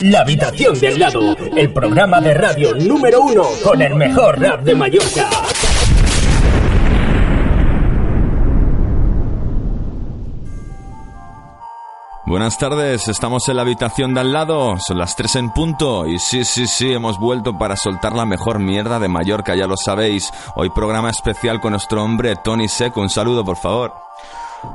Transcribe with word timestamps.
La 0.00 0.20
habitación 0.20 0.78
de 0.80 0.88
al 0.88 0.98
lado, 0.98 1.36
el 1.56 1.72
programa 1.72 2.20
de 2.20 2.34
radio 2.34 2.74
número 2.74 3.20
uno 3.20 3.44
con 3.62 3.80
el 3.82 3.94
mejor 3.94 4.40
rap 4.40 4.62
de 4.62 4.74
Mallorca. 4.74 5.28
Buenas 12.26 12.58
tardes, 12.58 13.08
estamos 13.08 13.48
en 13.48 13.56
la 13.56 13.62
habitación 13.62 14.14
de 14.14 14.20
al 14.20 14.32
lado, 14.32 14.78
son 14.78 14.98
las 14.98 15.16
3 15.16 15.36
en 15.36 15.50
punto 15.50 16.06
y 16.06 16.18
sí, 16.18 16.44
sí, 16.44 16.66
sí, 16.66 16.92
hemos 16.92 17.18
vuelto 17.18 17.58
para 17.58 17.76
soltar 17.76 18.14
la 18.14 18.24
mejor 18.24 18.60
mierda 18.60 18.98
de 18.98 19.08
Mallorca, 19.08 19.56
ya 19.56 19.66
lo 19.66 19.76
sabéis. 19.76 20.32
Hoy 20.54 20.70
programa 20.70 21.10
especial 21.10 21.60
con 21.60 21.72
nuestro 21.72 22.02
hombre 22.02 22.36
Tony 22.36 22.68
Seco, 22.68 23.00
un 23.00 23.10
saludo 23.10 23.44
por 23.44 23.56
favor. 23.56 24.09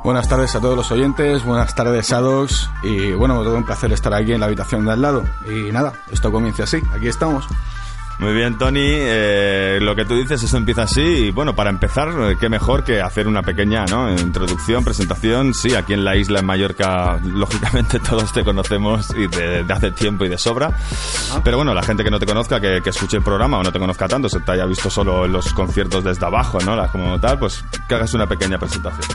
Buenas 0.03 0.27
tardes 0.27 0.55
a 0.55 0.61
todos 0.61 0.75
los 0.75 0.91
oyentes, 0.91 1.43
buenas 1.43 1.75
tardes 1.75 2.11
a 2.11 2.19
Docs 2.19 2.69
y 2.83 3.11
bueno, 3.13 3.43
todo 3.43 3.55
un 3.55 3.65
placer 3.65 3.91
estar 3.93 4.13
aquí 4.13 4.33
en 4.33 4.39
la 4.39 4.47
habitación 4.47 4.85
de 4.85 4.91
al 4.91 5.01
lado. 5.01 5.23
Y 5.47 5.71
nada, 5.71 5.93
esto 6.11 6.31
comienza 6.31 6.63
así, 6.63 6.81
aquí 6.93 7.07
estamos. 7.07 7.47
Muy 8.17 8.33
bien, 8.33 8.57
Tony. 8.57 8.79
Eh, 8.81 9.79
lo 9.81 9.95
que 9.95 10.05
tú 10.05 10.15
dices, 10.15 10.41
eso 10.41 10.57
empieza 10.57 10.83
así. 10.83 11.01
Y 11.01 11.31
bueno, 11.31 11.53
para 11.53 11.69
empezar, 11.69 12.09
eh, 12.09 12.37
qué 12.39 12.47
mejor 12.47 12.83
que 12.83 13.01
hacer 13.01 13.27
una 13.27 13.41
pequeña 13.41 13.85
¿no? 13.85 14.09
introducción, 14.09 14.85
presentación. 14.85 15.53
Sí, 15.53 15.75
aquí 15.75 15.93
en 15.93 16.05
la 16.05 16.15
isla, 16.15 16.39
en 16.39 16.45
Mallorca, 16.45 17.19
lógicamente 17.23 17.99
todos 17.99 18.31
te 18.31 18.43
conocemos 18.43 19.13
y 19.15 19.27
de, 19.27 19.65
hace 19.69 19.91
tiempo 19.91 20.23
y 20.23 20.29
de 20.29 20.37
sobra. 20.37 20.71
Pero 21.43 21.57
bueno, 21.57 21.73
la 21.73 21.83
gente 21.83 22.03
que 22.03 22.09
no 22.09 22.19
te 22.19 22.25
conozca, 22.25 22.61
que, 22.61 22.79
que, 22.81 22.89
escuche 22.89 23.17
el 23.17 23.23
programa 23.23 23.57
o 23.57 23.63
no 23.63 23.71
te 23.71 23.79
conozca 23.79 24.07
tanto, 24.07 24.29
se 24.29 24.39
te 24.39 24.51
haya 24.53 24.65
visto 24.65 24.89
solo 24.89 25.27
los 25.27 25.53
conciertos 25.53 26.03
desde 26.03 26.25
abajo, 26.25 26.59
¿no? 26.61 26.87
Como 26.91 27.19
tal, 27.19 27.37
pues 27.37 27.65
que 27.87 27.95
hagas 27.95 28.13
una 28.13 28.27
pequeña 28.27 28.57
presentación. 28.57 29.09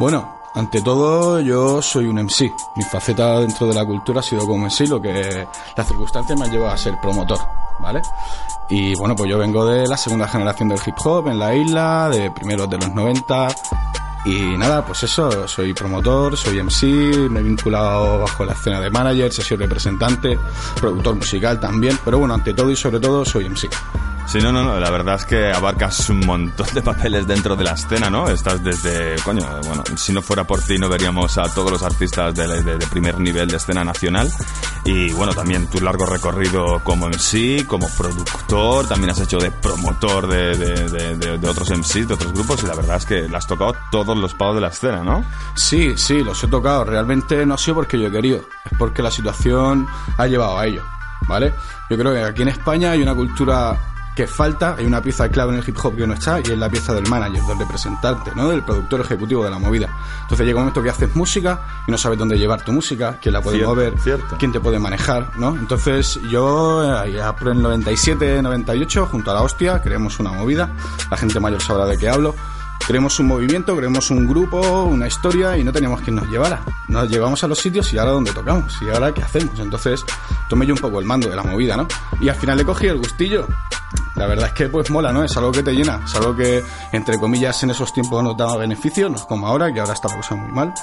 Bueno, 0.00 0.34
ante 0.54 0.80
todo, 0.80 1.40
yo 1.40 1.82
soy 1.82 2.06
un 2.06 2.16
MC. 2.16 2.50
Mi 2.74 2.82
faceta 2.82 3.38
dentro 3.40 3.66
de 3.66 3.74
la 3.74 3.84
cultura 3.84 4.20
ha 4.20 4.22
sido 4.22 4.46
como 4.46 4.64
MC, 4.64 4.88
lo 4.88 4.98
que 4.98 5.46
las 5.76 5.86
circunstancias 5.86 6.38
me 6.38 6.46
han 6.46 6.50
llevado 6.50 6.72
a 6.72 6.78
ser 6.78 6.98
promotor, 7.02 7.38
¿vale? 7.78 8.00
Y 8.70 8.94
bueno, 8.94 9.14
pues 9.14 9.28
yo 9.28 9.36
vengo 9.36 9.66
de 9.66 9.86
la 9.86 9.98
segunda 9.98 10.26
generación 10.26 10.70
del 10.70 10.78
hip 10.86 10.94
hop 11.04 11.28
en 11.28 11.38
la 11.38 11.54
isla, 11.54 12.08
de 12.08 12.30
primeros 12.30 12.70
de 12.70 12.78
los 12.78 12.94
90. 12.94 13.48
Y 14.24 14.56
nada, 14.56 14.86
pues 14.86 15.02
eso, 15.02 15.46
soy 15.46 15.74
promotor, 15.74 16.34
soy 16.34 16.62
MC, 16.62 17.28
me 17.28 17.40
he 17.40 17.42
vinculado 17.42 18.20
bajo 18.20 18.46
la 18.46 18.54
escena 18.54 18.80
de 18.80 18.88
manager, 18.88 19.30
sido 19.30 19.58
representante, 19.58 20.38
productor 20.80 21.16
musical 21.16 21.60
también, 21.60 21.98
pero 22.02 22.18
bueno, 22.18 22.32
ante 22.32 22.54
todo 22.54 22.70
y 22.70 22.76
sobre 22.76 23.00
todo 23.00 23.22
soy 23.26 23.50
MC. 23.50 23.68
Sí, 24.26 24.38
no, 24.38 24.52
no, 24.52 24.62
no, 24.62 24.78
la 24.78 24.90
verdad 24.90 25.16
es 25.16 25.24
que 25.24 25.52
abarcas 25.52 26.08
un 26.08 26.20
montón 26.20 26.66
de 26.72 26.82
papeles 26.82 27.26
dentro 27.26 27.56
de 27.56 27.64
la 27.64 27.72
escena, 27.72 28.08
¿no? 28.10 28.28
Estás 28.28 28.62
desde, 28.62 29.16
coño, 29.24 29.44
bueno, 29.66 29.82
si 29.96 30.12
no 30.12 30.22
fuera 30.22 30.44
por 30.44 30.62
ti 30.62 30.78
no 30.78 30.88
veríamos 30.88 31.36
a 31.36 31.42
todos 31.52 31.72
los 31.72 31.82
artistas 31.82 32.34
de, 32.34 32.78
primer 32.90 33.18
nivel 33.18 33.48
de 33.48 33.56
escena 33.56 33.84
nacional. 33.84 34.30
Y 34.84 35.12
bueno, 35.12 35.34
también 35.34 35.66
tu 35.66 35.80
largo 35.80 36.06
recorrido 36.06 36.80
como 36.84 37.08
MC, 37.08 37.66
como 37.66 37.88
productor, 37.88 38.86
también 38.86 39.10
has 39.10 39.20
hecho 39.20 39.38
de 39.38 39.50
promotor 39.50 40.28
de, 40.28 40.56
de 41.38 41.48
otros 41.48 41.70
MCs, 41.70 42.08
de 42.08 42.14
otros 42.14 42.32
grupos, 42.32 42.62
y 42.62 42.66
la 42.66 42.74
verdad 42.74 42.96
es 42.96 43.06
que 43.06 43.28
le 43.28 43.36
has 43.36 43.46
tocado 43.46 43.74
todos 43.90 44.16
los 44.16 44.34
pavos 44.34 44.54
de 44.54 44.60
la 44.60 44.68
escena, 44.68 45.02
¿no? 45.02 45.24
Sí, 45.54 45.96
sí, 45.96 46.22
los 46.22 46.42
he 46.44 46.48
tocado. 46.48 46.84
Realmente 46.84 47.44
no 47.46 47.54
ha 47.54 47.58
sido 47.58 47.76
porque 47.76 47.98
yo 47.98 48.08
he 48.08 48.12
querido, 48.12 48.44
es 48.64 48.78
porque 48.78 49.02
la 49.02 49.10
situación 49.10 49.86
ha 50.16 50.26
llevado 50.26 50.58
a 50.58 50.66
ello, 50.66 50.82
¿vale? 51.28 51.52
Yo 51.88 51.98
creo 51.98 52.12
que 52.12 52.22
aquí 52.22 52.42
en 52.42 52.48
España 52.48 52.92
hay 52.92 53.02
una 53.02 53.14
cultura 53.14 53.78
que 54.14 54.26
falta, 54.26 54.74
hay 54.78 54.86
una 54.86 55.00
pieza 55.00 55.28
clave 55.28 55.52
en 55.52 55.60
el 55.60 55.68
hip 55.68 55.76
hop 55.82 55.96
que 55.96 56.06
no 56.06 56.14
está 56.14 56.40
y 56.40 56.42
es 56.42 56.58
la 56.58 56.68
pieza 56.68 56.92
del 56.94 57.08
manager, 57.08 57.42
del 57.44 57.58
representante, 57.58 58.32
¿no? 58.34 58.48
Del 58.48 58.62
productor 58.62 59.00
ejecutivo 59.00 59.44
de 59.44 59.50
la 59.50 59.58
movida. 59.58 59.88
Entonces 60.22 60.46
llega 60.46 60.58
un 60.58 60.64
momento 60.64 60.82
que 60.82 60.90
haces 60.90 61.14
música 61.14 61.60
y 61.86 61.90
no 61.90 61.98
sabes 61.98 62.18
dónde 62.18 62.38
llevar 62.38 62.62
tu 62.62 62.72
música, 62.72 63.18
quién 63.20 63.32
la 63.32 63.40
puede 63.40 63.64
mover, 63.64 63.94
quién 64.38 64.52
te 64.52 64.60
puede 64.60 64.78
manejar, 64.78 65.30
¿no? 65.36 65.56
Entonces 65.56 66.20
yo, 66.30 66.82
el 67.04 67.62
97, 67.62 68.42
98, 68.42 69.06
junto 69.10 69.30
a 69.30 69.34
la 69.34 69.42
hostia, 69.42 69.80
creamos 69.80 70.18
una 70.18 70.32
movida, 70.32 70.70
la 71.10 71.16
gente 71.16 71.40
mayor 71.40 71.62
sabrá 71.62 71.86
de 71.86 71.96
qué 71.96 72.08
hablo, 72.08 72.34
creemos 72.90 73.20
un 73.20 73.28
movimiento, 73.28 73.76
creemos 73.76 74.10
un 74.10 74.26
grupo, 74.26 74.82
una 74.82 75.06
historia 75.06 75.56
y 75.56 75.62
no 75.62 75.72
teníamos 75.72 76.00
quien 76.00 76.16
nos 76.16 76.28
llevara. 76.28 76.60
Nos 76.88 77.08
llevamos 77.08 77.44
a 77.44 77.46
los 77.46 77.60
sitios 77.60 77.92
y 77.92 77.98
ahora 77.98 78.10
dónde 78.10 78.32
tocamos 78.32 78.82
y 78.82 78.88
ahora 78.88 79.14
qué 79.14 79.22
hacemos. 79.22 79.60
Entonces 79.60 80.04
tomé 80.48 80.66
yo 80.66 80.74
un 80.74 80.80
poco 80.80 80.98
el 80.98 81.06
mando 81.06 81.30
de 81.30 81.36
la 81.36 81.44
movida, 81.44 81.76
¿no? 81.76 81.86
Y 82.20 82.28
al 82.28 82.34
final 82.34 82.58
le 82.58 82.64
cogí 82.64 82.88
el 82.88 82.98
gustillo 82.98 83.46
la 84.20 84.26
verdad 84.26 84.48
es 84.48 84.52
que 84.52 84.68
pues 84.68 84.90
mola, 84.90 85.14
¿no? 85.14 85.24
Es 85.24 85.34
algo 85.38 85.50
que 85.50 85.62
te 85.62 85.72
llena, 85.72 86.02
es 86.04 86.14
algo 86.14 86.36
que 86.36 86.62
entre 86.92 87.18
comillas 87.18 87.62
en 87.62 87.70
esos 87.70 87.90
tiempos 87.90 88.22
no 88.22 88.34
daba 88.34 88.58
beneficio, 88.58 89.08
no 89.08 89.16
es 89.16 89.22
como 89.22 89.46
ahora, 89.46 89.72
que 89.72 89.80
ahora 89.80 89.94
está 89.94 90.08
la 90.08 90.16
cosa 90.16 90.34
muy 90.34 90.52
mal, 90.52 90.74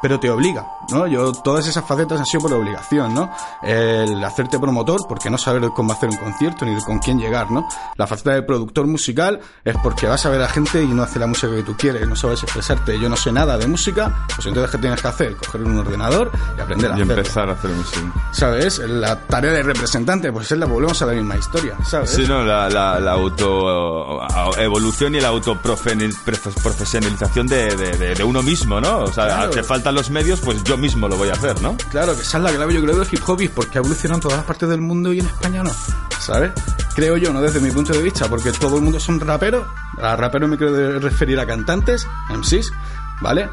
pero 0.00 0.18
te 0.18 0.30
obliga, 0.30 0.66
¿no? 0.90 1.06
Yo 1.06 1.30
todas 1.32 1.66
esas 1.66 1.84
facetas 1.84 2.18
han 2.18 2.24
sido 2.24 2.40
por 2.44 2.54
obligación, 2.54 3.14
¿no? 3.14 3.30
El 3.62 4.24
hacerte 4.24 4.58
promotor, 4.58 5.06
porque 5.06 5.28
no 5.28 5.36
saber 5.36 5.68
cómo 5.74 5.92
hacer 5.92 6.08
un 6.08 6.16
concierto 6.16 6.64
ni 6.64 6.80
con 6.80 6.98
quién 6.98 7.18
llegar, 7.18 7.50
¿no? 7.50 7.68
La 7.96 8.06
faceta 8.06 8.32
de 8.32 8.42
productor 8.42 8.86
musical 8.86 9.40
es 9.62 9.76
porque 9.82 10.06
vas 10.06 10.24
a 10.24 10.30
ver 10.30 10.40
a 10.40 10.48
gente 10.48 10.82
y 10.82 10.88
no 10.88 11.02
hace 11.02 11.18
la 11.18 11.26
música 11.26 11.54
que 11.54 11.64
tú 11.64 11.76
quieres, 11.76 12.08
no 12.08 12.16
sabes 12.16 12.42
expresarte, 12.44 12.98
yo 12.98 13.10
no 13.10 13.16
sé 13.16 13.30
nada 13.30 13.58
de 13.58 13.66
música, 13.66 14.24
pues 14.34 14.46
entonces 14.46 14.70
¿qué 14.70 14.78
tienes 14.78 15.02
que 15.02 15.08
hacer? 15.08 15.36
Coger 15.36 15.62
un 15.64 15.76
ordenador 15.78 16.32
y 16.56 16.60
aprender 16.62 16.92
a 16.92 16.98
y 16.98 17.02
empezar 17.02 17.50
a 17.50 17.52
hacer 17.52 17.70
música. 17.72 18.30
¿Sabes? 18.32 18.78
La 18.78 19.20
tarea 19.20 19.52
de 19.52 19.62
representante, 19.62 20.32
pues 20.32 20.50
es 20.50 20.56
la 20.56 20.64
volvemos 20.64 21.02
a 21.02 21.06
la 21.06 21.12
misma 21.12 21.36
historia, 21.36 21.74
¿sabes? 21.84 22.08
Sí, 22.08 22.24
no, 22.26 22.42
la 22.42 22.70
la, 22.70 22.85
auto 23.08 24.20
evolución 24.58 25.14
y 25.14 25.20
la 25.20 25.28
autoprofesionalización 25.28 27.46
de, 27.46 27.76
de, 27.76 28.24
uno 28.24 28.42
mismo, 28.42 28.80
¿no? 28.80 29.00
O 29.00 29.12
sea, 29.12 29.26
claro. 29.26 29.50
te 29.50 29.62
faltan 29.62 29.94
los 29.94 30.10
medios, 30.10 30.40
pues 30.40 30.64
yo 30.64 30.76
mismo 30.76 31.08
lo 31.08 31.16
voy 31.16 31.28
a 31.28 31.32
hacer, 31.32 31.60
¿no? 31.62 31.76
Claro, 31.90 32.14
que 32.14 32.22
esa 32.22 32.38
es 32.38 32.44
la 32.44 32.52
clave, 32.52 32.74
yo 32.74 32.82
creo, 32.82 32.98
del 32.98 33.08
hip 33.10 33.20
hop, 33.26 33.40
porque 33.54 33.78
ha 33.78 33.80
evolucionado 33.80 34.16
en 34.16 34.22
todas 34.22 34.38
las 34.38 34.46
partes 34.46 34.68
del 34.68 34.80
mundo 34.80 35.12
y 35.12 35.20
en 35.20 35.26
España 35.26 35.62
no, 35.62 35.70
¿sabes? 36.18 36.52
Creo 36.94 37.16
yo, 37.16 37.32
¿no? 37.32 37.40
Desde 37.40 37.60
mi 37.60 37.70
punto 37.70 37.92
de 37.92 38.02
vista, 38.02 38.28
porque 38.28 38.52
todo 38.52 38.76
el 38.76 38.82
mundo 38.82 39.00
son 39.00 39.20
raperos, 39.20 39.66
a 40.00 40.16
raperos 40.16 40.48
me 40.48 40.56
quiero 40.56 40.98
referir 40.98 41.38
a 41.38 41.46
cantantes, 41.46 42.06
MCs, 42.30 42.72
¿vale? 43.20 43.48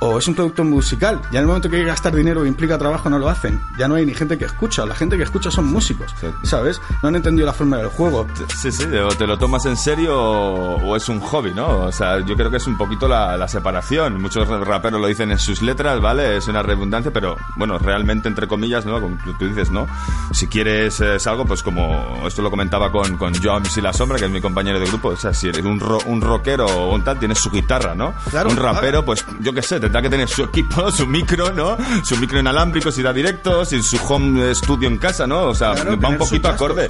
O 0.00 0.18
es 0.18 0.28
un 0.28 0.34
producto 0.34 0.64
musical. 0.64 1.20
Ya 1.32 1.38
en 1.38 1.42
el 1.42 1.46
momento 1.46 1.68
que 1.68 1.76
hay 1.76 1.82
que 1.82 1.88
gastar 1.88 2.14
dinero 2.14 2.44
e 2.44 2.48
implica 2.48 2.78
trabajo 2.78 3.10
no 3.10 3.18
lo 3.18 3.28
hacen. 3.28 3.60
Ya 3.78 3.88
no 3.88 3.96
hay 3.96 4.06
ni 4.06 4.14
gente 4.14 4.38
que 4.38 4.44
escucha. 4.44 4.86
La 4.86 4.94
gente 4.94 5.16
que 5.16 5.24
escucha 5.24 5.50
son 5.50 5.66
músicos, 5.66 6.14
¿sabes? 6.42 6.80
No 7.02 7.08
han 7.08 7.16
entendido 7.16 7.46
la 7.46 7.52
forma 7.52 7.78
del 7.78 7.88
juego. 7.88 8.26
Sí, 8.56 8.70
sí, 8.70 8.84
o 8.84 9.08
te 9.08 9.26
lo 9.26 9.38
tomas 9.38 9.66
en 9.66 9.76
serio 9.76 10.16
o, 10.18 10.96
es 10.96 11.08
un 11.08 11.20
hobby, 11.20 11.52
¿no? 11.52 11.80
O 11.80 11.92
sea, 11.92 12.20
yo 12.20 12.36
creo 12.36 12.50
que 12.50 12.58
es 12.58 12.66
un 12.66 12.76
poquito 12.76 13.08
la, 13.08 13.48
separación. 13.48 14.20
Muchos 14.20 14.46
raperos 14.46 15.00
lo 15.00 15.06
dicen 15.06 15.30
en 15.30 15.38
sus 15.38 15.62
letras, 15.62 16.00
¿vale? 16.00 16.36
Es 16.36 16.48
una 16.48 16.62
redundancia, 16.62 17.10
pero 17.12 17.36
bueno, 17.56 17.78
realmente 17.78 18.28
entre 18.28 18.46
comillas, 18.46 18.84
¿no? 18.84 19.00
Como 19.00 19.16
tú 19.38 19.46
dices, 19.46 19.70
¿no? 19.70 19.86
Si 20.32 20.46
quieres 20.46 21.00
es 21.00 21.26
algo, 21.26 21.44
pues 21.46 21.62
como 21.62 22.26
esto 22.26 22.42
lo 22.42 22.50
comentaba 22.50 22.92
con, 22.92 23.16
con 23.16 23.32
Jones 23.42 23.76
y 23.76 23.80
La 23.80 23.92
Sombra, 23.92 24.18
que 24.18 24.26
es 24.26 24.30
mi 24.30 24.40
compañero 24.40 24.78
de 24.78 24.86
grupo, 24.86 25.08
o 25.08 25.16
sea, 25.16 25.32
si 25.32 25.48
eres 25.48 25.64
un, 25.64 25.82
un 26.06 26.20
rockero 26.20 26.66
o 26.66 26.94
un 26.94 27.02
tal, 27.02 27.18
tienes 27.18 27.38
su 27.38 27.50
guitarra, 27.50 27.94
¿no? 27.94 28.14
un 28.48 28.56
rapero, 28.56 29.04
pues 29.04 29.24
yo 29.40 29.52
qué 29.52 29.62
sé, 29.62 29.80
tendrá 29.88 30.02
que 30.02 30.10
tener 30.10 30.28
su 30.28 30.44
equipo, 30.44 30.90
su 30.92 31.06
micro, 31.06 31.52
¿no? 31.52 31.76
Su 32.04 32.16
micro 32.18 32.38
inalámbrico 32.38 32.92
si 32.92 33.02
da 33.02 33.12
directo, 33.12 33.64
sin 33.64 33.82
su 33.82 33.96
home 34.06 34.54
studio 34.54 34.86
en 34.86 34.98
casa, 34.98 35.26
¿no? 35.26 35.46
O 35.46 35.54
sea, 35.54 35.72
va 35.72 36.08
un 36.08 36.18
poquito 36.18 36.48
acorde. 36.48 36.88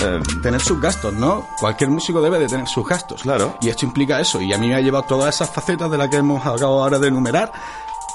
Eh, 0.00 0.20
tener 0.42 0.60
sus 0.60 0.80
gastos, 0.80 1.14
¿no? 1.14 1.48
Cualquier 1.58 1.90
músico 1.90 2.20
debe 2.20 2.38
de 2.38 2.46
tener 2.46 2.68
sus 2.68 2.86
gastos. 2.86 3.22
Claro. 3.22 3.56
Y 3.60 3.68
esto 3.68 3.84
implica 3.86 4.20
eso. 4.20 4.40
Y 4.40 4.52
a 4.52 4.58
mí 4.58 4.68
me 4.68 4.76
ha 4.76 4.80
llevado 4.80 5.04
todas 5.04 5.34
esas 5.34 5.50
facetas 5.50 5.90
de 5.90 5.98
las 5.98 6.08
que 6.08 6.16
hemos 6.16 6.40
acabado 6.42 6.82
ahora 6.82 6.98
de 6.98 7.08
enumerar 7.08 7.50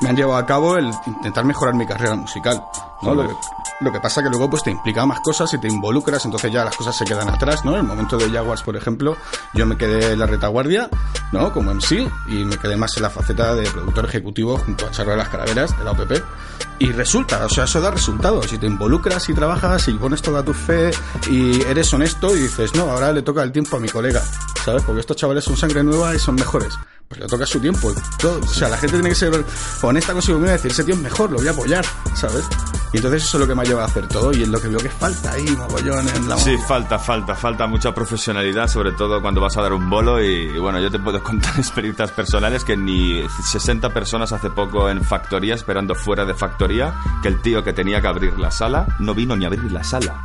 me 0.04 0.10
han 0.10 0.18
llevado 0.18 0.38
a 0.38 0.46
cabo 0.46 0.78
el 0.78 0.92
intentar 1.08 1.46
mejorar 1.46 1.74
mi 1.76 1.88
carrera 1.88 2.16
musical. 2.16 2.62
¿no? 3.02 3.16
Lo, 3.16 3.40
Lo 3.80 3.92
que 3.92 4.00
pasa 4.00 4.22
que 4.22 4.30
luego 4.30 4.50
pues 4.50 4.64
te 4.64 4.70
implica 4.72 5.06
más 5.06 5.22
cosas 5.22 5.54
y 5.54 5.58
te 5.58 5.68
involucras, 5.68 6.24
entonces 6.26 6.52
ya 6.52 6.64
las 6.66 6.76
cosas 6.76 6.96
se 6.96 7.06
quedan 7.06 7.30
atrás, 7.30 7.64
¿no? 7.66 7.72
En 7.72 7.78
el 7.80 7.84
momento 7.84 8.18
de 8.18 8.30
Jaguars, 8.30 8.62
por 8.62 8.76
ejemplo, 8.76 9.16
yo 9.54 9.66
me 9.66 9.78
quedé 9.78 10.14
en 10.14 10.20
la 10.20 10.26
retaguardia, 10.26 10.90
¿no? 11.32 11.52
Como 11.54 11.74
MC, 11.74 12.10
y 12.28 12.46
me 12.46 12.58
quedé 12.58 12.76
más 12.76 12.96
en 12.98 13.04
la 13.04 13.10
faceta 13.10 13.56
de 13.56 13.64
productor 13.70 14.06
ejecutivo 14.06 14.58
junto 14.58 14.86
a 14.86 14.92
Charro 14.92 15.12
de 15.12 15.18
las 15.18 15.30
Calaveras, 15.30 15.78
de 15.78 15.84
la 15.86 15.92
OPP. 15.92 16.12
Y 16.80 16.92
resulta, 16.92 17.46
o 17.46 17.50
sea, 17.50 17.64
eso 17.64 17.80
da 17.80 17.92
resultados. 17.92 18.48
Si 18.48 18.58
te 18.58 18.68
involucras 18.68 19.30
y 19.30 19.34
trabajas 19.34 19.88
y 19.88 19.94
pones 19.94 20.22
toda 20.22 20.44
tu 20.44 20.54
fe 20.54 20.92
y 21.30 21.62
eres 21.64 21.94
honesto 21.94 22.36
y 22.36 22.42
dices, 22.42 22.76
no, 22.76 22.84
ahora 22.92 23.12
le 23.14 23.22
toca 23.22 23.42
el 23.44 23.52
tiempo 23.52 23.78
a 23.78 23.80
mi 23.80 23.88
colega, 23.88 24.22
¿sabes? 24.66 24.84
Porque 24.84 25.00
estos 25.00 25.16
chavales 25.16 25.46
son 25.46 25.56
sangre 25.56 25.84
nueva 25.84 26.14
y 26.14 26.20
son 26.20 26.36
mejores. 26.36 26.74
Pues 27.14 27.22
le 27.22 27.28
toca 27.28 27.46
su 27.46 27.60
tiempo. 27.60 27.94
Todo, 28.18 28.40
o 28.40 28.48
sea, 28.48 28.70
la 28.70 28.78
gente 28.78 28.96
tiene 28.96 29.10
que 29.10 29.16
ser 29.16 29.46
honesta 29.82 30.14
consigo 30.14 30.40
misma 30.40 30.54
y 30.54 30.54
decir, 30.54 30.72
ese 30.72 30.84
tío 30.84 30.96
es 30.96 31.02
mejor, 31.02 31.30
lo 31.32 31.38
voy 31.38 31.48
a 31.48 31.52
apoyar, 31.52 31.86
¿sabes? 32.16 32.44
Y 32.92 32.98
entonces 32.98 33.24
eso 33.24 33.38
es 33.38 33.42
lo 33.42 33.48
que 33.48 33.54
me 33.56 33.62
ha 33.62 33.66
llevado 33.66 33.86
a 33.86 33.90
hacer 33.90 34.08
todo 34.08 34.32
y 34.34 34.42
es 34.42 34.48
lo 34.48 34.60
que 34.60 34.68
veo 34.68 34.80
que 34.80 34.90
falta 34.90 35.32
ahí, 35.32 35.46
mogollón 35.56 36.08
en 36.10 36.30
la 36.30 36.38
Sí, 36.38 36.58
falta, 36.68 36.98
falta, 36.98 37.36
falta 37.36 37.68
mucha 37.68 37.94
profesionalidad, 37.94 38.68
sobre 38.68 38.94
todo 38.94 39.22
cuando 39.22 39.42
vas 39.42 39.56
a 39.58 39.62
dar 39.62 39.74
un 39.74 39.90
bolo 39.90 40.24
y, 40.24 40.26
y 40.56 40.58
bueno, 40.58 40.80
yo 40.80 40.90
te 40.90 40.98
puedo 40.98 41.22
contar 41.24 41.56
experiencias 41.58 42.12
personales 42.12 42.64
que 42.64 42.76
ni 42.76 43.24
60 43.52 43.94
personas 43.94 44.32
hace 44.32 44.50
poco 44.50 44.90
en 44.90 45.04
factoría, 45.04 45.54
esperando 45.54 45.94
fuera 45.94 46.26
de 46.26 46.34
factoría, 46.34 46.96
que 47.22 47.28
el 47.28 47.42
tío 47.42 47.64
que 47.64 47.74
tenía 47.74 48.02
que 48.02 48.08
abrir 48.08 48.40
la 48.40 48.50
sala 48.50 48.88
no 49.00 49.14
vino 49.14 49.36
ni 49.36 49.46
a 49.46 49.48
abrir 49.48 49.72
la 49.72 49.84
sala. 49.84 50.22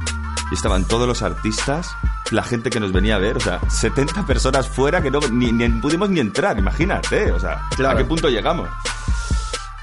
Y 0.50 0.54
estaban 0.54 0.84
todos 0.84 1.06
los 1.06 1.22
artistas, 1.22 1.94
la 2.30 2.42
gente 2.42 2.70
que 2.70 2.80
nos 2.80 2.92
venía 2.92 3.16
a 3.16 3.18
ver, 3.18 3.36
o 3.36 3.40
sea, 3.40 3.60
70 3.68 4.24
personas 4.26 4.68
fuera 4.68 5.02
que 5.02 5.10
no 5.10 5.20
ni, 5.30 5.52
ni 5.52 5.68
pudimos 5.68 6.08
ni 6.10 6.20
entrar, 6.20 6.58
imagínate, 6.58 7.32
o 7.32 7.38
sea, 7.40 7.68
Claro. 7.76 7.94
¿a 7.94 7.98
qué 7.98 8.04
punto 8.04 8.28
llegamos? 8.28 8.68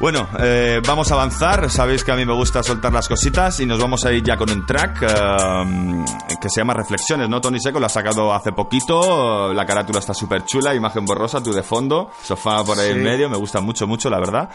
Bueno, 0.06 0.28
eh, 0.38 0.82
vamos 0.86 1.10
a 1.10 1.16
avanzar. 1.16 1.68
Sabéis 1.72 2.04
que 2.04 2.12
a 2.12 2.16
mí 2.16 2.26
me 2.28 2.34
gusta 2.34 2.62
soltar 2.62 2.94
las 2.94 3.08
cositas 3.08 3.60
y 3.60 3.66
nos 3.66 3.80
vamos 3.82 4.06
a 4.06 4.12
ir 4.14 4.24
ya 4.24 4.38
con 4.38 4.48
un 4.52 4.64
track 4.64 5.02
eh, 5.02 6.06
que 6.40 6.48
se 6.48 6.62
llama 6.62 6.76
Reflexiones, 6.76 7.28
¿no? 7.28 7.42
Tony 7.42 7.60
Seco 7.60 7.80
lo 7.80 7.88
ha 7.88 7.90
sacado 7.90 8.32
hace 8.32 8.52
poquito. 8.52 9.52
La 9.52 9.66
carátula 9.66 9.98
está 9.98 10.14
súper 10.14 10.46
chula, 10.46 10.76
imagen 10.76 11.06
borrosa, 11.06 11.42
tú 11.42 11.52
de 11.52 11.64
fondo, 11.64 12.12
sofá 12.22 12.64
por 12.64 12.78
ahí 12.78 12.90
Sí. 12.90 12.92
en 13.00 13.04
medio. 13.04 13.30
Me 13.32 13.38
gusta 13.38 13.62
mucho, 13.62 13.88
mucho, 13.88 14.12
la 14.12 14.20
verdad. 14.20 14.48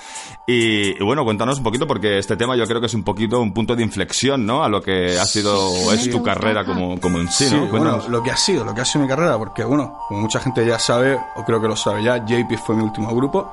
Y, 0.46 0.90
y 0.96 1.04
bueno, 1.04 1.24
cuéntanos 1.24 1.58
un 1.58 1.64
poquito 1.64 1.84
porque 1.84 2.18
este 2.18 2.36
tema 2.36 2.54
yo 2.54 2.64
creo 2.68 2.78
que 2.80 2.86
es 2.86 2.94
un 2.94 3.02
poquito 3.02 3.40
un 3.40 3.52
punto 3.52 3.74
de 3.74 3.82
inflexión, 3.82 4.46
¿no? 4.46 4.62
A 4.62 4.68
lo 4.68 4.80
que 4.80 5.18
ha 5.18 5.24
sido 5.24 5.58
o 5.68 5.90
es 5.92 6.08
tu 6.08 6.22
carrera 6.22 6.64
como, 6.64 7.00
como 7.00 7.18
en 7.18 7.28
sí, 7.28 7.48
Sí, 7.48 7.56
¿no? 7.56 7.66
bueno, 7.66 8.00
lo 8.08 8.22
que 8.22 8.30
ha 8.30 8.36
sido, 8.36 8.64
lo 8.64 8.72
que 8.72 8.82
ha 8.82 8.84
sido 8.84 9.02
mi 9.02 9.08
carrera, 9.08 9.36
porque 9.36 9.64
bueno, 9.64 9.98
como 10.06 10.20
mucha 10.20 10.38
gente 10.38 10.64
ya 10.64 10.78
sabe, 10.78 11.18
o 11.34 11.44
creo 11.44 11.60
que 11.60 11.66
lo 11.66 11.74
sabe 11.74 12.04
ya, 12.04 12.18
JP 12.24 12.56
fue 12.64 12.76
mi 12.76 12.84
último 12.84 13.12
grupo, 13.16 13.50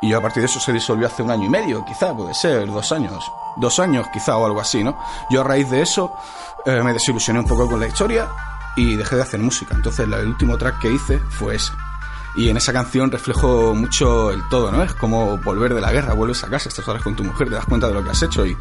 y 0.00 0.08
yo 0.08 0.18
a 0.18 0.20
partir 0.20 0.42
de 0.42 0.46
eso 0.46 0.60
se 0.60 0.72
disolvió 0.72 1.06
hace 1.06 1.22
un 1.22 1.30
año 1.30 1.44
y 1.44 1.48
medio, 1.48 1.84
quizá, 1.84 2.14
puede 2.14 2.34
ser, 2.34 2.66
dos 2.66 2.90
años, 2.92 3.30
dos 3.56 3.78
años 3.78 4.06
quizá 4.12 4.36
o 4.36 4.46
algo 4.46 4.60
así, 4.60 4.82
¿no? 4.82 4.98
Yo 5.30 5.42
a 5.42 5.44
raíz 5.44 5.70
de 5.70 5.82
eso 5.82 6.12
eh, 6.64 6.82
me 6.82 6.92
desilusioné 6.92 7.40
un 7.40 7.46
poco 7.46 7.68
con 7.68 7.80
la 7.80 7.86
historia 7.86 8.28
y 8.76 8.96
dejé 8.96 9.16
de 9.16 9.22
hacer 9.22 9.40
música, 9.40 9.74
entonces 9.74 10.06
el 10.06 10.26
último 10.26 10.56
track 10.56 10.78
que 10.78 10.90
hice 10.90 11.18
fue 11.18 11.56
ese. 11.56 11.72
Y 12.36 12.48
en 12.48 12.56
esa 12.56 12.72
canción 12.72 13.10
reflejo 13.10 13.74
mucho 13.74 14.30
el 14.30 14.48
todo, 14.48 14.70
¿no? 14.70 14.84
Es 14.84 14.94
como 14.94 15.36
volver 15.38 15.74
de 15.74 15.80
la 15.80 15.90
guerra, 15.90 16.14
vuelves 16.14 16.44
a 16.44 16.48
casa, 16.48 16.68
estás 16.68 16.86
horas 16.86 17.02
con 17.02 17.16
tu 17.16 17.24
mujer, 17.24 17.48
te 17.48 17.54
das 17.56 17.64
cuenta 17.64 17.88
de 17.88 17.94
lo 17.94 18.04
que 18.04 18.10
has 18.10 18.22
hecho 18.22 18.46
y, 18.46 18.56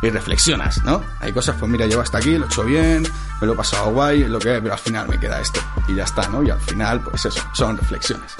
y 0.00 0.08
reflexionas, 0.08 0.82
¿no? 0.82 1.02
Hay 1.20 1.32
cosas, 1.32 1.56
pues 1.58 1.70
mira, 1.70 1.86
llevo 1.86 2.00
hasta 2.00 2.18
aquí, 2.18 2.38
lo 2.38 2.44
he 2.44 2.48
hecho 2.48 2.64
bien, 2.64 3.06
me 3.40 3.46
lo 3.46 3.52
he 3.52 3.56
pasado 3.56 3.90
guay, 3.90 4.24
lo 4.24 4.38
que 4.38 4.60
pero 4.62 4.72
al 4.72 4.78
final 4.78 5.08
me 5.08 5.20
queda 5.20 5.40
esto. 5.40 5.60
Y 5.88 5.94
ya 5.94 6.04
está, 6.04 6.26
¿no? 6.28 6.42
Y 6.42 6.48
al 6.48 6.60
final, 6.60 7.00
pues 7.02 7.26
eso, 7.26 7.42
son 7.52 7.76
reflexiones. 7.76 8.34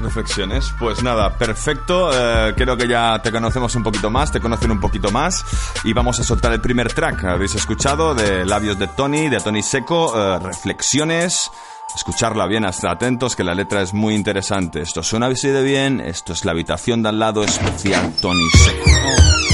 Reflexiones. 0.00 0.72
Pues 0.78 1.02
nada, 1.02 1.36
perfecto. 1.36 2.10
Eh, 2.12 2.54
creo 2.56 2.76
que 2.76 2.88
ya 2.88 3.20
te 3.22 3.30
conocemos 3.30 3.74
un 3.76 3.82
poquito 3.82 4.10
más, 4.10 4.32
te 4.32 4.40
conocen 4.40 4.70
un 4.70 4.80
poquito 4.80 5.10
más. 5.10 5.44
Y 5.84 5.92
vamos 5.92 6.18
a 6.20 6.24
soltar 6.24 6.52
el 6.52 6.60
primer 6.60 6.92
track. 6.92 7.24
Habéis 7.24 7.54
escuchado 7.54 8.14
de 8.14 8.44
labios 8.44 8.78
de 8.78 8.88
Tony, 8.88 9.28
de 9.28 9.40
Tony 9.40 9.62
Seco, 9.62 10.12
eh, 10.16 10.38
Reflexiones. 10.40 11.50
Escucharla 11.94 12.46
bien, 12.46 12.64
hasta 12.64 12.90
atentos, 12.90 13.36
que 13.36 13.44
la 13.44 13.54
letra 13.54 13.80
es 13.80 13.94
muy 13.94 14.14
interesante. 14.14 14.80
Esto 14.80 15.02
suena 15.02 15.26
así 15.26 15.48
de 15.48 15.62
bien. 15.62 16.00
Esto 16.00 16.32
es 16.32 16.44
la 16.44 16.52
habitación 16.52 17.02
de 17.02 17.10
al 17.10 17.18
lado 17.18 17.44
especial 17.44 18.12
Tony 18.20 18.48
Seco. 18.50 19.53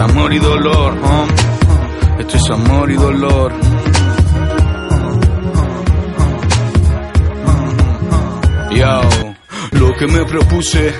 Amor 0.00 0.32
y 0.32 0.38
dolor, 0.38 0.94
esto 2.18 2.36
es 2.36 2.50
amor 2.50 2.90
y 2.90 2.94
dolor. 2.94 3.52
Yo, 8.72 9.00
lo 9.72 9.92
que 9.96 10.06
me 10.06 10.24
propuse, 10.24 10.94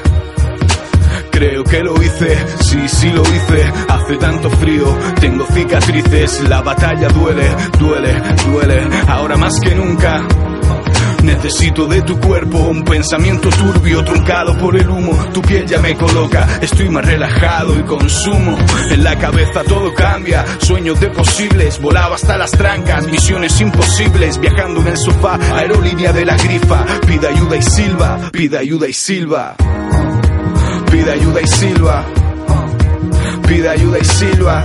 creo 1.30 1.64
que 1.64 1.80
lo 1.82 2.02
hice, 2.02 2.36
sí, 2.60 2.88
sí 2.88 3.10
lo 3.10 3.22
hice. 3.22 3.72
Hace 3.88 4.16
tanto 4.16 4.50
frío, 4.50 4.84
tengo 5.20 5.46
cicatrices, 5.46 6.48
la 6.48 6.60
batalla 6.60 7.08
duele, 7.08 7.48
duele, 7.78 8.22
duele, 8.46 8.88
ahora 9.08 9.36
más 9.36 9.58
que 9.60 9.74
nunca. 9.74 10.20
Necesito 11.22 11.86
de 11.86 12.02
tu 12.02 12.18
cuerpo 12.18 12.58
un 12.58 12.82
pensamiento 12.82 13.50
turbio 13.50 14.02
truncado 14.04 14.56
por 14.58 14.76
el 14.76 14.88
humo. 14.88 15.12
Tu 15.32 15.42
piel 15.42 15.66
ya 15.66 15.78
me 15.80 15.94
coloca, 15.94 16.58
estoy 16.60 16.88
más 16.88 17.04
relajado 17.04 17.78
y 17.78 17.82
consumo. 17.82 18.56
En 18.90 19.04
la 19.04 19.18
cabeza 19.18 19.62
todo 19.64 19.94
cambia, 19.94 20.44
sueños 20.60 20.98
de 21.00 21.08
posibles. 21.08 21.80
Volaba 21.80 22.14
hasta 22.14 22.38
las 22.38 22.50
trancas, 22.52 23.06
misiones 23.06 23.60
imposibles. 23.60 24.40
Viajando 24.40 24.80
en 24.80 24.88
el 24.88 24.96
sofá, 24.96 25.38
aerolínea 25.54 26.12
de 26.12 26.24
la 26.24 26.36
grifa. 26.36 26.84
Pide 27.06 27.28
ayuda 27.28 27.56
y 27.56 27.62
silba, 27.62 28.30
pide 28.32 28.58
ayuda 28.58 28.88
y 28.88 28.92
silba. 28.92 29.56
Pide 30.90 31.12
ayuda 31.12 31.40
y 31.40 31.46
silba. 31.46 32.04
Pide 33.46 33.68
ayuda 33.68 33.98
y 33.98 34.04
silba. 34.04 34.64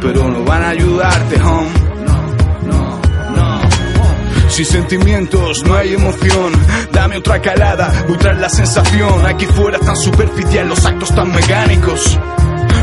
Pero 0.00 0.28
no 0.28 0.44
van 0.44 0.62
a 0.62 0.68
ayudarte, 0.70 1.42
home. 1.42 1.85
Sin 4.48 4.64
sentimientos 4.64 5.62
no 5.64 5.74
hay 5.74 5.94
emoción. 5.94 6.52
Dame 6.92 7.18
otra 7.18 7.40
calada, 7.42 8.04
voy 8.08 8.16
tras 8.16 8.38
la 8.38 8.48
sensación. 8.48 9.26
Aquí 9.26 9.46
fuera 9.46 9.78
tan 9.78 9.96
superficial, 9.96 10.68
los 10.68 10.84
actos 10.84 11.14
tan 11.14 11.32
mecánicos. 11.32 12.18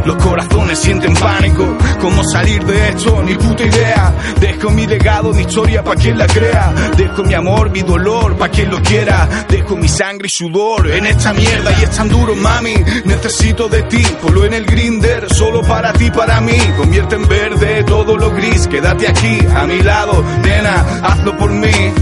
Los 0.05 0.17
corazones 0.17 0.79
sienten 0.79 1.13
pánico. 1.13 1.77
¿Cómo 2.01 2.23
salir 2.25 2.63
de 2.65 2.89
esto? 2.89 3.23
Ni 3.23 3.35
puta 3.35 3.63
idea. 3.63 4.13
Dejo 4.39 4.69
mi 4.71 4.85
legado, 4.85 5.33
mi 5.33 5.41
historia 5.41 5.83
pa' 5.83 5.95
quien 5.95 6.17
la 6.17 6.27
crea. 6.27 6.73
Dejo 6.97 7.23
mi 7.23 7.33
amor, 7.33 7.69
mi 7.69 7.81
dolor 7.83 8.35
pa' 8.38 8.50
quien 8.50 8.69
lo 8.69 8.81
quiera. 8.81 9.29
Dejo 9.47 9.77
mi 9.77 9.88
sangre 9.88 10.27
y 10.27 10.29
sudor 10.29 10.91
en 10.91 11.05
esta 11.05 11.33
mierda 11.33 11.71
y 11.79 11.83
es 11.83 11.91
tan 11.91 12.09
duro, 12.09 12.35
mami. 12.35 12.75
Necesito 13.05 13.69
de 13.69 13.83
ti, 13.83 14.03
ponlo 14.21 14.44
en 14.44 14.53
el 14.53 14.65
grinder. 14.65 15.33
Solo 15.33 15.61
para 15.61 15.94
ti, 15.94 16.11
para 16.11 16.41
mí. 16.41 16.57
Convierte 16.77 17.15
en 17.15 17.27
verde 17.27 17.83
todo 17.85 18.17
lo 18.17 18.31
gris. 18.31 18.67
Quédate 18.67 19.07
aquí, 19.07 19.39
a 19.55 19.65
mi 19.65 19.81
lado, 19.81 20.21
nena. 20.44 21.00
Hazlo 21.03 21.38
por 21.38 21.51
mí. 21.51 21.94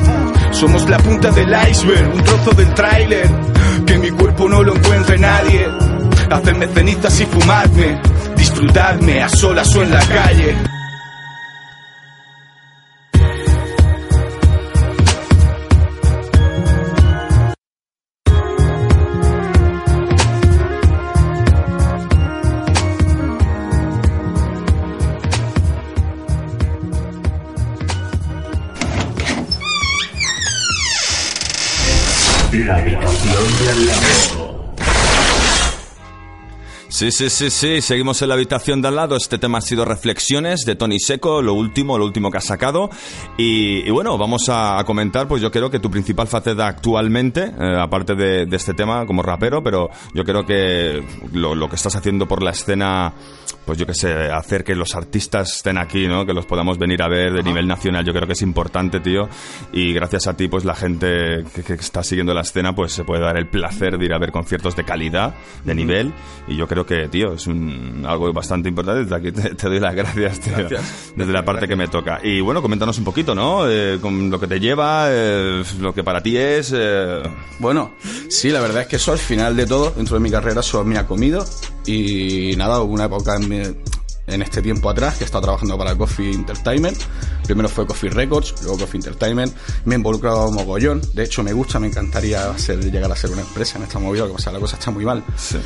Somos 0.52 0.90
la 0.90 0.98
punta 0.98 1.30
del 1.32 1.54
iceberg, 1.70 2.14
un 2.14 2.24
trozo 2.24 2.52
del 2.52 2.74
tráiler. 2.74 3.30
Que 3.86 3.98
mi 4.00 4.10
cuerpo 4.10 4.50
no 4.50 4.64
lo 4.64 4.76
encuentre 4.76 5.18
nadie. 5.20 5.91
Hacerme 6.32 6.68
cenizas 6.68 7.20
y 7.20 7.26
fumarme. 7.26 8.00
Disfrutadme 8.38 9.22
a 9.22 9.30
solas 9.30 9.76
o 9.76 9.84
en 9.84 9.92
la 9.92 10.00
calle. 10.00 10.81
Sí, 37.02 37.12
sí, 37.12 37.32
sí, 37.32 37.50
sí, 37.50 37.82
seguimos 37.82 38.22
en 38.22 38.28
la 38.28 38.36
habitación 38.36 38.80
de 38.80 38.90
al 38.90 38.96
lado. 38.96 39.16
Este 39.16 39.40
tema 39.40 39.58
ha 39.58 39.62
sido 39.62 39.86
Reflexiones 39.86 40.66
de 40.68 40.76
Tony 40.76 41.00
Seco, 41.00 41.42
lo 41.42 41.56
último, 41.56 41.98
lo 41.98 42.06
último 42.06 42.30
que 42.30 42.38
ha 42.38 42.42
sacado. 42.42 42.92
Y, 43.40 43.80
y 43.80 43.90
bueno, 43.90 44.20
vamos 44.20 44.50
a, 44.50 44.78
a 44.78 44.84
comentar, 44.84 45.28
pues 45.28 45.42
yo 45.42 45.50
creo 45.50 45.72
que 45.72 45.80
tu 45.80 45.90
principal 45.90 46.28
faceta 46.28 46.68
actualmente, 46.68 47.46
eh, 47.60 47.76
aparte 47.80 48.14
de, 48.14 48.46
de 48.46 48.56
este 48.56 48.76
tema 48.76 49.04
como 49.08 49.24
rapero, 49.24 49.64
pero 49.64 49.90
yo 50.14 50.24
creo 50.24 50.46
que 50.46 51.04
lo, 51.34 51.56
lo 51.56 51.68
que 51.68 51.76
estás 51.76 51.96
haciendo 51.96 52.28
por 52.28 52.44
la 52.44 52.52
escena, 52.52 53.12
pues 53.66 53.80
yo 53.80 53.88
que 53.88 53.96
sé, 53.96 54.30
hacer 54.30 54.64
que 54.64 54.76
los 54.76 54.94
artistas 54.94 55.56
estén 55.56 55.80
aquí, 55.80 56.06
¿no? 56.08 56.24
Que 56.28 56.34
los 56.34 56.46
podamos 56.46 56.78
venir 56.78 57.02
a 57.02 57.08
ver 57.08 57.34
de 57.34 57.42
nivel 57.42 57.68
nacional, 57.68 58.06
yo 58.06 58.14
creo 58.14 58.28
que 58.28 58.34
es 58.34 58.44
importante, 58.44 59.00
tío. 59.00 59.28
Y 59.74 59.92
gracias 59.94 60.28
a 60.28 60.38
ti, 60.38 60.48
pues 60.48 60.66
la 60.66 60.76
gente 60.76 61.46
que, 61.56 61.64
que 61.64 61.74
está 61.74 62.04
siguiendo 62.04 62.36
la 62.36 62.42
escena, 62.42 62.76
pues 62.76 62.92
se 62.92 63.04
puede 63.04 63.24
dar 63.24 63.38
el 63.38 63.48
placer 63.48 63.98
de 63.98 64.06
ir 64.06 64.14
a 64.14 64.20
ver 64.20 64.32
conciertos 64.32 64.76
de 64.76 64.84
calidad, 64.84 65.34
de 65.66 65.74
nivel. 65.74 66.14
Y 66.48 66.58
yo 66.58 66.68
creo 66.68 66.86
que 66.86 66.91
que, 66.92 67.08
tío, 67.10 67.34
es 67.34 67.48
un, 67.48 68.04
algo 68.08 68.32
bastante 68.34 68.68
importante. 68.70 69.04
Desde 69.04 69.16
aquí 69.16 69.32
te, 69.32 69.56
te 69.56 69.68
doy 69.68 69.80
las 69.80 69.96
gracias, 69.96 70.40
tío, 70.40 70.54
Gracias. 70.58 71.14
desde 71.16 71.32
la 71.32 71.46
parte 71.46 71.68
que 71.68 71.76
me 71.76 71.88
toca. 71.88 72.20
Y 72.24 72.42
bueno, 72.42 72.62
coméntanos 72.62 72.98
un 72.98 73.04
poquito, 73.06 73.34
¿no? 73.34 73.70
Eh, 73.70 73.98
con 74.02 74.30
lo 74.30 74.40
que 74.40 74.48
te 74.48 74.60
lleva, 74.60 75.06
eh, 75.10 75.64
lo 75.80 75.94
que 75.94 76.04
para 76.04 76.22
ti 76.22 76.36
es... 76.38 76.72
eh, 76.76 77.22
Bueno, 77.60 77.94
sí, 78.30 78.50
la 78.50 78.60
verdad 78.62 78.82
es 78.82 78.88
que 78.88 78.96
eso 78.98 79.12
al 79.12 79.20
final 79.20 79.56
de 79.56 79.66
todo, 79.66 79.92
dentro 79.92 80.16
de 80.16 80.20
mi 80.22 80.30
carrera, 80.30 80.60
eso 80.60 80.84
me 80.84 80.98
ha 80.98 81.08
comido. 81.08 81.46
Y 81.86 82.56
nada, 82.58 82.80
hubo 82.82 82.94
una 82.94 83.06
época 83.06 83.36
en, 83.38 83.50
mi- 83.50 83.76
en 84.28 84.42
este 84.42 84.62
tiempo 84.62 84.90
atrás 84.90 85.18
que 85.18 85.24
he 85.24 85.26
estado 85.26 85.44
trabajando 85.44 85.78
para 85.78 85.96
Coffee 85.96 86.32
Entertainment. 86.34 86.98
Primero 87.46 87.68
fue 87.70 87.86
Coffee 87.88 88.10
Records, 88.10 88.56
luego 88.64 88.78
Coffee 88.80 88.98
Entertainment. 89.00 89.54
Me 89.86 89.96
he 89.96 89.98
involucrado 89.98 90.48
un 90.48 90.56
mogollón. 90.56 91.02
De 91.14 91.24
hecho, 91.24 91.44
me 91.44 91.54
gusta, 91.54 91.80
me 91.80 91.88
encantaría 91.88 92.54
llegar 92.92 93.12
a 93.12 93.16
ser 93.16 93.32
una 93.32 93.42
empresa 93.42 93.78
en 93.78 93.84
esta 93.84 94.00
movida, 94.00 94.28
que 94.28 94.34
pasa, 94.34 94.52
la 94.52 94.60
cosa 94.60 94.78
está 94.78 94.92
muy 94.92 95.06
mal. 95.06 95.24
sí. 95.36 95.58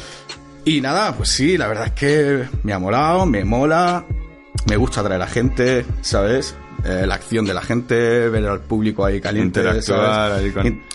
Y 0.66 0.82
nada, 0.82 1.16
pues 1.16 1.30
sí, 1.30 1.58
la 1.58 1.68
verdad 1.68 1.88
es 1.88 1.94
que 1.94 2.50
me 2.64 2.74
ha 2.74 2.80
molado, 2.80 3.28
me 3.28 3.46
mola, 3.46 4.04
me 4.68 4.78
gusta 4.78 5.02
atraer 5.02 5.22
a 5.22 5.28
gente, 5.28 5.86
¿sabes? 6.02 6.56
Eh, 6.88 7.06
la 7.08 7.16
acción 7.16 7.46
de 7.46 7.54
la 7.56 7.62
gente, 7.64 8.30
ver 8.30 8.46
al 8.46 8.60
público 8.62 9.04
ahí 9.04 9.20
caliente, 9.20 9.60
Interactuar 9.60 10.40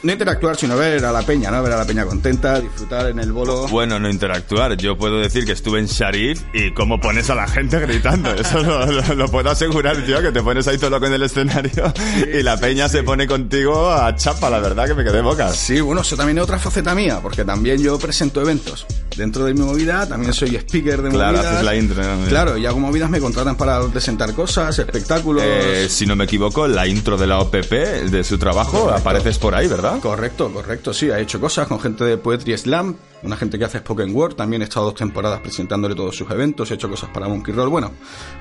No 0.05 0.13
interactuar, 0.13 0.57
sino 0.57 0.77
ver 0.77 1.05
a 1.05 1.11
la 1.11 1.23
peña, 1.23 1.51
¿no? 1.51 1.63
Ver 1.65 1.73
a 1.73 1.79
la 1.79 1.85
peña 1.85 2.05
contenta, 2.05 2.61
disfrutar 2.61 3.09
en 3.09 3.19
el 3.19 3.33
bolo. 3.33 3.67
Bueno, 3.67 3.99
no 3.99 4.09
interactuar. 4.09 4.77
Yo 4.77 4.97
puedo 4.97 5.19
decir 5.19 5.45
que 5.45 5.53
estuve 5.53 5.81
en 5.81 5.87
Sharif 5.87 6.43
y 6.55 6.73
cómo 6.75 7.01
pones 7.01 7.29
a 7.31 7.35
la 7.35 7.49
gente 7.49 7.79
gritando. 7.81 8.33
Eso 8.33 8.63
lo, 8.63 8.87
lo- 8.87 9.15
lo 9.17 9.29
puedo 9.29 9.51
asegurar, 9.51 9.97
tío, 10.07 10.23
que 10.23 10.31
te 10.31 10.41
pones 10.43 10.69
ahí 10.69 10.79
todo 10.79 10.91
loco 10.91 11.07
en 11.07 11.15
el 11.15 11.23
escenario 11.25 11.93
y 12.33 12.43
la 12.45 12.57
peña 12.57 12.89
se 12.89 13.03
pone 13.03 13.27
contigo 13.27 13.91
a 13.93 14.15
chapa, 14.15 14.49
la 14.49 14.61
verdad 14.61 14.87
que 14.87 14.95
me 14.95 15.03
quedé 15.03 15.21
boca. 15.23 15.53
Sí, 15.53 15.81
bueno, 15.81 16.03
eso 16.03 16.17
también 16.17 16.39
es 16.39 16.45
otra 16.45 16.59
faceta 16.61 16.95
mía, 16.95 17.19
porque 17.21 17.45
también 17.45 17.83
yo 17.83 17.99
presento 17.99 18.41
eventos. 18.41 18.87
Dentro 19.17 19.45
de 19.45 19.55
mi 19.55 19.61
movida 19.63 20.07
también 20.09 20.33
soy 20.33 20.55
speaker 20.55 21.03
de 21.03 21.11
Claro, 21.11 21.33
movidas. 21.37 21.53
haces 21.55 21.65
la 21.65 21.75
intro, 21.75 22.03
¿no? 22.03 22.27
Claro, 22.29 22.57
y 22.57 22.65
hago 22.65 22.79
movidas, 22.79 23.11
me 23.11 23.19
contratan 23.19 23.57
para 23.57 23.81
presentar 23.89 24.33
cosas, 24.35 24.79
espectáculos. 24.79 25.43
Eh, 25.45 25.80
si 25.89 26.07
no 26.07 26.17
me 26.17 26.25
equivoco, 26.25 26.69
la 26.69 26.87
intro 26.87 27.17
de 27.17 27.27
la 27.27 27.39
OPP 27.41 27.71
de 28.11 28.25
su 28.25 28.39
trabajo 28.39 28.81
Correcto. 28.83 29.01
apareces 29.01 29.39
por 29.39 29.55
ahí, 29.55 29.67
¿verdad? 29.69 29.99
Correcto, 30.01 30.53
correcto, 30.53 30.93
sí. 30.93 31.11
Ha 31.11 31.19
hecho 31.21 31.41
cosas 31.41 31.67
con 31.69 31.81
gente 31.81 32.05
de 32.05 32.17
Poetry 32.17 32.57
Slam, 32.59 32.97
una 33.23 33.37
gente 33.37 33.59
que 33.59 33.65
hace 33.65 33.79
Spoken 33.79 34.15
Word. 34.15 34.35
También 34.35 34.63
he 34.63 34.65
estado 34.65 34.87
dos 34.87 34.95
temporadas 34.95 35.41
presentándole 35.41 35.95
todos 35.95 36.17
sus 36.17 36.31
eventos. 36.31 36.71
He 36.71 36.75
hecho 36.75 36.89
cosas 36.89 37.11
para 37.11 37.29
Monkey 37.29 37.55
Roll. 37.55 37.69
Bueno, 37.69 37.93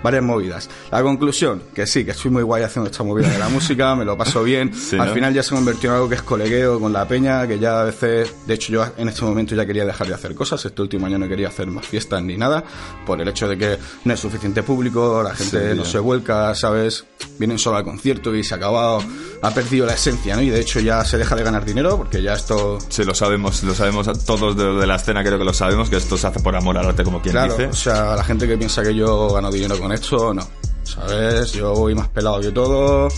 varias 0.03 0.23
movidas. 0.23 0.69
La 0.91 1.01
conclusión, 1.01 1.63
que 1.73 1.85
sí, 1.87 2.05
que 2.05 2.11
estoy 2.11 2.31
muy 2.31 2.43
guay 2.43 2.63
haciendo 2.63 2.89
esta 2.89 3.03
movida 3.03 3.29
de 3.29 3.37
la 3.39 3.49
música, 3.49 3.95
me 3.95 4.05
lo 4.05 4.17
paso 4.17 4.43
bien. 4.43 4.71
Sí, 4.89 4.97
Al 4.97 5.09
¿no? 5.09 5.13
final 5.13 5.33
ya 5.33 5.43
se 5.43 5.53
convirtió 5.53 5.89
en 5.91 5.95
algo 5.97 6.09
que 6.09 6.15
es 6.15 6.21
colegueo 6.23 6.79
con 6.79 6.91
la 6.93 7.07
peña, 7.07 7.45
que 7.47 7.59
ya 7.59 7.81
a 7.81 7.83
veces, 7.83 8.33
de 8.47 8.53
hecho 8.55 8.71
yo 8.71 8.85
en 8.97 9.09
este 9.09 9.23
momento 9.23 9.53
ya 9.55 9.65
quería 9.65 9.85
dejar 9.85 10.07
de 10.07 10.13
hacer 10.15 10.33
cosas. 10.33 10.63
Este 10.65 10.81
último 10.81 11.05
año 11.05 11.19
no 11.19 11.27
quería 11.27 11.49
hacer 11.49 11.67
más 11.67 11.85
fiestas 11.85 12.23
ni 12.23 12.37
nada, 12.37 12.63
por 13.05 13.21
el 13.21 13.27
hecho 13.27 13.47
de 13.47 13.57
que 13.57 13.77
no 14.05 14.13
es 14.13 14.19
suficiente 14.19 14.63
público, 14.63 15.21
la 15.21 15.35
gente 15.35 15.71
Sí, 15.73 15.77
no 15.77 15.85
se 15.85 15.99
vuelca, 15.99 16.55
¿sabes? 16.55 17.05
Vienen 17.37 17.59
solo 17.59 17.77
al 17.77 17.83
concierto 17.83 18.33
y 18.33 18.43
se 18.43 18.53
ha 18.55 18.57
acabado, 18.57 19.03
ha 19.41 19.51
perdido 19.51 19.85
la 19.85 19.93
esencia, 19.93 20.35
¿no? 20.35 20.41
Y 20.41 20.49
de 20.49 20.59
hecho 20.61 20.79
ya 20.79 21.03
se 21.05 21.17
deja 21.17 21.35
de 21.35 21.43
ganar 21.43 21.65
dinero 21.65 21.97
porque 21.97 22.21
ya 22.21 22.33
esto 22.33 22.79
Sí, 22.89 23.03
lo 23.03 23.13
sabemos, 23.13 23.61
lo 23.63 23.73
sabemos 23.75 24.07
a 24.07 24.13
todos 24.13 24.55
de, 24.55 24.63
de 24.77 24.87
la 24.87 24.95
escena, 24.95 25.23
creo 25.23 25.37
que 25.37 25.45
lo 25.45 25.53
sabemos, 25.53 25.89
que 25.89 25.97
esto 25.97 26.17
se 26.17 26.27
hace 26.27 26.39
por 26.39 26.55
amor 26.55 26.77
al 26.77 26.87
arte, 26.87 27.03
como 27.03 27.21
quien 27.21 27.33
Claro, 27.33 27.53
dice. 27.53 27.67
o 27.67 27.73
sea, 27.73 28.15
la 28.15 28.23
gente 28.23 28.47
que 28.47 28.57
piensa 28.57 28.83
que 28.83 28.93
yo 28.93 29.29
gano 29.33 29.51
dinero 29.51 29.79
con 29.79 29.91
esto, 29.91 30.33
no. 30.33 30.45
¿Sabes? 30.83 31.51
Yo 31.51 31.73
voy 31.73 31.93
más 31.93 32.07
pelado 32.07 32.39
que 32.41 32.51
todo. 32.51 33.09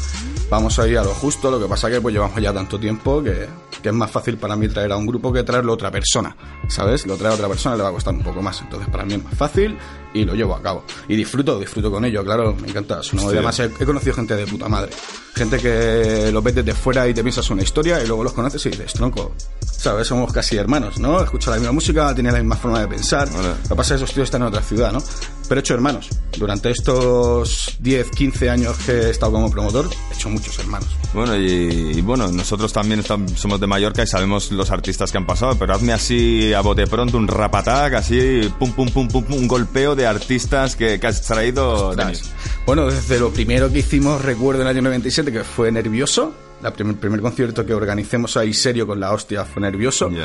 Vamos 0.50 0.78
a 0.78 0.88
ir 0.90 0.98
a 0.98 1.04
lo 1.06 1.12
justo. 1.14 1.50
Lo 1.50 1.58
que 1.58 1.68
pasa 1.68 1.90
que 1.90 2.02
pues 2.02 2.14
llevamos 2.14 2.42
ya 2.42 2.52
tanto 2.52 2.78
tiempo 2.78 3.24
que, 3.24 3.48
que 3.82 3.90
es 3.90 3.96
más 3.96 4.12
fácil 4.12 4.38
para 4.38 4.58
mí 4.58 4.68
traer 4.68 4.92
a 4.92 4.98
un 4.98 5.06
grupo 5.08 5.32
que 5.32 5.44
traerlo 5.44 5.72
a 5.72 5.76
otra 5.76 5.90
persona. 5.90 6.36
¿Sabes? 6.68 7.08
Lo 7.08 7.16
trae 7.16 7.32
a 7.32 7.36
otra 7.36 7.48
persona 7.48 7.78
le 7.78 7.84
va 7.84 7.90
a 7.90 7.94
costar 7.94 8.14
un 8.14 8.24
poco 8.24 8.42
más. 8.42 8.60
Entonces 8.62 8.90
para 8.90 9.06
mí 9.06 9.14
es 9.14 9.24
más 9.24 9.36
fácil 9.36 9.78
y 10.14 10.26
lo 10.26 10.34
llevo 10.36 10.56
a 10.56 10.62
cabo. 10.62 10.84
Y 11.08 11.16
disfruto, 11.16 11.60
disfruto 11.60 11.90
con 11.92 12.04
ello, 12.06 12.24
claro, 12.24 12.56
me 12.60 12.68
encanta. 12.70 13.00
Es 13.02 13.14
una- 13.14 13.22
Sí. 13.24 13.28
Además 13.30 13.60
he, 13.60 13.66
he 13.80 13.86
conocido 13.86 14.14
gente 14.16 14.36
de 14.36 14.46
puta 14.48 14.68
madre. 14.68 14.92
Gente 15.36 15.58
que 15.60 16.30
lo 16.32 16.42
ves 16.42 16.56
desde 16.56 16.74
fuera 16.74 17.08
y 17.08 17.14
te 17.14 17.22
piensas 17.24 17.50
una 17.50 17.64
historia 17.64 18.04
y 18.04 18.08
luego 18.08 18.24
los 18.24 18.34
conoces 18.34 18.66
y 18.66 18.70
dices, 18.70 18.94
tronco. 18.94 19.34
¿Sabes? 19.62 20.08
Somos 20.08 20.32
casi 20.32 20.58
hermanos, 20.58 21.00
¿no? 21.00 21.22
Escucha 21.24 21.50
la 21.52 21.58
misma 21.58 21.72
música, 21.72 22.14
tiene 22.14 22.32
la 22.32 22.38
misma 22.40 22.56
forma 22.56 22.82
de 22.82 22.88
pensar. 22.88 23.32
Vale. 23.32 23.48
Lo 23.64 23.70
que 23.70 23.76
pasa 23.76 23.96
es 23.96 24.00
que 24.02 24.04
esos 24.06 24.14
tíos 24.14 24.26
están 24.26 24.42
en 24.42 24.50
otra 24.50 24.62
ciudad, 24.62 24.92
¿no? 24.92 25.02
Pero 25.48 25.60
he 25.60 25.62
hecho 25.62 25.74
hermanos. 25.74 26.08
Durante 26.38 26.70
estos 26.70 27.78
10, 27.80 28.12
15 28.12 28.50
años 28.50 28.78
que 28.86 28.92
he 28.92 29.10
estado 29.10 29.32
como 29.32 29.50
promotor, 29.50 29.90
he 30.12 30.14
hecho 30.14 30.30
muchos 30.30 30.58
hermanos. 30.60 30.88
Bueno, 31.14 31.36
y, 31.36 31.94
y 31.98 32.02
bueno, 32.02 32.28
nosotros 32.32 32.72
también 32.72 33.02
estam- 33.04 33.28
somos 33.36 33.60
de 33.60 33.68
Mallorca 33.68 34.04
y 34.04 34.08
sabemos 34.08 34.52
los 34.52 34.70
artistas 34.72 35.12
que 35.12 35.18
han 35.18 35.26
pasado, 35.26 35.56
pero 35.58 35.74
hazme 35.74 35.94
así 35.94 36.54
a 36.54 36.62
bote 36.62 36.86
pronto 36.88 37.18
un 37.18 37.28
rapatac, 37.28 37.94
así, 37.96 38.50
pum, 38.60 38.72
pum, 38.74 38.88
pum, 38.90 39.08
pum, 39.08 39.24
pum, 39.24 39.36
un 39.38 39.48
golpeo 39.48 39.96
de 39.96 40.01
artistas 40.08 40.76
que, 40.76 41.00
que 41.00 41.08
has 41.08 41.22
traído. 41.24 41.96
Dani. 41.96 42.18
Bueno, 42.66 42.88
desde 42.88 43.20
lo 43.20 43.32
primero 43.32 43.72
que 43.72 43.80
hicimos, 43.80 44.22
recuerdo 44.22 44.62
en 44.62 44.68
el 44.68 44.76
año 44.76 44.82
97, 44.84 45.32
que 45.32 45.44
fue 45.44 45.72
Nervioso. 45.72 46.34
La 46.62 46.72
primer, 46.72 46.96
primer 46.98 47.22
concierto 47.22 47.66
que 47.66 47.74
organicemos 47.74 48.38
ahí 48.38 48.54
serio 48.54 48.86
con 48.86 49.00
la 49.00 49.12
hostia 49.14 49.46
fue 49.46 49.62
Nervioso. 49.64 50.10
Yes. 50.10 50.20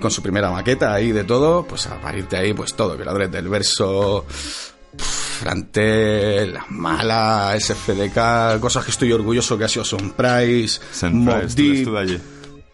Con 0.00 0.10
su 0.10 0.20
primera 0.22 0.50
maqueta 0.50 0.92
ahí 0.92 1.12
de 1.12 1.22
todo. 1.24 1.64
Pues 1.64 1.86
a 1.86 2.00
partir 2.00 2.26
de 2.28 2.36
ahí, 2.38 2.52
pues 2.52 2.74
todo. 2.74 2.96
Creadores 2.96 3.30
del 3.30 3.48
verso, 3.48 4.24
pff, 4.28 5.42
Frantel, 5.42 6.58
Mala, 6.70 7.54
SFDK, 7.58 8.58
cosas 8.60 8.84
que 8.84 8.90
estoy 8.90 9.12
orgulloso 9.12 9.56
que 9.56 9.64
ha 9.64 9.68
sido 9.68 9.84
Son 9.84 10.10
Price, 10.10 10.80
St. 10.92 11.10
Mobb 11.10 11.40
Price, 11.42 11.72
estuve- 11.80 12.06
Deep. 12.06 12.20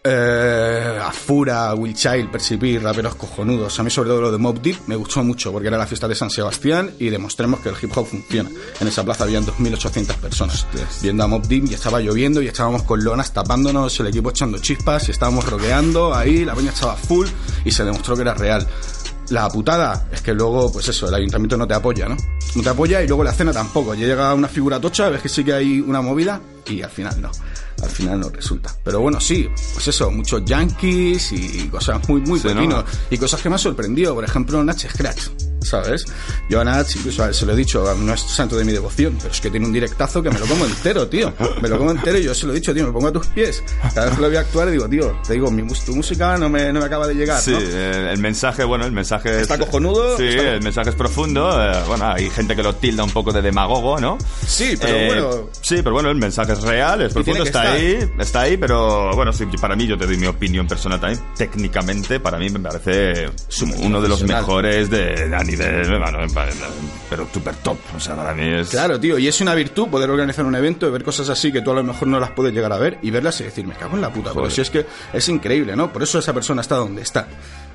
Eh, 0.03 0.99
Afura, 1.01 1.73
Will 1.75 1.93
Child, 1.93 2.29
Percibir, 2.29 2.83
raperos 2.83 3.15
cojonudos. 3.15 3.79
A 3.79 3.83
mí 3.83 3.89
sobre 3.89 4.09
todo 4.09 4.21
lo 4.21 4.31
de 4.31 4.37
Mob 4.37 4.61
Deep 4.61 4.81
me 4.87 4.95
gustó 4.95 5.23
mucho 5.23 5.51
porque 5.51 5.69
era 5.69 5.77
la 5.77 5.87
fiesta 5.87 6.07
de 6.07 6.15
San 6.15 6.29
Sebastián 6.29 6.91
y 6.99 7.09
demostremos 7.09 7.61
que 7.61 7.69
el 7.69 7.75
hip 7.81 7.95
hop 7.95 8.05
funciona. 8.05 8.49
En 8.79 8.87
esa 8.87 9.03
plaza 9.03 9.23
habían 9.23 9.45
2.800 9.45 10.15
personas 10.17 10.67
viendo 11.01 11.23
a 11.23 11.27
Mob 11.27 11.47
Deep 11.47 11.71
y 11.71 11.73
estaba 11.73 12.01
lloviendo 12.01 12.41
y 12.41 12.47
estábamos 12.47 12.83
con 12.83 13.03
lonas 13.03 13.31
tapándonos, 13.31 13.97
el 13.99 14.07
equipo 14.07 14.31
echando 14.31 14.57
chispas 14.57 15.07
y 15.07 15.11
estábamos 15.11 15.49
roqueando 15.49 16.13
ahí, 16.13 16.43
la 16.43 16.53
peña 16.53 16.71
estaba 16.71 16.95
full 16.95 17.27
y 17.63 17.71
se 17.71 17.85
demostró 17.85 18.15
que 18.15 18.23
era 18.23 18.33
real. 18.33 18.67
La 19.29 19.47
putada 19.47 20.07
es 20.11 20.21
que 20.21 20.33
luego, 20.33 20.71
pues 20.71 20.89
eso, 20.89 21.07
el 21.07 21.13
ayuntamiento 21.13 21.55
no 21.55 21.65
te 21.65 21.73
apoya, 21.73 22.09
¿no? 22.09 22.17
No 22.55 22.61
te 22.61 22.69
apoya 22.69 23.01
y 23.01 23.07
luego 23.07 23.23
la 23.23 23.31
cena 23.31 23.53
tampoco. 23.53 23.95
Ya 23.95 24.05
llega 24.05 24.33
una 24.33 24.49
figura 24.49 24.81
tocha, 24.81 25.09
ves 25.09 25.21
que 25.21 25.29
sí 25.29 25.43
que 25.45 25.53
hay 25.53 25.79
una 25.79 26.01
movida 26.01 26.41
y 26.67 26.81
al 26.81 26.89
final 26.89 27.21
no. 27.21 27.31
Al 27.83 27.89
final 27.89 28.19
no 28.21 28.29
resulta. 28.29 28.73
Pero 28.83 29.01
bueno, 29.01 29.19
sí, 29.19 29.49
pues 29.73 29.87
eso, 29.87 30.09
muchos 30.09 30.43
yankees 30.45 31.31
y 31.33 31.67
cosas 31.67 32.07
muy, 32.07 32.21
muy 32.21 32.39
Sí, 32.39 32.47
¿no? 32.47 32.53
pequeños. 32.55 32.85
Y 33.09 33.17
cosas 33.17 33.41
que 33.41 33.49
me 33.49 33.55
han 33.55 33.59
sorprendido. 33.59 34.15
Por 34.15 34.23
ejemplo, 34.23 34.63
Natch 34.63 34.87
Scratch, 34.87 35.27
¿sabes? 35.65 36.05
Yo 36.49 36.61
a 36.61 36.63
Natch, 36.63 36.95
incluso 36.97 37.31
se 37.33 37.45
lo 37.45 37.53
he 37.53 37.55
dicho, 37.55 37.83
no 37.95 38.13
es 38.13 38.21
santo 38.21 38.55
de 38.57 38.65
mi 38.65 38.71
devoción, 38.71 39.15
pero 39.19 39.31
es 39.33 39.41
que 39.41 39.49
tiene 39.49 39.65
un 39.65 39.73
directazo 39.73 40.21
que 40.21 40.29
me 40.29 40.39
lo 40.39 40.45
como 40.45 40.65
entero, 40.65 41.07
tío. 41.07 41.33
Me 41.61 41.69
lo 41.69 41.77
como 41.77 41.91
entero 41.91 42.17
y 42.17 42.23
yo 42.23 42.33
se 42.33 42.45
lo 42.45 42.51
he 42.53 42.55
dicho, 42.55 42.73
tío, 42.73 42.85
me 42.85 42.91
pongo 42.91 43.07
a 43.07 43.11
tus 43.13 43.27
pies. 43.27 43.63
Cada 43.93 44.07
vez 44.07 44.15
que 44.15 44.21
lo 44.21 44.27
voy 44.27 44.37
a 44.37 44.41
actuar 44.41 44.69
digo, 44.69 44.87
tío, 44.89 45.19
te 45.25 45.33
digo, 45.33 45.49
mi, 45.51 45.63
tu 45.85 45.95
música 45.95 46.37
no 46.37 46.49
me, 46.49 46.71
no 46.73 46.79
me 46.79 46.85
acaba 46.85 47.07
de 47.07 47.15
llegar, 47.15 47.39
Sí, 47.41 47.51
¿no? 47.51 47.59
eh, 47.61 48.09
el 48.13 48.19
mensaje, 48.19 48.63
bueno, 48.63 48.85
el 48.85 48.91
mensaje 48.91 49.41
Está 49.41 49.55
es... 49.55 49.59
cojonudo, 49.59 50.17
Sí, 50.17 50.27
está- 50.27 50.53
el 50.53 50.61
mensaje 50.61 50.89
es 50.91 50.95
profundo. 50.95 51.49
eh, 51.63 51.75
bueno, 51.87 52.07
hay 52.11 52.29
gente 52.29 52.55
que 52.55 52.63
lo 52.63 52.75
tilda 52.75 53.03
un 53.03 53.11
poco 53.11 53.31
de 53.31 53.41
demagogo, 53.41 53.99
¿no? 53.99 54.17
Sí, 54.45 54.75
pero 54.79 54.93
Eh, 54.97 55.05
bueno. 55.07 55.49
Sí, 55.61 55.77
pero 55.77 55.93
bueno, 55.93 56.09
el 56.09 56.17
mensaje 56.17 56.53
es 56.53 56.61
real, 56.61 57.01
es 57.01 57.13
profundo, 57.13 57.43
está 57.43 57.63
estar. 57.63 57.75
ahí, 57.77 58.09
está 58.19 58.41
ahí, 58.41 58.57
pero 58.57 59.13
bueno, 59.15 59.31
sí, 59.33 59.45
para 59.59 59.75
mí, 59.75 59.87
yo 59.87 59.97
te 59.97 60.05
doy 60.05 60.17
mi 60.17 60.27
opinión 60.27 60.67
personal 60.67 60.99
también. 60.99 61.21
Técnicamente, 61.37 62.19
para 62.19 62.37
mí 62.37 62.49
me 62.49 62.59
parece 62.59 63.29
uno 63.79 64.01
de 64.01 64.07
los 64.09 64.23
mejores 64.23 64.89
de, 64.89 65.33
bueno, 65.55 66.19
pero 67.09 67.27
super 67.33 67.55
top. 67.55 67.77
O 67.95 67.99
sea, 67.99 68.15
para 68.15 68.33
mí 68.33 68.43
es... 68.45 68.69
Claro, 68.69 68.99
tío, 68.99 69.17
y 69.17 69.27
es 69.27 69.41
una 69.41 69.55
virtud 69.55 69.87
poder 69.87 70.09
organizar 70.09 70.45
un 70.45 70.55
evento 70.55 70.87
y 70.87 70.91
ver 70.91 71.03
cosas 71.03 71.29
así 71.29 71.51
que 71.51 71.61
tú 71.61 71.71
a 71.71 71.75
lo 71.75 71.83
mejor 71.83 72.07
no 72.07 72.19
las 72.19 72.31
puedes 72.31 72.53
llegar 72.53 72.71
a 72.73 72.77
ver 72.77 72.99
y 73.01 73.11
verlas 73.11 73.39
y 73.41 73.45
decir, 73.45 73.65
me 73.65 73.75
cago 73.75 73.95
en 73.95 74.01
la 74.01 74.11
puta, 74.11 74.31
pero 74.33 74.49
si 74.49 74.61
es 74.61 74.69
que 74.69 74.85
es 75.11 75.29
increíble, 75.29 75.75
¿no? 75.75 75.91
Por 75.91 76.03
eso 76.03 76.19
esa 76.19 76.33
persona 76.33 76.61
está 76.61 76.75
donde 76.75 77.01
está. 77.01 77.27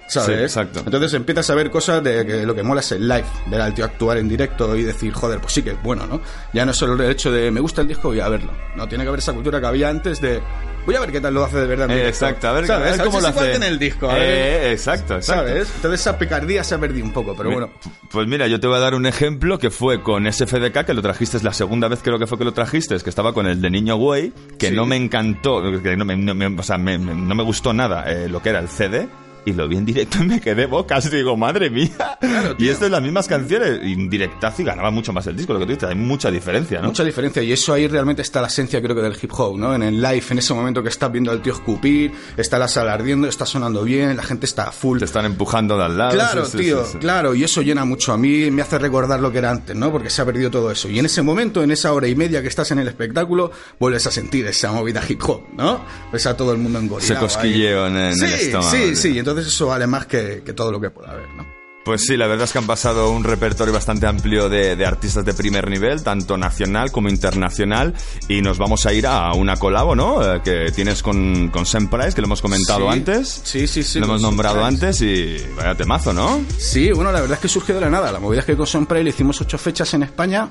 ¿Sabes? 0.08 0.38
Sí, 0.38 0.42
exacto. 0.42 0.80
Entonces 0.86 1.12
empiezas 1.12 1.50
a 1.50 1.54
ver 1.54 1.70
cosas 1.70 2.02
de 2.02 2.24
que 2.24 2.46
lo 2.46 2.54
que 2.54 2.62
mola 2.62 2.80
es 2.80 2.92
el 2.92 3.06
live, 3.06 3.26
ver 3.46 3.60
al 3.60 3.74
tío 3.74 3.84
actuar 3.84 4.16
en 4.16 4.26
directo 4.26 4.74
y 4.74 4.82
decir, 4.82 5.12
joder, 5.12 5.38
pues 5.38 5.52
sí 5.52 5.62
que 5.62 5.72
es 5.72 5.82
bueno, 5.82 6.06
¿no? 6.06 6.22
Ya 6.54 6.64
no 6.64 6.70
es 6.70 6.78
solo 6.78 6.94
el 6.94 7.10
hecho 7.10 7.30
de 7.30 7.50
me 7.50 7.60
gusta 7.60 7.82
el 7.82 7.88
disco, 7.88 8.08
voy 8.08 8.20
a 8.20 8.28
verlo. 8.28 8.52
No, 8.74 8.88
tiene 8.88 9.04
que 9.04 9.08
haber 9.08 9.20
esa 9.20 9.34
cultura 9.34 9.60
que 9.60 9.66
había 9.66 9.90
antes 9.90 10.20
de 10.22 10.40
voy 10.86 10.94
a 10.94 11.00
ver 11.00 11.12
qué 11.12 11.20
tal 11.20 11.34
lo 11.34 11.44
hace 11.44 11.58
de 11.58 11.66
verdad. 11.66 11.84
en 11.86 11.90
Eh, 11.92 11.94
directo". 11.96 12.24
exacto, 12.26 12.48
a 12.48 12.52
ver, 12.52 12.66
¿Sabes? 12.66 12.86
a 12.86 12.90
ver 12.96 12.98
cómo 13.06 13.18
si 13.18 13.22
lo 13.22 13.28
es 13.28 13.34
igual 13.34 13.46
hace. 13.48 13.56
en 13.56 13.62
el 13.62 13.78
disco, 13.78 14.10
a 14.10 14.14
ver. 14.14 14.22
Eh, 14.22 14.72
exacto, 14.72 15.16
exacto. 15.16 15.46
¿Sabes? 15.48 15.70
Entonces 15.76 16.00
esa 16.00 16.18
picardía 16.18 16.64
se 16.64 16.74
ha 16.74 16.78
perdido 16.78 17.04
un 17.04 17.12
poco, 17.12 17.34
pero 17.36 17.50
bueno. 17.50 17.70
Pues 18.10 18.26
mira, 18.26 18.46
yo 18.46 18.58
te 18.60 18.66
voy 18.66 18.76
a 18.76 18.80
dar 18.80 18.94
un 18.94 19.06
ejemplo 19.06 19.58
que 19.58 19.70
fue 19.70 20.02
con 20.02 20.26
SFDK, 20.30 20.84
que 20.84 20.94
lo 20.94 21.02
trajiste, 21.02 21.36
es 21.36 21.42
la 21.42 21.52
segunda 21.52 21.88
vez 21.88 22.00
creo 22.02 22.18
que 22.18 22.26
fue 22.26 22.38
que 22.38 22.44
lo 22.44 22.52
trajiste, 22.52 22.96
que 22.98 23.10
estaba 23.10 23.32
con 23.34 23.46
el 23.46 23.60
de 23.60 23.70
Niño 23.70 23.96
Güey, 23.96 24.32
que 24.58 24.68
Sí. 24.70 24.74
no 24.74 24.86
me 24.86 24.96
encantó, 24.96 25.62
que 25.82 25.96
no 25.96 26.04
me, 26.04 26.16
no 26.16 26.34
me- 26.34 26.46
o 26.46 26.62
sea, 26.62 26.78
me- 26.78 26.98
no 26.98 27.34
me 27.34 27.42
gustó 27.42 27.72
nada 27.72 28.04
eh, 28.10 28.28
lo 28.28 28.40
que 28.42 28.48
era 28.50 28.58
el 28.60 28.68
CD. 28.68 29.08
Y 29.48 29.52
lo 29.52 29.68
vi 29.68 29.76
en 29.76 29.84
directo 29.84 30.18
y 30.22 30.26
me 30.26 30.40
quedé 30.40 30.66
bocas. 30.66 31.10
Digo, 31.10 31.36
madre 31.36 31.70
mía. 31.70 32.18
y 32.58 32.68
esto 32.68 32.86
es 32.86 32.90
las 32.90 33.02
mismas 33.02 33.26
canciones. 33.28 33.80
Y 33.82 33.92
en 33.92 34.10
directazo 34.10 34.62
y 34.62 34.64
ganaba 34.64 34.90
mucho 34.90 35.12
más 35.12 35.26
el 35.26 35.36
disco, 35.36 35.52
lo 35.52 35.58
que 35.60 35.66
tú 35.66 35.72
dices. 35.72 35.88
Hay 35.88 35.94
mucha 35.94 36.30
diferencia, 36.30 36.80
¿no? 36.80 36.88
Mucha 36.88 37.04
diferencia. 37.04 37.42
Y 37.42 37.52
eso 37.52 37.72
ahí 37.72 37.88
realmente 37.88 38.22
está 38.22 38.40
la 38.40 38.48
esencia, 38.48 38.80
creo 38.80 38.94
que, 38.94 39.02
del 39.02 39.16
hip 39.20 39.32
hop, 39.32 39.58
¿no? 39.58 39.74
En 39.74 39.82
el 39.82 40.00
live, 40.00 40.24
en 40.30 40.38
ese 40.38 40.54
momento 40.54 40.82
que 40.82 40.88
estás 40.88 41.10
viendo 41.10 41.30
al 41.30 41.42
tío 41.42 41.52
escupir, 41.52 42.12
está 42.36 42.58
la 42.58 42.68
sala 42.68 42.92
ardiendo, 42.92 43.28
está 43.28 43.46
sonando 43.46 43.82
bien, 43.84 44.16
la 44.16 44.22
gente 44.22 44.46
está 44.46 44.70
full. 44.72 44.98
Te 44.98 45.04
están 45.04 45.24
empujando 45.24 45.76
de 45.76 45.84
al 45.84 45.98
lado. 45.98 46.12
Claro, 46.12 46.46
tío, 46.48 46.84
claro. 47.00 47.34
Y 47.34 47.44
eso 47.44 47.62
llena 47.62 47.84
mucho. 47.84 48.12
A 48.12 48.18
mí 48.18 48.50
me 48.50 48.62
hace 48.62 48.78
recordar 48.78 49.20
lo 49.20 49.32
que 49.32 49.38
era 49.38 49.50
antes, 49.50 49.76
¿no? 49.76 49.90
Porque 49.90 50.10
se 50.10 50.22
ha 50.22 50.24
perdido 50.24 50.50
todo 50.50 50.70
eso. 50.70 50.88
Y 50.88 50.98
en 50.98 51.06
ese 51.06 51.22
momento, 51.22 51.62
en 51.62 51.70
esa 51.70 51.92
hora 51.92 52.08
y 52.08 52.14
media 52.14 52.42
que 52.42 52.48
estás 52.48 52.70
en 52.70 52.78
el 52.78 52.88
espectáculo, 52.88 53.50
vuelves 53.78 54.06
a 54.06 54.10
sentir 54.10 54.46
esa 54.46 54.72
movida 54.72 55.02
hip 55.08 55.22
hop, 55.26 55.42
¿no? 55.56 55.80
Ves 56.12 56.26
a 56.26 56.36
todo 56.36 56.52
el 56.52 56.58
mundo 56.58 56.78
en 56.78 56.90
Ese 56.98 57.14
cosquilleo 57.16 57.86
en, 57.86 57.96
el 57.96 58.22
estómago. 58.22 58.70
Sí, 58.70 58.96
sí, 58.96 59.18
entonces 59.18 59.37
eso 59.46 59.66
vale 59.66 59.86
más 59.86 60.06
que, 60.06 60.42
que 60.44 60.52
todo 60.52 60.72
lo 60.72 60.80
que 60.80 60.90
pueda 60.90 61.12
haber, 61.12 61.28
¿no? 61.30 61.58
Pues 61.88 62.04
sí, 62.04 62.18
la 62.18 62.26
verdad 62.26 62.44
es 62.44 62.52
que 62.52 62.58
han 62.58 62.66
pasado 62.66 63.10
un 63.10 63.24
repertorio 63.24 63.72
bastante 63.72 64.06
amplio 64.06 64.50
de, 64.50 64.84
artistas 64.84 65.24
de 65.24 65.32
primer 65.32 65.70
nivel, 65.70 66.02
tanto 66.02 66.36
nacional 66.36 66.92
como 66.92 67.08
internacional, 67.08 67.94
y 68.28 68.42
nos 68.42 68.58
vamos 68.58 68.84
a 68.84 68.92
ir 68.92 69.06
a 69.06 69.32
una 69.32 69.56
colabo, 69.56 69.96
¿no? 69.96 70.22
Eh, 70.22 70.42
que 70.44 70.70
tienes 70.70 71.02
con, 71.02 71.48
con 71.48 71.64
Sam 71.64 71.88
Price, 71.88 72.12
que 72.12 72.20
lo 72.20 72.26
hemos 72.26 72.42
comentado 72.42 72.90
antes. 72.90 73.40
Sí, 73.42 73.66
sí, 73.66 73.82
sí. 73.82 74.00
Lo 74.00 74.04
hemos 74.04 74.20
nombrado 74.20 74.62
antes 74.62 75.00
y 75.00 75.38
vaya 75.56 75.74
temazo, 75.76 76.12
¿no? 76.12 76.44
Sí, 76.58 76.92
bueno, 76.92 77.10
la 77.10 77.22
verdad 77.22 77.36
es 77.36 77.40
que 77.40 77.48
surgió 77.48 77.74
de 77.76 77.80
la 77.80 77.88
nada. 77.88 78.12
La 78.12 78.20
movida 78.20 78.40
es 78.40 78.44
que 78.44 78.54
con 78.54 78.66
Sam 78.66 78.84
Price 78.84 79.04
le 79.04 79.08
hicimos 79.08 79.40
ocho 79.40 79.56
fechas 79.56 79.94
en 79.94 80.02
España 80.02 80.50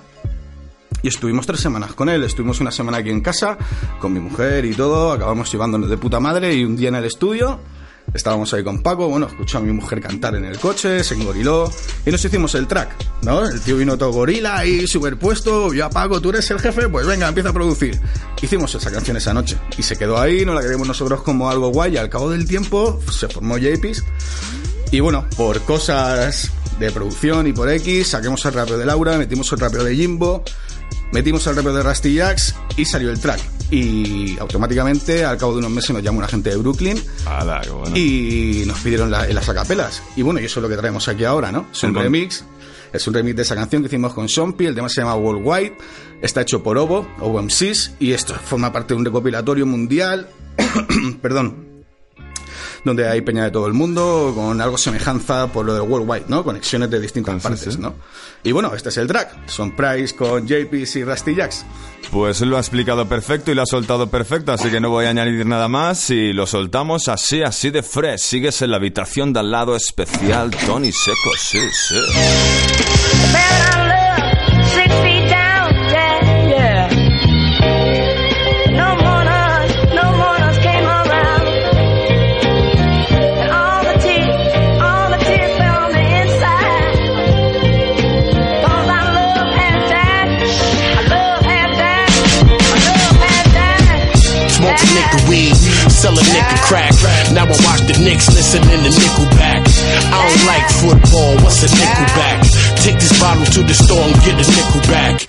y 1.04 1.08
estuvimos 1.08 1.46
tres 1.46 1.60
semanas 1.60 1.94
con 1.94 2.10
él. 2.10 2.24
Estuvimos 2.24 2.60
una 2.62 2.72
semana 2.72 2.98
aquí 2.98 3.12
en 3.12 3.22
casa, 3.22 3.60
con 4.00 4.12
mi 4.12 4.20
mujer 4.20 4.66
y 4.66 4.74
todo. 4.74 5.12
Acabamos 5.12 5.52
llevándonos 5.52 5.88
de 5.88 5.98
puta 6.00 6.20
madre 6.20 6.56
y 6.56 6.64
un 6.64 6.76
día 6.76 6.90
en 6.90 6.96
el 6.96 7.06
estudio 7.06 7.60
Estábamos 8.14 8.54
ahí 8.54 8.64
con 8.64 8.82
Paco, 8.82 9.10
bueno, 9.10 9.28
escuchó 9.28 9.58
a 9.58 9.62
mi 9.62 9.72
mujer 9.72 10.02
cantar 10.02 10.36
en 10.36 10.46
el 10.46 10.58
coche, 10.60 11.04
se 11.04 11.14
engoriló 11.16 11.72
y 12.06 12.12
nos 12.12 12.24
hicimos 12.24 12.56
el 12.56 12.66
track, 12.66 12.96
¿no? 13.24 13.46
El 13.46 13.60
tío 13.62 13.78
vino 13.78 13.98
todo 13.98 14.12
gorila 14.12 14.60
ahí 14.60 14.88
superpuesto, 14.88 15.74
yo 15.74 15.90
Paco, 15.90 16.22
tú 16.22 16.30
eres 16.30 16.50
el 16.52 16.60
jefe, 16.60 16.88
pues 16.88 17.06
venga, 17.06 17.28
empieza 17.28 17.50
a 17.50 17.54
producir. 17.54 18.00
Hicimos 18.42 18.74
esa 18.74 18.92
canción 18.92 19.18
esa 19.18 19.34
noche 19.34 19.58
y 19.78 19.84
se 19.84 19.98
quedó 19.98 20.20
ahí, 20.20 20.46
no 20.46 20.54
la 20.54 20.62
queríamos 20.62 20.88
nosotros 20.88 21.22
como 21.22 21.50
algo 21.50 21.70
guay 21.70 21.94
y 21.94 21.98
al 21.98 22.10
cabo 22.10 22.30
del 22.30 22.48
tiempo 22.48 23.00
se 23.12 23.28
formó 23.28 23.58
JP's 23.58 24.04
y 24.92 25.02
bueno, 25.02 25.26
por 25.36 25.62
cosas 25.64 26.50
de 26.80 26.92
producción 26.92 27.48
y 27.48 27.54
por 27.54 27.70
X, 27.70 28.10
saquemos 28.10 28.46
el 28.46 28.54
rapeo 28.54 28.78
de 28.78 28.86
Laura, 28.86 29.18
metimos 29.18 29.52
el 29.52 29.60
rapeo 29.60 29.84
de 29.84 29.96
Jimbo, 29.96 30.44
metimos 31.12 31.46
el 31.48 31.56
rapeo 31.56 31.74
de 31.74 31.84
Rusty 31.84 32.14
Jacks 32.14 32.56
y 32.76 32.86
salió 32.86 33.12
el 33.12 33.20
track 33.20 33.40
y 33.70 34.38
automáticamente 34.40 35.26
al 35.26 35.38
cabo 35.38 35.54
de 35.54 35.60
unos 35.60 35.72
meses 35.72 35.92
nos 35.92 36.02
llamó 36.02 36.20
una 36.20 36.28
gente 36.28 36.50
de 36.50 36.58
Brooklyn 36.58 36.98
y 37.96 38.64
nos 38.66 38.80
pidieron 38.80 39.12
las 39.12 39.50
acapelas. 39.50 40.02
Y 40.16 40.22
bueno, 40.22 40.40
y 40.40 40.46
eso 40.46 40.60
es 40.60 40.64
lo 40.64 40.70
que 40.70 40.78
traemos 40.78 41.08
aquí 41.08 41.24
ahora, 41.24 41.52
¿no? 41.52 41.68
Es 41.72 41.84
un 41.84 41.96
remix. 41.96 42.46
Es 42.94 43.06
un 43.06 43.14
remix 43.14 43.36
de 43.36 43.42
esa 43.42 43.56
canción 43.56 43.82
que 43.82 43.88
hicimos 43.88 44.14
con 44.14 44.28
Shompi, 44.28 44.66
el 44.66 44.74
tema 44.74 44.88
se 44.88 45.02
llama 45.02 45.16
Worldwide, 45.16 45.78
está 46.22 46.42
hecho 46.42 46.64
por 46.64 46.78
Obo, 46.78 47.06
Obo 47.20 47.42
MCs, 47.42 47.96
y 48.00 48.14
esto 48.14 48.34
forma 48.34 48.72
parte 48.72 48.94
de 48.94 49.00
un 49.00 49.06
recopilatorio 49.06 49.66
mundial, 49.66 50.30
perdón, 51.22 51.67
donde 52.84 53.08
hay 53.08 53.22
peña 53.22 53.44
de 53.44 53.52
todo 53.52 53.68
el 53.68 53.74
mundo, 53.74 54.34
con 54.36 54.60
algo 54.62 54.78
semejanza 54.78 55.48
por 55.48 55.66
lo 55.66 55.74
de 55.74 55.82
Worldwide, 55.82 56.26
¿no? 56.28 56.44
Conexiones 56.44 56.90
de 56.90 57.00
distintas 57.00 57.42
partes, 57.42 57.78
¿no? 57.78 57.96
Y 58.44 58.52
bueno, 58.52 58.74
este 58.74 58.90
es 58.90 58.98
el 58.98 59.08
track. 59.08 59.48
Son 59.48 59.76
Price 59.76 60.16
con 60.16 60.48
JPs 60.48 60.96
y 60.98 61.04
Rusty 61.04 61.36
Jacks. 61.36 61.66
Pues 62.12 62.42
lo 62.42 62.58
ha 62.58 62.60
explicado 62.60 63.08
perfecto 63.08 63.52
y 63.52 63.56
lo 63.56 63.64
ha 63.64 63.66
soltado 63.66 64.10
perfecto, 64.10 64.52
así 64.54 64.70
que 64.70 64.80
no 64.80 64.90
voy 64.90 65.06
a 65.06 65.10
añadir 65.10 65.46
nada 65.46 65.68
más. 65.68 66.10
Y 66.10 66.32
lo 66.34 66.48
soltamos 66.48 67.08
así, 67.10 67.42
así 67.42 67.70
de 67.70 67.84
fresh. 67.84 68.20
Sigues 68.20 68.62
en 68.62 68.72
la 68.72 68.78
habitación 68.78 69.34
de 69.34 69.42
al 69.42 69.52
lado 69.52 69.76
especial, 69.76 70.52
Tony 70.66 70.92
Seco, 70.92 71.32
sí, 71.38 71.60
sí. 71.72 71.96
Listening 98.48 98.80
to 98.80 98.92
Nickelback. 98.96 99.64
I 100.08 100.20
don't 100.24 100.46
like 100.48 100.68
football, 100.80 101.36
what's 101.44 101.64
a 101.64 101.68
nickelback? 101.68 102.40
Take 102.84 102.96
this 102.96 103.20
bottle 103.20 103.44
to 103.44 103.62
the 103.64 103.74
store 103.74 104.00
and 104.00 104.16
get 104.24 104.40
a 104.40 104.48
nickel 104.48 104.82
back. 104.88 105.28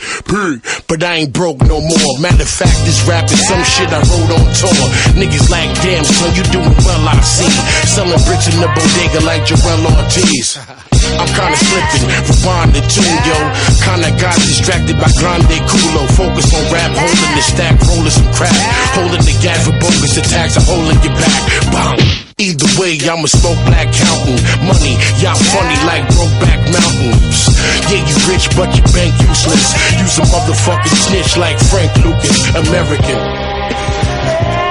But 0.86 1.02
I 1.02 1.26
ain't 1.26 1.32
broke 1.32 1.58
no 1.62 1.80
more. 1.80 2.14
Matter 2.20 2.42
of 2.42 2.48
fact, 2.48 2.78
this 2.86 3.02
rap 3.08 3.24
is 3.24 3.42
some 3.48 3.64
shit 3.64 3.88
I 3.88 3.98
wrote 3.98 4.30
on 4.38 4.46
tour. 4.54 4.86
Niggas 5.18 5.50
like, 5.50 5.74
damn, 5.82 6.04
son, 6.04 6.30
you 6.36 6.44
doing 6.54 6.78
well, 6.86 7.08
I 7.08 7.18
see. 7.22 7.50
Selling 7.90 8.22
bricks 8.22 8.46
in 8.54 8.60
the 8.60 8.68
bodega 8.70 9.26
like 9.26 9.42
Jarrell 9.42 9.82
Ortiz. 9.98 10.58
I'm 11.16 11.30
kinda 11.32 11.56
slipping, 11.56 12.04
rewind 12.28 12.70
the 12.76 12.82
tune, 12.84 13.18
yo. 13.24 13.38
Kinda 13.80 14.10
got 14.20 14.36
distracted 14.36 14.96
by 15.00 15.10
Grande 15.16 15.58
Culo. 15.64 16.04
Focus 16.12 16.52
on 16.52 16.64
rap, 16.72 16.92
holding 16.92 17.32
the 17.36 17.42
stack, 17.42 17.74
rolling 17.88 18.10
some 18.10 18.28
crap. 18.34 18.54
Holding 18.92 19.24
the 19.24 19.36
gas 19.40 19.64
for 19.64 19.72
bogus 19.80 20.16
attacks, 20.16 20.56
I'm 20.56 20.64
holding 20.64 21.00
your 21.00 21.14
back. 21.16 21.32
Bang. 21.72 22.00
Either 22.38 22.70
way, 22.78 22.94
I'ma 23.02 23.26
smoke 23.26 23.58
black 23.66 23.90
counting 23.90 24.38
money. 24.62 24.94
Y'all 25.18 25.34
funny 25.34 25.78
like 25.90 26.06
Brokeback 26.14 26.60
Mountains. 26.70 27.50
Yeah, 27.90 28.06
you 28.06 28.16
rich, 28.30 28.46
but 28.54 28.70
your 28.76 28.86
bank 28.94 29.10
useless. 29.26 29.74
Use 29.98 30.18
a 30.18 30.22
motherfucking 30.22 30.98
snitch 31.08 31.36
like 31.36 31.58
Frank 31.58 31.90
Lucas, 32.04 32.38
American. 32.54 33.18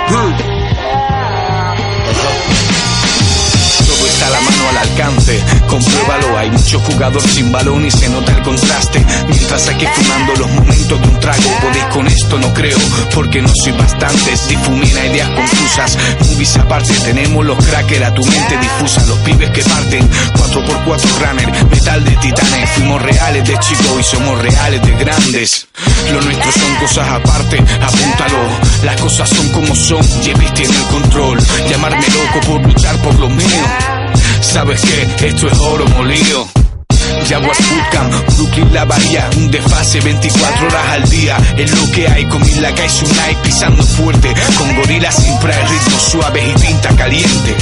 Hmm. 0.10 0.57
Al 4.70 4.78
alcance. 4.78 5.42
Compruébalo, 5.68 6.38
hay 6.38 6.52
mucho 6.52 6.80
jugador 6.80 7.22
sin 7.22 7.52
balón 7.52 7.86
y 7.86 7.92
se 7.92 8.10
nota 8.10 8.32
el 8.32 8.42
contraste. 8.44 9.06
Mientras 9.28 9.68
aquí 9.68 9.86
fumando 9.94 10.34
los 10.36 10.50
momentos 10.52 11.02
de 11.02 11.08
un 11.08 11.20
trago, 11.20 11.50
podéis 11.62 11.86
con 11.86 12.08
esto 12.08 12.40
no 12.40 12.54
creo, 12.54 12.78
porque 13.14 13.42
no 13.42 13.50
soy 13.64 13.72
bastantes. 13.74 14.48
Difumina 14.48 15.06
ideas 15.06 15.30
confusas, 15.30 15.98
movies 16.20 16.58
aparte, 16.58 16.94
tenemos 17.04 17.46
los 17.46 17.58
crackers 17.66 18.06
a 18.06 18.14
tu 18.14 18.26
mente 18.26 18.58
difusa. 18.58 19.06
Los 19.08 19.18
pibes 19.20 19.50
que 19.52 19.62
parten, 19.64 20.10
4x4 20.34 21.08
runner, 21.20 21.66
metal 21.70 22.04
de 22.04 22.16
titanes. 22.18 22.70
Fuimos 22.72 23.02
reales 23.02 23.48
de 23.48 23.58
chico 23.60 24.00
y 24.00 24.04
somos 24.04 24.40
reales 24.40 24.82
de 24.82 24.92
grandes. 24.92 25.68
Lo 26.12 26.22
nuestro 26.22 26.52
son 26.52 26.76
cosas 26.76 27.08
aparte, 27.10 27.58
apúntalo. 27.58 28.38
Las 28.84 29.02
cosas 29.02 29.30
son 29.30 29.50
como 29.50 29.76
son, 29.76 30.04
Jevis 30.24 30.54
tiene 30.54 30.76
el 30.76 30.84
control. 30.84 31.40
Llamarme 31.70 32.06
loco 32.08 32.48
por 32.48 32.62
luchar 32.62 32.96
por 32.98 33.16
lo 33.20 33.30
mío. 33.30 34.07
¿Sabes 34.42 34.82
qué? 34.82 35.28
Esto 35.28 35.48
es 35.48 35.60
oro 35.60 35.86
molido. 35.90 36.48
Jaguar 37.28 37.56
Bootcamp, 37.58 38.36
Brooklyn 38.38 38.74
La 38.74 38.86
Bahía, 38.86 39.30
un 39.38 39.52
desfase 39.52 40.00
24 40.02 40.68
horas 40.68 40.88
al 40.90 41.10
día, 41.10 41.38
es 41.58 41.72
lo 41.72 41.92
que 41.92 42.08
hay 42.08 42.26
con 42.26 42.42
la 42.62 42.74
calle 42.74 42.90
Sunai 42.90 43.36
pisando 43.44 43.84
fuerte, 43.84 44.34
con 44.58 44.76
gorilas 44.78 45.16
sin 45.16 45.34
el 45.34 45.70
ritmos 45.70 46.02
suaves 46.12 46.44
y 46.48 46.66
pinta 46.66 46.90
caliente. 46.96 47.56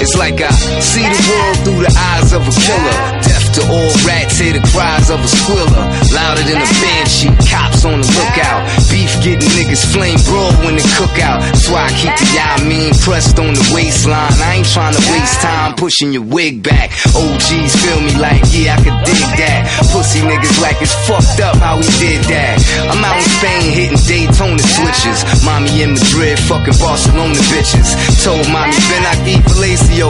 It's 0.00 0.16
like 0.16 0.40
I 0.40 0.48
see 0.80 1.04
the 1.04 1.20
world 1.28 1.56
through 1.60 1.82
the 1.84 1.92
eyes 1.92 2.32
of 2.32 2.40
a 2.40 2.54
killer. 2.56 2.96
Deaf 3.20 3.52
to 3.52 3.62
all 3.68 3.92
rats, 4.08 4.40
hear 4.40 4.56
the 4.56 4.64
cries 4.72 5.12
of 5.12 5.20
a 5.20 5.28
squiller. 5.28 5.84
Louder 6.16 6.40
than 6.40 6.56
a 6.56 6.70
banshee, 6.80 7.28
cops 7.44 7.84
on 7.84 8.00
the 8.00 8.08
lookout. 8.08 8.64
Getting 9.20 9.52
niggas 9.56 9.84
flame 9.92 10.18
broad 10.24 10.54
when 10.64 10.76
they 10.76 10.88
cook 10.96 11.16
out. 11.20 11.40
That's 11.40 11.68
why 11.68 11.88
I 11.88 11.92
keep 11.92 12.14
the 12.16 12.26
y'all 12.32 12.60
mean 12.64 12.92
pressed 13.04 13.38
on 13.38 13.52
the 13.52 13.64
waistline. 13.74 14.32
I 14.40 14.60
ain't 14.60 14.68
trying 14.68 14.94
to 14.94 15.02
waste 15.12 15.40
time 15.40 15.74
pushing 15.76 16.12
your 16.12 16.24
wig 16.24 16.62
back. 16.62 16.90
OGs 17.12 17.72
feel 17.80 18.00
me 18.00 18.16
like, 18.16 18.40
yeah, 18.52 18.76
I 18.76 18.78
could 18.80 18.98
dig 19.04 19.28
that. 19.40 19.68
Pussy 19.92 20.20
niggas 20.24 20.56
like 20.60 20.80
it's 20.80 20.94
fucked 21.04 21.40
up 21.40 21.56
how 21.60 21.76
we 21.76 21.88
did 22.00 22.24
that. 22.32 22.56
I'm 22.88 23.02
out 23.04 23.20
in 23.20 23.28
Spain 23.40 23.66
hitting 23.72 24.02
Daytona 24.08 24.62
switches. 24.62 25.18
Mommy 25.44 25.82
in 25.82 25.92
Madrid 25.94 26.38
fucking 26.48 26.76
Barcelona 26.80 27.40
bitches. 27.52 27.92
Told 28.24 28.46
mommy, 28.48 28.76
Ben 28.88 29.04
I 29.04 29.14
eat 29.28 29.42
Palacio, 29.44 30.08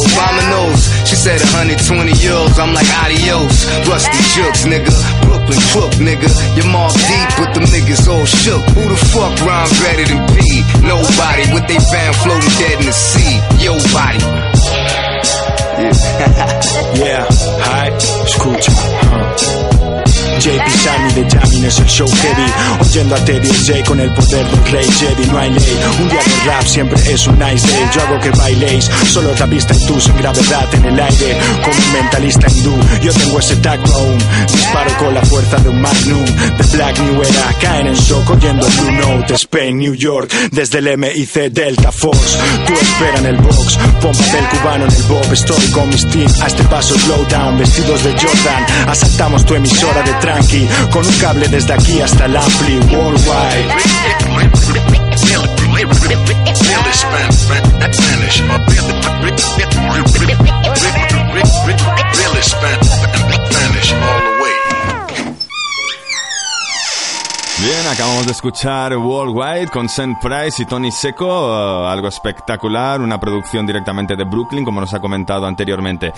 knows. 0.50 0.86
She 1.08 1.16
said 1.16 1.40
120 1.42 2.14
euros. 2.22 2.54
I'm 2.58 2.74
like, 2.74 2.86
adios 3.02 3.20
adios. 3.20 3.66
Rusty 3.88 4.20
jokes, 4.36 4.64
nigga. 4.64 4.92
Brooklyn 5.22 5.60
crook, 5.72 5.92
nigga. 5.98 6.28
Your 6.56 6.66
mom 6.70 6.90
deep, 6.92 7.28
but 7.36 7.54
them 7.54 7.64
niggas 7.64 8.08
all 8.08 8.26
shook. 8.26 8.62
Who 8.74 8.82
the 8.88 8.99
fuck 9.08 9.34
rhyme 9.46 9.70
better 9.80 10.04
than 10.12 10.20
P? 10.36 10.62
Nobody. 10.84 11.44
What 11.52 11.66
they 11.68 11.80
found 11.80 12.14
floating 12.22 12.54
dead 12.60 12.80
in 12.80 12.86
the 12.86 12.92
sea. 12.92 13.40
Yo 13.64 13.72
body. 13.92 14.20
Yeah. 15.80 15.92
yeah, 16.94 17.26
hi, 17.30 17.88
it's 17.94 18.04
escucha. 18.28 18.70
Huh. 19.00 19.79
Es 21.66 21.78
el 21.78 21.86
show 21.86 22.08
heavy. 22.08 22.52
Oyendo 22.80 23.14
a 23.14 23.24
Teddy 23.24 23.48
J 23.48 23.84
con 23.86 24.00
el 24.00 24.10
poder 24.12 24.46
del 24.46 24.72
rey 24.72 24.86
Jedi, 24.90 25.26
no 25.30 25.38
hay 25.38 25.50
ley. 25.50 25.78
Un 26.00 26.08
día 26.08 26.20
de 26.22 26.50
rap 26.50 26.64
siempre 26.64 27.12
es 27.12 27.26
un 27.26 27.38
nice 27.38 27.66
day. 27.66 27.90
Yo 27.94 28.02
hago 28.02 28.20
que 28.20 28.30
bailéis, 28.30 28.90
solo 29.10 29.34
rapista 29.36 29.74
y 29.74 29.86
tú 29.86 30.00
sin 30.00 30.16
gravedad 30.16 30.74
en 30.74 30.84
el 30.86 31.00
aire. 31.00 31.38
Como 31.62 31.76
un 31.76 31.92
mentalista 31.92 32.46
hindú, 32.50 32.74
yo 33.02 33.12
tengo 33.12 33.38
ese 33.38 33.56
tacto 33.56 33.92
aún. 33.92 34.18
Disparo 34.50 34.96
con 34.98 35.14
la 35.14 35.22
fuerza 35.22 35.56
de 35.58 35.68
un 35.68 35.80
magnum. 35.80 36.24
De 36.24 36.76
Black 36.76 36.98
New 37.00 37.22
Era, 37.22 37.54
caen 37.60 37.86
en 37.88 37.94
shock 37.94 38.30
oyendo 38.30 38.66
Blue 38.66 38.92
Note, 38.92 39.34
Spain, 39.34 39.78
New 39.78 39.94
York. 39.94 40.32
Desde 40.52 40.78
el 40.78 40.96
MIC 40.96 41.52
Delta 41.52 41.92
Force, 41.92 42.38
tú 42.66 42.72
espera 42.72 43.18
en 43.18 43.26
el 43.26 43.36
box. 43.36 43.78
Pompa 44.00 44.24
del 44.24 44.44
cubano 44.46 44.84
en 44.86 44.92
el 44.92 45.02
bob, 45.02 45.32
estoy 45.32 45.70
con 45.72 45.88
mis 45.90 46.06
team. 46.06 46.30
A 46.42 46.46
este 46.46 46.64
paso 46.64 46.98
slow 46.98 47.26
down, 47.28 47.58
vestidos 47.58 48.02
de 48.04 48.12
Jordan. 48.12 48.66
Asaltamos 48.88 49.44
tu 49.44 49.54
emisora 49.54 50.02
de 50.02 50.12
Con 50.90 51.06
un 51.06 51.12
cable 51.14 51.48
desde 51.48 51.72
aquí 51.72 52.00
hasta 52.00 52.26
el 52.26 52.36
ampli. 52.36 52.78
Worldwide. 52.94 53.74
Bien, 67.62 67.86
acabamos 67.92 68.24
de 68.24 68.32
escuchar 68.32 68.96
Worldwide 68.96 69.68
con 69.68 69.86
Saint 69.86 70.18
Price 70.18 70.62
y 70.62 70.64
Tony 70.64 70.90
Seco, 70.90 71.26
eh, 71.26 71.88
algo 71.92 72.08
espectacular, 72.08 73.02
una 73.02 73.20
producción 73.20 73.66
directamente 73.66 74.16
de 74.16 74.24
Brooklyn, 74.24 74.64
como 74.64 74.80
nos 74.80 74.94
ha 74.94 74.98
comentado 74.98 75.44
anteriormente. 75.44 76.10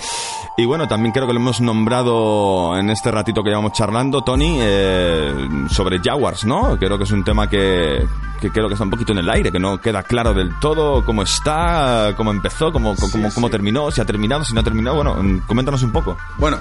Y 0.55 0.63
bueno, 0.63 0.87
también 0.87 1.11
creo 1.11 1.27
que 1.27 1.33
lo 1.33 1.41
hemos 1.41 1.59
nombrado 1.59 2.77
en 2.77 2.89
este 2.89 3.11
ratito 3.11 3.43
que 3.43 3.49
llevamos 3.49 3.73
charlando, 3.73 4.21
Tony, 4.21 4.57
eh, 4.61 5.49
sobre 5.69 5.99
Jaguars, 5.99 6.45
¿no? 6.45 6.77
Creo 6.77 6.97
que 6.97 7.03
es 7.03 7.11
un 7.11 7.25
tema 7.25 7.49
que, 7.49 8.07
que 8.39 8.49
creo 8.49 8.69
que 8.69 8.75
está 8.75 8.85
un 8.85 8.91
poquito 8.91 9.11
en 9.11 9.17
el 9.17 9.29
aire, 9.29 9.51
que 9.51 9.59
no 9.59 9.79
queda 9.79 10.01
claro 10.03 10.33
del 10.33 10.57
todo 10.59 11.03
cómo 11.03 11.23
está, 11.23 12.13
cómo 12.15 12.31
empezó, 12.31 12.71
cómo, 12.71 12.95
cómo, 12.95 13.33
cómo 13.33 13.49
terminó, 13.49 13.91
si 13.91 13.99
ha 13.99 14.05
terminado, 14.05 14.45
si 14.45 14.53
no 14.53 14.61
ha 14.61 14.63
terminado. 14.63 14.95
Bueno, 14.95 15.41
coméntanos 15.45 15.83
un 15.83 15.91
poco. 15.91 16.15
Bueno, 16.37 16.57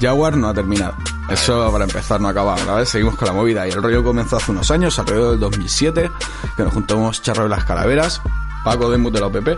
Jaguar 0.00 0.36
no 0.36 0.48
ha 0.48 0.54
terminado. 0.54 0.94
Eso 1.28 1.70
para 1.70 1.84
empezar 1.84 2.20
no 2.20 2.28
ha 2.28 2.30
acabado, 2.32 2.66
¿vale? 2.66 2.86
Seguimos 2.86 3.16
con 3.16 3.28
la 3.28 3.34
movida. 3.34 3.68
Y 3.68 3.70
el 3.70 3.82
rollo 3.82 4.02
comenzó 4.02 4.36
hace 4.36 4.50
unos 4.50 4.70
años, 4.70 4.98
alrededor 4.98 5.32
del 5.32 5.40
2007, 5.40 6.10
que 6.56 6.62
nos 6.62 6.72
juntamos 6.72 7.22
Charro 7.22 7.44
de 7.44 7.50
las 7.50 7.64
Calaveras, 7.64 8.20
Paco 8.64 8.90
Demus 8.90 9.12
de 9.12 9.20
la 9.20 9.26
OPP 9.26 9.48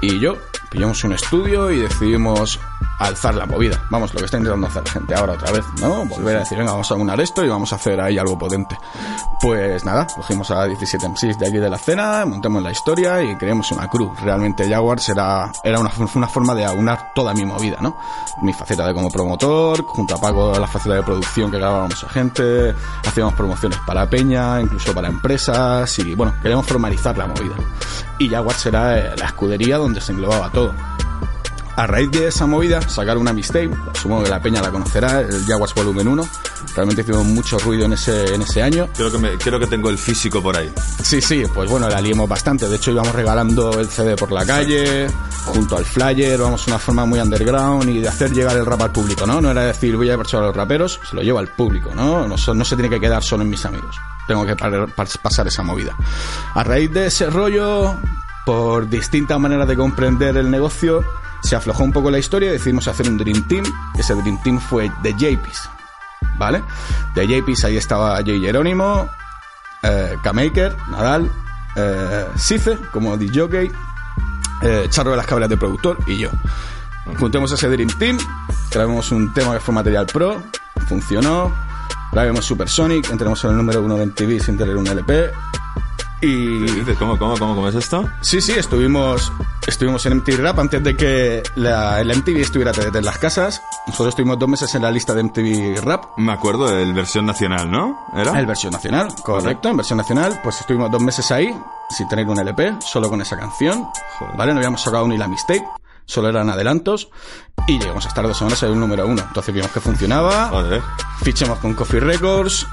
y 0.00 0.20
yo. 0.20 0.36
Pillamos 0.70 1.02
un 1.04 1.12
estudio 1.12 1.70
y 1.70 1.80
decidimos 1.80 2.58
alzar 2.98 3.34
la 3.34 3.46
movida. 3.46 3.80
Vamos, 3.90 4.12
lo 4.14 4.20
que 4.20 4.24
está 4.24 4.38
intentando 4.38 4.66
hacer 4.66 4.84
la 4.84 4.90
gente 4.90 5.14
ahora 5.14 5.34
otra 5.34 5.52
vez, 5.52 5.64
¿no? 5.80 6.04
Volver 6.06 6.36
a 6.36 6.38
decir, 6.40 6.58
venga, 6.58 6.72
vamos 6.72 6.90
a 6.90 6.94
unar 6.94 7.20
esto 7.20 7.44
y 7.44 7.48
vamos 7.48 7.72
a 7.72 7.76
hacer 7.76 8.00
ahí 8.00 8.18
algo 8.18 8.38
potente. 8.38 8.76
Pues 9.40 9.84
nada, 9.84 10.06
cogimos 10.06 10.50
a 10.50 10.64
17 10.64 11.08
MCs 11.08 11.38
de 11.38 11.46
aquí 11.46 11.58
de 11.58 11.70
la 11.70 11.76
escena, 11.76 12.24
montamos 12.26 12.62
la 12.62 12.72
historia 12.72 13.22
y 13.22 13.36
creamos 13.36 13.70
una 13.70 13.88
cruz. 13.88 14.18
Realmente 14.20 14.68
Jaguars 14.68 15.08
era, 15.08 15.52
era 15.62 15.78
una, 15.78 15.90
una 16.14 16.28
forma 16.28 16.54
de 16.54 16.64
aunar 16.64 17.12
toda 17.14 17.34
mi 17.34 17.44
movida, 17.44 17.78
¿no? 17.80 17.96
Mi 18.42 18.52
faceta 18.52 18.86
de 18.86 18.94
como 18.94 19.10
promotor, 19.10 19.84
junto 19.84 20.14
a 20.14 20.18
Paco 20.18 20.58
la 20.58 20.66
faceta 20.66 20.96
de 20.96 21.02
producción 21.02 21.50
que 21.50 21.58
grabábamos 21.58 22.02
a 22.04 22.08
gente, 22.08 22.74
hacíamos 23.06 23.34
promociones 23.34 23.78
para 23.86 24.08
Peña, 24.08 24.60
incluso 24.60 24.94
para 24.94 25.08
empresas 25.08 25.98
y 25.98 26.14
bueno, 26.14 26.34
queríamos 26.40 26.66
formalizar 26.66 27.16
la 27.16 27.26
movida. 27.26 27.54
Y 28.18 28.28
Jaguars 28.30 28.64
era 28.66 29.14
la 29.14 29.26
escudería 29.26 29.76
donde 29.76 30.00
se 30.00 30.12
englobaba 30.12 30.50
todo. 30.56 30.72
A 31.76 31.86
raíz 31.86 32.10
de 32.10 32.28
esa 32.28 32.46
movida, 32.46 32.80
sacar 32.80 33.18
una 33.18 33.34
mixtape, 33.34 33.70
supongo 33.92 34.24
que 34.24 34.30
la 34.30 34.40
peña 34.40 34.62
la 34.62 34.70
conocerá, 34.70 35.20
el 35.20 35.44
Jaguars 35.44 35.74
Volumen 35.74 36.08
1. 36.08 36.22
Realmente 36.74 37.02
hicimos 37.02 37.26
mucho 37.26 37.58
ruido 37.58 37.84
en 37.84 37.92
ese, 37.92 38.34
en 38.34 38.40
ese 38.40 38.62
año. 38.62 38.88
Creo 38.96 39.12
que, 39.12 39.18
me, 39.18 39.36
creo 39.36 39.60
que 39.60 39.66
tengo 39.66 39.90
el 39.90 39.98
físico 39.98 40.42
por 40.42 40.56
ahí. 40.56 40.72
Sí, 41.02 41.20
sí, 41.20 41.42
pues 41.52 41.68
bueno, 41.68 41.86
la 41.90 42.00
liemos 42.00 42.26
bastante. 42.26 42.66
De 42.66 42.76
hecho, 42.76 42.92
íbamos 42.92 43.14
regalando 43.14 43.78
el 43.78 43.90
CD 43.90 44.16
por 44.16 44.32
la 44.32 44.46
calle, 44.46 45.06
junto 45.44 45.76
al 45.76 45.84
flyer, 45.84 46.40
vamos 46.40 46.66
una 46.66 46.78
forma 46.78 47.04
muy 47.04 47.20
underground 47.20 47.90
y 47.90 48.00
de 48.00 48.08
hacer 48.08 48.32
llegar 48.32 48.56
el 48.56 48.64
rap 48.64 48.80
al 48.80 48.92
público, 48.92 49.26
¿no? 49.26 49.42
No 49.42 49.50
era 49.50 49.66
decir, 49.66 49.94
voy 49.98 50.08
a 50.08 50.12
llevar 50.12 50.26
a 50.32 50.46
los 50.46 50.56
raperos, 50.56 50.98
se 51.06 51.14
lo 51.14 51.20
llevo 51.20 51.40
al 51.40 51.48
público, 51.48 51.94
¿no? 51.94 52.26
No, 52.26 52.36
no 52.54 52.64
se 52.64 52.76
tiene 52.76 52.88
que 52.88 53.00
quedar 53.00 53.22
solo 53.22 53.42
en 53.42 53.50
mis 53.50 53.66
amigos. 53.66 53.94
Tengo 54.26 54.46
que 54.46 54.56
pasar 54.56 55.46
esa 55.46 55.62
movida. 55.62 55.94
A 56.54 56.64
raíz 56.64 56.90
de 56.90 57.08
ese 57.08 57.28
rollo, 57.28 57.96
por 58.46 58.88
distintas 58.88 59.38
maneras 59.40 59.66
de 59.66 59.76
comprender 59.76 60.36
el 60.36 60.50
negocio, 60.50 61.04
se 61.42 61.56
aflojó 61.56 61.82
un 61.82 61.92
poco 61.92 62.10
la 62.10 62.18
historia 62.18 62.48
y 62.48 62.52
decidimos 62.52 62.86
hacer 62.86 63.10
un 63.10 63.18
Dream 63.18 63.46
Team. 63.48 63.64
Ese 63.98 64.14
Dream 64.14 64.40
Team 64.42 64.60
fue 64.60 64.90
de 65.02 65.12
JPs, 65.12 65.68
¿vale? 66.38 66.62
De 67.14 67.26
JPs 67.26 67.64
ahí 67.64 67.76
estaba 67.76 68.14
Jay 68.24 68.40
Jerónimo, 68.40 69.08
eh, 69.82 70.16
K-Maker, 70.22 70.76
Nadal, 70.90 71.30
eh, 71.74 72.26
como 72.92 73.16
DJ, 73.16 73.70
eh, 74.62 74.86
Charro 74.90 75.10
de 75.10 75.16
las 75.16 75.26
Cabras 75.26 75.48
de 75.48 75.56
productor 75.56 75.98
y 76.06 76.16
yo. 76.16 76.30
Juntemos 77.18 77.50
ese 77.50 77.68
Dream 77.68 77.90
Team, 77.98 78.16
grabemos 78.70 79.10
un 79.10 79.34
tema 79.34 79.54
que 79.54 79.60
fue 79.60 79.74
material 79.74 80.06
pro, 80.06 80.40
funcionó, 80.88 81.52
grabemos 82.12 82.44
Supersonic, 82.44 83.10
entremos 83.10 83.42
en 83.42 83.50
el 83.50 83.56
número 83.56 83.82
uno 83.82 83.96
de 83.96 84.06
MTV 84.06 84.40
sin 84.40 84.56
tener 84.56 84.76
un 84.76 84.86
LP. 84.86 85.32
Y 86.22 86.64
¿Cómo, 86.98 87.18
cómo, 87.18 87.36
cómo, 87.36 87.54
cómo 87.54 87.68
es 87.68 87.74
esto? 87.74 88.08
sí, 88.22 88.40
sí, 88.40 88.52
estuvimos, 88.52 89.30
estuvimos 89.66 90.06
en 90.06 90.16
MTV 90.18 90.40
Rap 90.40 90.58
antes 90.58 90.82
de 90.82 90.96
que 90.96 91.42
la, 91.56 92.00
el 92.00 92.08
MTV 92.08 92.38
estuviera 92.40 92.72
en 92.72 93.04
las 93.04 93.18
casas. 93.18 93.60
Nosotros 93.86 94.08
estuvimos 94.10 94.38
dos 94.38 94.48
meses 94.48 94.74
en 94.74 94.82
la 94.82 94.90
lista 94.90 95.12
de 95.12 95.22
MTV 95.24 95.82
Rap. 95.84 96.16
Me 96.16 96.32
acuerdo 96.32 96.68
del 96.68 96.94
versión 96.94 97.26
nacional, 97.26 97.70
¿no? 97.70 98.06
¿Era? 98.16 98.38
El 98.40 98.46
versión 98.46 98.72
nacional, 98.72 99.08
correcto, 99.22 99.68
en 99.68 99.76
versión 99.76 99.98
nacional, 99.98 100.40
pues 100.42 100.58
estuvimos 100.60 100.90
dos 100.90 101.02
meses 101.02 101.30
ahí, 101.30 101.54
sin 101.90 102.08
tener 102.08 102.26
un 102.26 102.38
LP, 102.38 102.76
solo 102.80 103.10
con 103.10 103.20
esa 103.20 103.36
canción, 103.36 103.86
Joder. 104.18 104.36
¿vale? 104.36 104.52
No 104.54 104.58
habíamos 104.60 104.80
sacado 104.80 105.06
ni 105.06 105.18
la 105.18 105.28
mixtape, 105.28 105.66
solo 106.06 106.30
eran 106.30 106.48
adelantos, 106.48 107.10
y 107.66 107.78
llegamos 107.78 108.06
a 108.06 108.08
estar 108.08 108.26
dos 108.26 108.38
semanas 108.38 108.62
en 108.62 108.72
el 108.72 108.80
número 108.80 109.06
uno. 109.06 109.20
Entonces 109.20 109.54
vimos 109.54 109.70
que 109.70 109.80
funcionaba, 109.80 110.48
Joder. 110.48 110.82
fichamos 111.22 111.58
con 111.58 111.74
Coffee 111.74 112.00
Records, 112.00 112.66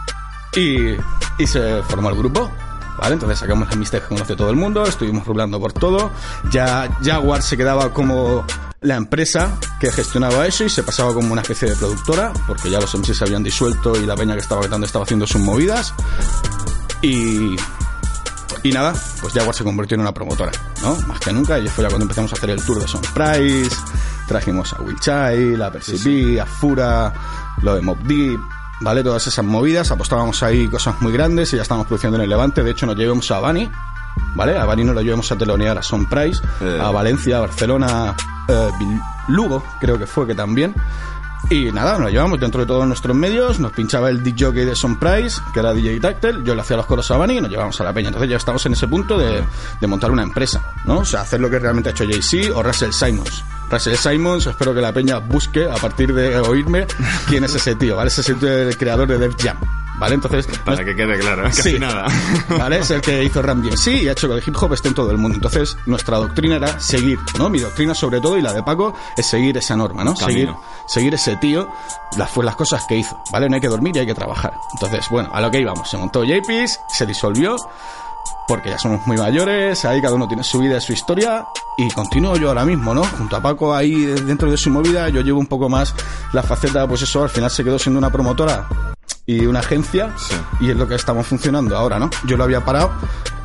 y, 0.56 0.92
y 1.40 1.48
se 1.48 1.84
formó 1.84 2.10
el 2.10 2.16
grupo. 2.16 2.50
¿Vale? 2.98 3.14
Entonces 3.14 3.40
sacamos 3.40 3.70
la 3.70 3.76
mixtape 3.76 4.04
que 4.04 4.10
conoce 4.10 4.36
todo 4.36 4.50
el 4.50 4.56
mundo, 4.56 4.84
estuvimos 4.84 5.26
rulando 5.26 5.60
por 5.60 5.74
todo. 5.74 6.12
Ya 6.52 6.90
Jaguar 7.04 7.42
se 7.42 7.58
quedaba 7.58 7.94
como 7.94 8.46
la 8.82 8.96
empresa 8.96 9.58
que 9.80 9.92
gestionaba 9.92 10.46
eso 10.46 10.64
y 10.66 10.70
se 10.70 10.84
pasaba 10.84 11.14
como 11.14 11.32
una 11.32 11.42
especie 11.42 11.70
de 11.70 11.76
productora, 11.76 12.34
porque 12.46 12.70
ya 12.70 12.80
los 12.80 12.94
MCs 12.94 13.18
se 13.18 13.24
habían 13.24 13.44
disuelto 13.44 14.00
y 14.00 14.06
la 14.06 14.16
peña 14.16 14.34
que 14.34 14.42
estaba 14.42 14.62
vetando 14.62 14.86
estaba 14.86 15.04
haciendo 15.06 15.26
sus 15.26 15.42
movidas. 15.42 15.94
Y, 17.02 17.56
y 18.64 18.72
nada, 18.72 18.94
pues 19.22 19.34
Jaguar 19.34 19.56
se 19.56 19.64
convirtió 19.64 19.96
en 19.96 20.02
una 20.02 20.14
promotora, 20.14 20.52
¿no? 20.82 20.96
Más 21.08 21.20
que 21.20 21.34
nunca. 21.34 21.58
Y 21.60 21.68
fue 21.68 21.84
ya 21.84 21.90
cuando 21.90 22.04
empezamos 22.04 22.32
a 22.34 22.36
hacer 22.36 22.50
el 22.50 22.64
tour 22.64 22.80
de 22.80 22.88
Son 22.88 23.02
Price, 23.14 23.76
trajimos 24.28 24.74
a 24.74 24.82
Will 24.82 25.00
Child, 25.00 25.62
a 25.62 25.72
Percy 25.72 26.38
a 26.40 26.46
Fura, 26.46 27.14
lo 27.62 27.76
de 27.76 27.82
Mob 27.82 27.98
Deep, 28.04 28.40
¿vale? 28.84 29.04
Todas 29.04 29.26
esas 29.26 29.44
movidas, 29.46 29.90
apostábamos 29.92 30.44
ahí 30.44 30.68
cosas 30.68 31.02
muy 31.02 31.12
grandes 31.14 31.52
y 31.54 31.56
ya 31.56 31.62
estábamos 31.64 31.88
produciendo 31.88 32.18
en 32.18 32.24
el 32.24 32.30
Levante. 32.30 32.64
De 32.64 32.72
hecho, 32.72 32.86
nos 32.86 32.96
llevamos 32.96 33.30
a 33.32 33.40
Bani, 33.40 33.70
¿vale? 34.36 34.58
A 34.58 34.66
Bani 34.66 34.84
nos 34.84 34.96
lo 34.96 35.02
llevamos 35.02 35.32
a 35.32 35.38
telonear 35.38 35.78
a 35.78 35.82
Son 35.82 36.06
Price, 36.08 36.42
Eh. 36.62 36.80
a 36.82 36.92
Valencia, 36.92 37.38
a 37.38 37.42
Barcelona, 37.42 38.16
eh, 38.48 38.70
Lugo, 39.30 39.64
creo 39.80 39.98
que 39.98 40.06
fue 40.06 40.28
que 40.28 40.36
también. 40.36 40.76
Y 41.50 41.72
nada, 41.74 41.94
nos 41.94 42.02
lo 42.04 42.10
llevamos 42.10 42.40
dentro 42.40 42.62
de 42.62 42.68
todos 42.68 42.88
nuestros 42.88 43.14
medios, 43.18 43.60
nos 43.60 43.74
pinchaba 43.74 44.10
el 44.10 44.24
DJ 44.24 44.52
de 44.66 44.76
Son 44.78 44.96
Price, 44.98 45.42
que 45.54 45.60
era 45.60 45.74
DJ 45.74 46.00
Tactel, 46.00 46.42
yo 46.46 46.56
le 46.56 46.62
hacía 46.62 46.78
los 46.78 46.86
coros 46.86 47.10
a 47.12 47.18
Bani 47.18 47.38
y 47.38 47.42
nos 47.42 47.50
llevamos 47.50 47.80
a 47.82 47.84
la 47.84 47.92
peña. 47.92 48.08
Entonces 48.08 48.30
ya 48.30 48.38
estamos 48.38 48.66
en 48.66 48.74
ese 48.74 48.88
punto 48.88 49.18
de, 49.18 49.44
de 49.82 49.88
montar 49.88 50.10
una 50.12 50.24
empresa, 50.24 50.62
¿no? 50.86 51.00
O 51.00 51.06
sea, 51.06 51.22
hacer 51.22 51.42
lo 51.42 51.50
que 51.50 51.60
realmente 51.60 51.90
ha 51.90 51.92
hecho 51.92 52.06
Jay-Z 52.10 52.54
o 52.58 52.64
Russell 52.64 52.92
Simons. 52.94 53.44
Russell 53.74 53.96
Simons, 53.96 54.46
espero 54.46 54.72
que 54.76 54.82
la 54.82 54.94
peña 54.94 55.18
busque 55.18 55.66
a 55.66 55.76
partir 55.78 56.14
de 56.14 56.38
oírme 56.42 56.86
quién 57.28 57.44
es 57.44 57.56
ese 57.56 57.74
tío, 57.74 57.96
¿vale? 57.96 58.10
Ese 58.10 58.22
es 58.22 58.30
el, 58.30 58.78
creador 58.78 59.08
de 59.08 59.18
Def 59.18 59.36
Jam, 59.42 59.58
¿vale? 59.98 60.14
Entonces, 60.14 60.46
Para 60.64 60.86
que 60.86 60.96
quede 60.96 61.18
claro, 61.18 61.42
casi 61.46 61.72
Sí. 61.74 61.80
nada. 61.80 62.06
¿Vale? 62.50 62.80
Es 62.80 62.92
el 62.92 63.02
que 63.02 63.24
hizo 63.24 63.42
Ram 63.42 63.64
DMC 63.64 63.88
y 64.04 64.08
ha 64.08 64.12
hecho 64.12 64.28
que 64.28 64.36
el 64.36 64.44
hip 64.46 64.56
hop 64.62 64.74
esté 64.74 64.90
en 64.90 64.94
todo 64.94 65.10
el 65.10 65.18
mundo. 65.18 65.38
Entonces, 65.38 65.76
nuestra 65.88 66.18
doctrina 66.18 66.58
era 66.58 66.80
seguir, 66.80 67.18
¿no? 67.40 67.50
Mi 67.50 67.60
doctrina, 67.62 67.96
sobre 67.96 68.22
todo, 68.22 68.38
y 68.38 68.44
la 68.44 68.54
de 68.54 68.62
Paco, 68.62 68.94
es 69.18 69.26
seguir 69.26 69.58
esa 69.58 69.76
norma, 69.76 70.04
¿no? 70.04 70.14
Camino. 70.14 70.28
Seguir, 70.28 70.56
seguir 70.88 71.14
ese 71.16 71.36
tío, 71.38 71.68
las, 72.16 72.30
fue 72.30 72.46
las 72.46 72.56
cosas 72.56 72.86
que 72.88 72.96
hizo, 72.98 73.20
¿vale? 73.32 73.50
No 73.50 73.56
hay 73.56 73.62
que 73.62 73.70
dormir 73.70 73.96
y 73.96 74.00
hay 74.00 74.06
que 74.06 74.14
trabajar. 74.14 74.54
Entonces, 74.76 75.08
bueno, 75.10 75.32
a 75.34 75.42
lo 75.42 75.50
que 75.50 75.60
íbamos. 75.62 75.90
Se 75.90 75.98
montó 75.98 76.24
JPs, 76.24 76.80
se 76.90 77.08
disolvió, 77.08 77.56
porque 78.48 78.70
ya 78.70 78.78
somos 78.78 79.06
muy 79.08 79.18
mayores, 79.18 79.86
ahí 79.86 80.02
cada 80.02 80.16
uno 80.16 80.28
tiene 80.28 80.44
su 80.44 80.60
vida 80.60 80.78
y 80.78 80.82
su 80.82 80.94
historia, 80.94 81.46
y 81.78 81.90
continúo 81.92 82.36
yo 82.36 82.50
ahora 82.50 82.66
mismo, 82.66 82.94
¿no? 82.94 83.04
Junto 83.04 83.36
a 83.38 83.42
Paco 83.42 83.74
ahí 83.74 83.94
dentro 84.06 84.50
de 84.52 84.58
su 84.58 84.70
movida, 84.70 85.10
yo 85.10 85.22
llevo 85.22 85.40
un 85.40 85.48
poco 85.48 85.70
más 85.70 85.94
la 86.34 86.44
faceta, 86.44 86.88
pues 86.88 87.02
eso, 87.04 87.24
al 87.24 87.30
final 87.30 87.50
se 87.50 87.64
quedó 87.64 87.80
siendo 87.80 87.98
una 88.00 88.12
promotora 88.12 88.68
y 89.26 89.46
una 89.46 89.60
agencia, 89.60 90.14
Sí. 90.18 90.36
y 90.62 90.70
es 90.72 90.76
lo 90.78 90.88
que 90.88 90.96
estamos 90.96 91.26
funcionando 91.26 91.78
ahora, 91.78 91.98
¿no? 92.00 92.10
Yo 92.26 92.36
lo 92.36 92.44
había 92.44 92.64
parado 92.66 92.92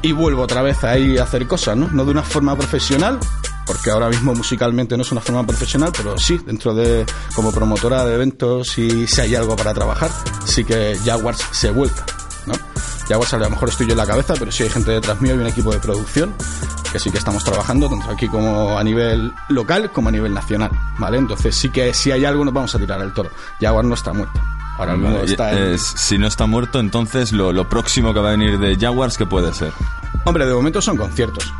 y 0.02 0.10
vuelvo 0.12 0.42
otra 0.42 0.62
vez 0.62 0.82
ahí 0.84 1.16
a 1.18 1.22
hacer 1.22 1.46
cosas, 1.46 1.76
¿no? 1.76 1.88
No 1.92 2.04
de 2.04 2.10
una 2.10 2.22
forma 2.22 2.56
profesional, 2.56 3.18
porque 3.64 3.90
ahora 3.90 4.08
mismo 4.08 4.34
musicalmente 4.34 4.96
no 4.96 5.02
es 5.02 5.12
una 5.12 5.20
forma 5.20 5.46
profesional, 5.46 5.92
pero 5.96 6.18
sí, 6.18 6.40
dentro 6.44 6.74
de, 6.74 7.06
como 7.34 7.52
promotora 7.52 8.04
de 8.04 8.14
eventos, 8.14 8.76
y 8.78 9.06
si 9.06 9.20
hay 9.20 9.34
algo 9.36 9.54
para 9.54 9.72
trabajar, 9.72 10.10
sí 10.44 10.64
que 10.64 10.98
Jaguars 11.04 11.44
se 11.52 11.70
vuelca, 11.70 12.04
¿no? 12.46 12.54
Jaguars 13.08 13.32
a 13.34 13.38
lo 13.38 13.50
mejor 13.50 13.68
estoy 13.70 13.86
yo 13.86 13.92
en 13.92 13.98
la 13.98 14.06
cabeza, 14.06 14.34
pero 14.38 14.52
sí 14.52 14.64
hay 14.64 14.70
gente 14.70 14.90
detrás 14.90 15.20
mío 15.20 15.34
y 15.34 15.38
un 15.38 15.46
equipo 15.46 15.72
de 15.72 15.78
producción 15.78 16.34
que 16.92 16.98
sí 16.98 17.10
que 17.10 17.18
estamos 17.18 17.42
trabajando, 17.44 17.88
tanto 17.88 18.10
aquí 18.10 18.28
como 18.28 18.78
a 18.78 18.84
nivel 18.84 19.32
local 19.48 19.90
como 19.92 20.08
a 20.08 20.12
nivel 20.12 20.32
nacional, 20.34 20.70
¿vale? 20.98 21.18
Entonces 21.18 21.54
sí 21.56 21.70
que 21.70 21.92
si 21.94 22.10
hay 22.10 22.24
algo 22.24 22.44
nos 22.44 22.54
vamos 22.54 22.74
a 22.74 22.78
tirar 22.78 23.00
al 23.00 23.12
toro. 23.12 23.30
Jaguar 23.60 23.84
no 23.84 23.94
está 23.94 24.12
muerto. 24.12 24.40
Ahora 24.78 24.96
mismo 24.96 25.16
Vale, 25.18 25.30
está 25.32 25.52
en- 25.52 25.74
eh, 25.74 25.78
si 25.78 26.18
no 26.18 26.26
está 26.28 26.46
muerto, 26.46 26.78
entonces 26.80 27.32
lo, 27.32 27.52
lo 27.52 27.68
próximo 27.68 28.14
que 28.14 28.20
va 28.20 28.28
a 28.28 28.32
venir 28.32 28.58
de 28.58 28.76
Jaguars, 28.76 29.18
¿qué 29.18 29.26
puede 29.26 29.52
ser? 29.52 29.72
Hombre, 30.24 30.46
de 30.46 30.54
momento 30.54 30.80
son 30.80 30.96
conciertos. 30.96 31.52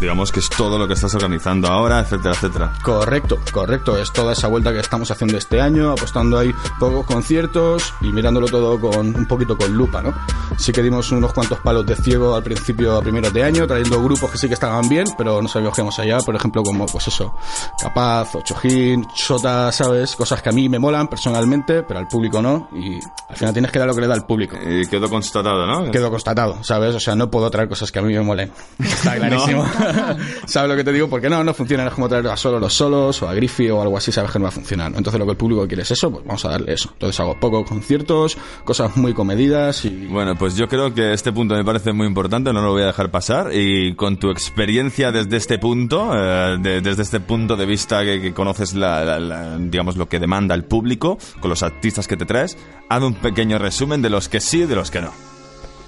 Digamos 0.00 0.30
que 0.30 0.40
es 0.40 0.48
todo 0.48 0.78
lo 0.78 0.86
que 0.86 0.94
estás 0.94 1.14
organizando 1.14 1.68
ahora, 1.68 2.00
etcétera, 2.00 2.34
etcétera. 2.34 2.72
Correcto, 2.82 3.38
correcto. 3.52 3.96
Es 3.96 4.12
toda 4.12 4.32
esa 4.32 4.48
vuelta 4.48 4.72
que 4.72 4.80
estamos 4.80 5.10
haciendo 5.10 5.36
este 5.36 5.60
año, 5.60 5.92
apostando 5.92 6.38
ahí 6.38 6.54
pocos 6.78 7.04
conciertos 7.06 7.94
y 8.00 8.12
mirándolo 8.12 8.46
todo 8.46 8.80
con 8.80 9.14
un 9.14 9.26
poquito 9.26 9.56
con 9.56 9.72
lupa, 9.72 10.02
¿no? 10.02 10.14
Sí 10.56 10.72
que 10.72 10.82
dimos 10.82 11.10
unos 11.10 11.32
cuantos 11.32 11.58
palos 11.60 11.84
de 11.86 11.96
ciego 11.96 12.34
al 12.34 12.42
principio, 12.42 12.96
a 12.96 13.02
primeros 13.02 13.32
de 13.32 13.42
año, 13.42 13.66
trayendo 13.66 14.02
grupos 14.02 14.30
que 14.30 14.38
sí 14.38 14.48
que 14.48 14.54
estaban 14.54 14.88
bien, 14.88 15.06
pero 15.16 15.42
no 15.42 15.48
sabíamos 15.48 15.74
que 15.74 15.80
íbamos 15.80 15.98
allá, 15.98 16.18
por 16.18 16.36
ejemplo, 16.36 16.62
como, 16.62 16.86
pues 16.86 17.08
eso, 17.08 17.34
Capaz, 17.80 18.34
Ochojín, 18.34 19.06
Sota, 19.14 19.70
¿sabes? 19.72 20.14
Cosas 20.16 20.42
que 20.42 20.48
a 20.48 20.52
mí 20.52 20.68
me 20.68 20.78
molan 20.78 21.08
personalmente, 21.08 21.82
pero 21.82 22.00
al 22.00 22.08
público 22.08 22.40
no, 22.42 22.68
y 22.72 22.98
al 23.28 23.36
final 23.36 23.52
tienes 23.52 23.72
que 23.72 23.78
dar 23.78 23.88
lo 23.88 23.94
que 23.94 24.00
le 24.00 24.06
da 24.06 24.14
al 24.14 24.26
público. 24.26 24.56
Y 24.56 24.86
quedó 24.86 25.08
constatado, 25.08 25.66
¿no? 25.66 25.90
Quedó 25.90 26.10
constatado, 26.10 26.62
¿sabes? 26.62 26.94
O 26.94 27.00
sea, 27.00 27.14
no 27.14 27.30
puedo 27.30 27.50
traer 27.50 27.68
cosas 27.68 27.90
que 27.90 27.98
a 27.98 28.02
mí 28.02 28.14
me 28.14 28.20
molen. 28.20 28.52
Está 28.78 29.16
clarísimo. 29.16 29.37
¿Sabes 30.46 30.70
lo 30.70 30.76
que 30.76 30.84
te 30.84 30.92
digo? 30.92 31.08
Porque 31.08 31.28
no, 31.28 31.42
no 31.44 31.54
funciona. 31.54 31.82
No 31.84 31.88
es 31.90 31.94
como 31.94 32.08
traer 32.08 32.26
a 32.28 32.36
solo 32.36 32.58
los 32.58 32.72
solos 32.72 33.22
o 33.22 33.28
a 33.28 33.34
Griffey 33.34 33.70
o 33.70 33.80
algo 33.82 33.96
así, 33.96 34.10
sabes 34.12 34.30
que 34.30 34.38
no 34.38 34.44
va 34.44 34.48
a 34.48 34.52
funcionar. 34.52 34.92
Entonces 34.96 35.18
lo 35.18 35.24
que 35.26 35.32
el 35.32 35.36
público 35.36 35.66
quiere 35.66 35.82
es 35.82 35.90
eso, 35.90 36.10
pues 36.10 36.24
vamos 36.24 36.44
a 36.44 36.48
darle 36.50 36.72
eso. 36.72 36.90
Entonces 36.92 37.18
hago 37.20 37.38
pocos 37.38 37.68
conciertos, 37.68 38.36
cosas 38.64 38.96
muy 38.96 39.14
comedidas 39.14 39.84
y... 39.84 40.06
Bueno, 40.06 40.34
pues 40.36 40.56
yo 40.56 40.68
creo 40.68 40.92
que 40.94 41.12
este 41.12 41.32
punto 41.32 41.54
me 41.54 41.64
parece 41.64 41.92
muy 41.92 42.06
importante, 42.06 42.52
no 42.52 42.60
lo 42.62 42.72
voy 42.72 42.82
a 42.82 42.86
dejar 42.86 43.10
pasar. 43.10 43.50
Y 43.54 43.94
con 43.94 44.16
tu 44.18 44.30
experiencia 44.30 45.12
desde 45.12 45.36
este 45.36 45.58
punto, 45.58 46.10
eh, 46.14 46.58
de- 46.60 46.80
desde 46.80 47.02
este 47.02 47.20
punto 47.20 47.56
de 47.56 47.66
vista 47.66 48.02
que, 48.04 48.20
que 48.20 48.32
conoces, 48.34 48.74
la, 48.74 49.04
la- 49.04 49.18
la- 49.20 49.58
digamos, 49.58 49.96
lo 49.96 50.08
que 50.08 50.18
demanda 50.18 50.54
el 50.54 50.64
público, 50.64 51.18
con 51.40 51.50
los 51.50 51.62
artistas 51.62 52.06
que 52.08 52.16
te 52.16 52.24
traes, 52.26 52.56
haz 52.88 53.02
un 53.02 53.14
pequeño 53.14 53.58
resumen 53.58 54.02
de 54.02 54.10
los 54.10 54.28
que 54.28 54.40
sí 54.40 54.62
y 54.62 54.66
de 54.66 54.74
los 54.76 54.90
que 54.90 55.00
no. 55.00 55.12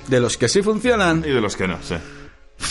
De 0.09 0.19
los 0.21 0.37
que 0.37 0.49
sí 0.49 0.63
funcionan, 0.63 1.25
Y 1.27 1.31
de 1.31 1.41
los 1.41 1.57
que 1.57 1.69
no, 1.69 1.77
sí. 1.83 1.95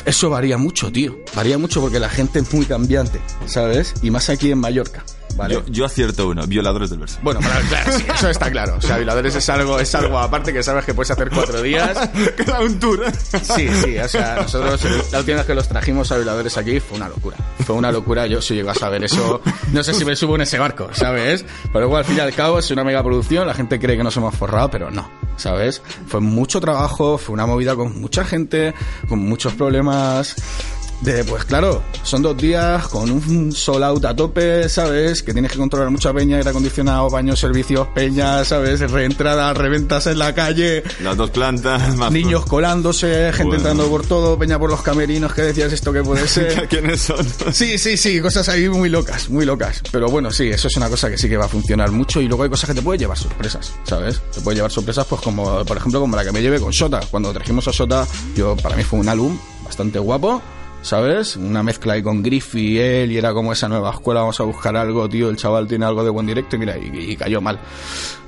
Eso 0.05 0.29
varía 0.29 0.57
mucho, 0.57 0.91
tío. 0.91 1.19
Varía 1.35 1.57
mucho 1.57 1.81
porque 1.81 1.99
la 1.99 2.09
gente 2.09 2.39
es 2.39 2.53
muy 2.53 2.65
cambiante, 2.65 3.19
¿sabes? 3.45 3.93
Y 4.01 4.11
más 4.11 4.29
aquí 4.29 4.51
en 4.51 4.59
Mallorca, 4.59 5.03
¿vale? 5.35 5.55
Yo, 5.55 5.65
yo 5.67 5.85
acierto 5.85 6.27
uno, 6.27 6.45
violadores 6.47 6.89
del 6.89 6.99
verso. 6.99 7.19
Bueno, 7.21 7.39
para, 7.41 7.59
claro, 7.61 7.91
sí, 7.97 8.05
eso 8.13 8.29
está 8.29 8.51
claro. 8.51 8.75
O 8.77 8.81
sea, 8.81 8.97
violadores 8.97 9.35
es 9.35 9.49
algo, 9.49 9.79
es 9.79 9.93
algo 9.95 10.17
aparte 10.19 10.53
que 10.53 10.63
sabes 10.63 10.85
que 10.85 10.93
puedes 10.93 11.11
hacer 11.11 11.29
cuatro 11.29 11.61
días. 11.61 11.97
Queda 12.37 12.61
un 12.61 12.79
tour. 12.79 13.05
Sí, 13.55 13.69
sí, 13.83 13.97
o 13.97 14.07
sea, 14.07 14.35
nosotros 14.41 14.81
la 15.11 15.19
última 15.19 15.37
vez 15.37 15.45
que 15.45 15.55
los 15.55 15.67
trajimos 15.67 16.11
a 16.11 16.17
violadores 16.17 16.57
aquí 16.57 16.79
fue 16.79 16.97
una 16.97 17.09
locura. 17.09 17.37
Fue 17.65 17.75
una 17.75 17.91
locura, 17.91 18.25
yo 18.27 18.41
si 18.41 18.55
llego 18.55 18.71
a 18.71 18.75
saber 18.75 19.03
eso, 19.03 19.41
no 19.71 19.83
sé 19.83 19.93
si 19.93 20.05
me 20.05 20.15
subo 20.15 20.35
en 20.35 20.41
ese 20.41 20.57
barco, 20.57 20.89
¿sabes? 20.93 21.45
Pero 21.71 21.85
igual 21.85 21.99
al 21.99 22.05
fin 22.05 22.17
y 22.17 22.19
al 22.19 22.33
cabo 22.33 22.59
es 22.59 22.71
una 22.71 22.83
mega 22.83 23.03
producción, 23.03 23.45
la 23.45 23.53
gente 23.53 23.79
cree 23.79 23.97
que 23.97 24.03
nos 24.03 24.15
hemos 24.17 24.35
forrado, 24.35 24.69
pero 24.71 24.89
no, 24.91 25.09
¿sabes? 25.39 25.81
Fue 26.07 26.19
mucho 26.19 26.59
trabajo, 26.61 27.17
fue 27.17 27.33
una 27.33 27.45
movida 27.45 27.75
con 27.75 27.99
mucha 27.99 28.23
gente, 28.23 28.73
con 29.07 29.19
muchos 29.19 29.53
problemas. 29.53 30.35
De, 31.01 31.23
pues 31.23 31.45
claro, 31.45 31.81
son 32.03 32.21
dos 32.21 32.35
días 32.35 32.85
con 32.89 33.09
un 33.09 33.51
sol 33.53 33.83
out 33.83 34.03
a 34.03 34.13
tope, 34.15 34.67
¿sabes? 34.67 35.23
Que 35.23 35.31
tienes 35.31 35.51
que 35.51 35.57
controlar 35.57 35.89
mucha 35.89 36.13
peña, 36.13 36.37
aire 36.37 36.49
acondicionado, 36.49 37.09
baños, 37.09 37.39
servicios, 37.39 37.87
peña, 37.95 38.43
¿sabes? 38.43 38.79
Reentrada, 38.91 39.53
reventas 39.53 40.07
en 40.07 40.19
la 40.19 40.35
calle, 40.35 40.83
Las 41.01 41.15
dos 41.15 41.29
plantas, 41.29 41.95
más... 41.97 42.11
niños 42.11 42.45
colándose, 42.45 43.27
gente 43.31 43.43
Bueno. 43.43 43.55
entrando 43.55 43.87
por 43.89 44.05
todo, 44.05 44.37
peña 44.37 44.59
por 44.59 44.69
los 44.69 44.81
camerinos, 44.81 45.33
que 45.33 45.43
decías 45.43 45.71
esto 45.71 45.93
que 45.93 46.03
puede 46.03 46.27
ser. 46.27 46.67
¿Quiénes 46.69 47.01
son? 47.01 47.25
Sí, 47.53 47.77
sí, 47.77 47.95
sí, 47.95 48.19
cosas 48.19 48.49
ahí 48.49 48.67
muy 48.67 48.89
locas, 48.89 49.29
muy 49.29 49.45
locas. 49.45 49.81
Pero 49.91 50.09
bueno, 50.09 50.31
sí, 50.31 50.49
eso 50.49 50.67
es 50.67 50.75
una 50.75 50.89
cosa 50.89 51.09
que 51.09 51.17
sí 51.17 51.29
que 51.29 51.37
va 51.37 51.45
a 51.45 51.49
funcionar 51.49 51.91
mucho 51.91 52.19
y 52.19 52.27
luego 52.27 52.43
hay 52.43 52.49
cosas 52.49 52.69
que 52.69 52.75
te 52.75 52.81
pueden 52.81 52.99
llevar 52.99 53.17
sorpresas, 53.17 53.71
¿sabes? 53.83 54.21
Te 54.33 54.41
puede 54.41 54.55
llevar 54.55 54.71
sorpresas, 54.71 55.05
pues 55.05 55.21
como, 55.21 55.63
por 55.63 55.77
ejemplo, 55.77 56.01
como 56.01 56.15
la 56.17 56.25
que 56.25 56.31
me 56.33 56.41
llevé 56.41 56.59
con 56.59 56.73
Sota. 56.73 56.99
Cuando 57.09 57.31
trajimos 57.31 57.65
a 57.69 57.73
Sota, 57.73 58.05
yo, 58.35 58.57
para 58.57 58.75
mí 58.75 58.83
fue 58.83 58.99
un 58.99 59.07
álbum 59.07 59.37
bastante 59.63 59.97
guapo. 59.99 60.41
¿Sabes? 60.81 61.35
Una 61.35 61.61
mezcla 61.61 61.93
ahí 61.93 62.01
con 62.01 62.23
Griffy 62.23 62.73
y 62.73 62.79
él, 62.79 63.11
y 63.11 63.17
era 63.17 63.33
como 63.33 63.51
esa 63.51 63.67
nueva 63.67 63.91
escuela, 63.91 64.21
vamos 64.21 64.39
a 64.39 64.43
buscar 64.43 64.75
algo, 64.77 65.09
tío, 65.09 65.29
el 65.29 65.35
chaval 65.35 65.67
tiene 65.67 65.85
algo 65.85 66.03
de 66.03 66.09
buen 66.09 66.25
directo, 66.25 66.55
y 66.55 66.59
mira, 66.59 66.77
y, 66.77 67.11
y 67.11 67.15
cayó 67.17 67.41
mal. 67.41 67.59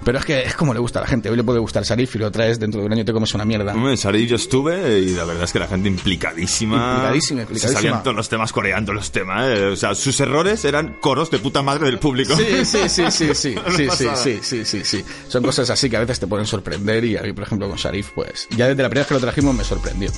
Pero 0.03 0.17
es 0.17 0.25
que 0.25 0.41
es 0.41 0.55
como 0.55 0.73
le 0.73 0.79
gusta 0.79 0.99
a 0.99 1.03
la 1.03 1.07
gente, 1.07 1.29
hoy 1.29 1.37
le 1.37 1.43
puede 1.43 1.59
gustar 1.59 1.85
Sarif 1.85 2.15
y 2.15 2.19
lo 2.19 2.31
traes 2.31 2.59
dentro 2.59 2.79
de 2.81 2.87
un 2.87 2.93
año 2.93 3.01
y 3.03 3.05
te 3.05 3.13
comes 3.13 3.33
una 3.35 3.45
mierda. 3.45 3.73
Hombre, 3.73 3.91
en 3.91 3.97
Sarif 3.97 4.29
yo 4.29 4.35
estuve 4.35 4.99
y 4.99 5.09
la 5.11 5.25
verdad 5.25 5.43
es 5.43 5.51
que 5.53 5.59
la 5.59 5.67
gente 5.67 5.87
implicadísima. 5.89 6.93
Implicadísima, 6.93 7.37
Se 7.39 7.43
implicadísima. 7.43 7.81
salían 7.81 8.03
todos 8.03 8.15
los 8.17 8.27
temas 8.29 8.51
coreando 8.51 8.93
los 8.93 9.11
temas. 9.11 9.45
eh. 9.47 9.65
O 9.67 9.75
sea, 9.75 9.93
sus 9.95 10.19
errores 10.19 10.65
eran 10.65 10.95
coros 10.99 11.29
de 11.29 11.39
puta 11.39 11.61
madre 11.61 11.85
del 11.85 11.99
público. 11.99 12.35
Sí, 12.35 12.65
sí, 12.65 12.89
sí, 12.89 13.03
sí, 13.11 13.35
sí, 13.35 13.55
sí, 13.77 13.87
sí, 13.91 14.07
sí, 14.15 14.39
sí, 14.41 14.65
sí, 14.65 14.83
sí. 14.83 15.05
Son 15.27 15.43
cosas 15.43 15.69
así 15.69 15.89
que 15.89 15.97
a 15.97 15.99
veces 16.01 16.19
te 16.19 16.27
pueden 16.27 16.45
sorprender 16.47 17.05
y 17.05 17.17
a 17.17 17.21
mí, 17.21 17.33
por 17.33 17.43
ejemplo, 17.43 17.67
con 17.69 17.77
Sharif, 17.77 18.09
pues 18.15 18.47
ya 18.57 18.67
desde 18.67 18.81
la 18.81 18.89
primera 18.89 19.01
vez 19.01 19.07
que 19.07 19.13
lo 19.13 19.19
trajimos 19.19 19.53
me 19.55 19.63
sorprendió. 19.63 20.09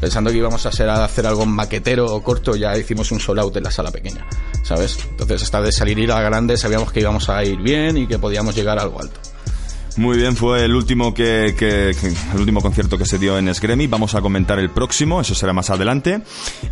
Pensando 0.00 0.30
que 0.30 0.36
íbamos 0.38 0.66
a 0.66 0.70
hacer, 0.70 0.88
a 0.88 1.04
hacer 1.04 1.26
algo 1.26 1.46
maquetero 1.46 2.06
o 2.06 2.22
corto, 2.22 2.56
ya 2.56 2.76
hicimos 2.76 3.10
un 3.12 3.20
sold 3.20 3.38
out 3.40 3.56
en 3.56 3.62
la 3.62 3.70
sala 3.70 3.90
pequeña, 3.92 4.26
¿sabes? 4.64 4.98
Entonces, 5.10 5.42
esta 5.42 5.62
de 5.62 5.70
salir 5.70 5.98
ir 6.00 6.10
a 6.10 6.16
la 6.16 6.22
grande, 6.22 6.56
sabíamos 6.56 6.90
que 6.92 7.00
íbamos 7.00 7.28
a 7.28 7.44
ir 7.44 7.58
bien 7.58 7.96
y 7.96 8.06
que 8.08 8.18
podíamos 8.18 8.54
llegar 8.56 8.78
a 8.80 8.82
algo 8.82 9.00
alto. 9.00 9.20
Muy 9.96 10.16
bien, 10.16 10.36
fue 10.36 10.64
el 10.64 10.74
último 10.74 11.12
que, 11.12 11.54
que- 11.58 11.94
que- 12.00 12.14
el 12.34 12.40
último 12.40 12.60
concierto 12.62 12.96
que 12.96 13.04
se 13.04 13.18
dio 13.18 13.36
en 13.38 13.54
Sgremi. 13.54 13.86
Vamos 13.86 14.14
a 14.14 14.20
comentar 14.22 14.58
el 14.58 14.70
próximo, 14.70 15.20
eso 15.20 15.34
será 15.34 15.52
más 15.52 15.68
adelante. 15.70 16.22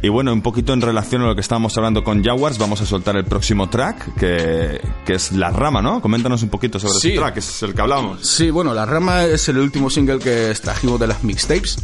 Y 0.02 0.08
bueno, 0.08 0.32
un 0.32 0.40
poquito 0.42 0.72
en 0.72 0.80
relación 0.80 1.22
a 1.22 1.26
lo 1.26 1.34
que 1.34 1.40
estábamos 1.42 1.76
hablando 1.76 2.02
con 2.02 2.24
Jaguars, 2.24 2.58
vamos 2.58 2.80
a 2.80 2.86
soltar 2.86 3.16
el 3.16 3.24
próximo 3.24 3.68
track, 3.68 4.14
que, 4.16 4.80
que 5.04 5.14
es 5.14 5.32
La 5.32 5.50
Rama, 5.50 5.82
¿no? 5.82 6.00
Coméntanos 6.00 6.42
un 6.42 6.48
poquito 6.48 6.78
sobre 6.80 6.94
Sí. 6.94 7.08
ese 7.10 7.18
track, 7.18 7.34
que 7.34 7.40
es 7.40 7.62
el 7.62 7.74
que 7.74 7.80
hablamos. 7.82 8.26
Sí, 8.26 8.50
bueno, 8.50 8.72
La 8.74 8.86
Rama 8.86 9.24
es 9.24 9.48
el 9.48 9.58
último 9.58 9.90
single 9.90 10.18
que 10.18 10.54
trajimos 10.62 10.98
de 10.98 11.06
las 11.06 11.22
mixtapes, 11.22 11.76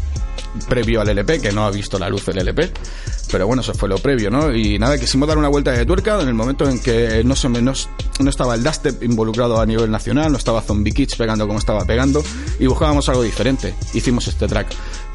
previo 0.68 1.00
al 1.00 1.08
LP, 1.08 1.40
que 1.40 1.52
no 1.52 1.64
ha 1.64 1.70
visto 1.70 1.98
la 1.98 2.08
luz 2.08 2.28
el 2.28 2.38
LP. 2.38 2.72
Pero 3.30 3.46
bueno, 3.46 3.62
eso 3.62 3.74
fue 3.74 3.88
lo 3.88 3.98
previo, 3.98 4.30
¿no? 4.30 4.54
Y 4.54 4.78
nada, 4.78 4.98
quisimos 4.98 5.28
dar 5.28 5.36
una 5.36 5.48
vuelta 5.48 5.72
de 5.72 5.84
tuerca 5.84 6.20
en 6.20 6.28
el 6.28 6.34
momento 6.34 6.68
en 6.68 6.78
que 6.80 7.22
no, 7.24 7.34
se 7.34 7.48
no, 7.48 7.60
no 7.60 8.30
estaba 8.30 8.54
el 8.54 8.62
dubstep 8.62 9.02
involucrado 9.02 9.60
a 9.60 9.66
nivel 9.66 9.90
nacional, 9.90 10.30
no 10.30 10.38
estaba 10.38 10.62
Zombie 10.62 10.92
Kids 10.92 11.16
pegando 11.16 11.46
como 11.46 11.58
estaba 11.58 11.84
pegando, 11.84 12.22
y 12.58 12.66
buscábamos 12.66 13.08
algo 13.08 13.22
diferente. 13.22 13.74
Hicimos 13.94 14.28
este 14.28 14.46
track. 14.46 14.68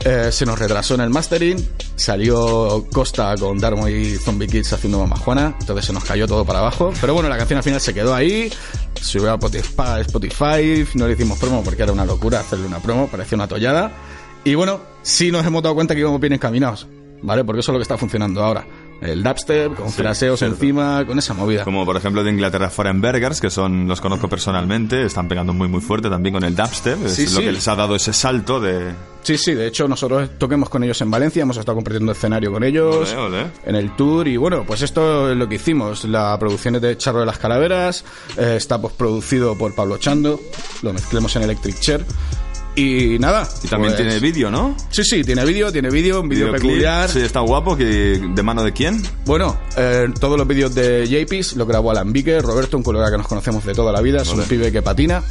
Eh, 0.03 0.29
se 0.31 0.45
nos 0.45 0.57
retrasó 0.57 0.95
en 0.95 1.01
el 1.01 1.09
mastering, 1.09 1.63
salió 1.95 2.85
Costa 2.91 3.35
con 3.39 3.59
Darmo 3.59 3.87
y 3.87 4.17
Zombie 4.17 4.47
Kids 4.47 4.73
haciendo 4.73 4.99
mamajuana, 4.99 5.55
entonces 5.59 5.85
se 5.85 5.93
nos 5.93 6.03
cayó 6.03 6.27
todo 6.27 6.43
para 6.43 6.59
abajo. 6.59 6.91
Pero 6.99 7.13
bueno, 7.13 7.29
la 7.29 7.37
canción 7.37 7.57
al 7.57 7.63
final 7.63 7.79
se 7.79 7.93
quedó 7.93 8.13
ahí, 8.13 8.51
subió 8.99 9.31
a 9.31 9.99
Spotify, 10.01 10.85
no 10.95 11.07
le 11.07 11.13
hicimos 11.13 11.39
promo 11.39 11.63
porque 11.63 11.83
era 11.83 11.91
una 11.91 12.05
locura 12.05 12.39
hacerle 12.39 12.65
una 12.65 12.79
promo, 12.79 13.07
parecía 13.07 13.35
una 13.35 13.47
tollada. 13.47 13.91
Y 14.43 14.55
bueno, 14.55 14.79
sí 15.03 15.31
nos 15.31 15.45
hemos 15.45 15.61
dado 15.63 15.75
cuenta 15.75 15.93
que 15.93 16.01
íbamos 16.01 16.19
bien 16.19 16.33
encaminados, 16.33 16.87
¿vale? 17.21 17.43
Porque 17.43 17.59
eso 17.59 17.71
es 17.71 17.73
lo 17.73 17.79
que 17.79 17.83
está 17.83 17.97
funcionando 17.97 18.43
ahora. 18.43 18.65
El 19.01 19.23
dubstep, 19.23 19.73
con 19.75 19.91
fraseos 19.91 20.37
cierto. 20.37 20.57
encima, 20.57 21.03
con 21.07 21.17
esa 21.17 21.33
movida. 21.33 21.63
Como 21.63 21.83
por 21.85 21.97
ejemplo 21.97 22.23
de 22.23 22.29
Inglaterra 22.29 22.69
Foreign 22.69 23.01
Burgers, 23.01 23.41
que 23.41 23.49
son, 23.49 23.87
los 23.87 23.99
conozco 23.99 24.27
personalmente, 24.29 25.03
están 25.03 25.27
pegando 25.27 25.53
muy 25.53 25.67
muy 25.67 25.81
fuerte 25.81 26.07
también 26.07 26.33
con 26.33 26.43
el 26.43 26.55
dubstep, 26.55 27.03
es 27.07 27.13
Sí, 27.15 27.23
lo 27.23 27.29
sí. 27.31 27.41
que 27.41 27.51
les 27.51 27.67
ha 27.67 27.75
dado 27.75 27.95
ese 27.95 28.13
salto 28.13 28.59
de... 28.59 28.91
Sí, 29.23 29.39
sí, 29.39 29.55
de 29.55 29.65
hecho 29.65 29.87
nosotros 29.87 30.29
toquemos 30.37 30.69
con 30.69 30.83
ellos 30.83 31.01
en 31.01 31.09
Valencia, 31.09 31.41
hemos 31.41 31.57
estado 31.57 31.75
compartiendo 31.77 32.11
escenario 32.11 32.51
con 32.51 32.63
ellos 32.63 33.15
en 33.65 33.75
el 33.75 33.95
tour 33.95 34.27
y 34.27 34.37
bueno, 34.37 34.65
pues 34.67 34.83
esto 34.83 35.31
es 35.31 35.37
lo 35.37 35.49
que 35.49 35.55
hicimos. 35.55 36.05
La 36.05 36.37
producción 36.37 36.75
es 36.75 36.81
de 36.83 36.95
Charro 36.95 37.21
de 37.21 37.25
las 37.25 37.39
Calaveras, 37.39 38.05
eh, 38.37 38.53
está 38.57 38.79
producido 38.79 39.57
por 39.57 39.73
Pablo 39.73 39.97
Chando, 39.97 40.39
lo 40.83 40.93
mezclemos 40.93 41.35
en 41.37 41.41
Electric 41.41 41.79
Chair 41.79 42.05
y 42.75 43.17
nada. 43.19 43.47
Y 43.63 43.67
también 43.67 43.93
pues- 43.93 44.03
tiene 44.07 44.19
vídeo, 44.19 44.49
¿no? 44.49 44.75
Sí, 44.89 45.03
sí, 45.03 45.23
tiene 45.23 45.43
vídeo, 45.45 45.71
tiene 45.71 45.89
vídeo, 45.89 46.21
un 46.21 46.29
vídeo 46.29 46.51
peculiar. 46.51 47.09
Sí, 47.09 47.19
está 47.19 47.41
guapo. 47.41 47.75
Que, 47.75 47.85
¿De 48.33 48.43
mano 48.43 48.63
de 48.63 48.71
quién? 48.73 49.01
Bueno, 49.25 49.57
eh, 49.77 50.07
todos 50.19 50.37
los 50.37 50.47
vídeos 50.47 50.73
de 50.73 51.07
JPs 51.07 51.55
lo 51.55 51.65
grabó 51.65 51.91
Alan 51.91 52.11
Vique, 52.13 52.39
Roberto, 52.41 52.77
un 52.77 52.83
colega 52.83 53.11
que 53.11 53.17
nos 53.17 53.27
conocemos 53.27 53.65
de 53.65 53.73
toda 53.73 53.91
la 53.91 54.01
vida, 54.01 54.21
es 54.21 54.29
un 54.29 54.43
pibe 54.43 54.71
que 54.71 54.81
patina, 54.81 55.23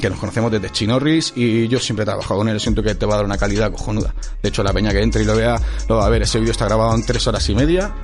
que 0.00 0.10
nos 0.10 0.18
conocemos 0.18 0.50
desde 0.52 0.70
Chinorris 0.70 1.32
y 1.36 1.68
yo 1.68 1.78
siempre 1.80 2.02
he 2.02 2.06
trabajado 2.06 2.38
con 2.38 2.48
él, 2.48 2.60
siento 2.60 2.82
que 2.82 2.94
te 2.94 3.04
va 3.06 3.14
a 3.14 3.16
dar 3.16 3.24
una 3.26 3.38
calidad 3.38 3.70
cojonuda. 3.72 4.14
De 4.42 4.48
hecho, 4.48 4.62
la 4.62 4.72
peña 4.72 4.92
que 4.92 5.02
entre 5.02 5.22
y 5.22 5.24
lo 5.24 5.36
vea, 5.36 5.60
lo 5.88 5.96
va 5.96 6.06
a 6.06 6.08
ver. 6.08 6.22
Ese 6.22 6.38
vídeo 6.38 6.52
está 6.52 6.66
grabado 6.66 6.94
en 6.94 7.04
tres 7.04 7.26
horas 7.26 7.48
y 7.48 7.54
media. 7.54 7.94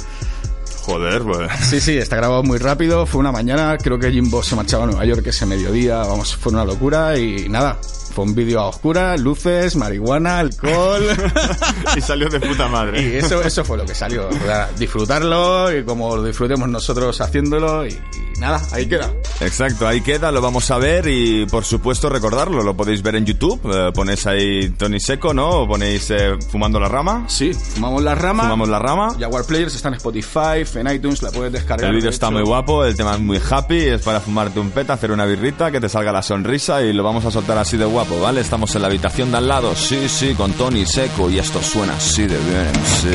Joder, 0.83 1.23
pues. 1.23 1.51
Sí, 1.71 1.81
sí, 1.81 1.97
está 1.97 2.17
grabado 2.17 2.43
muy 2.43 2.59
rápido. 2.59 3.07
Fue 3.07 3.21
una 3.21 3.33
mañana, 3.33 3.79
creo 3.79 3.99
que 3.99 4.11
Jimbo 4.11 4.43
se 4.43 4.55
marchaba 4.55 4.85
a 4.85 4.87
Nueva 4.87 5.05
York 5.07 5.27
ese 5.27 5.47
mediodía. 5.47 5.99
Vamos, 5.99 6.37
fue 6.37 6.53
una 6.53 6.65
locura 6.65 7.19
y 7.19 7.49
nada. 7.49 7.79
Fue 8.15 8.25
un 8.25 8.35
vídeo 8.35 8.61
a 8.61 8.69
oscuras, 8.69 9.19
luces, 9.21 9.75
marihuana, 9.75 10.39
alcohol. 10.39 11.03
y 11.97 12.01
salió 12.01 12.29
de 12.29 12.39
puta 12.39 12.69
madre. 12.69 13.03
Y 13.03 13.17
eso, 13.17 13.43
eso 13.43 13.65
fue 13.65 13.77
lo 13.77 13.85
que 13.85 13.95
salió. 13.95 14.29
O 14.29 14.33
sea, 14.33 14.71
disfrutarlo 14.79 15.77
y 15.77 15.85
como 15.85 16.17
lo 16.17 16.23
disfrutemos 16.23 16.69
nosotros 16.69 17.21
haciéndolo 17.21 17.87
y, 17.87 17.91
y 17.91 18.41
nada, 18.41 18.63
ahí 18.73 18.87
queda. 18.87 19.13
Exacto, 19.41 19.89
ahí 19.89 20.01
queda, 20.01 20.31
lo 20.31 20.41
vamos 20.41 20.71
a 20.71 20.79
ver 20.79 21.09
y 21.09 21.47
por 21.47 21.65
supuesto 21.65 22.09
recordarlo, 22.09 22.63
lo 22.63 22.77
podéis 22.77 23.03
ver 23.03 23.17
en 23.17 23.27
YouTube, 23.27 23.61
eh, 23.65 23.91
ponéis 23.93 24.27
ahí 24.27 24.71
Tony 24.71 25.01
Seco, 25.01 25.35
¿no? 25.35 25.63
O 25.63 25.69
ponéis 25.69 26.11
eh, 26.11 26.37
Fumando 26.51 26.79
la 26.79 26.89
Rama. 26.89 27.25
Sí, 27.29 27.53
fumamos 27.53 28.03
la 28.03 28.15
rama. 28.15 28.45
Fumamos 28.45 28.69
la 28.69 28.79
rama. 28.79 29.17
Jaguar 29.19 29.45
Players 29.45 29.75
está 29.75 29.89
en 29.89 29.95
Spotify, 29.95 30.65
en 30.75 30.89
iTunes, 30.89 31.23
la 31.23 31.31
puedes 31.31 31.53
descargar. 31.53 31.89
El 31.89 31.97
vídeo 31.97 32.11
de 32.11 32.15
está 32.15 32.31
muy 32.31 32.43
guapo, 32.43 32.85
el 32.85 32.97
tema 32.97 33.15
es 33.15 33.21
muy 33.21 33.41
happy, 33.51 33.79
es 33.79 34.03
para 34.03 34.21
fumarte 34.21 34.61
un 34.61 34.71
peta, 34.71 34.93
hacer 34.93 35.11
una 35.11 35.25
birrita, 35.25 35.71
que 35.71 35.81
te 35.81 35.89
salga 35.89 36.13
la 36.13 36.23
sonrisa 36.23 36.83
y 36.83 36.93
lo 36.93 37.03
vamos 37.03 37.25
a 37.25 37.31
soltar 37.31 37.59
así 37.59 37.77
de 37.77 37.85
guapo, 37.85 38.04
¿vale? 38.21 38.41
Estamos 38.41 38.75
en 38.75 38.83
la 38.83 38.89
habitación 38.89 39.31
de 39.31 39.39
al 39.39 39.49
lado, 39.49 39.75
sí, 39.75 40.09
sí, 40.09 40.35
con 40.35 40.53
Tony 40.53 40.85
Seco 40.87 41.31
y 41.31 41.39
esto 41.39 41.63
suena 41.63 41.95
así 41.97 42.23
de 42.27 42.37
bien, 42.39 42.73
sí. 43.01 43.09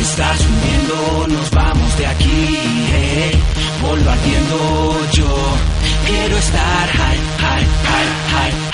Está 0.00 0.36
subiendo, 0.36 1.26
nos 1.28 1.50
vamos 1.50 1.98
de 1.98 2.06
aquí. 2.06 2.58
Eh. 2.94 3.32
Vuelvo 3.80 4.10
ardiendo 4.10 5.10
yo. 5.12 5.56
Quiero 6.06 6.36
estar 6.36 6.88
high, 6.88 7.18
high, 7.38 7.66
high, 7.84 8.08
high, 8.30 8.71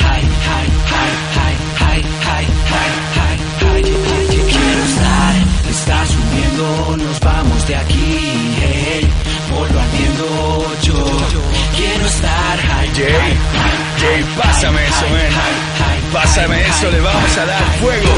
cuando 6.58 6.96
nos 7.04 7.20
vamos 7.20 7.68
de 7.68 7.76
aquí, 7.76 7.94
eh. 7.94 9.00
hey, 9.00 9.08
por 9.50 9.70
lo 9.70 9.80
atiendo 9.80 10.66
yo, 10.82 10.94
quiero 11.76 12.06
estar 12.06 12.58
high. 12.58 12.88
Jay, 12.94 13.38
Jay, 14.00 14.24
pásame 14.36 14.84
eso, 14.86 15.08
man. 15.08 15.87
Pásame 16.12 16.66
eso, 16.66 16.90
le 16.90 17.00
vamos 17.00 17.36
a 17.36 17.44
dar 17.44 17.64
fuego. 17.80 18.08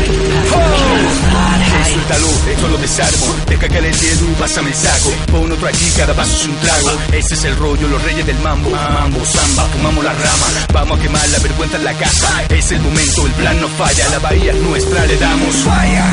¡Oh! 0.55 1.31
high, 1.31 1.91
Suéltalo, 1.91 2.29
esto 2.51 2.69
lo 2.69 2.79
desarmo. 2.79 3.27
Deja 3.47 3.69
que 3.69 3.81
le 3.81 3.91
dedo 3.91 4.31
y 4.31 4.35
pásame 4.39 4.71
el 4.71 4.77
saco. 4.77 5.11
Pon 5.31 5.53
otro 5.53 5.67
aquí, 5.67 5.91
cada 5.97 6.15
paso 6.15 6.37
es 6.37 6.47
un 6.47 6.57
trago. 6.59 6.91
Ese 7.13 7.35
es 7.35 7.45
el 7.45 7.57
rollo, 7.57 7.89
los 7.89 8.03
reyes 8.03 8.27
del 8.27 8.39
mambo. 8.39 8.71
Mambo, 8.71 9.25
samba, 9.25 9.65
fumamos 9.73 10.05
la 10.05 10.13
rama. 10.13 10.47
Vamos 10.73 10.99
a 10.99 11.03
quemar 11.03 11.29
la 11.29 11.39
vergüenza 11.39 11.77
en 11.77 11.85
la 11.85 11.95
casa. 11.95 12.45
Es 12.49 12.71
el 12.73 12.81
momento, 12.81 13.27
el 13.27 13.33
plan 13.33 13.61
no 13.61 13.69
falla. 13.69 14.09
La 14.11 14.19
bahía 14.21 14.53
es 14.53 14.61
nuestra, 14.61 15.07
le 15.07 15.17
damos. 15.17 15.57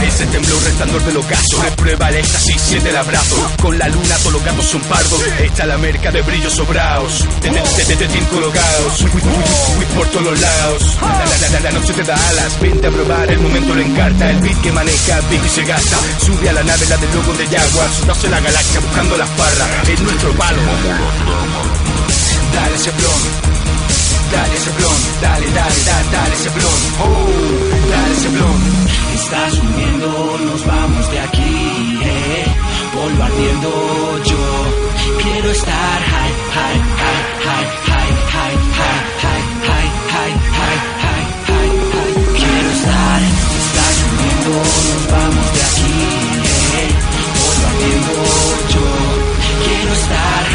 Ese 0.04 0.26
temblor 0.28 0.64
resplandor 0.64 1.04
del 1.04 1.18
ocaso. 1.18 1.62
Reprueba 1.62 2.10
el 2.10 2.16
éxtasis, 2.16 2.62
siente 2.62 2.90
el 2.90 2.98
abrazo. 2.98 3.36
Con 3.62 3.78
la 3.78 3.88
luna, 3.88 4.16
todos 4.20 4.34
los 4.34 4.44
gatos 4.44 4.66
son 4.66 4.82
pardos. 4.82 5.22
Está 5.40 5.66
la 5.66 5.78
merca 5.78 6.12
de 6.12 6.22
brillos 6.22 6.54
sobraos. 6.54 7.28
Te, 7.42 7.50
te, 7.50 7.62
te, 7.62 7.86
te, 7.86 7.96
te, 7.96 8.08
te 8.08 8.20
colocados. 8.28 9.06
Por 9.96 10.08
todos 10.08 10.26
los 10.26 10.40
lados. 10.40 10.98
La, 11.68 11.74
la, 11.74 11.80
la, 11.80 11.80
la 11.80 11.80
noche 11.80 11.94
te 11.94 12.04
da 12.04 12.16
alas. 12.16 12.60
Vente 12.62 12.88
a 12.88 12.92
probar, 12.92 13.32
el 13.32 13.40
momento 13.40 13.76
lo 13.76 13.82
encarta. 13.82 14.30
El 14.30 14.40
beat 14.42 14.62
que 14.62 14.72
maneja, 14.72 15.22
beat 15.30 15.46
y 15.46 15.50
se 15.50 15.64
gasta. 15.64 15.98
Sube 16.26 16.50
a 16.50 16.54
la 16.54 16.64
nave, 16.64 16.86
la 16.88 16.98
del 16.98 17.14
logo 17.14 17.34
de 17.34 17.46
Jaguar. 17.46 17.90
Nace 18.08 18.30
la 18.30 18.40
galaxia 18.40 18.80
buscando 18.80 19.18
las 19.18 19.38
barras. 19.38 19.90
Es 19.90 20.02
nuestro 20.02 20.32
palo. 20.34 20.62
Dale 22.54 22.76
ese 22.76 22.92
blon. 22.92 23.22
Dale 24.32 24.56
ese 24.56 24.72
blon. 24.72 24.96
Dale, 25.22 25.46
dale, 25.52 25.76
dale, 25.86 26.10
dale 26.12 26.36
ese 26.36 26.50
blon. 26.50 26.80
Oh, 27.00 27.28
dale 27.90 28.14
ese 28.14 28.30
blon. 28.30 28.88
Está 29.16 29.50
subiendo, 29.52 30.38
nos 30.46 30.66
vamos 30.66 31.12
de 31.12 31.20
aquí, 31.20 32.00
eh. 32.04 32.46
Yo. 34.24 34.38
Quiero 35.22 35.52
estar 35.52 36.02
high, 36.02 36.34
high, 36.54 36.82
high, 36.98 37.28
high, 37.46 37.68
high, 37.88 38.58
high, 38.58 38.58
high, 38.78 39.04
high, 39.22 39.44
high, 39.64 39.90
high, 40.10 40.38
high, 40.58 40.77
start 50.08 50.47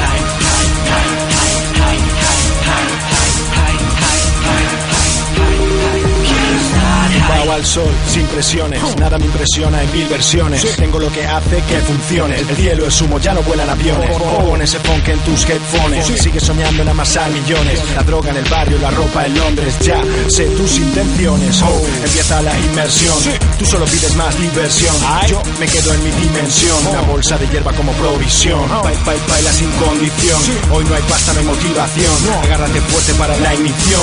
al 7.53 7.67
sol, 7.67 7.91
sin 8.09 8.27
presiones, 8.27 8.81
nada 8.97 9.19
me 9.19 9.27
impresiona 9.27 9.83
en 9.83 9.93
mil 9.93 10.07
versiones. 10.07 10.65
Tengo 10.77 10.99
lo 10.99 11.11
que 11.13 11.27
hace 11.27 11.63
que 11.63 11.79
funcione. 11.81 12.39
El 12.39 12.47
cielo 12.57 12.87
es 12.87 13.01
humo, 13.01 13.19
ya 13.19 13.35
no 13.35 13.43
vuelan 13.43 13.69
aviones. 13.69 14.17
Pon 14.17 14.63
ese 14.63 14.79
funk 14.79 15.09
en 15.09 15.19
tus 15.21 15.49
headphones. 15.49 16.07
Sigue 16.07 16.41
soñando 16.41 16.83
en 16.83 16.89
amasar 16.89 17.31
millones. 17.31 17.81
La 17.95 18.03
droga 18.03 18.31
en 18.31 18.37
el 18.39 18.45
barrio, 18.45 18.79
la 18.79 18.91
ropa 18.91 19.27
en 19.27 19.35
Londres. 19.37 19.79
Ya 19.81 20.03
sé 20.29 20.47
tus 20.47 20.79
intenciones. 20.79 21.63
Oh, 21.63 21.83
empieza 22.05 22.41
la 22.43 22.59
inmersión. 22.59 23.17
Tú 23.59 23.67
solo 23.67 23.85
pides 23.87 24.15
más 24.17 24.39
diversión. 24.39 24.95
Yo 25.29 25.43
me 25.61 25.67
quedo 25.67 25.93
en 25.95 26.05
mi 26.05 26.11
dimensión. 26.11 26.87
Una 26.89 27.03
bolsa 27.03 27.37
de 27.37 27.47
hierba 27.49 27.73
como 27.73 27.93
provisión. 27.93 28.69
Baila, 28.83 29.01
baila, 29.05 29.23
baila 29.29 29.53
sin 29.53 29.71
condición. 29.73 30.41
Hoy 30.73 30.85
no 30.85 30.95
hay 30.95 31.03
pasta, 31.03 31.33
no 31.35 31.41
hay 31.41 31.47
motivación. 31.47 32.15
Agárrate 32.45 32.81
fuerte 32.81 33.15
para 33.15 33.37
la 33.37 33.55
ignición. 33.55 34.03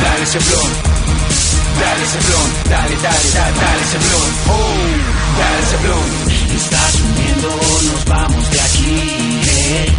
Dale 0.00 0.22
ese 0.22 0.38
blon. 0.38 0.70
Dale 1.80 2.02
ese 2.02 2.18
blon. 2.26 2.48
Dale, 2.70 2.96
dale, 3.02 3.28
dale, 3.34 3.54
dale 3.62 3.98
blon. 4.06 4.30
Oh, 4.48 4.76
dale 5.38 5.62
ese 5.62 5.76
blon. 5.82 6.08
Está 6.56 6.82
subiendo, 6.98 7.48
nos 7.92 8.04
vamos 8.06 8.50
de 8.50 8.60
aquí, 8.60 9.40
eh. 9.48 9.92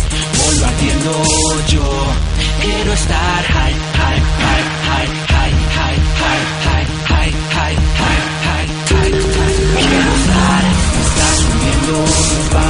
Yo. 1.69 1.81
Quiero 2.61 2.93
estar 2.93 3.43
high, 3.43 3.75
high, 3.97 4.21
high, 4.43 4.65
high, 4.89 5.09
high, 5.33 5.53
high, 5.73 6.03
high, 6.19 6.43
high, 6.43 6.63
high, 6.63 6.89
high, 7.09 7.29
high, 7.29 7.35
high, 7.55 7.77
high, 7.99 8.67
high. 8.93 9.11
Quiero 9.77 10.11
estar, 10.15 10.63
está 11.03 11.27
subiendo, 11.41 11.93
nos 11.99 12.49
vamos 12.51 12.62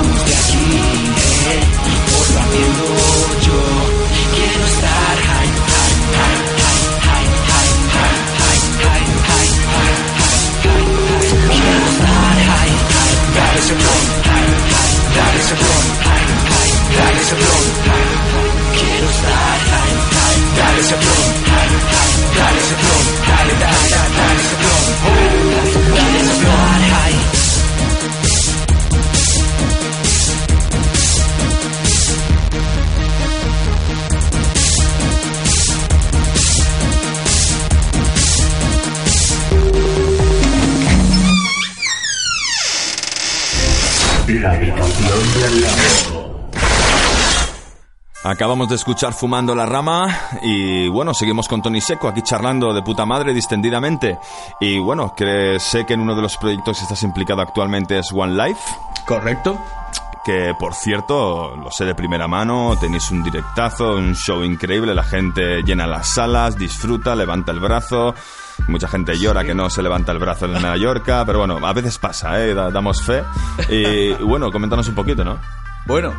Acabamos 48.33 48.67
de 48.67 48.75
escuchar 48.75 49.13
Fumando 49.13 49.53
la 49.53 49.67
Rama 49.67 50.07
y 50.41 50.87
bueno, 50.87 51.13
seguimos 51.13 51.47
con 51.47 51.61
Tony 51.61 51.79
Seco 51.81 52.07
aquí 52.07 52.23
charlando 52.23 52.73
de 52.73 52.81
puta 52.81 53.05
madre 53.05 53.31
distendidamente. 53.31 54.17
Y 54.59 54.79
bueno, 54.79 55.13
que 55.15 55.59
sé 55.59 55.85
que 55.85 55.93
en 55.93 55.99
uno 56.01 56.15
de 56.15 56.23
los 56.23 56.35
proyectos 56.37 56.77
que 56.77 56.83
estás 56.83 57.03
implicado 57.03 57.41
actualmente 57.41 57.99
es 57.99 58.11
One 58.11 58.33
Life, 58.33 58.59
¿Correcto? 59.05 59.59
que 60.25 60.53
por 60.57 60.73
cierto, 60.73 61.55
lo 61.57 61.69
sé 61.69 61.85
de 61.85 61.93
primera 61.93 62.27
mano, 62.27 62.75
tenéis 62.79 63.11
un 63.11 63.21
directazo, 63.23 63.97
un 63.97 64.15
show 64.15 64.41
increíble, 64.43 64.95
la 64.95 65.03
gente 65.03 65.61
llena 65.61 65.85
las 65.85 66.07
salas, 66.07 66.57
disfruta, 66.57 67.15
levanta 67.15 67.51
el 67.51 67.59
brazo. 67.59 68.15
Mucha 68.67 68.87
gente 68.87 69.17
llora 69.19 69.43
que 69.43 69.53
no 69.53 69.69
se 69.69 69.83
levanta 69.83 70.11
el 70.11 70.19
brazo 70.19 70.45
en 70.45 70.59
Mallorca, 70.61 71.23
pero 71.25 71.39
bueno, 71.39 71.59
a 71.65 71.73
veces 71.73 71.97
pasa, 71.99 72.39
¿eh? 72.43 72.53
Da- 72.55 72.71
damos 72.71 73.01
fe. 73.03 73.21
Y 73.69 74.13
bueno, 74.23 74.49
coméntanos 74.51 74.87
un 74.87 74.95
poquito, 74.95 75.23
¿no? 75.23 75.37
Bueno, 75.85 76.13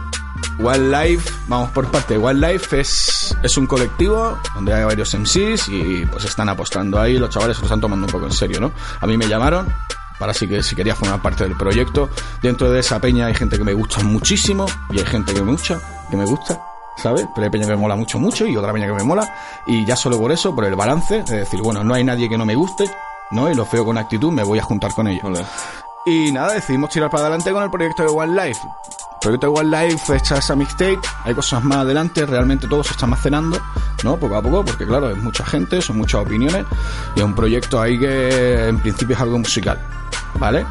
Wildlife, 0.58 1.32
vamos 1.48 1.70
por 1.70 1.90
parte. 1.90 2.16
Wildlife 2.16 2.80
es, 2.80 3.36
es 3.42 3.56
un 3.56 3.66
colectivo 3.66 4.38
donde 4.54 4.72
hay 4.74 4.84
varios 4.84 5.14
MCs 5.14 5.68
y 5.68 6.06
pues 6.06 6.24
están 6.24 6.48
apostando 6.48 7.00
ahí. 7.00 7.18
Los 7.18 7.30
chavales 7.30 7.56
se 7.56 7.62
lo 7.62 7.66
están 7.66 7.80
tomando 7.80 8.06
un 8.06 8.12
poco 8.12 8.26
en 8.26 8.32
serio, 8.32 8.60
¿no? 8.60 8.72
A 9.00 9.06
mí 9.06 9.16
me 9.16 9.26
llamaron 9.26 9.72
para 10.18 10.32
si, 10.32 10.46
que, 10.46 10.62
si 10.62 10.76
quería 10.76 10.94
formar 10.94 11.20
parte 11.20 11.44
del 11.44 11.56
proyecto. 11.56 12.08
Dentro 12.42 12.70
de 12.70 12.80
esa 12.80 13.00
peña 13.00 13.26
hay 13.26 13.34
gente 13.34 13.58
que 13.58 13.64
me 13.64 13.74
gusta 13.74 14.02
muchísimo 14.02 14.66
y 14.90 14.98
hay 14.98 15.06
gente 15.06 15.34
que 15.34 15.42
me 15.42 15.50
gusta, 15.52 15.80
que 16.10 16.16
me 16.16 16.24
gusta 16.24 16.60
¿sabes? 16.96 17.26
Pero 17.34 17.44
hay 17.44 17.50
peña 17.50 17.66
que 17.66 17.72
me 17.72 17.78
mola 17.78 17.96
mucho, 17.96 18.18
mucho 18.18 18.46
y 18.46 18.56
otra 18.56 18.72
peña 18.72 18.86
que 18.86 18.92
me 18.92 19.02
mola. 19.02 19.34
Y 19.66 19.84
ya 19.84 19.96
solo 19.96 20.18
por 20.18 20.32
eso, 20.32 20.54
por 20.54 20.64
el 20.64 20.74
balance, 20.74 21.18
es 21.18 21.30
decir, 21.30 21.60
bueno, 21.60 21.84
no 21.84 21.94
hay 21.94 22.04
nadie 22.04 22.28
que 22.28 22.38
no 22.38 22.46
me 22.46 22.54
guste, 22.54 22.90
¿no? 23.30 23.50
Y 23.50 23.54
lo 23.54 23.64
feo 23.64 23.84
con 23.84 23.98
actitud, 23.98 24.32
me 24.32 24.42
voy 24.42 24.58
a 24.58 24.62
juntar 24.62 24.92
con 24.94 25.08
ellos. 25.08 25.24
Ole. 25.24 25.44
Y 26.06 26.30
nada, 26.32 26.52
decidimos 26.52 26.90
tirar 26.90 27.10
para 27.10 27.24
adelante 27.24 27.50
con 27.50 27.62
el 27.62 27.70
proyecto 27.70 28.02
de 28.02 28.08
One 28.08 28.32
Life. 28.34 28.60
El 28.62 29.18
proyecto 29.20 29.52
de 29.52 29.60
One 29.60 29.88
Life 29.88 30.16
hecha 30.16 30.36
esa 30.36 30.54
mixtape, 30.54 31.00
hay 31.24 31.34
cosas 31.34 31.64
más 31.64 31.78
adelante, 31.78 32.26
realmente 32.26 32.68
todo 32.68 32.84
se 32.84 32.92
está 32.92 33.06
almacenando, 33.06 33.58
¿no? 34.02 34.16
Poco 34.18 34.36
a 34.36 34.42
poco, 34.42 34.64
porque 34.64 34.86
claro, 34.86 35.10
es 35.10 35.16
mucha 35.16 35.46
gente, 35.46 35.80
son 35.80 35.96
muchas 35.96 36.20
opiniones, 36.20 36.66
y 37.16 37.20
es 37.20 37.24
un 37.24 37.34
proyecto 37.34 37.80
ahí 37.80 37.98
que 37.98 38.68
en 38.68 38.78
principio 38.80 39.16
es 39.16 39.22
algo 39.22 39.38
musical, 39.38 39.80
¿vale? 40.38 40.66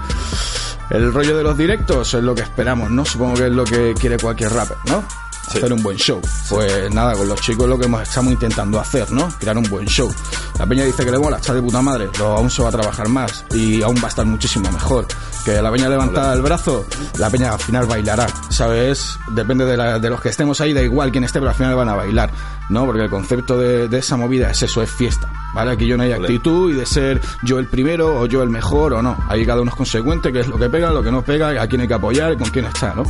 El 0.91 1.11
rollo 1.11 1.35
de 1.35 1.43
los 1.43 1.57
directos 1.57 2.13
es 2.13 2.23
lo 2.23 2.35
que 2.35 2.41
esperamos, 2.41 2.91
¿no? 2.91 3.03
Supongo 3.03 3.33
que 3.35 3.47
es 3.47 3.51
lo 3.51 3.63
que 3.63 3.95
quiere 3.99 4.17
cualquier 4.19 4.53
rapper, 4.53 4.77
¿no? 4.85 5.03
Sí. 5.51 5.57
Hacer 5.59 5.73
un 5.73 5.83
buen 5.83 5.97
show. 5.97 6.21
Pues 6.49 6.91
nada, 6.93 7.13
con 7.13 7.27
los 7.27 7.39
chicos 7.41 7.67
lo 7.67 7.77
que 7.77 7.85
estamos 8.01 8.31
intentando 8.33 8.79
hacer, 8.79 9.11
¿no? 9.11 9.29
Crear 9.39 9.57
un 9.57 9.63
buen 9.69 9.85
show. 9.87 10.11
La 10.57 10.65
peña 10.65 10.83
dice 10.85 11.03
que 11.03 11.11
le 11.11 11.19
mola, 11.19 11.37
está 11.37 11.53
de 11.53 11.61
puta 11.61 11.81
madre, 11.81 12.09
pero 12.11 12.37
aún 12.37 12.49
se 12.49 12.61
va 12.63 12.69
a 12.69 12.71
trabajar 12.71 13.07
más 13.09 13.43
y 13.53 13.81
aún 13.81 13.97
va 13.97 14.05
a 14.05 14.07
estar 14.09 14.25
muchísimo 14.25 14.71
mejor. 14.71 15.05
Que 15.43 15.61
la 15.61 15.69
peña 15.71 15.89
levanta 15.89 16.31
el 16.33 16.41
brazo, 16.41 16.85
la 17.17 17.29
peña 17.29 17.51
al 17.53 17.59
final 17.59 17.85
bailará, 17.85 18.27
¿sabes? 18.49 19.19
Depende 19.31 19.65
de, 19.65 19.75
la- 19.75 19.99
de 19.99 20.09
los 20.09 20.21
que 20.21 20.29
estemos 20.29 20.61
ahí, 20.61 20.71
da 20.73 20.81
igual 20.81 21.11
quién 21.11 21.23
esté, 21.25 21.39
pero 21.39 21.49
al 21.49 21.55
final 21.57 21.75
van 21.75 21.89
a 21.89 21.95
bailar, 21.95 22.31
¿no? 22.69 22.85
Porque 22.85 23.01
el 23.01 23.09
concepto 23.09 23.57
de, 23.59 23.89
de 23.89 23.97
esa 23.97 24.15
movida 24.15 24.49
es 24.51 24.63
eso, 24.63 24.81
es 24.81 24.89
fiesta, 24.89 25.29
¿vale? 25.53 25.71
Aquí 25.71 25.85
yo 25.85 25.97
no 25.97 26.03
hay 26.03 26.13
actitud 26.13 26.71
y 26.71 26.75
de 26.77 26.85
ser 26.85 27.19
yo 27.43 27.59
el 27.59 27.67
primero 27.67 28.21
o 28.21 28.25
yo 28.25 28.41
el 28.41 28.49
mejor 28.49 28.93
o 28.93 29.01
no. 29.01 29.17
Ahí 29.27 29.45
cada 29.45 29.61
uno 29.61 29.71
es 29.71 29.75
consecuente, 29.75 30.31
que 30.31 30.39
es 30.39 30.47
lo 30.47 30.57
que 30.57 30.69
pega, 30.69 30.91
lo 30.91 31.03
que 31.03 31.11
no 31.11 31.21
pega, 31.23 31.49
a 31.61 31.67
quién 31.67 31.81
hay 31.81 31.87
que 31.89 31.93
apoyar 31.95 32.37
con 32.37 32.49
quién 32.49 32.63
está, 32.65 32.93
¿no? 32.95 33.03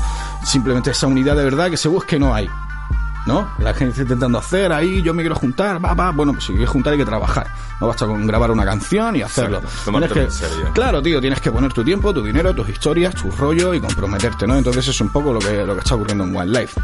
Simplemente 0.44 0.90
esa 0.92 1.06
unidad 1.06 1.36
de 1.36 1.44
verdad 1.44 1.70
que 1.70 1.78
se 1.78 1.88
busque 1.88 2.18
no 2.24 2.34
hay. 2.34 2.50
¿No? 3.26 3.50
La 3.60 3.74
gente 3.74 3.92
está 3.92 4.02
intentando 4.02 4.38
hacer 4.38 4.74
ahí, 4.74 5.02
yo 5.02 5.14
me 5.14 5.24
quiero 5.24 5.36
juntar, 5.36 5.84
va, 5.84 5.94
va. 5.94 6.12
Bueno, 6.12 6.34
pues 6.34 6.44
si 6.44 6.52
quieres 6.52 6.70
juntar 6.70 6.92
hay 6.92 7.00
que 7.00 7.06
trabajar. 7.06 7.48
No 7.80 7.88
basta 7.88 8.06
con 8.06 8.28
grabar 8.28 8.52
una 8.52 8.66
canción 8.66 9.16
y 9.16 9.22
hacerlo. 9.22 9.60
Exacto, 9.60 10.14
que- 10.14 10.24
en 10.24 10.32
serio. 10.32 10.72
Claro, 10.74 11.02
tío, 11.02 11.22
tienes 11.22 11.40
que 11.40 11.50
poner 11.50 11.72
tu 11.72 11.86
tiempo, 11.86 12.14
tu 12.14 12.22
dinero, 12.22 12.54
tus 12.54 12.68
historias, 12.68 13.16
tu 13.16 13.32
rollo 13.32 13.74
y 13.74 13.80
comprometerte, 13.80 14.46
¿no? 14.46 14.58
Entonces 14.58 14.90
es 14.90 15.00
un 15.00 15.08
poco 15.10 15.32
lo 15.32 15.40
que, 15.40 15.64
lo 15.66 15.74
que 15.74 15.80
está 15.80 15.96
ocurriendo 15.96 16.26
en 16.26 16.36
One 16.36 16.52
Life. 16.60 16.78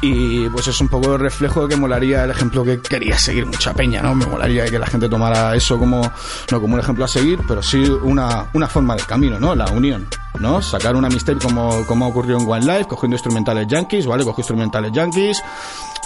Y 0.00 0.48
pues 0.50 0.68
es 0.68 0.80
un 0.80 0.86
poco 0.86 1.14
el 1.14 1.20
reflejo 1.20 1.62
de 1.66 1.74
que 1.74 1.80
molaría 1.80 2.22
el 2.22 2.30
ejemplo 2.30 2.62
que 2.62 2.78
quería 2.80 3.18
seguir 3.18 3.46
mucha 3.46 3.74
peña, 3.74 4.00
¿no? 4.00 4.14
Me 4.14 4.26
molaría 4.26 4.66
que 4.66 4.78
la 4.78 4.86
gente 4.86 5.08
tomara 5.08 5.56
eso 5.56 5.76
como, 5.76 6.02
no 6.52 6.60
como 6.60 6.74
un 6.74 6.80
ejemplo 6.80 7.04
a 7.04 7.08
seguir, 7.08 7.40
pero 7.48 7.64
sí 7.64 7.78
una, 8.02 8.44
una 8.52 8.68
forma 8.68 8.94
de 8.94 9.02
camino, 9.02 9.40
¿no? 9.40 9.56
La 9.56 9.64
unión, 9.66 10.06
¿no? 10.40 10.62
Sacar 10.62 10.96
una 10.96 11.08
mixtape 11.08 11.38
como, 11.38 11.86
como 11.86 12.08
ocurrió 12.08 12.38
en 12.38 12.48
One 12.48 12.64
Life, 12.66 12.86
cogiendo 12.86 13.14
instrumentales 13.14 13.66
yankees, 13.68 14.06
¿vale? 14.06 14.24
Cojo 14.24 14.40
instrumentales 14.40 14.90
yankees, 14.90 15.42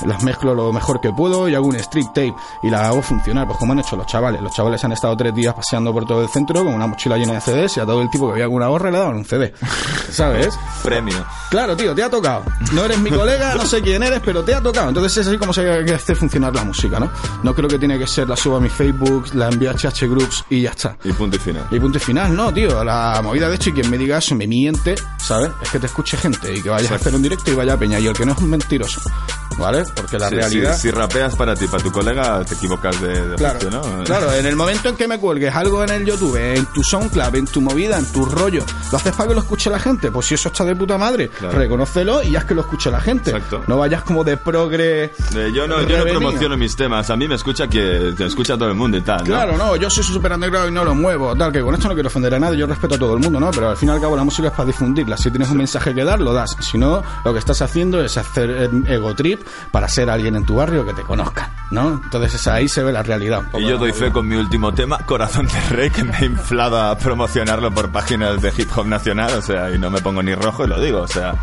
las 0.06 0.22
mezclo 0.22 0.54
lo 0.54 0.72
mejor 0.72 1.00
que 1.00 1.12
puedo 1.12 1.48
y 1.48 1.54
hago 1.54 1.66
un 1.66 1.76
street 1.76 2.06
tape 2.08 2.34
y 2.62 2.70
la 2.70 2.88
hago 2.88 3.02
funcionar, 3.02 3.46
pues 3.46 3.58
como 3.58 3.72
han 3.72 3.78
hecho 3.80 3.96
los 3.96 4.06
chavales. 4.06 4.40
Los 4.40 4.52
chavales 4.52 4.82
han 4.84 4.92
estado 4.92 5.16
tres 5.16 5.34
días 5.34 5.54
paseando 5.54 5.92
por 5.92 6.06
todo 6.06 6.22
el 6.22 6.28
centro 6.28 6.64
con 6.64 6.74
una 6.74 6.86
mochila 6.86 7.16
llena 7.16 7.34
de 7.34 7.40
CDs 7.40 7.76
y 7.76 7.80
a 7.80 7.86
todo 7.86 8.02
el 8.02 8.10
tipo 8.10 8.26
que 8.26 8.32
había 8.32 8.44
alguna 8.44 8.66
gorra 8.68 8.90
le 8.90 8.98
daban 8.98 9.16
un 9.16 9.24
CD, 9.24 9.54
¿sabes? 10.10 10.58
Premio. 10.82 11.24
Claro, 11.50 11.76
tío, 11.76 11.94
te 11.94 12.02
ha 12.02 12.10
tocado. 12.10 12.44
No 12.72 12.84
eres 12.84 12.98
mi 12.98 13.10
colega, 13.10 13.54
no 13.54 13.64
sé 13.64 13.82
quién 13.82 14.02
eres, 14.02 14.20
pero 14.24 14.44
te 14.44 14.54
ha 14.54 14.60
tocado. 14.60 14.88
Entonces 14.88 15.16
es 15.18 15.26
así 15.28 15.38
como 15.38 15.52
se 15.52 15.84
que 15.84 15.94
hacer 15.94 16.16
funcionar 16.16 16.54
la 16.54 16.64
música, 16.64 16.98
¿no? 16.98 17.10
No 17.42 17.54
creo 17.54 17.68
que 17.68 17.78
tiene 17.78 17.98
que 17.98 18.06
ser 18.06 18.28
la 18.28 18.36
subo 18.36 18.56
a 18.56 18.60
mi 18.60 18.68
Facebook, 18.68 19.34
la 19.34 19.48
envío 19.48 19.70
a 19.70 19.74
HH 19.74 20.08
Groups 20.08 20.44
y 20.50 20.62
ya 20.62 20.70
está. 20.70 20.96
Y 21.04 21.12
punto 21.12 21.36
y 21.36 21.38
final. 21.38 21.66
Y 21.70 21.78
punto 21.78 21.98
y 21.98 22.00
final, 22.00 22.34
no, 22.34 22.52
tío. 22.52 22.82
La 22.84 23.20
movida 23.22 23.48
de 23.48 23.56
hecho, 23.56 23.70
y 23.70 23.72
quien 23.72 23.90
me 23.90 23.98
diga 23.98 24.18
eso 24.18 24.34
me 24.34 24.46
miente, 24.46 24.94
¿sabes? 25.18 25.50
Es 25.62 25.70
que 25.70 25.78
te 25.78 25.86
escuche 25.86 26.16
gente 26.16 26.52
y 26.52 26.62
que 26.62 26.70
vayas 26.70 26.90
a 26.90 26.96
hacer 26.96 27.14
un 27.14 27.22
directo 27.22 27.50
y 27.50 27.54
vaya 27.54 27.74
a 27.74 27.76
peña. 27.76 27.98
Y 27.98 28.06
el 28.06 28.14
que 28.14 28.26
no 28.26 28.32
es 28.32 28.38
un 28.38 28.50
mentiroso, 28.50 29.00
¿vale? 29.58 29.83
Porque 29.92 30.18
la 30.18 30.28
Sí, 30.28 30.34
realidad. 30.36 30.74
Si, 30.76 30.82
si 30.82 30.90
rapeas 30.90 31.34
para 31.36 31.54
ti, 31.54 31.66
para 31.66 31.82
tu 31.82 31.92
colega, 31.92 32.44
te 32.44 32.54
equivocas 32.54 33.00
de, 33.00 33.28
de 33.28 33.36
Claro, 33.36 33.58
oficio, 33.58 33.70
¿no? 33.70 34.04
claro, 34.04 34.32
en 34.32 34.46
el 34.46 34.56
momento 34.56 34.88
en 34.88 34.96
que 34.96 35.08
me 35.08 35.18
cuelgues 35.18 35.54
algo 35.54 35.82
en 35.84 35.90
el 35.90 36.04
YouTube, 36.04 36.36
en 36.36 36.64
tu 36.66 36.82
SoundCloud, 36.82 37.34
en 37.36 37.46
tu 37.46 37.60
movida, 37.60 37.98
en 37.98 38.06
tu 38.06 38.24
rollo, 38.24 38.64
¿lo 38.90 38.98
haces 38.98 39.12
para 39.14 39.28
que 39.28 39.34
lo 39.34 39.40
escuche 39.40 39.70
la 39.70 39.78
gente? 39.78 40.10
Pues 40.10 40.26
si 40.26 40.34
eso 40.34 40.48
está 40.48 40.64
de 40.64 40.74
puta 40.76 40.98
madre, 40.98 41.28
Claro. 41.28 41.58
reconócelo 41.58 42.22
y 42.22 42.36
haz 42.36 42.44
que 42.44 42.54
lo 42.54 42.62
escuche 42.62 42.90
la 42.90 43.00
gente. 43.00 43.30
Exacto. 43.30 43.62
No 43.66 43.78
vayas 43.78 44.02
como 44.02 44.24
de 44.24 44.36
progre. 44.36 45.04
Eh, 45.04 45.52
yo 45.54 45.66
no, 45.66 45.82
yo 45.82 45.98
no 45.98 46.04
promociono 46.04 46.56
mis 46.56 46.76
temas. 46.76 47.10
A 47.10 47.16
mí 47.16 47.28
me 47.28 47.34
escucha 47.34 47.68
que 47.68 48.14
te 48.16 48.26
escucha 48.26 48.54
todo 48.56 48.68
el 48.68 48.74
mundo 48.74 48.96
y 48.96 49.02
tal, 49.02 49.18
¿no? 49.18 49.24
Claro, 49.24 49.56
no, 49.56 49.76
yo 49.76 49.90
soy 49.90 50.04
súper 50.04 50.32
underground 50.32 50.70
y 50.70 50.72
no 50.74 50.84
lo 50.84 50.94
muevo, 50.94 51.34
tal, 51.36 51.52
que 51.52 51.60
con 51.60 51.74
esto 51.74 51.88
no 51.88 51.94
quiero 51.94 52.08
ofender 52.08 52.34
a 52.34 52.38
nadie, 52.38 52.58
yo 52.58 52.66
respeto 52.66 52.94
a 52.94 52.98
todo 52.98 53.14
el 53.14 53.20
mundo, 53.20 53.40
¿no? 53.40 53.50
Pero 53.50 53.70
al 53.70 53.76
fin 53.76 53.88
y 53.88 53.92
al 53.92 54.00
cabo 54.00 54.16
la 54.16 54.24
música 54.24 54.48
es 54.48 54.54
para 54.54 54.66
difundirla. 54.66 55.16
Si 55.16 55.30
tienes 55.30 55.50
un 55.50 55.58
mensaje 55.58 55.94
que 55.94 56.04
dar, 56.04 56.20
lo 56.20 56.32
das. 56.32 56.56
Si 56.60 56.78
no, 56.78 57.02
lo 57.24 57.32
que 57.32 57.38
estás 57.38 57.60
haciendo 57.62 58.02
es 58.02 58.16
hacer 58.16 58.50
eh, 58.50 58.94
ego 58.94 59.14
trip 59.14 59.42
para 59.74 59.88
ser 59.88 60.08
alguien 60.08 60.36
en 60.36 60.44
tu 60.46 60.54
barrio 60.54 60.86
que 60.86 60.92
te 60.92 61.02
conozca, 61.02 61.50
¿no? 61.72 62.00
Entonces 62.04 62.36
es 62.36 62.46
ahí 62.46 62.68
se 62.68 62.84
ve 62.84 62.92
la 62.92 63.02
realidad. 63.02 63.40
un 63.40 63.46
poco 63.46 63.58
Y 63.58 63.66
yo 63.66 63.76
doy 63.76 63.92
fe 63.92 64.12
con 64.12 64.28
mi 64.28 64.36
último 64.36 64.72
tema, 64.72 64.98
Corazón 64.98 65.48
de 65.48 65.60
Rey, 65.74 65.90
que 65.90 66.04
me 66.04 66.16
he 66.16 66.26
inflado 66.26 66.80
a 66.80 66.96
promocionarlo 66.96 67.74
por 67.74 67.90
páginas 67.90 68.40
de 68.40 68.52
hip 68.56 68.70
hop 68.76 68.86
nacional, 68.86 69.34
o 69.34 69.42
sea, 69.42 69.72
y 69.72 69.78
no 69.80 69.90
me 69.90 70.00
pongo 70.00 70.22
ni 70.22 70.32
rojo 70.32 70.64
y 70.64 70.68
lo 70.68 70.80
digo, 70.80 71.00
o 71.00 71.08
sea, 71.08 71.34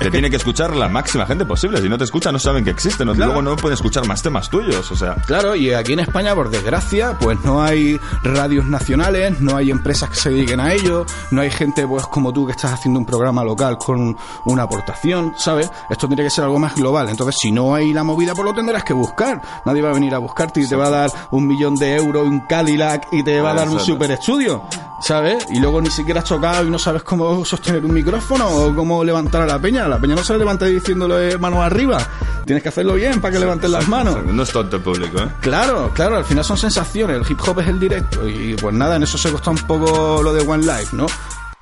te 0.00 0.10
tiene 0.10 0.30
que 0.30 0.36
escuchar 0.36 0.74
la 0.74 0.88
máxima 0.88 1.26
gente 1.26 1.44
posible. 1.44 1.80
Si 1.80 1.88
no 1.88 1.98
te 1.98 2.04
escucha, 2.04 2.32
no 2.32 2.38
saben 2.38 2.64
que 2.64 2.70
existe, 2.70 3.04
¿no? 3.04 3.14
Claro. 3.14 3.32
luego 3.32 3.42
no 3.42 3.56
pueden 3.56 3.74
escuchar 3.74 4.06
más 4.06 4.22
temas 4.22 4.48
tuyos, 4.48 4.90
o 4.90 4.96
sea. 4.96 5.14
Claro, 5.26 5.54
y 5.54 5.74
aquí 5.74 5.92
en 5.92 6.00
España, 6.00 6.34
por 6.34 6.48
desgracia, 6.48 7.18
pues 7.20 7.38
no 7.44 7.62
hay 7.62 8.00
radios 8.22 8.64
nacionales, 8.64 9.40
no 9.40 9.56
hay 9.56 9.70
empresas 9.70 10.08
que 10.08 10.16
se 10.16 10.30
dediquen 10.30 10.58
a 10.58 10.72
ello, 10.72 11.04
no 11.30 11.42
hay 11.42 11.50
gente 11.50 11.86
pues 11.86 12.06
como 12.06 12.32
tú 12.32 12.46
que 12.46 12.52
estás 12.52 12.72
haciendo 12.72 12.98
un 12.98 13.04
programa 13.04 13.44
local 13.44 13.76
con 13.76 14.16
una 14.46 14.62
aportación, 14.62 15.34
¿sabes? 15.36 15.70
Esto 15.90 16.06
tiene 16.06 16.22
que 16.22 16.30
ser 16.30 16.44
algo 16.44 16.58
más 16.58 16.76
global. 16.76 17.10
Entonces, 17.10 17.36
si 17.38 17.52
no 17.52 17.74
hay 17.74 17.92
la 17.92 18.02
movida, 18.02 18.34
pues 18.34 18.46
lo 18.46 18.54
tendrás 18.54 18.84
que 18.84 18.94
buscar. 18.94 19.42
Nadie 19.66 19.82
va 19.82 19.90
a 19.90 19.94
venir 19.94 20.14
a 20.14 20.18
buscarte 20.18 20.62
y 20.62 20.66
te 20.66 20.76
va 20.76 20.86
a 20.86 20.90
dar 20.90 21.10
un 21.30 21.46
millón 21.46 21.74
de 21.74 21.96
euros, 21.96 22.26
un 22.26 22.40
Cadillac 22.40 23.08
y 23.12 23.22
te 23.22 23.40
va 23.42 23.50
a 23.50 23.54
dar 23.54 23.68
un 23.68 23.78
super 23.78 24.10
estudio, 24.10 24.62
¿sabes? 25.02 25.46
Y 25.50 25.60
luego 25.60 25.82
ni 25.82 25.90
siquiera 25.90 26.20
has 26.20 26.26
tocado 26.26 26.66
y 26.66 26.70
no 26.70 26.78
sabes 26.78 27.02
cómo 27.02 27.44
sostener 27.44 27.84
un 27.84 27.92
micrófono 27.92 28.48
o 28.48 28.74
cómo 28.74 29.04
levantar 29.04 29.42
a 29.42 29.46
la 29.46 29.58
peña. 29.58 29.89
La 29.90 29.98
peña 29.98 30.14
no 30.14 30.24
se 30.24 30.36
levanta 30.36 30.66
diciéndole 30.66 31.36
manos 31.38 31.60
arriba. 31.60 31.98
Tienes 32.44 32.62
que 32.62 32.68
hacerlo 32.70 32.94
bien 32.94 33.20
para 33.20 33.32
que 33.32 33.40
levanten 33.40 33.72
las 33.72 33.86
manos. 33.88 34.24
No 34.24 34.42
es 34.42 34.50
tonto 34.50 34.76
el 34.76 34.82
público, 34.82 35.18
¿eh? 35.18 35.28
Claro, 35.40 35.92
claro, 35.94 36.16
al 36.16 36.24
final 36.24 36.44
son 36.44 36.56
sensaciones, 36.56 37.16
el 37.16 37.30
hip 37.30 37.40
hop 37.46 37.60
es 37.60 37.68
el 37.68 37.78
directo 37.78 38.26
y 38.28 38.54
pues 38.54 38.74
nada, 38.74 38.96
en 38.96 39.02
eso 39.02 39.18
se 39.18 39.30
costó 39.30 39.50
un 39.50 39.58
poco 39.58 40.22
lo 40.22 40.32
de 40.32 40.40
One 40.40 40.64
Life, 40.64 40.96
¿no? 40.96 41.06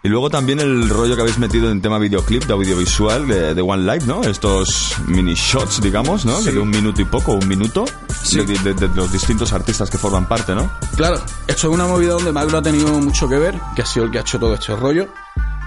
Y 0.02 0.08
luego 0.08 0.30
también 0.30 0.60
el 0.60 0.88
rollo 0.88 1.16
que 1.16 1.22
habéis 1.22 1.38
metido 1.38 1.70
en 1.72 1.82
tema 1.82 1.98
videoclip, 1.98 2.44
de 2.44 2.52
audiovisual, 2.52 3.26
de, 3.26 3.54
de 3.54 3.60
One 3.62 3.82
Life, 3.92 4.06
¿no? 4.06 4.22
Estos 4.22 4.94
mini 5.06 5.34
shots, 5.34 5.80
digamos, 5.80 6.24
¿no? 6.24 6.38
Que 6.44 6.52
de 6.52 6.58
un 6.60 6.70
minuto 6.70 7.02
y 7.02 7.04
poco, 7.04 7.32
un 7.32 7.48
minuto, 7.48 7.84
de, 8.32 8.44
de- 8.44 8.74
de 8.74 8.88
los 8.94 9.10
distintos 9.10 9.52
artistas 9.52 9.90
que 9.90 9.98
forman 9.98 10.26
parte, 10.26 10.54
¿no? 10.54 10.70
Claro, 10.96 11.16
esto 11.48 11.68
es 11.68 11.74
una 11.74 11.86
movida 11.88 12.12
donde 12.12 12.30
Magro 12.30 12.58
ha 12.58 12.62
tenido 12.62 12.88
mucho 13.00 13.28
que 13.28 13.38
ver, 13.38 13.58
que 13.74 13.82
ha 13.82 13.86
sido 13.86 14.04
el 14.06 14.12
que 14.12 14.18
ha 14.18 14.20
hecho 14.20 14.38
todo 14.38 14.54
este 14.54 14.76
rollo, 14.76 15.08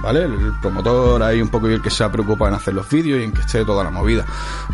¿vale? 0.02 0.24
El 0.24 0.54
promotor 0.62 1.22
ahí 1.24 1.42
un 1.42 1.50
poco 1.50 1.70
y 1.70 1.74
el 1.74 1.82
que 1.82 1.90
se 1.90 2.06
ha 2.06 2.10
preocupado 2.12 2.48
en 2.48 2.56
hacer 2.56 2.74
los 2.74 2.88
vídeos 2.90 3.20
y 3.20 3.24
en 3.24 3.34
que 3.34 3.42
esté 3.42 3.66
toda 3.66 3.84
la 3.84 3.90
movida. 3.90 4.26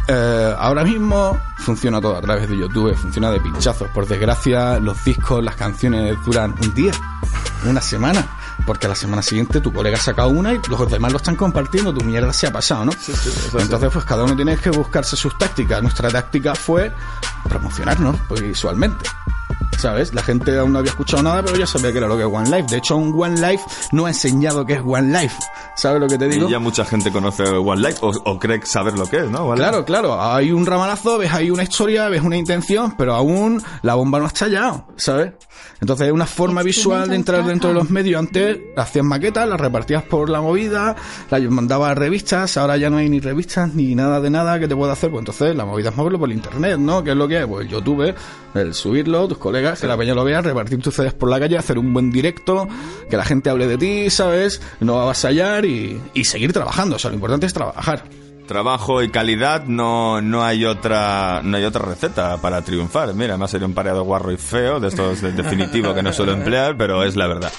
Eh, 0.07 0.53
ahora 0.59 0.83
mismo 0.83 1.35
funciona 1.57 1.99
todo 1.99 2.15
a 2.15 2.21
través 2.21 2.47
de 2.47 2.55
YouTube, 2.59 2.95
funciona 2.95 3.31
de 3.31 3.39
pinchazos. 3.41 3.87
Por 3.89 4.05
desgracia, 4.07 4.79
los 4.79 5.03
discos, 5.03 5.43
las 5.43 5.55
canciones 5.55 6.15
duran 6.23 6.53
un 6.61 6.73
día, 6.75 6.91
una 7.65 7.81
semana. 7.81 8.36
Porque 8.67 8.85
a 8.85 8.89
la 8.89 8.95
semana 8.95 9.23
siguiente 9.23 9.61
tu 9.61 9.73
colega 9.73 9.97
saca 9.97 10.27
una 10.27 10.53
y 10.53 10.59
los 10.69 10.91
demás 10.91 11.11
lo 11.13 11.17
están 11.17 11.37
compartiendo, 11.37 11.93
tu 11.93 12.03
mierda 12.03 12.33
se 12.33 12.47
ha 12.47 12.51
pasado, 12.51 12.85
¿no? 12.85 12.91
Entonces, 13.57 13.89
pues 13.91 14.05
cada 14.05 14.25
uno 14.25 14.35
tiene 14.35 14.57
que 14.57 14.69
buscarse 14.69 15.15
sus 15.15 15.35
tácticas. 15.37 15.81
Nuestra 15.81 16.09
táctica 16.09 16.53
fue 16.53 16.93
promocionarnos 17.47 18.17
pues, 18.27 18.41
visualmente. 18.41 19.05
¿Sabes? 19.77 20.11
La 20.15 20.23
gente 20.23 20.57
aún 20.57 20.73
no 20.73 20.79
había 20.79 20.89
escuchado 20.89 21.21
nada, 21.21 21.43
pero 21.43 21.55
ya 21.55 21.67
sabía 21.67 21.91
que 21.91 21.99
era 21.99 22.07
lo 22.07 22.17
que 22.17 22.23
es 22.23 22.29
One 22.31 22.49
Life. 22.49 22.65
De 22.71 22.77
hecho, 22.77 22.95
un 22.97 23.13
One 23.15 23.39
Life 23.39 23.63
no 23.91 24.07
ha 24.07 24.09
enseñado 24.09 24.65
que 24.65 24.73
es 24.73 24.81
One 24.83 25.21
Life. 25.21 25.35
¿Sabes 25.75 26.01
lo 26.01 26.07
que 26.07 26.17
te 26.17 26.27
digo? 26.27 26.47
Y 26.47 26.51
ya 26.51 26.57
mucha 26.57 26.83
gente 26.83 27.11
conoce 27.11 27.43
One 27.43 27.81
Life 27.87 27.99
o, 28.01 28.09
o 28.09 28.39
cree 28.39 28.59
saber 28.65 28.97
lo 28.97 29.05
que 29.07 29.17
es, 29.17 29.29
¿no? 29.29 29.41
One 29.43 29.57
Claro, 29.57 29.77
Life. 29.77 29.85
claro, 29.85 30.19
hay 30.19 30.51
un 30.51 30.65
ramalazo, 30.65 31.19
ves 31.19 31.31
ahí 31.31 31.51
una 31.51 31.61
historia, 31.61 32.09
ves 32.09 32.23
una 32.23 32.35
intención, 32.37 32.95
pero 32.97 33.13
aún 33.13 33.61
la 33.83 33.93
bomba 33.93 34.17
no 34.17 34.25
ha 34.25 34.29
estallado, 34.29 34.87
¿sabes? 34.95 35.33
Entonces 35.79 36.07
es 36.07 36.13
una 36.13 36.25
forma 36.25 36.63
visual 36.63 37.07
de 37.09 37.15
entrar 37.15 37.45
dentro 37.45 37.69
de 37.69 37.75
los 37.75 37.91
medios. 37.91 38.17
Antes 38.19 38.57
hacías 38.75 39.05
maquetas, 39.05 39.47
las 39.47 39.61
repartías 39.61 40.01
por 40.03 40.27
la 40.31 40.41
movida, 40.41 40.95
las 41.29 41.41
mandabas 41.43 41.91
a 41.91 41.93
revistas, 41.95 42.57
ahora 42.57 42.77
ya 42.77 42.89
no 42.89 42.97
hay 42.97 43.09
ni 43.09 43.19
revistas 43.19 43.75
ni 43.75 43.93
nada 43.93 44.19
de 44.19 44.31
nada 44.31 44.59
que 44.59 44.67
te 44.67 44.75
pueda 44.75 44.93
hacer, 44.93 45.11
pues 45.11 45.19
entonces 45.21 45.55
la 45.55 45.65
movida 45.65 45.89
es 45.89 45.95
moverlo 45.95 46.17
por 46.17 46.29
el 46.31 46.35
internet, 46.35 46.79
¿no? 46.79 47.03
¿Qué 47.03 47.11
es 47.11 47.15
lo 47.15 47.27
que 47.27 47.41
es? 47.41 47.45
Pues 47.47 47.65
el 47.67 47.71
YouTube, 47.71 48.15
el 48.55 48.73
subirlo, 48.73 49.27
colegas, 49.37 49.81
que 49.81 49.87
la 49.87 49.97
peña 49.97 50.13
lo 50.13 50.23
vea, 50.23 50.41
repartir 50.41 50.81
tus 50.81 50.95
CDs 50.95 51.13
por 51.13 51.29
la 51.29 51.39
calle, 51.39 51.57
hacer 51.57 51.77
un 51.77 51.93
buen 51.93 52.11
directo, 52.11 52.67
que 53.09 53.17
la 53.17 53.25
gente 53.25 53.49
hable 53.49 53.67
de 53.67 53.77
ti, 53.77 54.09
¿sabes? 54.09 54.61
No 54.79 55.01
avasallar 55.01 55.65
y, 55.65 55.99
y 56.13 56.25
seguir 56.25 56.53
trabajando, 56.53 56.95
o 56.97 56.99
sea, 56.99 57.09
lo 57.11 57.15
importante 57.15 57.45
es 57.45 57.53
trabajar. 57.53 58.03
Trabajo 58.47 59.03
y 59.03 59.09
calidad 59.09 59.65
no, 59.65 60.21
no 60.21 60.43
hay 60.43 60.65
otra 60.65 61.41
no 61.43 61.57
hay 61.57 61.63
otra 61.65 61.85
receta 61.85 62.37
para 62.37 62.61
triunfar. 62.63 63.13
Mira, 63.13 63.33
además 63.33 63.51
sería 63.51 63.67
un 63.67 63.73
pareado 63.73 64.03
guarro 64.03 64.31
y 64.31 64.37
feo, 64.37 64.79
de 64.79 64.87
estos 64.87 65.21
de 65.21 65.31
definitivo 65.33 65.93
que 65.93 66.01
no 66.01 66.11
suelo 66.13 66.31
emplear, 66.31 66.75
pero 66.77 67.03
es 67.03 67.15
la 67.15 67.27
verdad. 67.27 67.51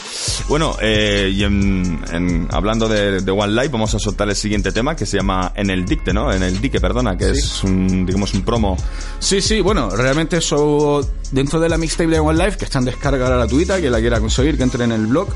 Bueno, 0.49 0.75
eh, 0.81 1.31
y 1.33 1.45
en, 1.45 2.01
en- 2.13 2.49
hablando 2.51 2.89
de, 2.89 3.21
de 3.21 3.31
One 3.31 3.53
Life, 3.53 3.69
vamos 3.69 3.95
a 3.95 3.99
soltar 3.99 4.29
el 4.29 4.35
siguiente 4.37 4.73
tema 4.73 4.97
que 4.97 5.07
se 5.07 5.19
llama 5.19 5.53
En 5.55 5.71
el 5.71 5.85
Dicte, 5.85 6.13
¿no? 6.13 6.33
En 6.33 6.43
el 6.43 6.61
Dique, 6.61 6.81
perdona, 6.81 7.17
que 7.17 7.31
es 7.31 7.63
un, 7.63 8.07
digamos, 8.07 8.33
un 8.35 8.43
promo. 8.43 8.77
Sí, 9.19 9.41
sí, 9.41 9.61
bueno, 9.61 9.91
realmente 9.91 10.39
eso 10.39 11.07
dentro 11.31 11.61
de 11.61 11.69
la 11.69 11.77
mixtape 11.77 12.09
de 12.11 12.19
One 12.21 12.43
Life, 12.43 12.57
que 12.59 12.65
está 12.65 12.79
en 12.79 12.87
descarga 12.87 13.29
gratuita, 13.29 13.81
que 13.81 13.91
la 13.91 14.01
quiera 14.01 14.19
conseguir, 14.21 14.57
que 14.57 14.63
entre 14.63 14.85
en 14.85 14.93
el 14.93 15.07
blog, 15.07 15.29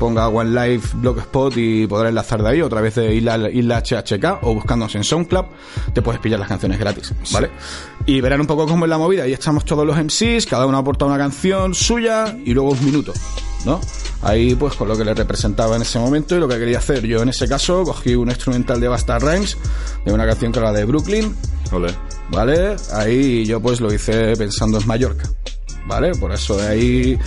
ponga 0.00 0.28
One 0.28 0.50
Life 0.50 0.96
Blogspot 0.96 1.56
y 1.58 1.86
podrá 1.86 2.08
enlazar 2.08 2.42
de 2.42 2.48
ahí, 2.48 2.62
otra 2.62 2.80
vez 2.80 2.94
de 2.94 3.14
Isla, 3.14 3.50
Isla 3.50 3.82
HHK 3.82 4.42
o 4.42 4.54
buscándonos 4.54 4.94
en 4.94 5.04
SoundCloud, 5.04 5.44
te 5.92 6.00
puedes 6.00 6.20
pillar 6.22 6.40
las 6.40 6.48
canciones 6.48 6.80
gratis, 6.80 7.12
¿vale? 7.30 7.50
Y 8.06 8.22
verán 8.22 8.40
un 8.40 8.46
poco 8.46 8.66
cómo 8.66 8.86
es 8.86 8.88
la 8.88 8.96
movida. 8.96 9.24
Ahí 9.24 9.34
estamos 9.34 9.66
todos 9.66 9.86
los 9.86 9.96
MCs, 9.96 10.46
cada 10.46 10.64
uno 10.64 10.78
aporta 10.78 11.04
una 11.04 11.18
canción 11.18 11.74
suya 11.74 12.34
y 12.44 12.54
luego 12.54 12.70
un 12.70 12.82
minuto, 12.82 13.12
¿no? 13.66 13.78
Ahí 14.22 14.54
pues 14.54 14.74
con 14.74 14.88
lo 14.88 14.96
que 14.96 15.04
le 15.04 15.12
representaba 15.12 15.76
en 15.76 15.82
ese 15.82 15.98
momento 15.98 16.34
y 16.34 16.40
lo 16.40 16.48
que 16.48 16.58
quería 16.58 16.78
hacer. 16.78 17.06
Yo 17.06 17.20
en 17.20 17.28
ese 17.28 17.46
caso 17.46 17.84
cogí 17.84 18.14
un 18.14 18.30
instrumental 18.30 18.80
de 18.80 18.88
Basta 18.88 19.18
Rhymes, 19.18 19.58
de 20.06 20.12
una 20.14 20.26
canción 20.26 20.50
que 20.50 20.60
era 20.60 20.72
de 20.72 20.86
Brooklyn, 20.86 21.36
Ole. 21.72 21.94
¿vale? 22.30 22.76
Ahí 22.94 23.44
yo 23.44 23.60
pues 23.60 23.82
lo 23.82 23.92
hice 23.92 24.34
pensando 24.34 24.78
en 24.78 24.86
Mallorca, 24.86 25.28
¿vale? 25.86 26.12
Por 26.12 26.32
eso 26.32 26.56
de 26.56 26.66
ahí 26.66 27.18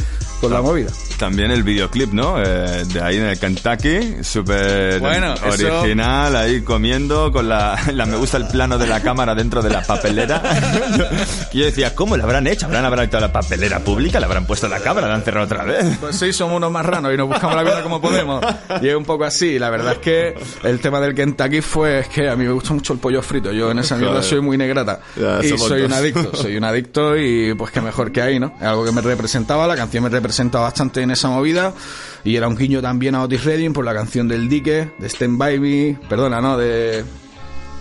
con 0.43 0.53
la 0.53 0.61
movida. 0.61 0.91
También 1.17 1.51
el 1.51 1.63
videoclip, 1.63 2.11
¿no? 2.11 2.41
Eh, 2.41 2.83
de 2.85 3.01
ahí 3.01 3.17
en 3.17 3.25
el 3.25 3.39
Kentucky, 3.39 4.23
súper 4.23 4.99
Bueno, 4.99 5.33
eso- 5.35 5.47
original, 5.81 6.35
ahí 6.35 6.61
comiendo 6.61 7.31
con 7.31 7.47
la, 7.47 7.79
la- 7.93 8.05
Me 8.05 8.17
gusta 8.17 8.37
el 8.37 8.47
plano 8.47 8.77
de 8.77 8.87
la 8.87 9.01
cámara 9.01 9.33
dentro 9.35 9.61
de 9.61 9.69
la 9.69 9.81
papelera. 9.81 10.41
y 11.53 11.59
yo 11.59 11.65
decía, 11.65 11.95
¿cómo 11.95 12.17
lo 12.17 12.23
habrán 12.23 12.45
hecho? 12.47 12.65
¿Habrán 12.65 12.85
abierto 12.85 13.19
la 13.19 13.31
papelera 13.31 13.79
pública? 13.79 14.19
¿Le 14.19 14.25
habrán 14.25 14.45
puesto 14.45 14.67
la 14.67 14.79
cámara? 14.79 15.07
¿La 15.07 15.15
han 15.15 15.23
cerrado 15.23 15.45
otra 15.45 15.63
vez? 15.63 15.97
Pues 15.99 16.17
sí, 16.17 16.33
somos 16.33 16.57
unos 16.57 16.71
marranos 16.71 17.13
y 17.13 17.17
nos 17.17 17.27
buscamos 17.27 17.55
la 17.55 17.63
vida 17.63 17.81
como 17.83 18.01
podemos. 18.01 18.43
Y 18.81 18.87
es 18.89 18.95
un 18.95 19.05
poco 19.05 19.23
así. 19.23 19.57
La 19.59 19.69
verdad 19.69 19.93
es 19.93 19.97
que 19.99 20.35
el 20.63 20.79
tema 20.79 20.99
del 20.99 21.13
Kentucky 21.15 21.61
fue 21.61 21.99
es 21.99 22.07
que 22.09 22.29
a 22.29 22.35
mí 22.35 22.45
me 22.45 22.51
gusta 22.51 22.73
mucho 22.73 22.93
el 22.93 22.99
pollo 22.99 23.21
frito. 23.21 23.51
Yo 23.51 23.71
en 23.71 23.79
esa 23.79 23.95
mierda 23.95 24.21
soy 24.21 24.41
muy 24.41 24.57
negrata. 24.57 24.99
Ya, 25.15 25.39
y 25.43 25.57
soy 25.57 25.83
un 25.83 25.89
dos. 25.89 25.97
adicto. 25.99 26.35
Soy 26.35 26.57
un 26.57 26.63
adicto 26.65 27.17
y 27.17 27.53
pues 27.53 27.71
que 27.71 27.81
mejor 27.81 28.11
que 28.11 28.21
ahí, 28.21 28.39
¿no? 28.39 28.53
Es 28.59 28.63
algo 28.67 28.83
que 28.85 28.91
me 28.91 29.01
representaba. 29.01 29.65
La 29.67 29.75
canción 29.75 30.03
me 30.03 30.09
representa 30.33 30.59
bastante 30.59 31.01
en 31.01 31.11
esa 31.11 31.29
movida. 31.29 31.73
Y 32.23 32.35
era 32.35 32.47
un 32.47 32.55
guiño 32.55 32.81
también 32.81 33.13
a 33.13 33.21
Otis 33.21 33.43
Redding 33.43 33.71
por 33.71 33.85
la 33.85 33.93
canción 33.93 34.27
del 34.27 34.49
dique, 34.49 34.89
de 34.97 35.07
Stand 35.07 35.37
By 35.37 35.59
Me. 35.59 35.99
Perdona, 36.09 36.41
¿no? 36.41 36.57
De 36.57 37.03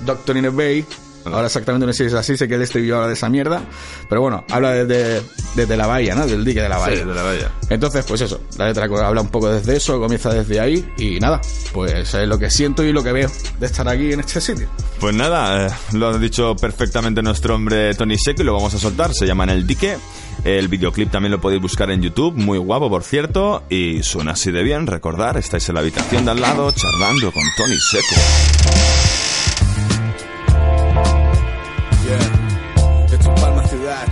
Doctor 0.04 0.36
in 0.36 0.46
a 0.46 0.50
Bay. 0.50 0.84
Ahora 1.24 1.46
exactamente 1.46 1.86
no 1.86 1.92
sé 1.92 2.04
si 2.04 2.08
es 2.08 2.14
así, 2.14 2.36
sé 2.36 2.48
que 2.48 2.54
el 2.54 2.62
estribillo 2.62 2.96
habla 2.96 3.08
de 3.08 3.14
esa 3.14 3.28
mierda. 3.28 3.62
Pero 4.08 4.20
bueno, 4.20 4.44
habla 4.50 4.72
desde, 4.72 5.22
desde 5.54 5.76
la 5.76 5.86
bahía, 5.86 6.14
¿no? 6.14 6.26
Del 6.26 6.44
dique 6.44 6.62
de 6.62 6.68
la 6.68 6.78
bahía. 6.78 6.98
Sí, 6.98 7.04
de 7.04 7.14
la 7.14 7.22
bahía. 7.22 7.50
Entonces, 7.70 8.04
pues 8.06 8.20
eso, 8.20 8.40
la 8.58 8.66
letra 8.66 8.84
habla 8.84 9.20
un 9.20 9.28
poco 9.28 9.48
desde 9.48 9.76
eso, 9.76 10.00
comienza 10.00 10.32
desde 10.32 10.60
ahí 10.60 10.84
y 10.98 11.18
nada, 11.20 11.40
pues 11.72 12.14
es 12.14 12.28
lo 12.28 12.38
que 12.38 12.50
siento 12.50 12.82
y 12.84 12.92
lo 12.92 13.02
que 13.02 13.12
veo 13.12 13.30
de 13.58 13.66
estar 13.66 13.88
aquí 13.88 14.12
en 14.12 14.20
este 14.20 14.40
sitio. 14.40 14.68
Pues 15.00 15.14
nada, 15.14 15.66
eh, 15.66 15.70
lo 15.92 16.08
ha 16.08 16.18
dicho 16.18 16.54
perfectamente 16.56 17.22
nuestro 17.22 17.54
hombre 17.54 17.94
Tony 17.94 18.16
Seco 18.18 18.42
y 18.42 18.44
lo 18.44 18.54
vamos 18.54 18.74
a 18.74 18.78
soltar. 18.78 19.12
Se 19.14 19.26
llama 19.26 19.44
En 19.44 19.50
el 19.50 19.66
Dique. 19.66 19.96
El 20.44 20.66
videoclip 20.68 21.10
también 21.10 21.30
lo 21.30 21.40
podéis 21.40 21.62
buscar 21.62 21.90
en 21.90 22.02
YouTube, 22.02 22.34
muy 22.34 22.58
guapo 22.58 22.90
por 22.90 23.04
cierto, 23.04 23.62
y 23.68 24.02
suena 24.02 24.32
así 24.32 24.50
de 24.50 24.62
bien. 24.62 24.86
Recordar, 24.88 25.36
estáis 25.36 25.68
en 25.68 25.76
la 25.76 25.82
habitación 25.82 26.24
de 26.24 26.32
al 26.32 26.40
lado 26.40 26.72
charlando 26.72 27.30
con 27.30 27.42
Tony 27.56 27.78
Seco. 27.78 28.61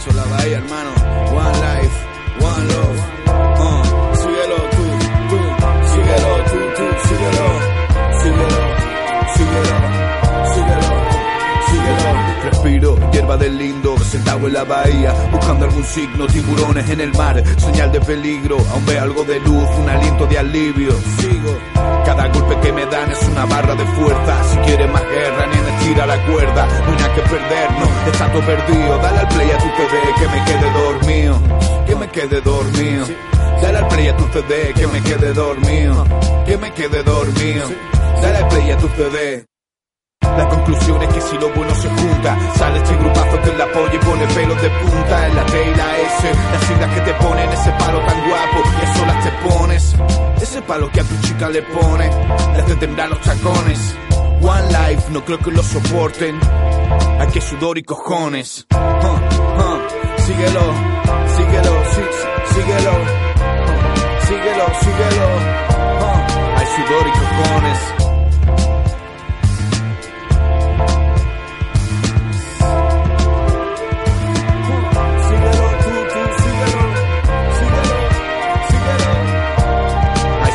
Es 0.07 0.15
la 0.15 0.25
bahía, 0.25 0.57
hermano. 0.57 0.91
One 1.31 1.59
life, 1.61 1.97
one 2.41 2.67
love. 2.73 3.01
Uh, 3.61 4.17
síguelo 4.17 4.57
tú, 4.71 4.85
tú, 5.29 5.39
síguelo 5.93 6.31
tú, 6.51 6.59
tú, 6.77 6.85
síguelo. 7.07 7.47
Síguelo, 8.23 8.63
síguelo, 9.37 9.77
síguelo, 10.55 10.91
síguelo. 11.69 12.11
Respiro 12.45 13.11
hierba 13.13 13.37
del 13.37 13.59
lindo, 13.59 13.90
sentado 14.11 14.49
en 14.49 14.55
la 14.55 14.65
bahía, 14.65 15.13
buscando 15.31 15.67
algún 15.67 15.85
signo, 15.85 16.27
tiburones 16.27 16.91
en 16.91 17.01
el 17.01 17.13
mar, 17.13 17.43
señal 17.59 17.93
de 17.93 18.01
peligro, 18.01 18.57
aún 18.73 18.85
veo 18.85 19.03
algo 19.03 19.23
de 19.23 19.39
luz, 19.39 19.69
un 19.79 19.89
aliento 19.89 20.27
de 20.27 20.39
alivio. 20.39 20.91
Sigo, 21.19 21.57
cada 22.05 22.27
golpe 22.29 22.59
que 22.61 22.73
me 22.73 22.87
dan 22.87 23.11
es 23.13 23.23
una 23.29 23.45
barra 23.47 23.77
de 23.77 23.87
fuerza. 23.87 24.45
Si 24.51 24.57
quieres 24.59 24.91
más 24.91 25.03
guerra, 25.03 25.47
ni 25.47 25.59
me 25.61 25.85
tira 25.85 26.07
la 26.07 26.27
cuerda, 26.27 26.67
no 26.67 26.93
hay 26.93 26.99
nada 26.99 27.15
que 27.15 27.23
perder, 27.23 27.71
no, 27.79 28.11
está 28.11 28.33
todo 28.33 28.43
perdido. 28.43 28.99
Dale 28.99 29.19
al 29.21 29.29
play 29.29 29.51
a 29.51 29.59
tu 29.59 29.69
CD, 29.77 30.15
que 30.19 30.27
me 30.27 30.45
quede 30.45 30.73
dormido, 30.73 31.43
que 31.87 31.97
me 31.97 32.09
quede 32.09 32.41
dormido. 32.41 33.07
Dale 33.63 33.79
al 33.79 33.89
play 33.89 34.09
a 34.09 34.17
tu 34.17 34.25
CD, 34.33 34.73
que 34.75 34.87
me 34.89 35.03
quede 35.03 35.33
dormido, 35.33 36.05
que 36.47 36.57
me 36.57 36.73
quede 36.73 37.03
dormido. 37.05 37.69
Dale 38.23 38.39
al 38.39 38.49
play 38.49 38.71
a 38.73 38.77
tu 38.77 38.89
CD. 38.89 39.50
La 40.21 40.49
conclusión 40.49 41.03
es 41.03 41.09
que 41.15 41.21
si 41.21 41.39
lo 41.39 41.49
bueno 41.51 41.75
se 41.75 41.89
junta, 41.89 42.39
sale 42.57 42.79
este 42.79 42.97
grupazo 42.97 43.41
que 43.43 43.53
la 43.57 43.65
apoya 43.65 43.95
y 43.95 43.99
pone 43.99 44.27
pelos 44.29 44.63
de 44.63 44.71
punta 44.71 45.27
en 45.27 45.37
la 45.37 45.47
T 45.47 45.65
y 45.65 45.75
la 45.75 45.99
S, 45.99 46.35
las 46.53 46.65
siglas 46.65 46.95
que 46.95 47.01
te 47.01 47.15
ponen 47.15 47.51
ese 47.51 47.71
palo 47.73 47.99
tan 48.01 48.29
guapo, 48.29 48.63
que 48.81 48.99
solas 48.99 49.25
te 49.25 49.31
pones, 49.49 49.97
ese 50.41 50.63
palo 50.63 50.91
que 50.91 51.01
a 51.01 51.05
tu 51.05 51.17
chica 51.27 51.49
le 51.49 51.63
pone, 51.63 52.11
le 52.55 52.63
hace 52.63 52.77
temblar 52.77 53.09
los 53.11 53.21
tacones. 53.21 53.97
One 54.43 54.69
life, 54.69 55.11
no 55.11 55.25
creo 55.25 55.39
que 55.39 55.51
lo 55.51 55.63
soporten, 55.63 56.39
aquí 57.21 57.41
sudor 57.41 57.77
y 57.79 57.83
cojones. 57.83 58.67
Uh, 58.73 58.77
uh, 58.77 60.21
síguelo, 60.23 60.63
síguelo, 61.37 61.85
sí, 61.93 62.03
sí, 62.11 62.55
síguelo, 62.55 62.93
síguelo, 64.27 64.65
síguelo, 64.81 65.61
Uh, 66.01 66.59
hay 66.59 66.67
sudor 66.67 67.07
y 67.07 67.11
cojones. 67.11 68.10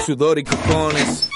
Sudor 0.05 0.37
y 0.37 0.43
cojones. 0.43 1.29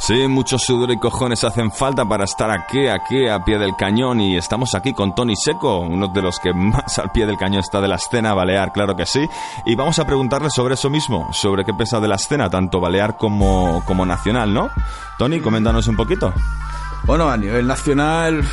Sí, 0.00 0.26
muchos 0.26 0.62
sudor 0.62 0.90
y 0.90 0.98
cojones 0.98 1.44
hacen 1.44 1.70
falta 1.70 2.04
para 2.04 2.24
estar 2.24 2.50
aquí, 2.50 2.88
aquí, 2.88 3.28
a 3.28 3.44
pie 3.44 3.58
del 3.58 3.76
cañón. 3.76 4.20
Y 4.20 4.36
estamos 4.36 4.74
aquí 4.74 4.92
con 4.92 5.14
Tony 5.14 5.36
Seco, 5.36 5.78
uno 5.78 6.08
de 6.08 6.22
los 6.22 6.40
que 6.40 6.52
más 6.52 6.98
al 6.98 7.12
pie 7.12 7.26
del 7.26 7.38
cañón 7.38 7.60
está 7.60 7.80
de 7.80 7.86
la 7.86 7.96
escena 7.96 8.34
balear, 8.34 8.72
claro 8.72 8.96
que 8.96 9.06
sí. 9.06 9.24
Y 9.64 9.76
vamos 9.76 10.00
a 10.00 10.04
preguntarle 10.04 10.50
sobre 10.50 10.74
eso 10.74 10.90
mismo, 10.90 11.32
sobre 11.32 11.64
qué 11.64 11.72
pesa 11.72 12.00
de 12.00 12.08
la 12.08 12.16
escena, 12.16 12.50
tanto 12.50 12.80
balear 12.80 13.16
como, 13.16 13.84
como 13.86 14.04
nacional, 14.04 14.52
¿no? 14.52 14.70
Tony, 15.16 15.40
coméntanos 15.40 15.86
un 15.86 15.94
poquito. 15.94 16.34
Bueno, 17.04 17.30
a 17.30 17.36
nivel 17.36 17.68
nacional, 17.68 18.44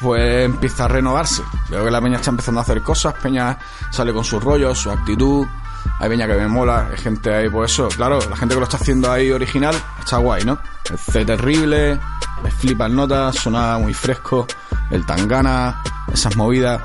pues 0.00 0.44
empieza 0.44 0.84
a 0.84 0.88
renovarse. 0.88 1.42
Veo 1.68 1.84
que 1.84 1.90
la 1.90 2.00
peña 2.00 2.16
está 2.16 2.30
empezando 2.30 2.60
a 2.60 2.62
hacer 2.62 2.82
cosas, 2.82 3.14
peña 3.14 3.58
sale 3.90 4.12
con 4.12 4.24
sus 4.24 4.42
rollos, 4.42 4.78
su 4.78 4.90
actitud. 4.90 5.46
Hay 6.00 6.08
peña 6.08 6.26
que 6.26 6.34
me 6.34 6.48
mola, 6.48 6.88
hay 6.90 6.98
gente 6.98 7.34
ahí, 7.34 7.48
pues 7.48 7.72
eso, 7.72 7.88
claro, 7.88 8.18
la 8.28 8.36
gente 8.36 8.54
que 8.54 8.60
lo 8.60 8.64
está 8.64 8.76
haciendo 8.76 9.10
ahí 9.10 9.30
original 9.30 9.74
está 9.98 10.18
guay, 10.18 10.44
¿no? 10.44 10.58
El 10.90 10.98
C 10.98 11.24
terrible, 11.24 11.98
me 12.42 12.50
flipan 12.50 12.94
notas, 12.94 13.36
suena 13.36 13.78
muy 13.78 13.94
fresco, 13.94 14.46
el 14.90 15.04
tangana, 15.06 15.82
esas 16.12 16.36
movidas. 16.36 16.80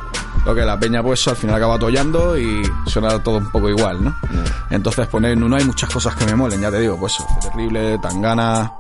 Lo 0.45 0.53
que 0.53 0.61
la 0.61 0.77
peña, 0.77 1.01
pues 1.01 1.27
al 1.27 1.35
final 1.35 1.55
acaba 1.55 1.79
tollando 1.79 2.37
y 2.37 2.69
suena 2.85 3.17
todo 3.23 3.37
un 3.37 3.49
poco 3.49 3.69
igual, 3.69 4.03
¿no? 4.03 4.15
Entonces, 4.69 5.07
pues 5.07 5.37
no 5.37 5.55
hay 5.55 5.63
muchas 5.63 5.89
cosas 5.89 6.15
que 6.15 6.25
me 6.25 6.35
molen, 6.35 6.59
ya 6.59 6.69
te 6.69 6.79
digo, 6.79 6.97
pues 6.97 7.13
eso, 7.13 7.25
terrible, 7.41 7.97
tangana, 7.99 8.73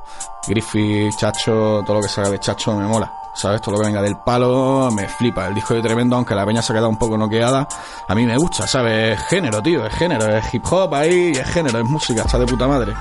Griffith, 0.47 1.15
Chacho, 1.17 1.81
todo 1.85 1.95
lo 1.95 2.01
que 2.01 2.09
salga 2.09 2.31
de 2.31 2.39
Chacho 2.39 2.75
me 2.75 2.85
mola. 2.85 3.11
¿Sabes? 3.35 3.61
Todo 3.61 3.71
lo 3.73 3.81
que 3.81 3.87
venga 3.87 3.99
del 3.99 4.17
palo 4.17 4.91
me 4.91 5.07
flipa. 5.07 5.47
El 5.47 5.55
disco 5.55 5.73
de 5.73 5.81
Tremendo, 5.81 6.15
aunque 6.15 6.35
la 6.35 6.45
peña 6.45 6.61
se 6.61 6.71
ha 6.71 6.75
quedado 6.75 6.89
un 6.89 6.99
poco 6.99 7.17
noqueada, 7.17 7.67
a 8.07 8.13
mí 8.13 8.27
me 8.27 8.37
gusta, 8.37 8.67
¿sabes? 8.67 9.17
Es 9.17 9.27
género, 9.27 9.59
tío, 9.59 9.87
es 9.87 9.93
género, 9.95 10.27
es 10.37 10.53
hip 10.53 10.63
hop 10.69 10.93
ahí, 10.93 11.31
es 11.31 11.49
género, 11.49 11.79
es 11.79 11.85
música, 11.85 12.21
está 12.21 12.37
de 12.37 12.45
puta 12.45 12.67
madre. 12.67 12.93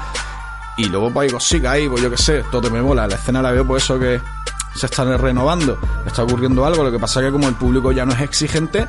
Y 0.79 0.87
luego 0.87 1.11
pues 1.11 1.27
hay 1.27 1.35
cositas 1.35 1.73
ahí, 1.73 1.87
pues 1.87 2.03
yo 2.03 2.11
qué 2.11 2.17
sé, 2.17 2.45
todo 2.51 2.71
me 2.71 2.81
mola. 2.81 3.07
La 3.07 3.17
escena 3.17 3.43
la 3.43 3.51
veo 3.51 3.67
por 3.67 3.77
eso 3.77 3.99
que 3.99 4.23
se 4.75 4.87
están 4.87 5.17
renovando, 5.19 5.79
está 6.07 6.23
ocurriendo 6.23 6.65
algo, 6.65 6.85
lo 6.85 6.91
que 6.91 6.99
pasa 6.99 7.21
es 7.21 7.27
que 7.27 7.33
como 7.33 7.49
el 7.49 7.55
público 7.55 7.93
ya 7.93 8.05
no 8.05 8.13
es 8.13 8.21
exigente, 8.21 8.87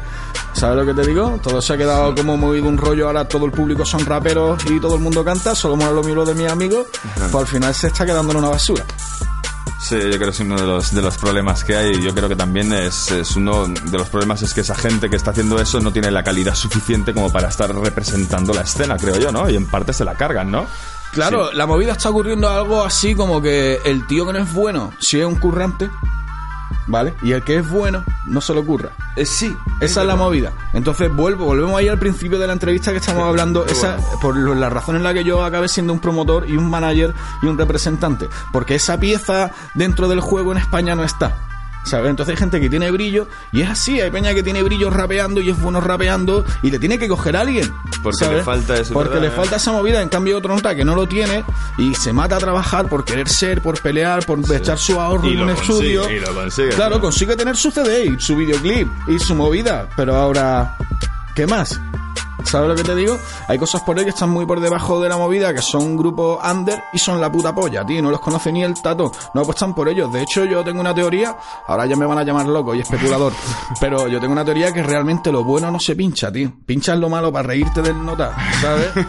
¿sabes 0.53 0.77
lo 0.77 0.85
que 0.85 0.99
te 0.99 1.07
digo? 1.07 1.39
Todo 1.41 1.61
se 1.61 1.73
ha 1.73 1.77
quedado 1.77 2.15
como 2.15 2.37
movido 2.37 2.67
un 2.67 2.77
rollo, 2.77 3.07
ahora 3.07 3.27
todo 3.27 3.45
el 3.45 3.51
público 3.51 3.85
son 3.85 4.05
raperos 4.05 4.63
y 4.65 4.79
todo 4.79 4.95
el 4.95 5.01
mundo 5.01 5.23
canta, 5.23 5.55
solo 5.55 5.75
mola 5.75 5.91
lo 5.91 6.03
mío 6.03 6.25
de 6.25 6.35
mis 6.35 6.49
amigos, 6.49 6.87
pues 7.31 7.35
al 7.35 7.47
final 7.47 7.73
se 7.73 7.87
está 7.87 8.05
quedando 8.05 8.31
en 8.31 8.37
una 8.37 8.49
basura. 8.49 8.85
Sí, 9.83 9.95
yo 9.95 10.11
creo 10.11 10.19
que 10.19 10.29
es 10.29 10.39
uno 10.39 10.55
de 10.55 10.65
los, 10.65 10.93
de 10.93 11.01
los 11.01 11.17
problemas 11.17 11.65
que 11.65 11.75
hay. 11.75 12.01
Yo 12.01 12.15
creo 12.15 12.29
que 12.29 12.37
también 12.37 12.71
es, 12.71 13.11
es 13.11 13.35
uno 13.35 13.67
de 13.67 13.97
los 13.97 14.07
problemas 14.07 14.41
es 14.41 14.53
que 14.53 14.61
esa 14.61 14.75
gente 14.75 15.09
que 15.09 15.17
está 15.17 15.31
haciendo 15.31 15.59
eso 15.59 15.81
no 15.81 15.91
tiene 15.91 16.09
la 16.09 16.23
calidad 16.23 16.55
suficiente 16.55 17.13
como 17.13 17.29
para 17.29 17.49
estar 17.49 17.75
representando 17.75 18.53
la 18.53 18.61
escena, 18.61 18.95
creo 18.95 19.17
yo, 19.17 19.33
¿no? 19.33 19.49
Y 19.49 19.57
en 19.57 19.65
parte 19.65 19.91
se 19.91 20.05
la 20.05 20.15
cargan, 20.15 20.51
¿no? 20.51 20.67
Claro, 21.13 21.51
la 21.53 21.67
movida 21.67 21.91
está 21.91 22.09
ocurriendo 22.09 22.49
algo 22.49 22.83
así 22.83 23.13
como 23.13 23.41
que 23.41 23.79
el 23.85 24.07
tío 24.07 24.25
que 24.25 24.33
no 24.33 24.39
es 24.39 24.51
bueno, 24.51 24.91
si 24.99 25.19
es 25.19 25.25
un 25.25 25.35
currante, 25.35 25.89
¿vale? 26.87 27.13
Y 27.21 27.33
el 27.33 27.43
que 27.43 27.57
es 27.57 27.69
bueno, 27.69 28.03
no 28.25 28.41
se 28.41 28.53
lo 28.53 28.65
curra. 28.65 28.89
Eh, 29.15 29.25
sí. 29.25 29.55
Esa 29.79 30.01
es 30.01 30.07
la 30.07 30.15
movida. 30.15 30.51
Entonces 30.73 31.13
vuelvo, 31.13 31.45
volvemos 31.45 31.77
ahí 31.77 31.87
al 31.87 31.99
principio 31.99 32.39
de 32.39 32.47
la 32.47 32.53
entrevista 32.53 32.91
que 32.91 32.97
estamos 32.97 33.23
hablando, 33.27 33.65
esa, 33.65 33.97
por 34.21 34.35
la 34.35 34.69
razón 34.69 34.95
en 34.95 35.03
la 35.03 35.13
que 35.13 35.23
yo 35.23 35.43
acabé 35.43 35.67
siendo 35.67 35.93
un 35.93 35.99
promotor 35.99 36.49
y 36.49 36.57
un 36.57 36.69
manager 36.69 37.13
y 37.41 37.45
un 37.45 37.57
representante. 37.57 38.27
Porque 38.51 38.75
esa 38.75 38.99
pieza 38.99 39.51
dentro 39.75 40.07
del 40.07 40.19
juego 40.19 40.51
en 40.51 40.57
España 40.57 40.95
no 40.95 41.03
está. 41.03 41.35
¿Sabes? 41.83 42.09
Entonces 42.11 42.33
hay 42.33 42.37
gente 42.39 42.61
que 42.61 42.69
tiene 42.69 42.89
brillo 42.91 43.27
y 43.51 43.61
es 43.61 43.69
así, 43.69 43.99
hay 43.99 44.09
peña 44.09 44.33
que 44.33 44.41
tiene 44.41 44.63
brillo 44.63 44.89
rapeando 44.89 45.41
y 45.41 45.49
es 45.49 45.59
bueno 45.59 45.81
rapeando 45.81 46.45
y 46.61 46.71
le 46.71 46.79
tiene 46.79 46.97
que 46.97 47.07
coger 47.09 47.35
a 47.35 47.41
alguien. 47.41 47.69
Porque 48.01 48.19
¿sabes? 48.19 48.37
le 48.37 48.43
falta 48.43 48.75
eso, 48.75 48.93
Porque 48.93 49.15
¿verdad? 49.15 49.29
le 49.29 49.35
falta 49.35 49.55
esa 49.57 49.71
movida, 49.73 50.01
en 50.01 50.07
cambio 50.09 50.37
otro 50.37 50.55
nota 50.55 50.75
que 50.75 50.85
no 50.85 50.95
lo 50.95 51.07
tiene 51.07 51.43
y 51.77 51.93
se 51.95 52.13
mata 52.13 52.37
a 52.37 52.39
trabajar 52.39 52.87
por 52.87 53.03
querer 53.03 53.27
ser, 53.27 53.61
por 53.61 53.81
pelear, 53.81 54.25
por 54.25 54.39
echar 54.53 54.77
su 54.77 54.99
ahorro 54.99 55.27
Y 55.29 55.33
en 55.33 55.41
un 55.41 55.47
consigue, 55.55 55.73
estudio. 55.95 56.09
y 56.09 56.19
lo 56.19 56.33
consigue, 56.33 56.69
claro, 56.69 56.89
claro. 56.91 57.01
consigue 57.01 57.35
tener 57.35 57.57
su 57.57 57.69
CD 57.69 58.05
y 58.05 58.19
su 58.19 58.35
videoclip 58.37 58.87
y 59.09 59.19
su 59.19 59.35
movida, 59.35 59.89
pero 59.97 60.15
ahora, 60.15 60.77
¿qué 61.35 61.45
más? 61.47 61.79
¿Sabes 62.43 62.69
lo 62.69 62.75
que 62.75 62.83
te 62.83 62.95
digo? 62.95 63.17
Hay 63.47 63.57
cosas 63.57 63.81
por 63.81 63.97
ahí 63.97 64.03
que 64.03 64.11
están 64.11 64.29
muy 64.29 64.45
por 64.45 64.59
debajo 64.59 65.01
de 65.01 65.09
la 65.09 65.17
movida, 65.17 65.53
que 65.53 65.61
son 65.61 65.83
un 65.83 65.97
grupo 65.97 66.39
under 66.43 66.83
y 66.93 66.99
son 66.99 67.19
la 67.19 67.31
puta 67.31 67.53
polla, 67.53 67.85
tío. 67.85 68.01
No 68.01 68.11
los 68.11 68.19
conoce 68.19 68.51
ni 68.51 68.63
el 68.63 68.73
tato. 68.81 69.11
No 69.33 69.41
apuestan 69.41 69.73
por 69.73 69.87
ellos. 69.89 70.11
De 70.11 70.21
hecho, 70.21 70.45
yo 70.45 70.63
tengo 70.63 70.81
una 70.81 70.93
teoría, 70.93 71.37
ahora 71.67 71.85
ya 71.85 71.95
me 71.95 72.05
van 72.05 72.17
a 72.17 72.23
llamar 72.23 72.47
loco 72.47 72.75
y 72.75 72.81
especulador, 72.81 73.33
pero 73.79 74.07
yo 74.07 74.19
tengo 74.19 74.33
una 74.33 74.45
teoría 74.45 74.71
que 74.71 74.83
realmente 74.83 75.31
lo 75.31 75.43
bueno 75.43 75.71
no 75.71 75.79
se 75.79 75.95
pincha, 75.95 76.31
tío. 76.31 76.51
Pinchas 76.65 76.97
lo 76.97 77.09
malo 77.09 77.31
para 77.31 77.47
reírte 77.47 77.81
del 77.81 78.03
nota, 78.03 78.35
¿sabes? 78.61 78.91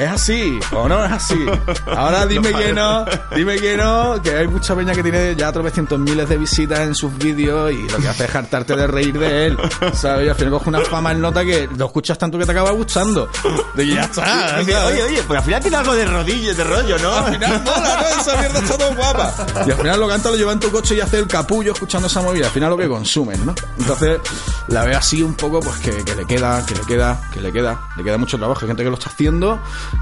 Es 0.00 0.08
así, 0.08 0.58
o 0.72 0.88
no 0.88 1.04
es 1.04 1.12
así. 1.12 1.44
Ahora 1.86 2.24
dime 2.26 2.52
que 2.54 2.72
no, 2.72 3.04
dime 3.36 3.56
que 3.56 3.76
no, 3.76 4.22
que 4.22 4.34
hay 4.34 4.48
mucha 4.48 4.74
peña 4.74 4.94
que 4.94 5.02
tiene 5.02 5.36
ya 5.36 5.52
tropecientos 5.52 5.98
miles 5.98 6.26
de 6.26 6.38
visitas 6.38 6.80
en 6.80 6.94
sus 6.94 7.16
vídeos 7.18 7.70
y 7.70 7.86
lo 7.86 7.98
que 7.98 8.08
hace 8.08 8.24
es 8.24 8.34
hartarte 8.34 8.76
de 8.76 8.86
reír 8.86 9.18
de 9.18 9.46
él, 9.48 9.58
¿sabes? 9.92 10.26
Y 10.26 10.28
al 10.30 10.36
final 10.36 10.52
coge 10.52 10.70
una 10.70 10.80
fama 10.80 11.12
el 11.12 11.20
nota 11.20 11.44
que 11.44 11.68
lo 11.76 11.86
escuchas 11.86 12.16
tanto 12.16 12.38
que 12.38 12.46
te 12.46 12.52
acaba 12.60 12.76
gustando. 12.76 13.28
De 13.74 13.84
que 13.84 13.94
ya 13.94 14.02
está. 14.02 14.58
Oye, 14.58 15.02
oye, 15.02 15.22
pues 15.22 15.38
al 15.38 15.44
final 15.44 15.60
tiene 15.62 15.76
algo 15.76 15.94
de 15.94 16.04
rodillas, 16.04 16.56
de 16.56 16.64
rollo, 16.64 16.98
¿no? 16.98 17.14
Al 17.14 17.32
final 17.32 17.62
mola, 17.62 17.96
¿no? 18.00 18.20
Esa 18.20 18.36
mierda 18.36 18.58
está 18.60 18.78
todo 18.78 18.94
guapa. 18.94 19.34
Y 19.66 19.70
al 19.70 19.76
final 19.76 20.00
lo 20.00 20.08
canta, 20.08 20.30
lo 20.30 20.36
lleva 20.36 20.52
en 20.52 20.60
tu 20.60 20.70
coche 20.70 20.94
y 20.94 21.00
hace 21.00 21.18
el 21.18 21.26
capullo 21.26 21.72
escuchando 21.72 22.06
esa 22.06 22.20
movida. 22.20 22.46
Al 22.46 22.52
final 22.52 22.70
lo 22.70 22.76
que 22.76 22.88
consumen, 22.88 23.44
¿no? 23.44 23.54
Entonces 23.78 24.20
la 24.68 24.84
veo 24.84 24.98
así 24.98 25.22
un 25.22 25.34
poco, 25.34 25.60
pues 25.60 25.78
que, 25.78 26.04
que 26.04 26.14
le 26.14 26.26
queda, 26.26 26.64
que 26.66 26.74
le 26.74 26.82
queda, 26.82 27.20
que 27.32 27.40
le 27.40 27.52
queda. 27.52 27.80
Le 27.96 28.04
queda 28.04 28.18
mucho 28.18 28.38
trabajo. 28.38 28.60
Hay 28.62 28.68
gente 28.68 28.82
que 28.82 28.90
lo 28.90 28.96
está 28.96 29.10
haciendo 29.10 29.60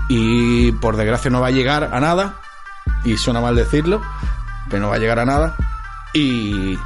y 0.08 0.72
por 0.72 0.96
desgracia 0.96 1.30
no 1.30 1.40
va 1.40 1.48
a 1.48 1.52
llegar 1.52 1.90
a 1.92 2.00
nada. 2.00 2.40
Y 3.04 3.16
suena 3.16 3.40
mal 3.40 3.54
decirlo, 3.54 4.02
pero 4.68 4.82
no 4.82 4.88
va 4.88 4.96
a 4.96 4.98
llegar 4.98 5.18
a 5.18 5.24
nada. 5.24 5.54
Y, 6.14 6.78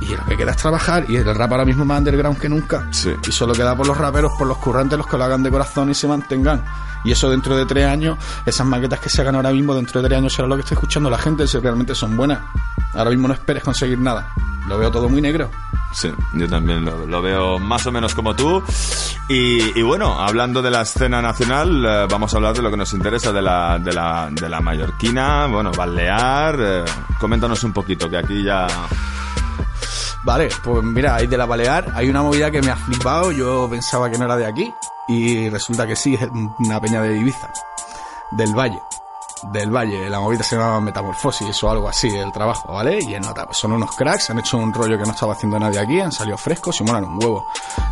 y 0.00 0.14
lo 0.14 0.24
que 0.26 0.36
queda 0.36 0.50
es 0.52 0.56
trabajar. 0.56 1.04
Y 1.08 1.16
el 1.16 1.34
rap 1.34 1.52
ahora 1.52 1.64
mismo 1.64 1.82
es 1.82 1.88
más 1.88 1.98
underground 1.98 2.38
que 2.38 2.48
nunca. 2.48 2.86
Sí. 2.90 3.14
Y 3.26 3.32
solo 3.32 3.52
queda 3.54 3.76
por 3.76 3.86
los 3.86 3.96
raperos, 3.96 4.32
por 4.38 4.46
los 4.46 4.58
currantes, 4.58 4.98
los 4.98 5.06
que 5.06 5.16
lo 5.16 5.24
hagan 5.24 5.42
de 5.42 5.50
corazón 5.50 5.90
y 5.90 5.94
se 5.94 6.08
mantengan. 6.08 6.64
Y 7.04 7.10
eso 7.12 7.28
dentro 7.30 7.56
de 7.56 7.66
tres 7.66 7.86
años, 7.86 8.16
esas 8.46 8.64
maquetas 8.66 9.00
que 9.00 9.08
se 9.08 9.20
hagan 9.22 9.34
ahora 9.34 9.50
mismo, 9.50 9.74
dentro 9.74 10.00
de 10.00 10.08
tres 10.08 10.18
años 10.18 10.32
será 10.32 10.46
lo 10.46 10.54
que 10.56 10.60
esté 10.62 10.74
escuchando 10.74 11.10
la 11.10 11.18
gente, 11.18 11.46
si 11.48 11.58
realmente 11.58 11.94
son 11.94 12.16
buenas. 12.16 12.40
Ahora 12.94 13.10
mismo 13.10 13.26
no 13.28 13.34
esperes 13.34 13.64
conseguir 13.64 13.98
nada. 13.98 14.28
Lo 14.68 14.78
veo 14.78 14.90
todo 14.90 15.08
muy 15.08 15.20
negro. 15.20 15.50
Sí, 15.92 16.10
yo 16.34 16.48
también 16.48 16.84
lo, 16.84 17.04
lo 17.04 17.20
veo 17.20 17.58
más 17.58 17.84
o 17.86 17.92
menos 17.92 18.14
como 18.14 18.34
tú. 18.34 18.62
Y, 19.28 19.78
y 19.78 19.82
bueno, 19.82 20.20
hablando 20.20 20.62
de 20.62 20.70
la 20.70 20.82
escena 20.82 21.20
nacional, 21.20 21.84
eh, 21.84 22.06
vamos 22.08 22.32
a 22.32 22.36
hablar 22.36 22.54
de 22.54 22.62
lo 22.62 22.70
que 22.70 22.76
nos 22.76 22.92
interesa, 22.92 23.32
de 23.32 23.42
la, 23.42 23.78
de 23.80 23.92
la, 23.92 24.28
de 24.30 24.48
la 24.48 24.60
mallorquina, 24.60 25.46
bueno, 25.46 25.72
Balear. 25.72 26.56
eh, 26.60 26.84
coméntanos 27.18 27.64
un 27.64 27.72
poquito, 27.72 28.08
que 28.08 28.16
aquí 28.18 28.42
ya... 28.44 28.66
Vale, 30.24 30.48
pues 30.62 30.84
mira, 30.84 31.16
ahí 31.16 31.26
de 31.26 31.36
la 31.36 31.46
Balear 31.46 31.92
hay 31.94 32.08
una 32.08 32.22
movida 32.22 32.50
que 32.50 32.62
me 32.62 32.70
ha 32.70 32.76
flipado. 32.76 33.32
Yo 33.32 33.68
pensaba 33.68 34.08
que 34.08 34.18
no 34.18 34.24
era 34.24 34.36
de 34.36 34.46
aquí 34.46 34.72
y 35.08 35.48
resulta 35.48 35.86
que 35.86 35.96
sí, 35.96 36.14
es 36.14 36.28
una 36.58 36.80
peña 36.80 37.02
de 37.02 37.16
Ibiza, 37.18 37.50
del 38.30 38.54
Valle. 38.56 38.80
Del 39.52 39.70
Valle, 39.70 40.08
la 40.08 40.20
movida 40.20 40.44
se 40.44 40.56
llama 40.56 40.80
Metamorfosis 40.80 41.60
o 41.64 41.70
algo 41.70 41.88
así, 41.88 42.06
el 42.06 42.30
trabajo, 42.30 42.72
¿vale? 42.72 43.00
Y 43.02 43.14
en 43.14 43.22
nota, 43.22 43.44
pues 43.44 43.58
son 43.58 43.72
unos 43.72 43.90
cracks, 43.96 44.30
han 44.30 44.38
hecho 44.38 44.56
un 44.56 44.72
rollo 44.72 44.96
que 44.96 45.04
no 45.04 45.10
estaba 45.10 45.32
haciendo 45.32 45.58
nadie 45.58 45.80
aquí, 45.80 45.98
han 45.98 46.12
salido 46.12 46.38
frescos 46.38 46.80
y 46.80 46.84
molan 46.84 47.04
un 47.04 47.18
huevo. 47.20 47.48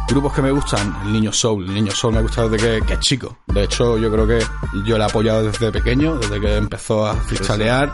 Grupos 0.06 0.32
que 0.32 0.42
me 0.42 0.52
gustan, 0.52 0.96
el 1.02 1.12
Niño 1.12 1.32
Soul, 1.32 1.64
el 1.64 1.74
Niño 1.74 1.90
Soul 1.90 2.14
me 2.14 2.22
gusta 2.22 2.46
desde 2.46 2.80
que, 2.80 2.86
que 2.86 2.92
es 2.94 3.00
chico. 3.00 3.38
De 3.46 3.64
hecho, 3.64 3.98
yo 3.98 4.12
creo 4.12 4.28
que 4.28 4.38
yo 4.84 4.96
le 4.96 5.02
he 5.02 5.06
apoyado 5.08 5.42
desde 5.42 5.72
pequeño, 5.72 6.18
desde 6.18 6.40
que 6.40 6.56
empezó 6.56 7.04
a 7.04 7.14
freestylear 7.14 7.92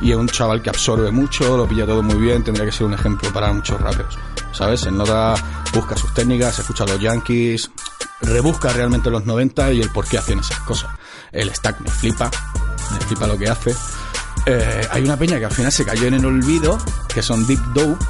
y 0.00 0.10
es 0.10 0.16
un 0.16 0.28
chaval 0.28 0.62
que 0.62 0.70
absorbe 0.70 1.10
mucho, 1.10 1.56
lo 1.56 1.66
pilla 1.66 1.86
todo 1.86 2.02
muy 2.02 2.16
bien, 2.16 2.42
tendría 2.44 2.66
que 2.66 2.72
ser 2.72 2.86
un 2.86 2.94
ejemplo 2.94 3.32
para 3.32 3.52
muchos 3.52 3.80
raperos. 3.80 4.18
¿Sabes? 4.52 4.86
En 4.86 4.96
nota 4.96 5.34
busca 5.74 5.96
sus 5.96 6.12
técnicas, 6.14 6.58
escucha 6.58 6.84
a 6.84 6.86
los 6.86 7.00
Yankees, 7.00 7.70
rebusca 8.20 8.72
realmente 8.72 9.10
los 9.10 9.26
90 9.26 9.72
y 9.72 9.80
el 9.80 9.90
por 9.90 10.06
qué 10.06 10.18
hacen 10.18 10.38
esas 10.38 10.60
cosas. 10.60 10.90
El 11.32 11.54
stack 11.54 11.80
me 11.80 11.90
flipa, 11.90 12.30
me 12.92 13.00
flipa 13.00 13.26
lo 13.26 13.36
que 13.36 13.48
hace. 13.48 13.74
Eh, 14.46 14.88
hay 14.90 15.02
una 15.02 15.16
peña 15.16 15.38
que 15.38 15.44
al 15.46 15.52
final 15.52 15.72
se 15.72 15.84
cayó 15.84 16.06
en 16.06 16.14
el 16.14 16.24
olvido, 16.24 16.78
que 17.12 17.22
son 17.22 17.46
Deep 17.46 17.60
Dope, 17.74 18.04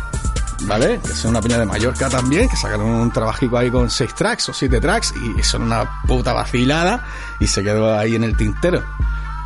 ¿vale? 0.63 1.01
Que 1.01 1.15
son 1.15 1.31
una 1.31 1.41
peña 1.41 1.59
de 1.59 1.65
Mallorca 1.65 2.09
también, 2.09 2.49
que 2.49 2.57
sacaron 2.57 2.87
un 2.87 3.11
trabajico 3.11 3.57
ahí 3.57 3.71
con 3.71 3.91
seis 3.91 4.15
tracks 4.15 4.49
o 4.49 4.53
siete 4.53 4.81
tracks 4.81 5.15
y 5.39 5.43
son 5.43 5.63
una 5.63 6.03
puta 6.07 6.33
vacilada 6.33 7.05
y 7.41 7.47
se 7.47 7.63
quedó 7.63 7.97
ahí 7.97 8.15
en 8.17 8.25
el 8.25 8.37
tintero. 8.37 8.85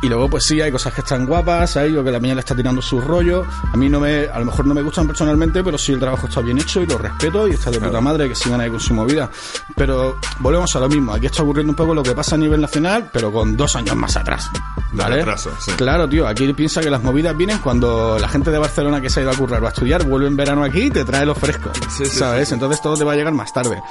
Y 0.01 0.09
luego, 0.09 0.29
pues 0.29 0.45
sí, 0.45 0.59
hay 0.59 0.71
cosas 0.71 0.93
que 0.93 1.01
están 1.01 1.27
guapas, 1.27 1.77
hay 1.77 1.95
o 1.95 2.03
que 2.03 2.11
la 2.11 2.19
peña 2.19 2.33
le 2.33 2.39
está 2.39 2.55
tirando 2.55 2.81
su 2.81 2.99
rollo. 2.99 3.45
A 3.71 3.77
mí 3.77 3.87
no 3.87 3.99
me, 3.99 4.25
a 4.25 4.39
lo 4.39 4.45
mejor 4.45 4.65
no 4.65 4.73
me 4.73 4.81
gustan 4.81 5.05
personalmente, 5.05 5.63
pero 5.63 5.77
sí 5.77 5.91
el 5.91 5.99
trabajo 5.99 6.27
está 6.27 6.41
bien 6.41 6.57
hecho 6.57 6.81
y 6.81 6.87
lo 6.87 6.97
respeto 6.97 7.47
y 7.47 7.51
está 7.51 7.69
de 7.69 7.79
puta 7.79 8.01
madre 8.01 8.27
que 8.27 8.33
sigan 8.35 8.59
ahí 8.61 8.69
con 8.69 8.79
su 8.79 8.95
movida. 8.95 9.29
Pero 9.75 10.17
volvemos 10.39 10.75
a 10.75 10.79
lo 10.79 10.89
mismo. 10.89 11.13
Aquí 11.13 11.27
está 11.27 11.43
ocurriendo 11.43 11.71
un 11.71 11.75
poco 11.75 11.93
lo 11.93 12.01
que 12.01 12.13
pasa 12.13 12.35
a 12.35 12.39
nivel 12.39 12.61
nacional, 12.61 13.09
pero 13.13 13.31
con 13.31 13.55
dos 13.55 13.75
años 13.75 13.95
más 13.95 14.17
atrás. 14.17 14.49
¿Vale? 14.93 15.17
retraso, 15.17 15.51
sí. 15.59 15.71
Claro, 15.77 16.09
tío, 16.09 16.27
aquí 16.27 16.51
piensa 16.53 16.81
que 16.81 16.89
las 16.89 17.01
movidas 17.01 17.37
vienen 17.37 17.59
cuando 17.59 18.17
la 18.19 18.27
gente 18.27 18.51
de 18.51 18.57
Barcelona 18.57 18.99
que 18.99 19.09
se 19.09 19.19
ha 19.19 19.23
ido 19.23 19.31
a 19.31 19.35
currar 19.35 19.63
o 19.63 19.67
a 19.67 19.69
estudiar 19.69 20.03
vuelve 20.03 20.27
en 20.27 20.35
verano 20.35 20.63
aquí 20.63 20.81
y 20.81 20.89
te 20.91 21.05
trae 21.05 21.25
lo 21.25 21.35
fresco. 21.35 21.71
Sí, 21.89 22.05
sí, 22.05 22.17
¿Sabes? 22.17 22.51
Entonces 22.51 22.81
todo 22.81 22.97
te 22.97 23.03
va 23.03 23.13
a 23.13 23.15
llegar 23.15 23.33
más 23.33 23.53
tarde. 23.53 23.81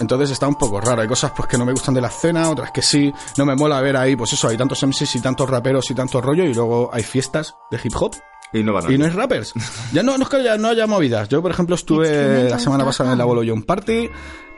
Entonces 0.00 0.30
está 0.30 0.46
un 0.46 0.54
poco 0.54 0.80
raro. 0.80 1.02
Hay 1.02 1.08
cosas 1.08 1.32
pues 1.36 1.48
que 1.48 1.58
no 1.58 1.64
me 1.64 1.72
gustan 1.72 1.94
de 1.94 2.00
la 2.00 2.08
escena, 2.08 2.50
otras 2.50 2.70
que 2.70 2.82
sí. 2.82 3.12
No 3.36 3.44
me 3.44 3.54
mola 3.54 3.80
ver 3.80 3.96
ahí, 3.96 4.16
pues 4.16 4.32
eso, 4.32 4.48
hay 4.48 4.56
tantos 4.56 4.82
MCs 4.82 5.16
y 5.16 5.20
tantos 5.20 5.48
raperos 5.48 5.90
y 5.90 5.94
tanto 5.94 6.20
rollo, 6.20 6.44
y 6.44 6.54
luego 6.54 6.90
hay 6.92 7.02
fiestas 7.02 7.54
de 7.70 7.80
hip 7.82 7.94
hop. 7.98 8.14
Y 8.52 8.62
no 8.62 8.72
van 8.72 8.86
a... 8.86 8.92
Y 8.92 8.96
no 8.96 9.06
es 9.06 9.14
rappers. 9.14 9.52
Ya 9.92 10.02
no, 10.02 10.16
no 10.16 10.24
es 10.24 10.30
que 10.30 10.42
ya 10.42 10.56
no 10.56 10.68
haya 10.68 10.86
movidas. 10.86 11.28
Yo, 11.28 11.42
por 11.42 11.50
ejemplo, 11.50 11.74
estuve 11.74 12.48
la 12.48 12.58
semana 12.58 12.84
pasada 12.84 13.10
en 13.10 13.14
el 13.14 13.20
Abuelo 13.20 13.42
John 13.46 13.62
Party 13.62 14.08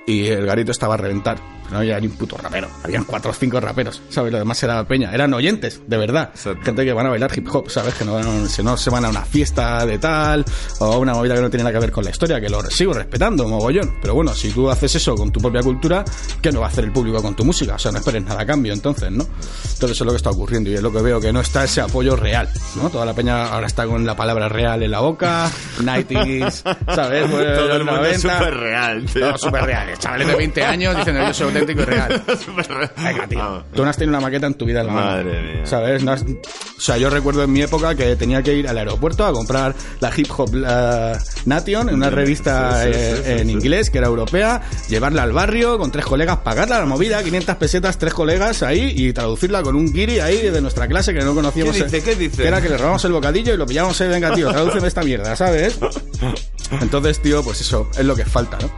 y 0.07 0.27
el 0.27 0.47
garito 0.47 0.73
estaba 0.73 0.95
a 0.95 0.97
reventar. 0.99 1.39
No 1.71 1.79
había 1.79 2.01
ni 2.01 2.09
un 2.09 2.17
puto 2.17 2.37
rapero. 2.37 2.67
Habían 2.83 3.05
cuatro 3.05 3.31
o 3.31 3.35
cinco 3.35 3.61
raperos, 3.61 4.03
¿sabes? 4.09 4.33
Lo 4.33 4.39
demás 4.41 4.61
era 4.65 4.83
peña. 4.89 5.13
Eran 5.15 5.33
oyentes, 5.33 5.81
de 5.87 5.97
verdad. 5.99 6.31
Exacto. 6.35 6.65
Gente 6.65 6.85
que 6.85 6.93
van 6.93 7.07
a 7.07 7.11
bailar 7.11 7.31
hip 7.39 7.47
hop, 7.55 7.71
¿sabes? 7.71 7.95
Que 7.95 8.05
no, 8.05 8.15
van- 8.15 8.49
si 8.49 8.61
no 8.65 8.77
se 8.77 8.91
van 8.91 9.05
a 9.05 9.09
una 9.09 9.25
fiesta 9.25 9.87
de 9.87 9.97
tal 9.99 10.45
o 10.81 10.85
a 10.95 10.99
una 10.99 11.15
movida 11.15 11.37
que 11.37 11.43
no 11.43 11.49
tiene 11.49 11.63
nada 11.63 11.73
que 11.75 11.79
ver 11.79 11.93
con 11.93 12.03
la 12.03 12.11
historia, 12.11 12.41
que 12.41 12.49
lo 12.49 12.61
sigo 12.71 12.93
respetando, 12.93 13.47
mogollón. 13.47 13.95
Pero 14.03 14.15
bueno, 14.15 14.35
si 14.35 14.51
tú 14.51 14.69
haces 14.69 14.97
eso 14.97 15.15
con 15.15 15.31
tu 15.31 15.41
propia 15.41 15.63
cultura, 15.63 16.05
¿qué 16.43 16.51
no 16.51 16.59
va 16.59 16.67
a 16.67 16.71
hacer 16.71 16.83
el 16.87 16.91
público 16.91 17.23
con 17.23 17.37
tu 17.37 17.45
música? 17.45 17.77
O 17.77 17.79
sea, 17.79 17.93
no 17.93 17.99
esperes 17.99 18.25
nada 18.25 18.41
a 18.43 18.47
cambio, 18.47 18.73
entonces, 18.73 19.09
¿no? 19.13 19.23
Entonces 19.23 19.93
eso 19.93 20.03
es 20.03 20.07
lo 20.07 20.11
que 20.11 20.17
está 20.17 20.31
ocurriendo 20.31 20.71
y 20.71 20.75
es 20.75 20.83
lo 20.83 20.91
que 20.91 21.03
veo, 21.03 21.21
que 21.21 21.33
no 21.33 21.39
está 21.41 21.63
ese 21.63 21.83
apoyo 21.83 22.17
real, 22.17 22.49
¿no? 22.75 22.91
Toda 22.91 23.07
la 23.07 23.15
peña 23.15 23.45
ahora 23.47 23.69
está 23.69 23.87
con 23.87 24.05
la 24.05 24.17
palabra 24.17 24.49
real 24.49 24.83
en 24.83 24.91
la 24.91 24.99
boca, 24.99 25.49
90s, 25.79 26.63
¿sabes? 26.97 27.31
Pues, 27.31 27.55
Todo 27.55 27.73
el 27.77 27.79
los 27.79 27.87
mundo 27.87 28.05
es 28.07 28.25
90. 28.25 28.39
súper 28.39 28.55
real, 28.57 29.07
tío. 29.07 29.31
No, 29.31 29.39
súper 29.39 29.65
real. 29.65 29.90
Chavales 29.99 30.27
de 30.29 30.35
20 30.37 30.65
años 30.65 30.97
diciendo 30.97 31.23
yo 31.27 31.35
soy 31.35 31.47
auténtico 31.49 31.83
y 31.83 31.85
real. 31.85 32.23
Venga, 32.97 33.27
tío. 33.27 33.65
Tú 33.75 33.83
no 33.85 33.91
has 33.91 33.97
tenido 33.97 34.17
una 34.17 34.21
maqueta 34.27 34.47
en 34.47 34.55
tu 34.55 34.65
vida 34.65 34.81
en 34.81 34.87
la 34.89 34.93
mano. 34.93 35.07
Madre 35.07 35.43
mía. 35.43 35.67
¿Sabes? 35.67 36.03
No 36.05 36.13
has- 36.13 36.23
o 36.23 36.81
sea, 36.83 36.97
yo 36.97 37.11
recuerdo 37.11 37.43
en 37.45 37.53
mi 37.53 37.61
época 37.63 37.95
que 37.95 38.17
tenía 38.17 38.43
que 38.43 38.55
ir 38.55 38.67
al 38.69 38.79
aeropuerto 38.79 39.27
a 39.27 39.33
comprar 39.33 39.75
la 40.01 40.11
Hip 40.17 40.29
Hop 40.39 40.51
eh, 40.57 41.13
Nation 41.45 41.89
en 41.91 41.95
una 41.97 42.09
revista 42.11 42.83
sí, 42.85 42.89
sí, 42.93 42.99
eh, 42.99 43.23
sí, 43.25 43.33
en 43.43 43.51
inglés 43.51 43.91
que 43.91 43.99
era 43.99 44.07
europea, 44.07 44.63
llevarla 44.89 45.23
al 45.25 45.33
barrio 45.33 45.77
con 45.79 45.91
tres 45.91 46.07
colegas, 46.07 46.39
pagarla 46.39 46.79
la 46.79 46.87
movida, 46.87 47.23
500 47.23 47.57
pesetas, 47.57 47.99
tres 47.99 48.15
colegas 48.15 48.63
ahí 48.63 48.95
y 48.97 49.13
traducirla 49.13 49.63
con 49.63 49.77
un 49.77 49.93
guiri 49.93 50.21
ahí 50.21 50.49
de 50.49 50.61
nuestra 50.63 50.89
clase 50.89 51.13
que 51.13 51.21
no 51.21 51.35
conocíamos. 51.35 51.77
¿Qué 51.77 51.85
dice? 51.85 51.97
eh, 51.99 52.03
¿Qué 52.03 52.15
dice? 52.15 52.43
Que 52.43 52.49
era 52.49 52.61
que 52.63 52.69
le 52.71 52.79
robamos 52.79 53.05
el 53.05 53.13
bocadillo 53.13 53.53
y 53.53 53.57
lo 53.59 53.67
pillamos 53.67 54.01
ahí, 54.01 54.09
venga 54.09 54.33
tío, 54.35 54.51
tradúceme 54.51 54.89
esta 54.89 55.03
mierda, 55.03 55.37
¿sabes? 55.37 55.79
Entonces, 56.81 57.21
tío, 57.21 57.43
pues 57.43 57.61
eso 57.61 57.89
es 57.99 58.05
lo 58.05 58.15
que 58.15 58.25
falta, 58.25 58.59
¿no? 58.63 58.71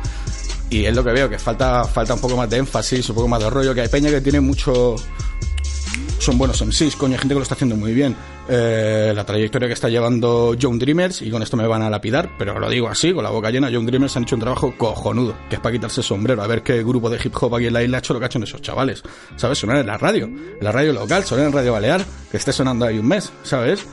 Y 0.73 0.87
es 0.87 0.97
lo 0.97 1.05
que 1.05 1.13
veo, 1.13 1.29
que 1.29 1.39
falta, 1.39 1.85
falta 1.85 2.15
un 2.15 2.21
poco 2.21 2.35
más 2.35 2.49
de 2.49 2.57
énfasis, 2.57 3.07
un 3.11 3.15
poco 3.15 3.29
más 3.29 3.43
de 3.43 3.51
rollo, 3.51 3.75
que 3.75 3.83
hay 3.83 3.89
peña 3.89 4.09
que 4.09 4.23
tiene 4.23 4.41
mucho 4.41 4.97
son 6.19 6.39
buenos 6.39 6.65
MCs, 6.65 6.97
coño, 6.97 7.13
hay 7.13 7.19
gente 7.19 7.35
que 7.35 7.41
lo 7.41 7.43
está 7.43 7.55
haciendo 7.55 7.77
muy 7.77 7.93
bien. 7.93 8.17
Eh, 8.49 9.13
la 9.15 9.27
trayectoria 9.27 9.69
que 9.69 9.75
está 9.75 9.91
llevando 9.91 10.55
Young 10.55 10.79
Dreamers, 10.79 11.21
y 11.21 11.31
con 11.31 11.43
esto 11.43 11.59
me 11.59 11.67
van 11.67 11.83
a 11.83 11.91
lapidar, 11.91 12.31
pero 12.39 12.59
lo 12.59 12.71
digo 12.71 12.89
así, 12.89 13.13
con 13.13 13.23
la 13.23 13.29
boca 13.29 13.51
llena, 13.51 13.69
Young 13.69 13.85
Dreamers 13.85 14.17
han 14.17 14.23
hecho 14.23 14.37
un 14.37 14.41
trabajo 14.41 14.73
cojonudo, 14.79 15.37
que 15.51 15.57
es 15.57 15.61
para 15.61 15.75
quitarse 15.75 16.01
el 16.01 16.07
sombrero, 16.07 16.43
a 16.43 16.47
ver 16.47 16.63
qué 16.63 16.83
grupo 16.83 17.11
de 17.11 17.21
hip 17.23 17.35
hop 17.39 17.57
aquí 17.57 17.67
en 17.67 17.75
la 17.75 17.83
isla 17.83 17.99
ha 17.99 18.01
hecho 18.01 18.15
lo 18.15 18.19
que 18.19 18.25
ha 18.25 18.29
hecho 18.29 18.39
en 18.39 18.45
esos 18.45 18.63
chavales, 18.63 19.03
¿sabes? 19.37 19.59
Sonar 19.59 19.77
en 19.77 19.87
la 19.87 19.99
radio, 19.99 20.25
en 20.25 20.59
la 20.63 20.73
radio 20.73 20.95
local, 20.95 21.25
sonar 21.25 21.47
en 21.47 21.53
Radio 21.53 21.73
Balear, 21.73 22.03
que 22.31 22.39
esté 22.39 22.53
sonando 22.53 22.87
ahí 22.87 22.99
un 22.99 23.09
mes, 23.09 23.31
¿sabes? 23.43 23.85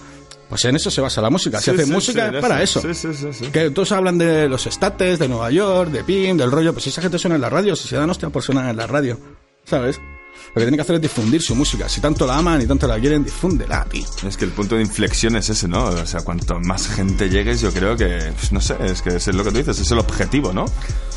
Pues 0.49 0.65
en 0.65 0.75
eso 0.75 0.89
se 0.89 0.99
basa 0.99 1.21
la 1.21 1.29
música. 1.29 1.59
Se 1.59 1.65
Sí, 1.65 1.71
hace 1.77 1.85
sí, 1.85 1.91
música 1.91 2.29
sí, 2.29 2.35
en 2.35 2.41
para 2.41 2.61
eso. 2.63 2.79
eso. 2.79 2.93
Sí, 2.93 3.13
sí, 3.13 3.13
sí, 3.13 3.45
sí. 3.45 3.51
Que 3.51 3.69
todos 3.69 3.91
hablan 3.91 4.17
de 4.17 4.49
los 4.49 4.65
estates, 4.65 5.19
de 5.19 5.27
Nueva 5.27 5.51
York, 5.51 5.91
de 5.91 6.03
PIM, 6.03 6.37
del 6.37 6.51
rollo. 6.51 6.73
Pues 6.73 6.83
si 6.85 6.89
esa 6.89 7.01
gente 7.01 7.19
suena 7.19 7.35
en 7.35 7.41
la 7.41 7.49
radio, 7.49 7.75
si 7.75 7.87
se 7.87 7.95
dan 7.95 8.09
hostia 8.09 8.29
por 8.29 8.41
sonar 8.43 8.69
en 8.69 8.77
la 8.77 8.87
radio, 8.87 9.19
¿sabes? 9.63 9.99
Lo 9.99 10.53
que 10.55 10.61
tienen 10.61 10.77
que 10.77 10.81
hacer 10.81 10.95
es 10.95 11.01
difundir 11.01 11.41
su 11.43 11.53
música. 11.53 11.87
Si 11.87 12.01
tanto 12.01 12.25
la 12.25 12.37
aman 12.37 12.59
y 12.61 12.65
tanto 12.65 12.87
la 12.87 12.97
quieren, 12.99 13.23
difúndela, 13.23 13.85
tío. 13.85 14.03
Es 14.27 14.35
que 14.37 14.45
el 14.45 14.51
punto 14.51 14.75
de 14.75 14.81
inflexión 14.81 15.35
es 15.35 15.47
ese, 15.49 15.67
¿no? 15.67 15.85
O 15.85 16.05
sea, 16.07 16.21
cuanto 16.21 16.59
más 16.59 16.87
gente 16.87 17.29
llegues, 17.29 17.61
yo 17.61 17.71
creo 17.71 17.95
que, 17.95 18.31
pues, 18.35 18.51
no 18.51 18.59
sé, 18.59 18.75
es 18.83 19.03
que 19.03 19.17
es 19.17 19.27
lo 19.27 19.43
que 19.43 19.51
tú 19.51 19.57
dices, 19.57 19.79
es 19.79 19.91
el 19.91 19.99
objetivo, 19.99 20.51
¿no? 20.51 20.65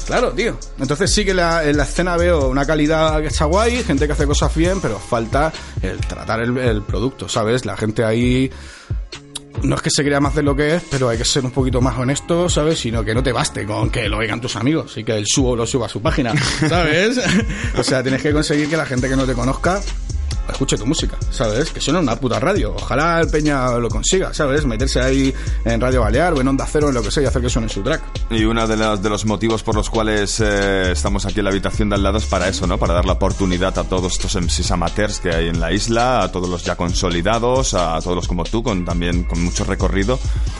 Claro, 0.07 0.33
tío. 0.33 0.59
Entonces 0.79 1.11
sí 1.15 1.25
que 1.25 1.33
la- 1.33 1.65
en 1.65 1.79
la 1.79 1.85
escena 1.85 2.17
veo 2.19 2.49
una 2.49 2.67
calidad 2.67 3.21
que 3.23 3.29
está 3.29 3.47
guay, 3.47 3.83
gente 3.85 4.07
que 4.07 4.13
hace 4.13 4.27
cosas 4.27 4.55
bien, 4.55 4.81
pero 4.83 4.99
falta 4.99 5.51
el 5.81 5.99
tratar 6.01 6.41
el, 6.43 6.59
el 6.59 6.83
producto, 6.83 7.27
¿sabes? 7.29 7.65
La 7.65 7.77
gente 7.77 8.05
ahí 8.05 8.51
no 9.63 9.77
es 9.77 9.83
que 9.83 9.91
se 9.91 10.05
crea 10.05 10.21
más 10.21 10.35
de 10.35 10.43
lo 10.43 10.55
que 10.57 10.77
es, 10.77 10.83
pero 10.91 11.09
hay 11.09 11.19
que 11.19 11.25
ser 11.25 11.45
un 11.45 11.51
poquito 11.51 11.81
más 11.81 11.99
honesto, 11.99 12.49
¿sabes? 12.49 12.79
Sino 12.79 13.05
que 13.05 13.15
no 13.15 13.23
te 13.23 13.33
baste 13.33 13.65
con 13.65 13.91
que 13.91 14.09
lo 14.09 14.19
oigan 14.19 14.41
tus 14.41 14.57
amigos 14.57 14.97
y 14.97 15.05
que 15.05 15.17
el 15.17 15.25
subo 15.27 15.57
lo 15.57 15.67
suba 15.67 15.87
a 15.87 15.89
su 15.89 16.01
página, 16.01 16.35
¿sabes? 16.69 17.21
o 17.79 17.83
sea, 17.83 18.03
tienes 18.03 18.23
que 18.23 18.33
conseguir 18.33 18.69
que 18.69 18.77
la 18.77 18.87
gente 18.87 19.09
que 19.09 19.17
no 19.17 19.25
te 19.25 19.35
conozca 19.35 19.81
escuche 20.51 20.77
tu 20.77 20.87
música, 20.87 21.17
¿sabes? 21.31 21.71
Que 21.71 21.81
suene 21.81 21.99
en 22.01 22.05
una 22.05 22.17
puta 22.17 22.39
radio. 22.41 22.75
Ojalá 22.75 23.21
el 23.21 23.29
Peña 23.29 23.71
lo 23.79 23.89
consiga, 23.89 24.33
¿sabes? 24.35 24.65
Meterse 24.67 25.01
ahí 25.01 25.33
en 25.65 25.81
Radio 25.81 26.01
Balear 26.03 26.35
o 26.35 26.41
en 26.41 26.49
Onda 26.49 26.67
Cero, 26.71 26.89
en 26.89 26.95
lo 26.95 27.03
que 27.03 27.11
sea, 27.11 27.23
y 27.23 27.27
hacer 27.27 27.43
que 27.43 27.49
suene 27.51 27.69
su 27.69 27.83
track. 27.83 28.03
Y 28.31 28.45
uno 28.45 28.67
de 28.67 28.73
de 28.73 29.09
los 29.11 29.25
motivos 29.27 29.63
por 29.63 29.75
los 29.75 29.89
cuales 29.91 30.41
eh, 30.41 30.91
estamos 30.93 31.25
aquí 31.27 31.39
en 31.41 31.45
la 31.45 31.51
habitación 31.51 31.89
de 31.91 31.95
al 31.97 32.03
lado 32.03 32.19
es 32.19 32.27
para 32.27 32.49
eso, 32.49 32.67
¿no? 32.67 32.79
Para 32.79 32.95
dar 32.95 33.05
la 33.05 33.13
oportunidad 33.13 33.79
a 33.79 33.85
todos 33.85 34.13
estos 34.15 34.35
MCs 34.43 34.71
amateurs 34.73 35.21
que 35.21 35.31
hay 35.31 35.49
en 35.49 35.61
la 35.61 35.73
isla, 35.73 36.23
a 36.23 36.33
todos 36.33 36.49
los 36.49 36.65
ya 36.65 36.75
consolidados, 36.77 37.75
a 37.75 38.01
todos 38.01 38.17
los 38.17 38.29
como 38.29 38.45
tú, 38.45 38.63
con 38.63 38.85
también 38.85 39.25
con 39.25 39.43
mucho 39.45 39.65
recorrido, 39.65 40.19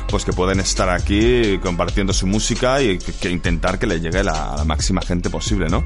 pues 0.09 0.25
que 0.25 0.33
pueden 0.33 0.61
estar 0.61 0.89
aquí 0.91 1.59
compartiendo 1.59 2.13
su 2.13 2.27
música 2.27 2.81
y 2.83 2.99
que, 2.99 3.31
intentar 3.31 3.79
que 3.79 3.87
le 3.87 4.01
llegue 4.01 4.23
la- 4.23 4.55
la 4.57 4.65
máxima 4.65 5.01
gente 5.03 5.31
posible, 5.31 5.69
¿no? 5.69 5.85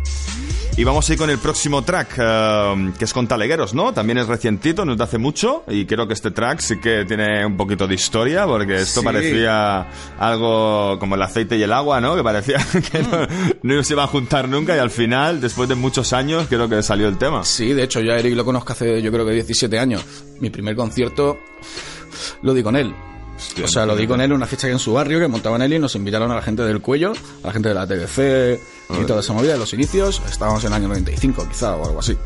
Y 0.77 0.85
vamos 0.85 1.09
a 1.09 1.13
ir 1.15 1.19
con 1.19 1.31
el 1.31 1.39
próximo 1.39 1.83
track, 1.83 2.17
eh, 2.19 2.93
que 2.99 3.05
es 3.07 3.13
con 3.15 3.27
Talegueros, 3.27 3.73
¿no? 3.73 3.86
También 3.93 4.19
es 4.19 4.27
recientito, 4.27 4.85
no 4.85 4.93
es 4.93 4.99
de 4.99 5.05
hace 5.05 5.19
mucho, 5.19 5.65
y 5.69 5.87
creo 5.87 6.07
que 6.07 6.15
este 6.15 6.31
track 6.31 6.61
sí 6.61 6.79
que 6.81 7.05
tiene 7.07 7.45
un 7.45 7.57
poquito 7.57 7.87
de 7.87 7.95
historia, 7.95 8.47
porque 8.47 8.77
esto 8.77 9.01
Sí. 9.01 9.05
parecía 9.07 9.87
algo 10.19 10.99
como 10.99 11.15
el 11.15 11.23
aceite 11.23 11.57
y 11.57 11.63
el 11.63 11.73
agua, 11.73 12.01
¿no? 12.01 12.17
Que 12.17 12.23
parecía 12.23 12.59
que 12.93 13.03
no, 13.03 13.27
no 13.77 13.83
se 13.83 13.95
iba 13.95 14.05
a 14.05 14.07
juntar 14.07 14.49
nunca, 14.49 14.75
y 14.77 14.79
al 14.79 14.91
final, 14.91 15.41
después 15.41 15.69
de 15.69 15.75
muchos 15.75 16.13
años, 16.13 16.47
creo 16.49 16.69
que 16.69 16.83
salió 16.83 17.09
el 17.09 17.19
tema. 17.19 17.45
Sí, 17.45 17.73
de 17.73 17.83
hecho, 17.85 18.01
yo 18.01 18.13
a 18.13 18.19
Eric 18.19 18.35
lo 18.37 18.45
conozco 18.45 18.73
hace 18.73 19.01
yo 19.03 19.11
creo 19.13 19.25
que 19.27 19.33
17 19.33 19.79
años. 19.79 20.05
Mi 20.41 20.51
primer 20.51 20.77
concierto 20.77 21.39
lo 22.43 22.55
di 22.55 22.63
con 22.63 22.77
él. 22.77 22.95
o 23.63 23.69
sea, 23.69 23.85
lo 23.85 23.95
di 23.95 24.07
con 24.07 24.21
él 24.21 24.31
en 24.31 24.37
una 24.37 24.47
fiesta 24.47 24.67
que 24.67 24.73
en 24.73 24.79
su 24.79 24.93
barrio, 24.95 25.19
que 25.21 25.29
montaban 25.29 25.61
él 25.63 25.75
y 25.75 25.79
nos 25.79 25.95
invitaron 25.95 26.31
a 26.31 26.35
la 26.37 26.43
gente 26.43 26.63
del 26.63 26.81
cuello, 26.81 27.13
a 27.43 27.47
la 27.49 27.53
gente 27.53 27.69
de 27.69 27.75
la 27.75 27.87
TDC 27.87 28.61
y 29.01 29.05
toda 29.05 29.21
esa 29.21 29.33
movida 29.35 29.53
de 29.53 29.59
los 29.59 29.73
inicios. 29.75 30.23
Estábamos 30.31 30.63
en 30.65 30.69
el 30.69 30.75
año 30.75 30.89
95 30.89 31.47
quizá 31.49 31.77
o 31.77 31.85
algo 31.87 31.99
así. 32.01 32.17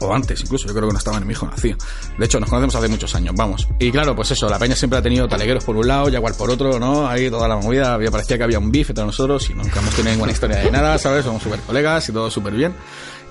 O 0.00 0.14
antes, 0.14 0.40
incluso, 0.40 0.68
yo 0.68 0.74
creo 0.74 0.88
que 0.88 0.92
no 0.92 0.98
estaba 0.98 1.18
ni 1.18 1.26
mi 1.26 1.32
hijo 1.32 1.46
nacido. 1.46 1.76
De 2.18 2.24
hecho, 2.24 2.38
nos 2.38 2.48
conocemos 2.48 2.74
hace 2.76 2.88
muchos 2.88 3.14
años, 3.14 3.34
vamos. 3.36 3.68
Y 3.78 3.90
claro, 3.90 4.14
pues 4.14 4.30
eso, 4.30 4.48
la 4.48 4.58
peña 4.58 4.76
siempre 4.76 4.98
ha 4.98 5.02
tenido 5.02 5.26
talegueros 5.26 5.64
por 5.64 5.76
un 5.76 5.88
lado, 5.88 6.10
Jaguar 6.10 6.34
por 6.34 6.50
otro, 6.50 6.78
¿no? 6.78 7.08
Ahí 7.08 7.30
toda 7.30 7.48
la 7.48 7.56
movida, 7.56 7.94
había, 7.94 8.10
parecía 8.10 8.38
que 8.38 8.44
había 8.44 8.58
un 8.58 8.70
beef 8.70 8.90
entre 8.90 9.04
nosotros 9.04 9.48
y 9.50 9.54
nunca 9.54 9.80
hemos 9.80 9.94
tenido 9.94 10.12
ninguna 10.12 10.32
historia 10.32 10.58
de 10.58 10.70
nada, 10.70 10.98
¿sabes? 10.98 11.24
Somos 11.24 11.42
súper 11.42 11.60
colegas 11.60 12.08
y 12.08 12.12
todo 12.12 12.30
súper 12.30 12.54
bien. 12.54 12.74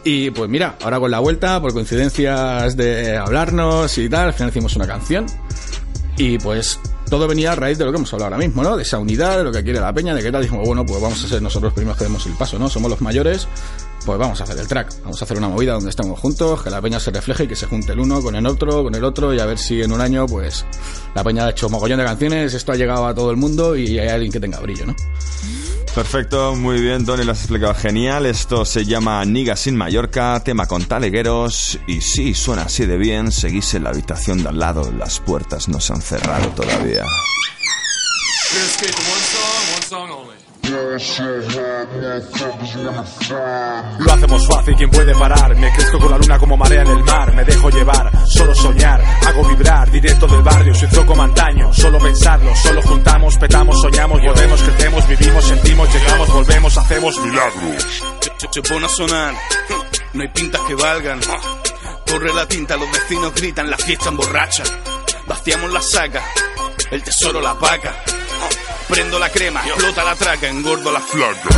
Y 0.04 0.32
pues 0.32 0.50
mira, 0.50 0.78
ahora 0.84 1.00
con 1.00 1.12
la 1.12 1.20
vuelta, 1.20 1.62
por 1.62 1.74
coincidencias 1.74 2.78
de 2.78 3.18
hablarnos 3.18 3.98
y 3.98 4.10
tal, 4.10 4.28
al 4.28 4.34
final 4.34 4.50
hicimos 4.50 4.76
una 4.76 4.88
canción. 4.88 5.26
Y 6.18 6.38
pues 6.40 6.80
todo 7.10 7.28
venía 7.28 7.52
a 7.52 7.56
raíz 7.56 7.78
de 7.78 7.86
lo 7.86 7.92
que 7.92 7.98
hemos 7.98 8.12
hablado 8.14 8.34
ahora 8.34 8.46
mismo, 8.46 8.64
¿no? 8.64 8.76
De 8.76 8.84
esa 8.84 9.00
unidad, 9.00 9.38
de 9.38 9.44
lo 9.44 9.52
que 9.52 9.64
quiere 9.64 9.80
la 9.80 9.94
peña, 9.94 10.16
de 10.16 10.24
qué 10.24 10.32
tal. 10.32 10.42
Dijimos, 10.42 10.66
bueno, 10.66 10.86
pues 10.86 11.02
vamos 11.02 11.24
a 11.24 11.28
ser 11.28 11.42
nosotros 11.42 11.70
los 11.70 11.74
primeros 11.74 11.98
que 11.98 12.06
demos 12.06 12.26
el 12.26 12.34
paso, 12.34 12.58
¿no? 12.58 12.70
Somos 12.70 12.90
los 12.90 13.02
mayores, 13.02 13.48
pues 14.08 14.18
vamos 14.20 14.40
a 14.40 14.46
hacer 14.46 14.58
el 14.58 14.70
track. 14.70 15.02
Vamos 15.04 15.22
a 15.22 15.26
hacer 15.26 15.38
una 15.38 15.50
movida 15.50 15.74
donde 15.74 15.90
estemos 15.90 16.18
juntos, 16.18 16.64
que 16.64 16.70
la 16.70 16.82
peña 16.82 16.98
se 16.98 17.12
refleje 17.12 17.44
y 17.44 17.48
que 17.50 17.58
se 17.58 17.66
junte 17.66 17.92
el 17.92 18.00
uno 18.00 18.22
con 18.22 18.38
el 18.38 18.48
otro, 18.48 18.82
con 18.82 18.96
el 18.96 19.04
otro, 19.04 19.34
y 19.34 19.40
a 19.42 19.46
ver 19.46 19.58
si 19.58 19.82
en 19.82 19.92
un 19.92 20.00
año, 20.00 20.26
pues, 20.26 20.66
la 21.14 21.26
peña 21.26 21.46
ha 21.46 21.50
hecho 21.50 21.68
mogollón 21.68 22.00
de 22.00 22.06
canciones, 22.06 22.54
esto 22.54 22.72
ha 22.72 22.76
llegado 22.78 23.06
a 23.06 23.14
todo 23.14 23.32
el 23.32 23.36
mundo 23.36 23.76
y 23.76 24.00
hay 24.00 24.08
alguien 24.08 24.32
que 24.32 24.40
tenga 24.40 24.62
brillo, 24.62 24.86
¿no? 24.86 24.96
Perfecto, 25.94 26.56
muy 26.56 26.80
bien, 26.80 27.06
Tony, 27.06 27.26
lo 27.26 27.34
has 27.34 27.40
explicado 27.40 27.74
genial. 27.74 28.28
Esto 28.28 28.64
se 28.64 28.86
llama 28.86 29.26
Niga 29.26 29.58
sin 29.58 29.76
Mallorca, 29.76 30.42
tema 30.42 30.68
con 30.68 30.86
talegueros. 30.86 31.78
Y 31.86 32.00
sí, 32.00 32.34
suena 32.34 32.62
así 32.62 32.86
de 32.86 32.98
bien. 32.98 33.32
Seguís 33.32 33.74
en 33.74 33.84
la 33.84 33.90
habitación 33.90 34.42
de 34.42 34.50
al 34.50 34.60
lado, 34.60 34.90
las 34.98 35.20
puertas 35.20 35.68
no 35.68 35.82
se 35.82 35.94
han 35.94 36.02
cerrado 36.02 36.48
todavía. 36.50 37.04
Lo 44.00 44.14
hacemos 44.14 44.48
fácil, 44.48 44.76
¿quién 44.76 44.90
puede 44.90 45.14
parar? 45.16 45.56
Me 45.56 45.72
crezco 45.74 46.00
con 46.00 46.12
la 46.12 46.18
luna 46.18 46.38
como 46.38 46.58
marea 46.58 46.82
en 46.82 46.88
el 46.88 47.04
mar, 47.04 47.34
me 47.34 47.44
dejo 47.46 47.70
llevar, 47.70 48.12
solo 48.28 48.54
soñar, 48.54 49.02
hago 49.26 49.48
vibrar, 49.48 49.90
directo 49.92 50.28
del 50.28 50.42
barrio, 50.42 50.74
soy 50.74 50.90
como 51.06 51.24
antaño, 51.24 51.74
solo 51.74 52.00
pensarlo, 52.00 52.56
solo 52.56 52.82
juntamos, 52.82 53.38
petamos, 53.38 53.82
soñamos, 53.82 54.22
volvemos, 54.22 54.62
crecemos, 54.62 55.08
vivimos, 55.08 55.46
sentimos, 55.46 55.94
llegamos, 55.94 56.34
volvemos, 56.34 56.78
hacemos 56.78 57.20
milagros. 57.20 58.04
Se, 58.52 58.62
pone 58.62 58.86
a 58.86 58.90
sonar, 58.90 59.34
no 60.14 60.22
hay 60.22 60.30
pintas 60.30 60.62
que 60.62 60.76
valgan. 60.76 61.20
Corre 62.10 62.34
la 62.34 62.48
tinta, 62.48 62.78
los 62.78 62.92
vecinos 62.92 63.34
gritan, 63.34 63.70
la 63.70 63.78
fiesta 63.78 64.10
emborracha. 64.10 64.64
Vaciamos 65.28 65.72
la 65.72 65.82
saca, 65.82 66.24
el 66.92 67.04
tesoro 67.04 67.42
la 67.42 67.54
vaca. 67.54 67.94
Prendo 68.88 69.20
la 69.20 69.30
crema, 69.30 69.62
explota 69.68 70.04
la 70.04 70.16
traca, 70.16 70.48
engordo 70.48 70.92
la 70.92 71.02
flaca. 71.02 71.50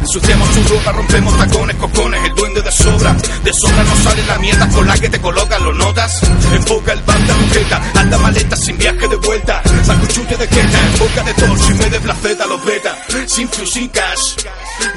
Ensuciamos 0.00 0.48
su 0.54 0.74
ropa, 0.74 0.92
rompemos 0.92 1.38
tacones, 1.38 1.76
cocones, 1.76 2.24
el 2.24 2.34
duende 2.34 2.62
de 2.62 2.72
sobra. 2.72 3.12
De 3.44 3.52
sobra 3.52 3.84
no 3.84 3.96
sale 4.02 4.24
la 4.26 4.38
mierda 4.38 4.68
con 4.68 4.86
la 4.86 4.98
que 4.98 5.08
te 5.08 5.20
colocan, 5.20 5.62
¿lo 5.62 5.72
notas? 5.72 6.20
Enfoca 6.52 6.92
el 6.92 7.02
banda 7.02 7.34
bujeta, 7.34 7.82
anda 7.94 8.18
maleta 8.18 8.56
sin 8.56 8.76
viaje 8.76 9.06
de 9.06 9.16
vuelta. 9.16 9.62
Saco 9.84 10.06
chute 10.06 10.36
de 10.36 10.48
queta, 10.48 10.80
en 10.80 10.98
boca 10.98 11.22
de 11.22 11.34
tor, 11.34 11.58
si 11.58 11.74
me 11.74 11.90
de 11.90 12.00
placeta, 12.00 12.46
los 12.46 12.64
beta. 12.64 12.98
Sin 13.26 13.48
flu, 13.48 13.66
sin 13.66 13.88
cash, 13.88 14.36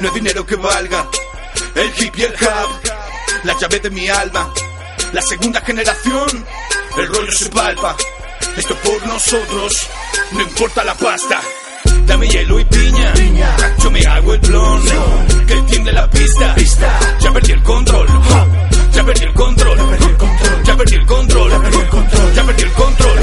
no 0.00 0.08
hay 0.08 0.14
dinero 0.14 0.44
que 0.44 0.56
valga. 0.56 1.06
El 1.76 1.92
hip 1.96 2.16
y 2.16 2.22
el 2.22 2.32
hub, 2.32 2.90
la 3.44 3.56
llave 3.56 3.78
de 3.78 3.90
mi 3.90 4.08
alma. 4.08 4.52
La 5.12 5.22
segunda 5.22 5.60
generación, 5.60 6.44
el 6.96 7.06
rollo 7.06 7.32
se 7.32 7.48
palpa. 7.50 7.96
Esto 8.56 8.74
es 8.74 8.80
por 8.80 9.06
nosotros, 9.06 9.88
no 10.32 10.42
importa 10.42 10.84
la 10.84 10.94
pasta. 10.94 11.40
Dame 12.08 12.26
hielo 12.26 12.58
y 12.58 12.64
piña, 12.64 13.12
yo 13.82 13.90
me 13.90 14.00
hago 14.00 14.34
el 14.34 14.40
blon. 14.40 14.82
Que 15.46 15.54
tiemble 15.62 15.92
la 15.92 16.08
pista, 16.10 16.54
ya 17.20 17.32
perdí 17.32 17.52
el 17.52 17.62
control. 17.62 18.06
Ya 18.92 19.04
perdí 19.04 19.24
el 19.24 19.34
control, 19.34 19.78
ya 20.64 20.76
perdí 20.76 20.94
el 20.94 21.06
control, 21.06 21.50
ya 22.34 22.42
perdí 22.44 22.62
el 22.62 22.72
control. 22.72 23.18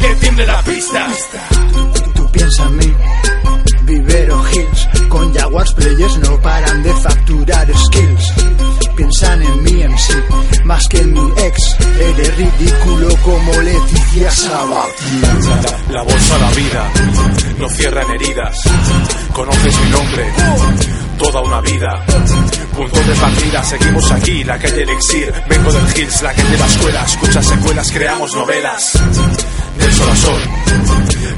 Que 0.00 0.14
tiemble 0.16 0.46
la 0.46 0.62
pista. 0.62 1.08
Tú 2.14 2.30
piensa 2.32 2.64
en 2.64 2.76
mí, 2.76 2.94
Vivero 3.84 4.42
Hills, 4.50 4.88
con 5.12 5.30
Jaguars 5.34 5.74
Players 5.74 6.18
no 6.20 6.40
paran 6.40 6.82
de 6.82 6.92
facturar 6.94 7.68
skills. 7.68 8.32
Piensan 8.96 9.42
en 9.42 9.68
en 9.82 9.98
sí, 9.98 10.14
más 10.64 10.88
que 10.88 10.98
en 10.98 11.12
mi 11.12 11.32
ex. 11.36 11.76
Eres 12.00 12.36
ridículo 12.36 13.08
como 13.22 13.52
Leticia 13.60 14.30
Sabatina. 14.30 15.34
La, 15.88 15.94
la 15.94 16.02
bolsa 16.02 16.38
la 16.38 16.50
vida, 16.52 16.90
no 17.58 17.68
cierran 17.68 18.10
heridas. 18.10 18.62
Conoces 19.34 19.80
mi 19.80 19.90
nombre, 19.90 20.32
toda 21.18 21.42
una 21.42 21.60
vida. 21.60 22.04
Punto 22.74 23.00
de 23.00 23.14
partida, 23.14 23.62
seguimos 23.64 24.10
aquí, 24.12 24.44
la 24.44 24.58
calle 24.58 24.82
Elixir. 24.82 25.32
Vengo 25.46 25.72
del 25.72 25.98
Hills, 25.98 26.22
la 26.22 26.34
que 26.34 26.42
lleva 26.42 26.66
escuela. 26.66 27.04
Escucha 27.04 27.42
secuelas, 27.42 27.92
creamos 27.92 28.34
novelas. 28.34 28.92
Del 29.78 29.92
sol 29.92 30.08
a 30.10 30.16
sol, 30.16 30.40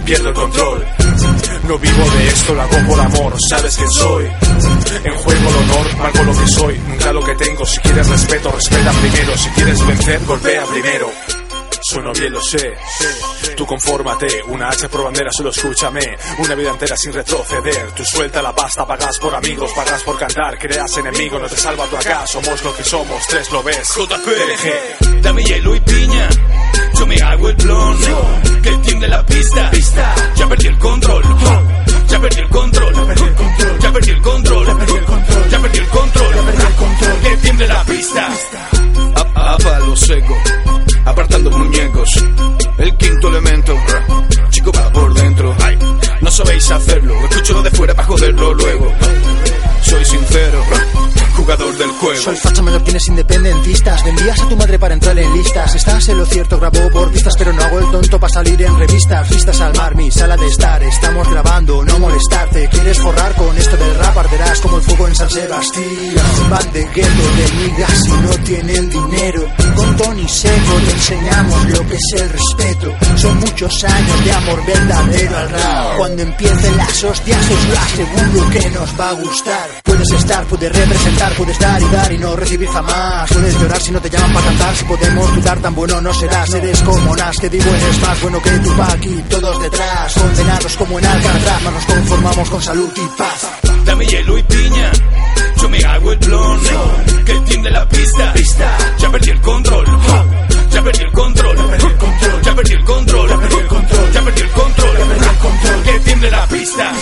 pierdo 0.05 0.29
el 0.29 0.35
control. 0.35 0.87
No 1.67 1.79
vivo 1.79 2.11
de 2.11 2.29
esto, 2.29 2.55
lo 2.55 2.63
hago 2.63 2.89
por 2.89 3.01
amor, 3.01 3.35
sabes 3.49 3.77
quién 3.77 3.91
soy. 3.91 4.25
En 5.05 5.15
juego 5.17 5.49
el 5.49 5.57
honor, 5.57 5.97
valgo 5.97 6.25
lo 6.25 6.39
que 6.39 6.49
soy, 6.49 6.79
nunca 6.79 7.13
lo 7.13 7.25
que 7.25 7.35
tengo. 7.37 7.65
Si 7.65 7.81
quieres 7.81 8.07
respeto, 8.07 8.51
respeta 8.53 8.93
primero. 8.93 9.39
Si 9.39 9.49
quieres 9.51 9.87
vencer, 9.87 10.21
golpea 10.27 10.65
primero. 10.67 11.11
sueno 11.83 12.13
bien, 12.13 12.33
lo 12.33 12.43
sé. 12.43 12.75
Tú 13.57 13.65
confórmate, 13.67 14.43
una 14.49 14.69
H 14.69 14.89
por 14.91 15.05
bandera, 15.05 15.31
solo 15.33 15.51
escúchame. 15.51 16.03
Una 16.39 16.55
vida 16.55 16.71
entera 16.71 16.97
sin 16.97 17.13
retroceder. 17.13 17.93
Tú 17.93 18.05
suelta 18.05 18.43
la 18.43 18.55
pasta, 18.55 18.87
pagas 18.87 19.19
por 19.19 19.35
amigos, 19.35 19.71
pagas 19.75 20.03
por 20.03 20.19
cantar. 20.19 20.59
Creas 20.59 20.97
enemigo, 20.99 21.39
no 21.39 21.49
te 21.49 21.57
salva 21.57 21.87
tu 21.87 21.97
acá. 21.97 22.27
Somos 22.27 22.63
lo 22.63 22.77
que 22.77 22.85
somos, 22.85 23.27
tres 23.29 23.51
lo 23.51 23.63
ves. 23.63 23.89
JPG, 23.89 25.23
dame 25.23 25.43
hielo 25.43 25.75
y 25.75 25.81
piña. 25.81 26.29
Yo 27.05 27.09
me 27.09 27.17
hago 27.17 27.49
el 27.51 27.57
blon. 27.57 27.99
Que 28.63 28.71
tiende 28.79 29.09
la 29.09 29.27
pista. 29.27 29.71
Ya 30.37 30.49
perdí 30.49 30.69
el 30.69 30.79
control. 30.79 31.23
Ya 32.09 32.19
perdí 32.19 32.41
el 32.41 32.49
control. 32.49 32.95
Ya 32.95 33.93
perdí 33.93 34.11
el 34.11 34.21
control. 34.23 34.67
Ya 35.51 35.59
perdí 35.59 35.79
el 35.81 35.89
control. 35.89 36.35
Que 37.23 37.37
tiemble 37.37 37.69
la 37.69 37.85
pista. 37.85 38.29
A, 39.35 39.57
palo 39.59 39.97
seco. 39.97 40.35
Apartando 41.05 41.51
muñecos. 41.51 42.25
El 42.79 42.97
quinto 42.97 43.29
elemento. 43.29 43.77
Chico 44.49 44.73
va 44.73 44.91
por 44.91 45.13
dentro. 45.13 45.55
No 46.23 46.31
sabéis 46.31 46.71
hacerlo. 46.71 47.15
Escucho 47.29 47.53
lo 47.53 47.63
de 47.65 47.71
fuera 47.71 47.95
para 47.95 48.09
joderlo 48.09 48.55
luego. 48.55 48.95
Soy 49.85 50.05
sincero. 50.05 50.63
Jugador 51.37 51.77
del 51.77 51.91
juego. 51.91 52.21
Soy 52.21 52.37
facha 52.37 52.63
mallorquines 52.63 53.09
independentistas. 53.09 54.05
Vendías 54.05 54.41
a 54.41 54.49
tu 54.49 54.57
madre 54.57 54.79
para 54.79 54.95
entrar 54.95 55.19
en 55.19 55.33
listas. 55.35 55.75
Estás 55.75 56.09
en 56.09 56.19
lo 56.19 56.27
cierto, 56.27 56.59
grabó 56.59 56.89
por 56.91 57.11
vistas, 57.11 57.35
pero 57.37 57.53
no 57.53 57.63
hago 57.63 57.81
el 57.81 57.91
tonto 57.91 58.21
para 58.21 58.33
salir 58.33 58.63
en 58.63 58.79
revistas. 58.79 59.29
Vistas 59.29 59.61
al 59.61 59.75
mar, 59.77 59.95
mi 59.97 60.11
sala 60.11 60.37
de 60.37 60.47
estar. 60.47 60.83
Estamos 60.83 61.29
grabando, 61.29 61.85
no 61.85 61.99
molestarte. 61.99 62.69
¿Quieres 62.69 62.99
forrar 62.99 63.35
con 63.35 63.57
esto 63.59 63.77
del 63.77 63.95
rap? 63.97 64.17
Arderás 64.17 64.61
como 64.61 64.77
el 64.77 64.83
fuego 64.83 65.09
en 65.09 65.15
San 65.17 65.29
Sebastián. 65.29 65.85
Van 66.51 66.73
de 66.73 66.85
gueto, 66.85 67.37
de 67.37 67.67
migas 67.67 68.07
y 68.07 68.11
no 68.13 68.45
tienen 68.45 68.91
dinero. 68.91 69.49
Con 69.75 69.97
Tony 69.97 70.29
Seco 70.29 70.75
te 70.87 70.93
enseñamos 70.93 71.71
lo 71.71 71.87
que 71.89 71.97
es 71.97 72.23
el 72.23 72.31
respeto. 72.31 72.95
Son 73.17 73.39
muchos 73.41 73.85
años 73.85 74.25
de 74.25 74.33
amor 74.33 74.67
verdadero 74.67 75.37
al 75.37 75.51
rap. 75.51 75.97
Cuando 75.99 76.23
empiecen 76.23 76.77
las 76.77 77.05
hostias, 77.05 77.51
os 77.51 77.69
lo 77.69 77.79
aseguro 77.79 78.51
que 78.51 78.71
nos 78.71 79.01
va 79.01 79.11
a 79.11 79.13
gustar. 79.15 79.74
Puedes 79.83 80.11
estar, 80.13 80.45
puedes 80.45 80.73
representar, 80.73 81.33
puedes 81.35 81.59
dar 81.59 81.83
y 81.83 81.89
dar 81.89 82.13
y 82.13 82.19
no 82.19 82.37
recibir 82.37 82.69
jamás. 82.69 83.31
Puedes 83.33 83.61
llorar 83.61 83.81
si 83.81 83.91
no 83.91 84.01
te 84.01 84.11
llaman 84.11 84.33
para 84.33 84.47
cantar. 84.47 84.77
Si 84.77 84.85
podemos 84.85 85.35
dudar, 85.35 85.59
tan 85.61 85.75
bueno 85.75 86.01
no 86.01 86.15
serás. 86.15 86.55
Eres 86.55 86.81
como 86.83 87.17
Nas, 87.17 87.37
que 87.39 87.49
digo, 87.49 87.71
eres 87.71 88.01
más 88.01 88.21
bueno 88.23 88.43
que 88.43 88.51
tu 88.51 88.71
y 89.09 89.23
todos 89.23 89.63
detrás. 89.63 90.15
Condenados 90.15 90.77
como 90.77 90.99
en 90.99 91.07
Alcatraz, 91.07 91.63
mas 91.63 91.73
nos 91.75 91.85
conformamos 91.85 92.51
con 92.51 92.63
salud 92.63 92.91
y 92.97 93.19
paz. 93.19 93.49
Dame 93.85 94.07
hielo 94.07 94.39
y 94.39 94.43
piña. 94.45 94.93
Yo 95.61 95.69
me 95.69 95.79
hago 95.85 96.13
el 96.13 96.19
blon. 96.19 96.61
Que 97.25 97.35
tiende 97.47 97.71
la 97.71 97.89
pista. 97.89 98.35
Ya 98.99 99.11
perdí 99.11 99.31
el 99.31 99.41
control. 99.41 99.87
Ya 100.71 100.83
perdí 100.83 101.03
el 101.05 101.13
control. 101.13 101.57
Ya 101.57 101.67
perdí 101.67 101.87
el 101.87 101.95
control. 101.97 102.43
Ya 102.43 102.55
perdí 102.55 102.73
el 102.75 102.85
control. 102.85 104.13
Ya 104.13 104.21
perdí 104.23 104.41
el 104.43 104.51
control. 104.51 105.83
Que 105.85 106.01
tiende 106.01 106.31
la 106.31 106.47
pista. 106.47 106.93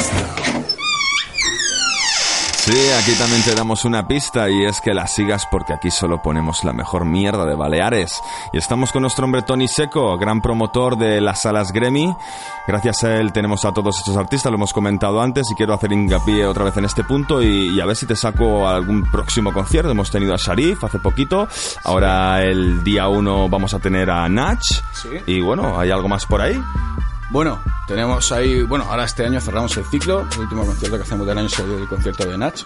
Sí, 2.65 2.79
aquí 2.97 3.11
también 3.19 3.43
te 3.43 3.57
damos 3.57 3.85
una 3.85 4.07
pista 4.07 4.49
y 4.49 4.65
es 4.65 4.81
que 4.81 4.95
la 4.95 5.09
sigas 5.09 5.47
porque 5.51 5.73
aquí 5.73 5.91
solo 5.91 6.23
ponemos 6.23 6.63
la 6.63 6.73
mejor 6.73 7.05
mierda 7.05 7.45
de 7.45 7.57
Baleares. 7.57 8.23
Y 8.53 8.59
estamos 8.59 8.93
con 8.93 9.03
nuestro 9.03 9.25
hombre 9.25 9.43
Tony 9.43 9.67
Seco, 9.67 10.17
gran 10.17 10.41
promotor 10.41 10.97
de 10.97 11.21
las 11.21 11.43
salas 11.43 11.73
Gremi. 11.73 12.15
Gracias 12.69 13.03
a 13.03 13.17
él 13.17 13.33
tenemos 13.33 13.65
a 13.65 13.73
todos 13.73 13.99
estos 13.99 14.17
artistas, 14.17 14.53
lo 14.53 14.59
hemos 14.59 14.73
comentado 14.73 15.21
antes 15.21 15.51
y 15.51 15.57
quiero 15.57 15.75
hacer 15.75 15.91
hincapié 15.93 16.47
otra 16.47 16.63
vez 16.63 16.77
en 16.77 16.85
este 16.85 17.03
punto 17.03 17.43
y, 17.43 17.75
y 17.77 17.81
a 17.81 17.85
ver 17.85 17.97
si 17.97 18.07
te 18.07 18.15
saco 18.15 18.69
algún 18.69 19.11
próximo 19.11 19.53
concierto. 19.53 19.91
Hemos 19.91 20.13
tenido 20.13 20.33
a 20.33 20.37
Sharif 20.37 20.85
hace 20.85 21.01
poquito, 21.01 21.49
ahora 21.83 22.43
el 22.45 22.85
día 22.85 23.09
1 23.09 23.49
vamos 23.49 23.75
a 23.75 23.81
tener 23.81 24.09
a 24.09 24.29
Nach 24.29 24.63
Sí. 24.93 25.09
y 25.27 25.41
bueno, 25.41 25.81
¿hay 25.81 25.91
algo 25.91 26.07
más 26.07 26.27
por 26.27 26.41
ahí? 26.41 26.63
Bueno, 27.33 27.63
tenemos 27.87 28.31
ahí, 28.31 28.63
bueno, 28.63 28.85
ahora 28.91 29.05
este 29.05 29.25
año 29.25 29.41
cerramos 29.41 29.75
el 29.79 29.87
ciclo, 29.87 30.29
el 30.35 30.41
último 30.41 30.67
concierto 30.67 30.99
que 30.99 31.03
hacemos 31.03 31.27
del 31.27 31.39
año 31.39 31.47
es 31.47 31.59
el 31.59 31.89
concierto 31.89 32.29
de 32.29 32.37
Nach, 32.37 32.61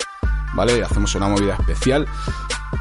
¿vale? 0.54 0.82
Hacemos 0.82 1.14
una 1.14 1.28
movida 1.28 1.54
especial 1.54 2.04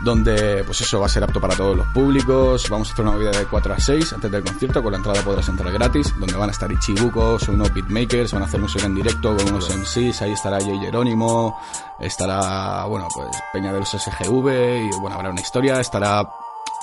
donde, 0.02 0.64
pues 0.64 0.82
eso 0.82 1.00
va 1.00 1.06
a 1.06 1.10
ser 1.10 1.24
apto 1.24 1.40
para 1.40 1.56
todos 1.56 1.78
los 1.78 1.86
públicos, 1.90 2.68
vamos 2.72 2.90
a 2.90 2.94
hacer 2.94 3.06
una 3.06 3.14
movida 3.14 3.30
de 3.30 3.46
4 3.46 3.74
a 3.76 3.80
6 3.80 4.14
antes 4.14 4.32
del 4.32 4.44
concierto, 4.44 4.82
con 4.82 4.94
la 4.94 4.98
entrada 4.98 5.22
podrás 5.22 5.48
entrar 5.48 5.72
gratis, 5.72 6.12
donde 6.18 6.36
van 6.36 6.50
a 6.50 6.54
estar 6.54 6.72
Ichibucos, 6.72 7.48
unos 7.50 7.72
beatmakers, 7.72 8.34
van 8.34 8.42
a 8.42 8.46
hacer 8.46 8.60
música 8.60 8.88
en 8.88 8.96
directo 8.96 9.38
con 9.38 9.48
unos 9.48 9.70
MCs, 9.70 10.24
ahí 10.24 10.32
estará 10.32 10.60
Jay 10.60 10.80
Jerónimo, 10.80 11.62
estará, 12.00 12.86
bueno, 12.86 13.08
pues 13.14 13.30
Peña 13.54 13.72
de 13.72 13.82
los 13.82 13.90
SGV, 13.90 14.88
y 14.88 15.00
bueno, 15.00 15.18
habrá 15.18 15.30
una 15.30 15.42
historia, 15.42 15.80
estará 15.80 16.28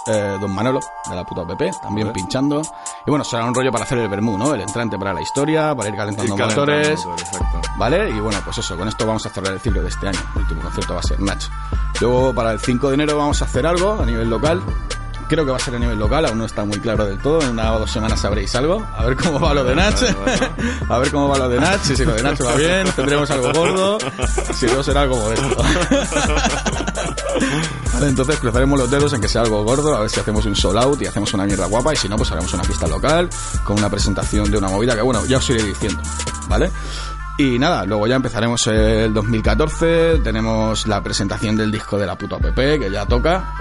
eh, 0.07 0.37
Don 0.41 0.55
Manolo, 0.55 0.81
de 1.09 1.17
la 1.17 1.25
puta 1.25 1.43
OPP, 1.43 1.63
también 1.83 2.09
Vale. 2.09 2.13
pinchando. 2.13 2.63
Y 3.07 3.11
bueno, 3.11 3.25
será 3.25 3.45
un 3.45 3.55
rollo 3.55 3.71
para 3.71 3.85
hacer 3.85 3.99
el 3.99 4.09
vermú, 4.09 4.37
¿no? 4.39 4.55
El 4.55 4.63
entrante 4.63 4.99
para 4.99 5.13
la 5.13 5.23
historia, 5.23 5.75
para 5.75 5.89
ir 5.89 5.97
calentando 5.97 6.37
calentando 6.37 6.61
motores. 6.63 7.07
¿Vale? 7.77 8.11
Y 8.11 8.21
bueno, 8.21 8.41
pues 8.45 8.59
eso, 8.59 8.77
con 8.77 8.89
esto 8.89 9.07
vamos 9.07 9.25
a 9.27 9.31
cerrar 9.31 9.53
el 9.53 9.61
ciclo 9.61 9.83
de 9.83 9.89
este 9.89 10.09
año. 10.09 10.19
El 10.35 10.43
último 10.43 10.63
concierto 10.63 10.95
va 10.95 11.01
a 11.01 11.03
ser 11.03 11.21
Nach. 11.21 11.43
Luego, 12.01 12.35
para 12.35 12.53
el 12.53 12.61
5 12.61 12.89
de 12.89 12.95
enero 12.95 13.17
vamos 13.17 13.41
a 13.43 13.45
hacer 13.45 13.67
algo 13.67 14.01
a 14.01 14.07
nivel 14.07 14.29
local. 14.29 14.63
Creo 15.29 15.47
que 15.47 15.51
va 15.51 15.57
a 15.57 15.61
ser 15.61 15.77
a 15.77 15.79
nivel 15.79 15.99
local, 15.99 16.27
aún 16.27 16.37
no 16.37 16.45
está 16.45 16.63
muy 16.65 16.79
claro 16.79 17.07
del 17.07 17.19
todo. 17.19 17.41
En 17.41 17.51
una 17.51 17.73
o 17.73 17.79
dos 17.79 17.91
semanas 17.91 18.21
sabréis 18.21 18.55
algo. 18.55 18.85
A 18.95 19.05
ver 19.05 19.17
cómo 19.17 19.41
va 19.41 19.55
lo 19.55 19.65
de 19.65 19.75
Nach. 19.75 19.95
A 20.91 20.99
ver 20.99 21.11
cómo 21.11 21.29
va 21.29 21.39
lo 21.39 21.49
de 21.49 21.59
Nach. 21.59 21.81
Si, 21.81 21.97
si 21.97 22.05
lo 22.05 22.13
de 22.13 22.23
Nach 22.23 22.39
va 22.45 22.55
bien, 22.55 22.87
tendremos 22.95 23.31
algo 23.31 23.51
gordo. 23.53 23.99
Si 24.53 24.67
no, 24.67 24.83
será 24.83 25.03
algo 25.03 25.17
modesto. 25.17 25.57
Entonces 28.09 28.39
cruzaremos 28.39 28.79
los 28.79 28.91
dedos 28.91 29.13
en 29.13 29.21
que 29.21 29.29
sea 29.29 29.43
algo 29.43 29.63
gordo, 29.65 29.95
a 29.95 30.01
ver 30.01 30.11
si 30.11 30.21
hacemos 30.21 30.45
un 30.47 30.57
sold 30.57 30.79
out 30.79 31.03
y 31.03 31.07
hacemos 31.07 31.33
una 31.35 31.45
mierda 31.45 31.67
guapa, 31.67 31.93
y 31.93 31.97
si 31.97 32.09
no, 32.09 32.17
pues 32.17 32.31
haremos 32.33 32.53
una 32.55 32.65
fiesta 32.65 32.87
local 32.87 33.29
con 33.65 33.79
una 33.79 33.89
presentación 33.89 34.51
de 34.51 34.59
una 34.59 34.69
movida 34.69 34.95
que, 34.95 35.03
bueno, 35.03 35.25
ya 35.27 35.39
os 35.39 35.51
iré 35.51 35.63
diciendo, 35.63 36.01
¿vale? 36.49 36.71
Y 37.39 37.59
nada, 37.59 37.85
luego 37.87 38.07
ya 38.07 38.17
empezaremos 38.17 38.67
el 38.67 39.15
2014, 39.15 40.19
tenemos 40.23 40.87
la 40.87 41.03
presentación 41.03 41.57
del 41.57 41.73
disco 41.73 41.99
de 41.99 42.07
la 42.07 42.17
puta 42.17 42.37
app, 42.37 42.55
que 42.55 42.91
ya 42.91 43.07
toca, 43.07 43.55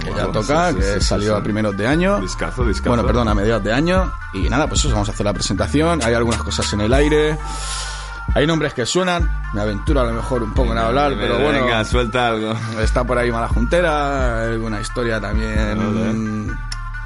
que 0.00 0.10
ya 0.14 0.32
toca, 0.32 0.74
que 0.74 1.00
salió 1.00 1.36
a 1.36 1.42
primeros 1.42 1.76
de 1.76 1.86
año. 1.86 2.18
Discazo, 2.20 2.64
discazo. 2.64 2.88
Bueno, 2.88 3.04
perdón, 3.04 3.28
a 3.28 3.34
mediados 3.34 3.62
de 3.62 3.72
año. 3.72 4.10
Y 4.32 4.48
nada, 4.48 4.66
pues 4.66 4.80
eso, 4.80 4.94
vamos 4.94 5.10
a 5.10 5.12
hacer 5.12 5.26
la 5.26 5.34
presentación. 5.34 6.00
Hay 6.02 6.14
algunas 6.14 6.42
cosas 6.42 6.72
en 6.72 6.80
el 6.80 6.94
aire. 6.94 7.38
Hay 8.34 8.46
nombres 8.46 8.74
que 8.74 8.86
suenan. 8.86 9.28
Me 9.52 9.60
aventuro 9.60 10.00
a 10.00 10.04
lo 10.04 10.12
mejor 10.12 10.42
un 10.42 10.54
poco 10.54 10.72
en 10.72 10.78
hablar, 10.78 11.10
Venga, 11.10 11.22
pero 11.22 11.38
bueno. 11.44 11.64
Venga, 11.64 11.84
suelta 11.84 12.28
algo. 12.28 12.54
Está 12.80 13.04
por 13.04 13.18
ahí 13.18 13.30
Mala 13.32 13.48
Juntera, 13.48 14.44
alguna 14.44 14.80
historia 14.80 15.20
también. 15.20 16.56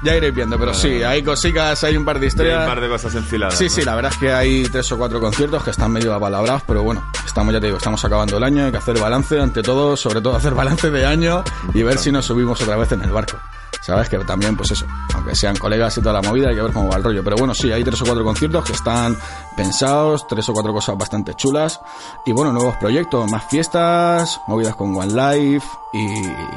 Ya 0.03 0.15
iréis 0.15 0.35
viendo, 0.35 0.59
pero 0.59 0.71
sí, 0.73 1.01
hay 1.01 1.23
cositas, 1.23 1.83
hay 1.83 1.97
un 1.97 2.05
par 2.05 2.19
de 2.19 2.25
Hay 2.25 2.27
historias. 2.27 2.59
un 2.59 2.67
par 2.67 2.79
de 2.79 2.89
cosas 2.89 3.15
enfiladas. 3.15 3.57
Sí, 3.57 3.63
¿no? 3.63 3.69
sí, 3.71 3.81
la 3.83 3.95
verdad 3.95 4.11
es 4.11 4.17
que 4.19 4.31
hay 4.31 4.63
tres 4.65 4.91
o 4.91 4.97
cuatro 4.97 5.19
conciertos 5.19 5.63
que 5.63 5.71
están 5.71 5.91
medio 5.91 6.13
apalabrados, 6.13 6.61
pero 6.67 6.83
bueno, 6.83 7.03
estamos, 7.25 7.51
ya 7.53 7.59
te 7.59 7.67
digo, 7.67 7.77
estamos 7.77 8.03
acabando 8.05 8.37
el 8.37 8.43
año, 8.43 8.65
hay 8.65 8.71
que 8.71 8.77
hacer 8.77 8.99
balance 8.99 9.39
ante 9.39 9.63
todo, 9.63 9.97
sobre 9.97 10.21
todo 10.21 10.35
hacer 10.35 10.53
balance 10.53 10.91
de 10.91 11.05
año 11.07 11.43
y 11.73 11.81
ver 11.81 11.97
si 11.97 12.11
nos 12.11 12.25
subimos 12.25 12.61
otra 12.61 12.75
vez 12.75 12.91
en 12.91 13.01
el 13.01 13.09
barco. 13.11 13.37
Sabes 13.81 14.09
que 14.09 14.17
también, 14.19 14.57
pues 14.57 14.71
eso, 14.71 14.87
aunque 15.13 15.35
sean 15.35 15.55
colegas 15.57 15.95
y 15.97 16.01
toda 16.01 16.19
la 16.19 16.27
movida, 16.27 16.49
hay 16.49 16.55
que 16.55 16.61
ver 16.61 16.73
cómo 16.73 16.89
va 16.89 16.97
el 16.97 17.03
rollo. 17.03 17.23
Pero 17.23 17.35
bueno, 17.35 17.53
sí, 17.53 17.71
hay 17.71 17.83
tres 17.83 18.01
o 18.01 18.05
cuatro 18.05 18.23
conciertos 18.23 18.65
que 18.65 18.73
están 18.73 19.15
pensados, 19.55 20.25
tres 20.27 20.49
o 20.49 20.53
cuatro 20.53 20.73
cosas 20.73 20.97
bastante 20.97 21.35
chulas. 21.35 21.79
Y 22.25 22.31
bueno, 22.31 22.51
nuevos 22.51 22.77
proyectos, 22.77 23.29
más 23.29 23.45
fiestas, 23.45 24.41
movidas 24.47 24.75
con 24.75 24.95
One 24.95 25.13
Life. 25.13 25.67
Y 25.93 26.07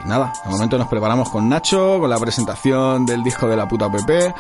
nada, 0.07 0.33
de 0.43 0.51
momento 0.51 0.79
nos 0.79 0.89
preparamos 0.89 1.29
con 1.29 1.49
Nacho, 1.51 1.99
con 2.01 2.09
la 2.09 2.19
presentación 2.19 3.05
del 3.05 3.23
disco 3.23 3.47
de 3.47 3.57
la 3.57 3.69
puta 3.69 3.91
PP. 3.91 4.35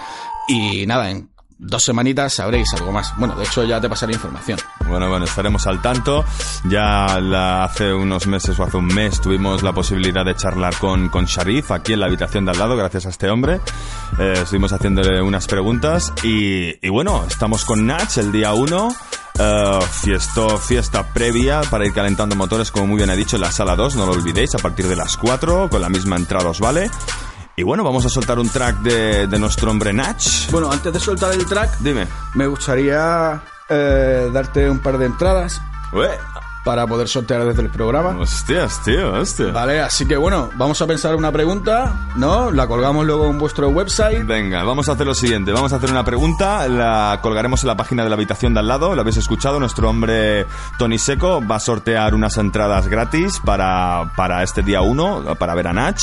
Y 0.49 0.87
nada, 0.87 1.11
en 1.11 1.29
dos 1.59 1.83
semanitas 1.85 2.35
sabréis 2.35 2.73
algo 2.75 2.93
más. 2.93 3.13
Bueno, 3.17 3.35
de 3.35 3.45
hecho 3.45 3.65
ya 3.65 3.81
te 3.81 3.89
pasaré 3.89 4.13
información. 4.15 4.59
Bueno, 4.87 5.09
bueno, 5.09 5.25
estaremos 5.25 5.67
al 5.67 5.83
tanto. 5.83 6.25
Ya 6.69 7.19
la- 7.21 7.65
hace 7.65 7.93
unos 7.93 8.27
meses 8.27 8.59
o 8.59 8.63
hace 8.65 8.77
un 8.77 8.87
mes 8.87 9.21
tuvimos 9.21 9.63
la 9.63 9.73
posibilidad 9.73 10.25
de 10.25 10.35
charlar 10.37 10.77
con, 10.79 11.09
con 11.09 11.25
Sharif 11.27 11.71
aquí 11.73 11.93
en 11.95 12.01
la 12.01 12.07
habitación 12.07 12.45
de 12.45 12.53
al 12.53 12.59
lado, 12.59 12.77
gracias 12.77 13.07
a 13.07 13.11
este 13.11 13.29
hombre. 13.31 13.61
Eh, 14.19 14.35
estuvimos 14.43 14.73
haciéndole 14.73 15.21
unas 15.21 15.47
preguntas 15.47 16.13
y, 16.23 16.85
y 16.87 16.89
bueno, 16.91 17.25
estamos 17.29 17.65
con 17.65 17.87
Nach 17.87 18.17
el 18.19 18.31
día 18.33 18.53
1. 18.55 18.95
Eh, 19.41 19.79
fiesto, 20.03 20.59
fiesta 20.59 21.13
previa 21.13 21.61
para 21.71 21.87
ir 21.87 21.93
calentando 21.93 22.35
motores, 22.35 22.73
como 22.73 22.89
muy 22.89 22.97
bien 22.97 23.11
ha 23.11 23.15
dicho, 23.15 23.37
en 23.37 23.43
la 23.43 23.53
sala 23.53 23.77
2, 23.77 23.95
no 23.95 24.05
lo 24.07 24.13
olvidéis, 24.13 24.55
a 24.57 24.59
partir 24.59 24.89
de 24.89 24.97
las 24.97 25.17
4, 25.17 25.69
con 25.71 25.81
la 25.81 25.89
misma 25.89 26.17
entrada 26.17 26.49
os 26.51 26.59
vale. 26.59 26.91
Y 27.59 27.65
bueno, 27.65 27.83
vamos 27.83 28.07
a 28.07 28.09
soltar 28.09 28.39
un 28.39 28.49
track 28.49 28.83
de, 28.83 29.27
de 29.27 29.37
nuestro 29.41 29.69
hombre 29.73 29.93
Nach. 29.93 30.23
Bueno, 30.53 30.71
antes 30.71 30.93
de 30.93 31.01
soltar 31.01 31.35
el 31.35 31.45
track, 31.45 31.79
Dime. 31.81 32.07
me 32.35 32.47
gustaría 32.47 33.43
eh, 33.69 34.31
darte 34.33 34.71
un 34.71 34.79
par 34.79 34.97
de 34.97 35.07
entradas 35.07 35.61
Ué, 35.93 36.09
para 36.69 36.87
poder 36.87 37.09
sortear 37.09 37.47
desde 37.47 37.63
el 37.63 37.71
programa. 37.71 38.11
Hostias, 38.19 38.83
tío, 38.85 39.15
hostia. 39.15 39.47
Vale, 39.53 39.81
así 39.81 40.05
que 40.05 40.19
bueno, 40.19 40.51
vamos 40.57 40.83
a 40.83 40.87
pensar 40.87 41.17
una 41.17 41.33
pregunta, 41.33 42.11
¿no? 42.15 42.51
La 42.51 42.67
colgamos 42.67 43.07
luego 43.07 43.27
en 43.31 43.39
vuestro 43.39 43.71
website. 43.71 44.27
Venga, 44.27 44.65
vamos 44.65 44.87
a 44.91 44.93
hacer 44.93 45.07
lo 45.07 45.15
siguiente. 45.15 45.51
Vamos 45.51 45.73
a 45.73 45.77
hacer 45.77 45.91
una 45.91 46.05
pregunta, 46.05 46.69
la 46.69 47.21
colgaremos 47.23 47.63
en 47.63 47.69
la 47.69 47.77
página 47.79 48.05
de 48.05 48.11
la 48.11 48.17
habitación 48.17 48.53
de 48.53 48.61
al 48.61 48.69
lado. 48.69 48.95
Lo 48.95 49.01
habéis 49.01 49.17
escuchado, 49.17 49.59
nuestro 49.59 49.89
hombre 49.89 50.47
Tony 50.77 50.99
Seco 50.99 51.41
va 51.43 51.57
a 51.57 51.61
sortear 51.61 52.15
unas 52.15 52.37
entradas 52.37 52.87
gratis 52.87 53.41
para, 53.43 54.13
para 54.15 54.43
este 54.43 54.61
día 54.61 54.83
1, 54.83 55.37
para 55.37 55.55
ver 55.55 55.69
a 55.69 55.73
Nach. 55.73 55.99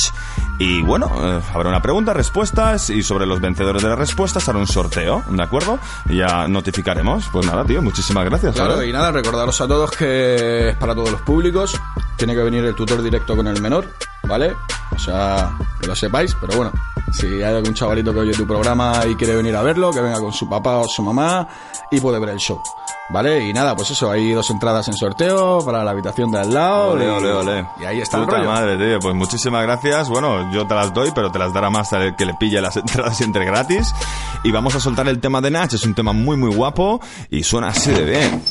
Y 0.58 0.82
bueno, 0.82 1.12
eh, 1.16 1.40
habrá 1.54 1.68
una 1.68 1.80
pregunta, 1.80 2.12
respuestas 2.12 2.90
y 2.90 3.04
sobre 3.04 3.24
los 3.24 3.40
vencedores 3.40 3.82
de 3.82 3.88
las 3.88 3.98
respuestas 3.98 4.48
hará 4.48 4.58
un 4.58 4.66
sorteo, 4.66 5.22
¿de 5.28 5.42
acuerdo? 5.42 5.78
Y 6.08 6.16
ya 6.16 6.48
notificaremos. 6.48 7.28
Pues 7.30 7.46
nada, 7.46 7.64
tío, 7.64 7.82
muchísimas 7.82 8.24
gracias. 8.24 8.56
Claro, 8.56 8.82
y 8.82 8.92
nada, 8.92 9.12
recordaros 9.12 9.60
a 9.60 9.68
todos 9.68 9.92
que 9.92 10.55
es 10.70 10.76
para 10.76 10.94
todos 10.94 11.10
los 11.10 11.20
públicos. 11.22 11.78
Tiene 12.16 12.34
que 12.34 12.42
venir 12.42 12.64
el 12.64 12.74
tutor 12.74 13.02
directo 13.02 13.36
con 13.36 13.46
el 13.46 13.60
menor, 13.60 13.86
¿vale? 14.24 14.54
O 14.94 14.98
sea, 14.98 15.56
que 15.80 15.86
lo 15.86 15.94
sepáis, 15.94 16.34
pero 16.40 16.56
bueno, 16.56 16.72
si 17.12 17.26
hay 17.26 17.54
algún 17.54 17.74
chavalito 17.74 18.12
que 18.14 18.20
oye 18.20 18.32
tu 18.32 18.46
programa 18.46 19.00
y 19.06 19.14
quiere 19.16 19.36
venir 19.36 19.54
a 19.56 19.62
verlo, 19.62 19.90
que 19.90 20.00
venga 20.00 20.18
con 20.20 20.32
su 20.32 20.48
papá 20.48 20.78
o 20.78 20.88
su 20.88 21.02
mamá 21.02 21.46
y 21.90 22.00
puede 22.00 22.18
ver 22.18 22.30
el 22.30 22.38
show. 22.38 22.60
¿Vale? 23.08 23.46
Y 23.46 23.52
nada, 23.52 23.76
pues 23.76 23.90
eso, 23.92 24.10
hay 24.10 24.32
dos 24.32 24.50
entradas 24.50 24.88
en 24.88 24.94
sorteo 24.94 25.64
para 25.64 25.84
la 25.84 25.92
habitación 25.92 26.32
de 26.32 26.40
al 26.40 26.52
lado. 26.52 26.90
Ole, 26.90 27.04
y, 27.04 27.08
ole, 27.08 27.32
ole. 27.32 27.66
y 27.80 27.84
ahí 27.84 28.00
está 28.00 28.16
el 28.18 28.24
Puta 28.24 28.38
rollo. 28.38 28.50
madre, 28.50 28.76
tío. 28.76 28.98
Pues 28.98 29.14
muchísimas 29.14 29.62
gracias. 29.62 30.08
Bueno, 30.08 30.52
yo 30.52 30.66
te 30.66 30.74
las 30.74 30.92
doy, 30.92 31.12
pero 31.14 31.30
te 31.30 31.38
las 31.38 31.52
dará 31.52 31.70
más 31.70 31.92
el 31.92 32.16
que 32.16 32.24
le 32.26 32.34
pille 32.34 32.60
las 32.60 32.76
entradas 32.76 33.20
entre 33.20 33.44
gratis. 33.44 33.94
Y 34.42 34.50
vamos 34.50 34.74
a 34.74 34.80
soltar 34.80 35.06
el 35.06 35.20
tema 35.20 35.40
de 35.40 35.52
Nach. 35.52 35.72
Es 35.72 35.84
un 35.84 35.94
tema 35.94 36.12
muy, 36.12 36.36
muy 36.36 36.52
guapo 36.52 37.00
y 37.30 37.44
suena 37.44 37.68
así 37.68 37.92
de 37.92 38.04
bien. 38.06 38.42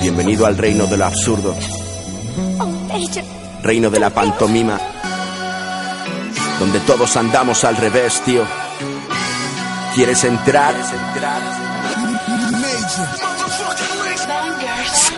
Bienvenido 0.00 0.46
al 0.46 0.58
reino 0.58 0.86
de 0.86 0.96
lo 0.96 1.04
absurdo, 1.04 1.54
reino 3.62 3.88
de 3.90 4.00
la 4.00 4.10
pantomima, 4.10 4.80
donde 6.58 6.80
todos 6.80 7.16
andamos 7.16 7.62
al 7.64 7.76
revés, 7.76 8.20
tío. 8.24 8.44
¿Quieres 9.94 10.24
entrar? 10.24 10.74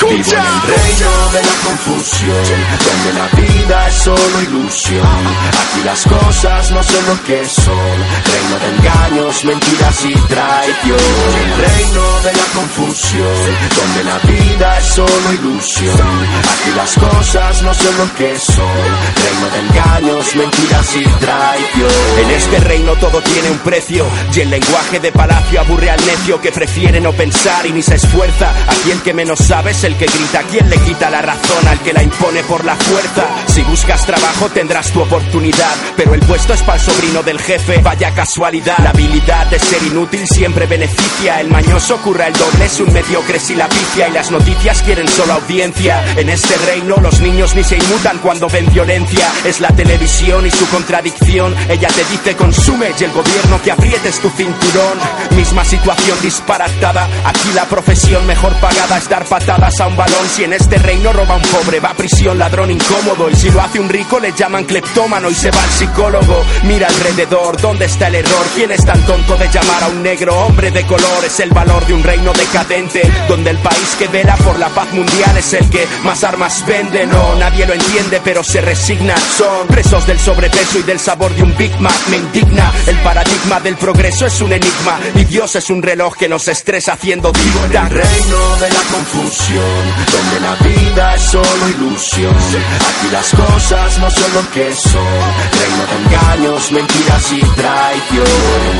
Vivo 0.08 0.32
en 0.32 0.38
el 0.38 0.62
reino 0.62 1.30
de 1.32 1.42
la 1.42 1.54
confusión, 1.64 2.44
donde 2.86 3.12
la 3.18 3.26
vida 3.36 3.88
es 3.88 3.94
solo 3.94 4.42
ilusión. 4.42 5.06
Aquí 5.06 5.84
las 5.84 6.04
cosas 6.04 6.70
no 6.70 6.82
son 6.82 7.06
lo 7.06 7.22
que 7.24 7.44
son, 7.44 7.96
reino 8.32 8.58
de 8.60 8.68
engaños, 8.76 9.44
mentiras 9.44 10.04
y 10.04 10.14
traición. 10.14 10.98
El 11.44 11.52
reino 11.68 12.20
de 12.24 12.32
la 12.32 12.44
confusión, 12.54 13.36
donde 13.76 14.04
la 14.04 14.18
vida 14.20 14.78
es 14.78 14.86
solo 14.86 15.32
ilusión. 15.34 16.26
Aquí 16.40 16.70
las 16.76 16.94
cosas 16.94 17.62
no 17.62 17.74
son 17.74 17.98
lo 17.98 18.14
que 18.14 18.38
son, 18.38 18.80
reino 19.22 19.50
de 19.52 19.60
engaños, 19.60 20.34
mentiras 20.34 20.96
y 20.96 21.04
traición. 21.04 21.90
En 22.24 22.30
este 22.30 22.58
reino 22.60 22.96
todo 22.96 23.20
tiene 23.20 23.50
un 23.50 23.58
precio, 23.58 24.06
y 24.34 24.40
el 24.40 24.50
lenguaje 24.50 24.98
de 24.98 25.12
palacio 25.12 25.60
aburre 25.60 25.90
al 25.90 26.04
necio 26.06 26.40
que 26.40 26.50
prefiere 26.52 27.00
no 27.00 27.12
pensar 27.12 27.66
y 27.66 27.72
ni 27.72 27.82
se 27.82 27.96
esfuerza. 27.96 28.52
Aquí 28.66 28.90
el 28.90 29.02
que 29.02 29.14
menos 29.14 29.38
sabe 29.40 29.70
es 29.72 29.84
el 29.90 29.96
que 29.96 30.06
grita, 30.06 30.42
quien 30.44 30.70
le 30.70 30.76
quita 30.78 31.10
la 31.10 31.20
razón 31.20 31.66
al 31.68 31.80
que 31.80 31.92
la 31.92 32.02
impone 32.02 32.42
por 32.44 32.64
la 32.64 32.76
fuerza. 32.76 33.26
Si 33.48 33.62
buscas 33.62 34.06
trabajo 34.06 34.48
tendrás 34.50 34.92
tu 34.92 35.00
oportunidad, 35.00 35.74
pero 35.96 36.14
el 36.14 36.20
puesto 36.20 36.54
es 36.54 36.62
para 36.62 36.78
el 36.78 36.84
sobrino 36.84 37.22
del 37.22 37.40
jefe, 37.40 37.78
vaya 37.78 38.14
casualidad. 38.14 38.78
La 38.78 38.90
habilidad 38.90 39.46
de 39.46 39.58
ser 39.58 39.82
inútil 39.82 40.26
siempre 40.28 40.66
beneficia, 40.66 41.40
el 41.40 41.50
mañoso 41.50 41.96
curra 41.98 42.28
el 42.28 42.34
doble, 42.34 42.66
es 42.66 42.78
un 42.80 42.92
mediocre 42.92 43.40
si 43.40 43.54
la 43.54 43.68
pifia 43.68 44.08
y 44.08 44.12
las 44.12 44.30
noticias 44.30 44.82
quieren 44.82 45.08
solo 45.08 45.34
audiencia. 45.34 46.04
En 46.16 46.28
este 46.28 46.56
reino 46.66 46.96
los 46.96 47.20
niños 47.20 47.54
ni 47.56 47.64
se 47.64 47.76
inmutan 47.76 48.18
cuando 48.18 48.48
ven 48.48 48.70
violencia, 48.72 49.26
es 49.44 49.60
la 49.60 49.68
televisión 49.68 50.46
y 50.46 50.50
su 50.50 50.68
contradicción. 50.68 51.54
Ella 51.68 51.88
te 51.88 52.04
dice 52.04 52.36
consume 52.36 52.92
y 52.98 53.04
el 53.04 53.12
gobierno 53.12 53.60
que 53.62 53.72
aprietes 53.72 54.20
tu 54.20 54.30
cinturón. 54.30 54.98
Misma 55.36 55.64
situación 55.64 56.18
disparatada, 56.22 57.08
aquí 57.24 57.50
la 57.54 57.64
profesión 57.64 58.26
mejor 58.26 58.52
pagada 58.60 58.98
es 58.98 59.08
dar 59.08 59.24
patadas 59.24 59.79
a 59.80 59.86
un 59.86 59.96
balón. 59.96 60.28
Si 60.28 60.44
en 60.44 60.52
este 60.52 60.76
reino 60.78 61.12
roba 61.12 61.36
un 61.36 61.42
pobre, 61.42 61.80
va 61.80 61.90
a 61.90 61.94
prisión, 61.94 62.38
ladrón 62.38 62.70
incómodo. 62.70 63.30
Y 63.30 63.34
si 63.34 63.50
lo 63.50 63.60
hace 63.60 63.80
un 63.80 63.88
rico, 63.88 64.20
le 64.20 64.32
llaman 64.32 64.64
cleptómano 64.64 65.30
y 65.30 65.34
se 65.34 65.50
va 65.50 65.62
al 65.62 65.70
psicólogo. 65.70 66.44
Mira 66.64 66.88
alrededor, 66.88 67.60
¿dónde 67.60 67.86
está 67.86 68.08
el 68.08 68.16
error? 68.16 68.46
¿Quién 68.54 68.70
es 68.70 68.84
tan 68.84 69.00
tonto 69.06 69.36
de 69.36 69.48
llamar 69.48 69.82
a 69.84 69.88
un 69.88 70.02
negro 70.02 70.34
hombre 70.44 70.70
de 70.70 70.84
color? 70.86 71.24
Es 71.24 71.40
el 71.40 71.50
valor 71.50 71.86
de 71.86 71.94
un 71.94 72.02
reino 72.02 72.32
decadente, 72.32 73.02
donde 73.28 73.50
el 73.50 73.58
país 73.58 73.96
que 73.98 74.08
vela 74.08 74.36
por 74.36 74.58
la 74.58 74.68
paz 74.68 74.92
mundial 74.92 75.36
es 75.36 75.52
el 75.54 75.68
que 75.70 75.86
más 76.04 76.22
armas 76.24 76.64
vende. 76.66 77.06
No, 77.06 77.34
nadie 77.36 77.66
lo 77.66 77.74
entiende, 77.74 78.20
pero 78.22 78.44
se 78.44 78.60
resigna. 78.60 79.16
Son 79.16 79.66
presos 79.66 80.06
del 80.06 80.18
sobrepeso 80.18 80.78
y 80.78 80.82
del 80.82 81.00
sabor 81.00 81.34
de 81.34 81.42
un 81.42 81.56
Big 81.56 81.78
Mac. 81.80 81.94
Me 82.10 82.18
indigna, 82.18 82.72
el 82.86 82.96
paradigma 82.98 83.60
del 83.60 83.76
progreso 83.76 84.26
es 84.26 84.40
un 84.40 84.52
enigma. 84.52 84.98
Y 85.14 85.24
Dios 85.24 85.56
es 85.56 85.70
un 85.70 85.82
reloj 85.82 86.16
que 86.16 86.28
nos 86.28 86.48
estresa 86.48 86.92
haciendo 86.94 87.32
dicta. 87.32 87.88
reino 87.88 88.56
de 88.60 88.68
la 88.68 88.82
confusión, 88.92 89.69
donde 90.12 90.40
la 90.40 90.54
vida 90.56 91.14
es 91.14 91.22
solo 91.22 91.68
ilusión. 91.68 92.34
Aquí 92.34 93.08
las 93.12 93.30
cosas 93.30 93.98
no 93.98 94.10
son 94.10 94.34
lo 94.34 94.50
que 94.50 94.74
son. 94.74 95.20
Reino 95.60 95.84
de 95.90 95.96
engaños, 96.04 96.72
mentiras 96.72 97.32
y 97.32 97.40
traición. 97.40 98.26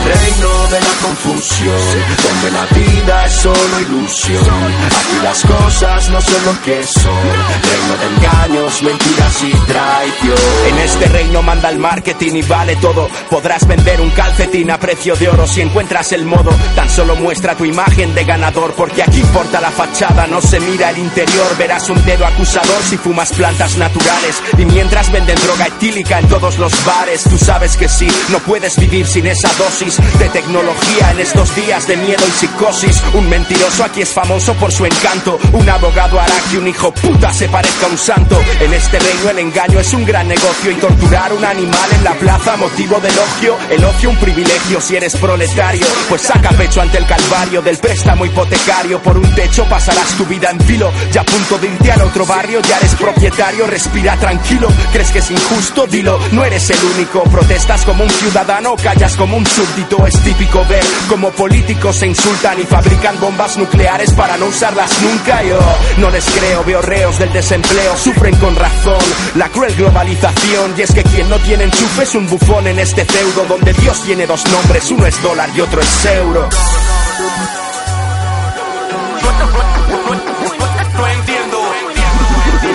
Reino 0.05 0.68
de 0.68 0.80
la 0.80 0.95
confusión, 1.03 1.80
donde 2.24 2.51
la 2.51 2.64
vida 2.74 3.26
es 3.26 3.32
solo 3.32 3.80
ilusión. 3.80 4.74
Aquí 4.86 5.22
las 5.22 5.43
cosas 5.45 6.09
no 6.11 6.20
son 6.20 6.45
lo 6.47 6.62
que 6.62 6.84
son. 6.84 7.24
Reino 7.70 7.95
de 8.01 8.07
engaños, 8.14 8.82
mentiras 8.82 9.43
y 9.43 9.51
traición. 9.66 10.38
En 10.68 10.78
este 10.78 11.07
reino 11.07 11.43
manda 11.43 11.70
el 11.70 11.78
marketing 11.78 12.34
y 12.34 12.43
vale 12.43 12.76
todo. 12.76 13.09
Podrás 13.28 13.66
vender 13.66 14.01
un 14.01 14.11
calcetín 14.11 14.70
a 14.70 14.78
precio 14.78 15.14
de 15.16 15.28
oro 15.28 15.47
si 15.47 15.61
encuentras 15.61 16.12
el 16.12 16.24
modo. 16.24 16.51
Tan 16.74 16.88
solo 16.88 17.16
muestra 17.16 17.55
tu 17.55 17.64
imagen 17.64 18.14
de 18.14 18.24
ganador, 18.24 18.72
porque 18.74 19.03
aquí 19.03 19.20
importa 19.20 19.61
la 19.61 19.70
fachada, 19.70 20.26
no 20.26 20.41
se 20.41 20.61
mira 20.61 20.80
el 20.89 20.99
interior. 20.99 21.57
Verás 21.59 21.91
un 21.91 22.03
dedo 22.05 22.24
acusador 22.24 22.83
si 22.89 22.97
fumas 22.97 23.33
plantas 23.33 23.76
naturales. 23.76 24.43
Y 24.57 24.64
mientras 24.64 25.12
venden 25.12 25.37
droga 25.43 25.66
etílica 25.66 26.18
en 26.18 26.28
todos 26.28 26.59
los 26.59 26.72
bares, 26.85 27.24
tú 27.24 27.37
sabes 27.37 27.76
que 27.76 27.89
sí, 27.89 28.09
no 28.31 28.39
puedes 28.39 28.78
vivir 28.78 29.07
sin 29.07 29.26
esa 29.26 29.49
dosis 29.59 29.99
de 30.18 30.28
tecnología 30.31 31.11
en 31.11 31.20
estos 31.20 31.55
días 31.55 31.87
de 31.87 31.97
miedo 31.97 32.22
y 32.26 32.31
psicosis. 32.31 33.03
Un 33.14 33.28
mentiroso 33.28 33.85
aquí 33.85 34.03
es 34.03 34.11
famoso 34.11 34.55
por 34.55 34.72
su 34.72 34.87
encanto. 34.87 35.39
Un 35.53 35.68
abogado 35.68 36.18
hará 36.20 36.35
que 36.51 36.59
un 36.59 36.68
hijo 36.68 36.93
puta 36.93 37.33
se 37.33 37.49
parezca 37.49 37.87
a 37.87 37.91
un 37.91 37.99
santo. 37.99 38.41
En 38.61 38.72
este 38.72 38.99
reino 38.99 39.31
el 39.31 39.39
engaño 39.41 39.81
es 39.81 39.93
un 39.93 40.07
gran 40.07 40.28
negocio 40.28 40.70
y 40.70 40.76
torturar 40.76 41.33
un 41.33 41.45
animal 41.45 41.89
en 41.93 42.05
la 42.05 42.14
plaza 42.14 42.57
motivo 42.57 42.99
de 43.01 43.09
elogio. 43.09 43.57
El 43.70 43.85
ocio 43.85 44.11
un 44.11 44.16
privilegio 44.16 44.81
si 44.81 44.97
eres 44.97 45.16
proletario, 45.16 45.87
pues 46.09 46.22
saca 46.22 46.51
pecho 46.51 46.81
ante 46.81 46.99
el 46.99 47.07
calvario 47.07 47.61
del 47.62 47.78
préstamo 47.78 48.24
hipotecario. 48.24 49.03
Por 49.03 49.18
un 49.18 49.35
techo 49.35 49.64
pasarás 49.64 50.16
tu 50.16 50.24
vida 50.26 50.51
en 50.51 50.59
filo, 50.70 50.92
ya 51.10 51.22
a 51.22 51.24
punto 51.24 51.58
de 51.58 51.66
irte 51.66 51.90
al 51.90 52.02
otro 52.02 52.24
barrio, 52.24 52.60
ya 52.60 52.76
eres 52.78 52.94
propietario, 52.94 53.66
respira 53.66 54.16
tranquilo. 54.16 54.68
¿Crees 54.92 55.10
que 55.10 55.18
es 55.18 55.30
injusto? 55.30 55.86
Dilo, 55.86 56.18
no 56.30 56.44
eres 56.44 56.70
el 56.70 56.78
único. 56.94 57.24
Protestas 57.24 57.84
como 57.84 58.04
un 58.04 58.10
ciudadano, 58.10 58.76
callas 58.76 59.16
como 59.16 59.36
un 59.36 59.46
súbdito. 59.46 60.06
Es 60.06 60.16
típico 60.22 60.64
ver 60.66 60.84
como 61.08 61.30
políticos 61.30 61.96
se 61.96 62.06
insultan 62.06 62.60
y 62.60 62.64
fabrican 62.64 63.18
bombas 63.18 63.56
nucleares 63.56 64.12
para 64.12 64.36
no 64.36 64.46
usarlas 64.46 64.90
nunca. 65.02 65.42
Yo 65.42 65.58
no 65.98 66.10
les 66.10 66.24
creo, 66.26 66.62
veo 66.64 66.82
reos 66.82 67.18
del 67.18 67.32
desempleo, 67.32 67.96
sufren 67.96 68.36
con 68.36 68.54
razón 68.54 69.02
la 69.34 69.48
cruel 69.48 69.74
globalización. 69.74 70.74
Y 70.76 70.82
es 70.82 70.92
que 70.92 71.02
quien 71.02 71.28
no 71.28 71.38
tiene 71.38 71.64
enchufe 71.64 72.04
es 72.04 72.14
un 72.14 72.28
bufón 72.28 72.68
en 72.68 72.78
este 72.78 73.04
feudo 73.04 73.44
donde 73.48 73.72
Dios 73.72 74.00
tiene 74.04 74.26
dos 74.26 74.44
nombres, 74.46 74.88
uno 74.90 75.06
es 75.06 75.20
dólar 75.20 75.50
y 75.54 75.60
otro 75.60 75.80
es 75.80 76.06
euro. 76.06 76.48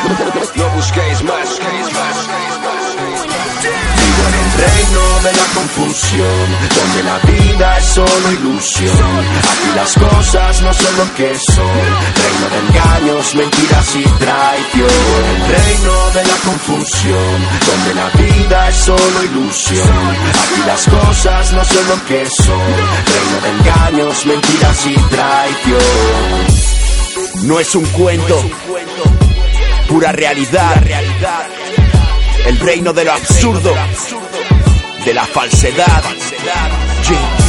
No 0.56 0.70
busquéis 0.70 1.24
más. 1.24 1.60
Vivo 3.98 4.24
en 4.28 4.34
el 4.36 4.52
reino 4.64 5.04
de 5.24 5.32
la 5.34 5.46
confusión, 5.54 6.46
donde 6.76 7.04
la 7.04 7.18
vida 7.20 7.78
es 7.78 7.86
solo 7.86 8.32
ilusión. 8.32 9.26
Aquí 9.52 9.70
las 9.76 9.94
cosas 9.96 10.62
no 10.62 10.74
son 10.74 10.98
lo 10.98 11.14
que 11.16 11.38
son. 11.38 11.76
Reino 12.22 12.50
de 12.52 12.60
engaños, 12.68 13.36
mentiras 13.36 13.96
y 13.96 14.04
traición. 14.04 14.90
El 15.36 15.64
reino 15.64 16.12
de 16.12 16.24
la 16.24 16.38
confusión, 16.46 17.48
donde 17.68 17.94
la 17.96 18.10
vida 18.12 18.70
es 18.70 18.76
solo 18.76 19.24
ilusión. 19.24 20.16
Aquí 20.30 20.62
las 20.68 20.86
cosas 20.88 21.54
no 21.54 21.66
son 21.66 21.88
lo 21.90 22.06
que 22.06 22.26
son. 22.30 22.76
Reino 23.12 23.42
de 23.42 23.50
engaños, 23.50 24.26
mentiras 24.26 24.86
y 24.86 24.96
traición. 25.10 26.66
No 27.44 27.60
es 27.60 27.76
un 27.76 27.86
cuento, 27.88 28.42
pura 29.88 30.12
realidad. 30.12 30.84
El 32.46 32.60
reino 32.60 32.94
de 32.94 33.06
lo 33.06 33.14
absurdo, 33.14 33.74
de 35.06 35.14
la 35.14 35.26
falsedad. 35.26 36.04
Yeah. 37.08 37.45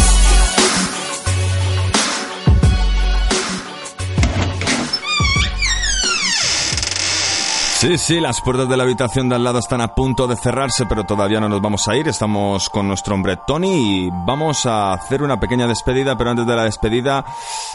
Sí, 7.79 7.99
sí, 7.99 8.21
las 8.21 8.41
puertas 8.41 8.71
de 8.71 8.77
la 8.79 8.85
habitación 8.85 9.29
de 9.29 9.35
al 9.35 9.45
lado 9.45 9.59
están 9.59 9.83
a 9.83 9.95
punto 9.95 10.27
de 10.27 10.35
cerrarse, 10.35 10.87
pero 10.87 11.05
todavía 11.05 11.41
no 11.41 11.49
nos 11.51 11.61
vamos 11.61 11.87
a 11.89 11.95
ir. 11.95 12.09
Estamos 12.09 12.71
con 12.71 12.89
nuestro 12.89 13.15
hombre 13.15 13.37
Tony 13.47 14.07
y 14.07 14.11
vamos 14.11 14.65
a 14.65 14.95
hacer 14.95 15.23
una 15.23 15.39
pequeña 15.39 15.67
despedida, 15.67 16.17
pero 16.17 16.31
antes 16.31 16.47
de 16.47 16.57
la 16.57 16.65
despedida 16.65 17.23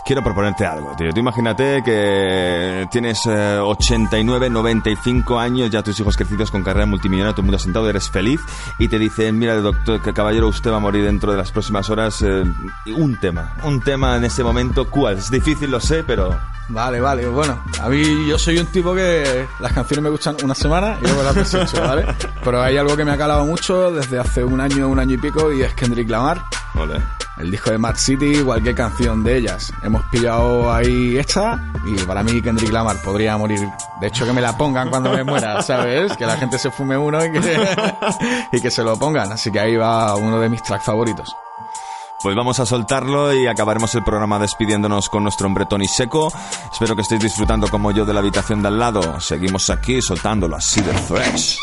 quiero 0.03 0.23
proponerte 0.23 0.65
algo, 0.65 0.95
tío. 0.97 1.13
Tú 1.13 1.19
imagínate 1.19 1.83
que 1.83 2.87
tienes 2.89 3.27
89, 3.27 4.49
95 4.49 5.37
años, 5.37 5.69
ya 5.69 5.83
tus 5.83 5.99
hijos 5.99 6.17
crecidos 6.17 6.49
con 6.49 6.63
carrera 6.63 6.87
multimillonaria, 6.87 7.33
todo 7.33 7.41
el 7.41 7.45
mundo 7.45 7.59
sentado, 7.59 7.87
eres 7.87 8.09
feliz 8.09 8.41
y 8.79 8.87
te 8.87 8.97
dicen, 8.97 9.37
mira, 9.37 9.53
doctor, 9.57 10.01
que 10.01 10.13
caballero, 10.13 10.47
usted 10.47 10.71
va 10.71 10.77
a 10.77 10.79
morir 10.79 11.05
dentro 11.05 11.31
de 11.31 11.37
las 11.37 11.51
próximas 11.51 11.91
horas. 11.91 12.23
Eh, 12.23 12.43
un 12.97 13.19
tema, 13.19 13.53
un 13.65 13.79
tema 13.81 14.17
en 14.17 14.23
ese 14.23 14.43
momento, 14.43 14.89
¿cuál? 14.89 15.19
Es 15.19 15.29
difícil, 15.29 15.69
lo 15.69 15.79
sé, 15.79 16.03
pero 16.03 16.39
Vale, 16.71 17.01
vale. 17.01 17.27
Bueno, 17.27 17.61
a 17.81 17.89
mí 17.89 18.27
yo 18.27 18.39
soy 18.39 18.57
un 18.57 18.67
tipo 18.67 18.95
que 18.95 19.45
las 19.59 19.73
canciones 19.73 20.03
me 20.03 20.09
gustan 20.09 20.37
una 20.43 20.55
semana 20.55 20.97
y 21.01 21.05
luego 21.05 21.23
las 21.23 21.35
desecho, 21.35 21.81
¿vale? 21.81 22.05
Pero 22.43 22.61
hay 22.61 22.77
algo 22.77 22.95
que 22.95 23.03
me 23.03 23.11
ha 23.11 23.17
calado 23.17 23.45
mucho 23.45 23.91
desde 23.91 24.19
hace 24.19 24.43
un 24.43 24.61
año, 24.61 24.87
un 24.87 24.99
año 24.99 25.15
y 25.15 25.17
pico 25.17 25.51
y 25.51 25.63
es 25.63 25.73
Kendrick 25.73 26.09
Lamar. 26.09 26.41
Vale. 26.73 27.01
El 27.37 27.51
disco 27.51 27.71
de 27.71 27.77
Mad 27.77 27.95
City, 27.95 28.41
cualquier 28.43 28.75
canción 28.75 29.23
de 29.23 29.37
ellas. 29.37 29.73
Hemos 29.83 30.03
pillado 30.05 30.71
ahí 30.71 31.17
esta 31.17 31.59
y 31.85 31.95
para 32.03 32.23
mí 32.23 32.41
Kendrick 32.41 32.71
Lamar 32.71 32.97
podría 33.01 33.37
morir. 33.37 33.67
De 33.99 34.07
hecho, 34.07 34.25
que 34.25 34.31
me 34.31 34.41
la 34.41 34.55
pongan 34.55 34.89
cuando 34.89 35.11
me 35.11 35.23
muera, 35.23 35.61
¿sabes? 35.61 36.15
Que 36.15 36.25
la 36.25 36.37
gente 36.37 36.57
se 36.57 36.71
fume 36.71 36.97
uno 36.97 37.23
y 37.25 37.31
que, 37.31 37.67
y 38.53 38.61
que 38.61 38.71
se 38.71 38.83
lo 38.83 38.97
pongan. 38.97 39.31
Así 39.31 39.51
que 39.51 39.59
ahí 39.59 39.75
va 39.75 40.15
uno 40.15 40.39
de 40.39 40.49
mis 40.49 40.63
tracks 40.63 40.85
favoritos. 40.85 41.35
Pues 42.23 42.35
vamos 42.35 42.59
a 42.59 42.67
soltarlo 42.67 43.33
y 43.33 43.47
acabaremos 43.47 43.95
el 43.95 44.03
programa 44.03 44.37
despidiéndonos 44.37 45.09
con 45.09 45.23
nuestro 45.23 45.47
hombre 45.47 45.65
Tony 45.65 45.87
Seco. 45.87 46.31
Espero 46.71 46.95
que 46.95 47.01
estéis 47.01 47.21
disfrutando 47.21 47.67
como 47.67 47.91
yo 47.91 48.05
de 48.05 48.13
la 48.13 48.19
habitación 48.19 48.61
de 48.61 48.67
al 48.67 48.77
lado. 48.77 49.19
Seguimos 49.19 49.71
aquí 49.71 50.03
soltándolo 50.03 50.55
así 50.55 50.81
de 50.81 50.93
fresh. 50.93 51.57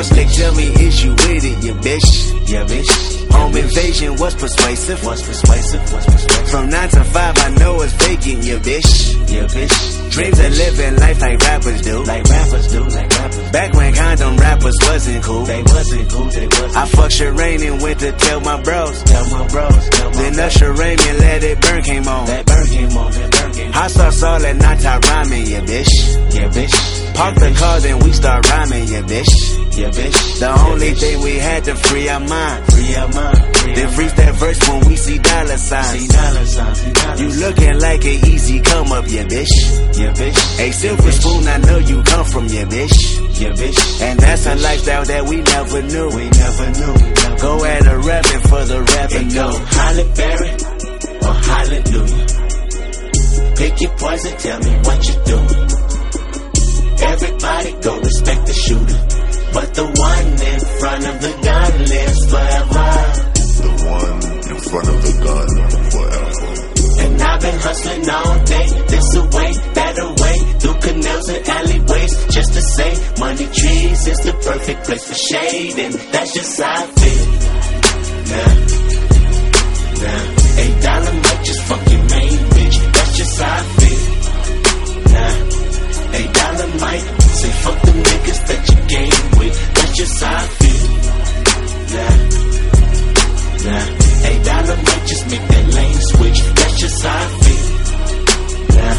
House, 0.00 0.10
they 0.16 0.24
tell 0.24 0.54
me, 0.54 0.64
is 0.64 1.04
you 1.04 1.10
with 1.10 1.44
it, 1.44 1.64
yeah, 1.64 1.76
bitch. 1.84 2.48
Yeah, 2.48 2.64
bitch. 2.64 3.30
Home 3.32 3.56
invasion 3.56 4.16
persuasive. 4.56 5.04
Was 5.04 5.22
persuasive. 5.22 5.92
Was 5.92 6.06
persuasive. 6.06 6.50
From 6.50 6.68
9 6.68 6.88
to 6.88 7.04
5, 7.04 7.38
I 7.38 7.50
know 7.58 7.80
it's 7.82 7.92
vacant, 7.92 8.44
yeah, 8.44 8.58
bitch. 8.58 9.30
Yeah, 9.30 9.44
bitch. 9.46 10.10
Dreams 10.10 10.38
of 10.40 10.58
living 10.58 10.96
life 10.96 11.20
like 11.20 11.38
rappers 11.40 11.82
do. 11.82 12.02
Like 12.02 12.24
rappers 12.24 12.66
do, 12.68 12.84
like 12.84 13.10
rappers. 13.10 13.50
Back 13.50 13.74
when 13.74 13.94
condom 13.94 14.36
rappers 14.36 14.76
wasn't 14.82 15.24
cool. 15.24 15.44
They 15.44 15.62
wasn't 15.62 16.10
cool, 16.10 16.26
they 16.26 16.46
wasn't 16.46 16.76
I 16.76 16.86
fucked 16.86 17.12
Shireen 17.12 17.72
and 17.72 17.82
went 17.82 18.00
to 18.00 18.12
tell 18.12 18.40
my 18.40 18.60
bros. 18.60 19.02
Tell 19.04 19.30
my 19.30 19.46
bros, 19.48 19.88
tell 19.90 20.10
my 20.10 20.16
Then 20.16 20.40
Usher 20.40 20.72
Raymond 20.72 21.18
let 21.18 21.44
it 21.44 21.60
burn 21.60 21.82
came 21.82 22.08
on. 22.08 22.26
That 22.26 22.46
burn 22.46 22.66
came 22.66 22.96
on, 22.96 23.12
that 23.12 23.30
burn 23.30 23.52
came 23.52 23.66
on. 23.68 23.72
Hot 23.72 23.90
sauce 23.90 24.22
all 24.22 24.40
that 24.40 24.56
night 24.56 24.84
I 24.84 24.98
rhyming, 24.98 25.46
yeah, 25.46 25.60
bitch. 25.60 26.34
Yeah, 26.34 26.48
bitch. 26.48 27.14
Park 27.14 27.34
the 27.36 27.54
car, 27.56 27.80
then 27.80 27.98
we 28.00 28.12
start 28.12 28.48
rhyming, 28.48 28.88
yeah, 28.88 29.02
bitch. 29.02 29.60
Yeah, 29.78 29.90
bitch. 29.90 30.40
The 30.40 30.50
only 30.66 30.94
thing 30.94 31.22
we 31.22 31.38
had 31.38 31.64
to 31.64 31.76
free 31.76 32.08
our 32.08 32.20
mind. 32.20 32.72
Free 32.72 32.94
our 32.96 33.08
mind. 33.08 33.56
Free 33.56 33.74
Then 33.74 33.88
freeze 33.90 34.14
that 34.14 34.39
verse 34.40 34.68
when 34.68 34.88
we 34.88 34.96
see 34.96 35.18
dollar 35.18 35.58
signs. 35.58 36.00
See 36.00 36.08
dollar 36.08 36.46
signs. 36.46 36.80
See 36.80 36.92
dollar 36.92 37.16
you 37.20 37.28
looking 37.44 37.78
like 37.78 38.04
an 38.04 38.18
easy 38.32 38.60
come 38.60 38.92
up, 38.92 39.04
yeah, 39.06 39.24
bitch. 39.24 39.54
Yeah, 40.00 40.12
bitch. 40.16 40.40
A 40.58 40.72
silver 40.72 41.12
spoon, 41.12 41.46
I 41.46 41.58
know 41.58 41.78
you 41.78 42.02
come 42.02 42.24
from, 42.24 42.46
yeah, 42.48 42.64
bitch. 42.64 42.96
Yeah, 43.40 43.52
bitch. 43.52 44.02
And 44.02 44.18
that's 44.18 44.46
a 44.46 44.54
lifestyle 44.56 45.04
that 45.04 45.24
we 45.28 45.36
never 45.36 45.82
knew. 45.82 46.08
We 46.16 46.24
never 46.30 46.66
knew. 46.78 46.94
Go 47.44 47.64
at 47.64 47.86
a 47.86 47.98
revenue 47.98 48.40
for 48.48 48.64
the 48.64 48.80
revenue. 48.96 49.34
Go 49.34 49.48
Holly 49.76 50.06
Berry 50.16 50.52
or 51.20 51.34
Hallelujah. 51.50 52.26
Pick 53.56 53.80
your 53.82 53.92
poison, 53.98 54.36
tell 54.38 54.58
me 54.58 54.72
what 54.88 55.00
you 55.08 55.14
doing. 55.30 55.68
Everybody 57.12 57.70
go 57.80 58.00
respect 58.00 58.46
the 58.46 58.54
shooter. 58.54 59.00
But 59.52 59.74
the 59.74 59.84
one 59.84 60.26
in 60.52 60.60
front 60.80 61.06
of 61.06 61.20
the 61.20 61.32
gun 61.44 61.72
lives 61.90 62.30
forever. 62.30 63.29
The 63.60 63.72
one 63.92 64.20
in 64.50 64.58
front 64.70 64.88
of 64.88 64.98
the 65.04 65.12
gun 65.20 65.48
forever. 65.92 66.50
And 67.00 67.20
I've 67.20 67.40
been 67.40 67.58
hustling 67.60 68.08
all 68.08 68.38
day, 68.44 68.66
this 68.88 69.14
a 69.16 69.22
way, 69.36 69.50
that 69.76 69.96
way 70.20 70.36
through 70.60 70.78
canals 70.80 71.28
and 71.28 71.48
alleyways, 71.48 72.12
just 72.32 72.52
to 72.54 72.62
say, 72.62 72.90
money 73.18 73.46
trees 73.52 74.06
is 74.06 74.18
the 74.24 74.32
perfect 74.32 74.84
place 74.84 75.04
for 75.04 75.14
shade, 75.14 75.78
and 75.78 75.94
that's 76.12 76.32
just 76.34 76.60
how 76.60 76.72
I 76.72 76.86
feel. 77.00 77.26
Nah, 78.30 78.52
nah, 80.00 80.24
eight 80.60 80.76
dollar 80.80 81.14
might 81.20 81.42
just 81.44 81.62
fuck 81.68 81.82
your 81.90 82.04
main 82.16 82.38
bitch, 82.56 82.76
that's 82.92 83.16
just 83.16 83.40
how 83.40 83.52
I 83.52 83.62
feel. 83.80 84.04
Nah, 85.12 85.34
eight 86.16 86.32
dollar 86.32 86.68
might 86.80 87.04
say 87.40 87.50
fuck 87.64 87.78
the 87.82 87.92
niggas 87.92 88.40
that 88.48 88.60
you 88.68 88.76
game 88.88 89.24
with, 89.38 89.56
that's 89.74 89.94
just 89.96 90.22
how 90.22 90.36
I 90.36 90.46
feel. 90.60 90.86
Nah. 91.96 92.49
Nah, 93.64 93.84
eight 94.28 94.42
dollar 94.44 94.76
might 94.76 95.04
just 95.06 95.24
make 95.30 95.46
that 95.52 95.66
lane 95.74 96.00
switch. 96.12 96.40
That's 96.58 96.76
just 96.80 97.02
how 97.02 97.18
I 97.18 97.28
feel. 97.44 97.66
Nah, 98.76 98.96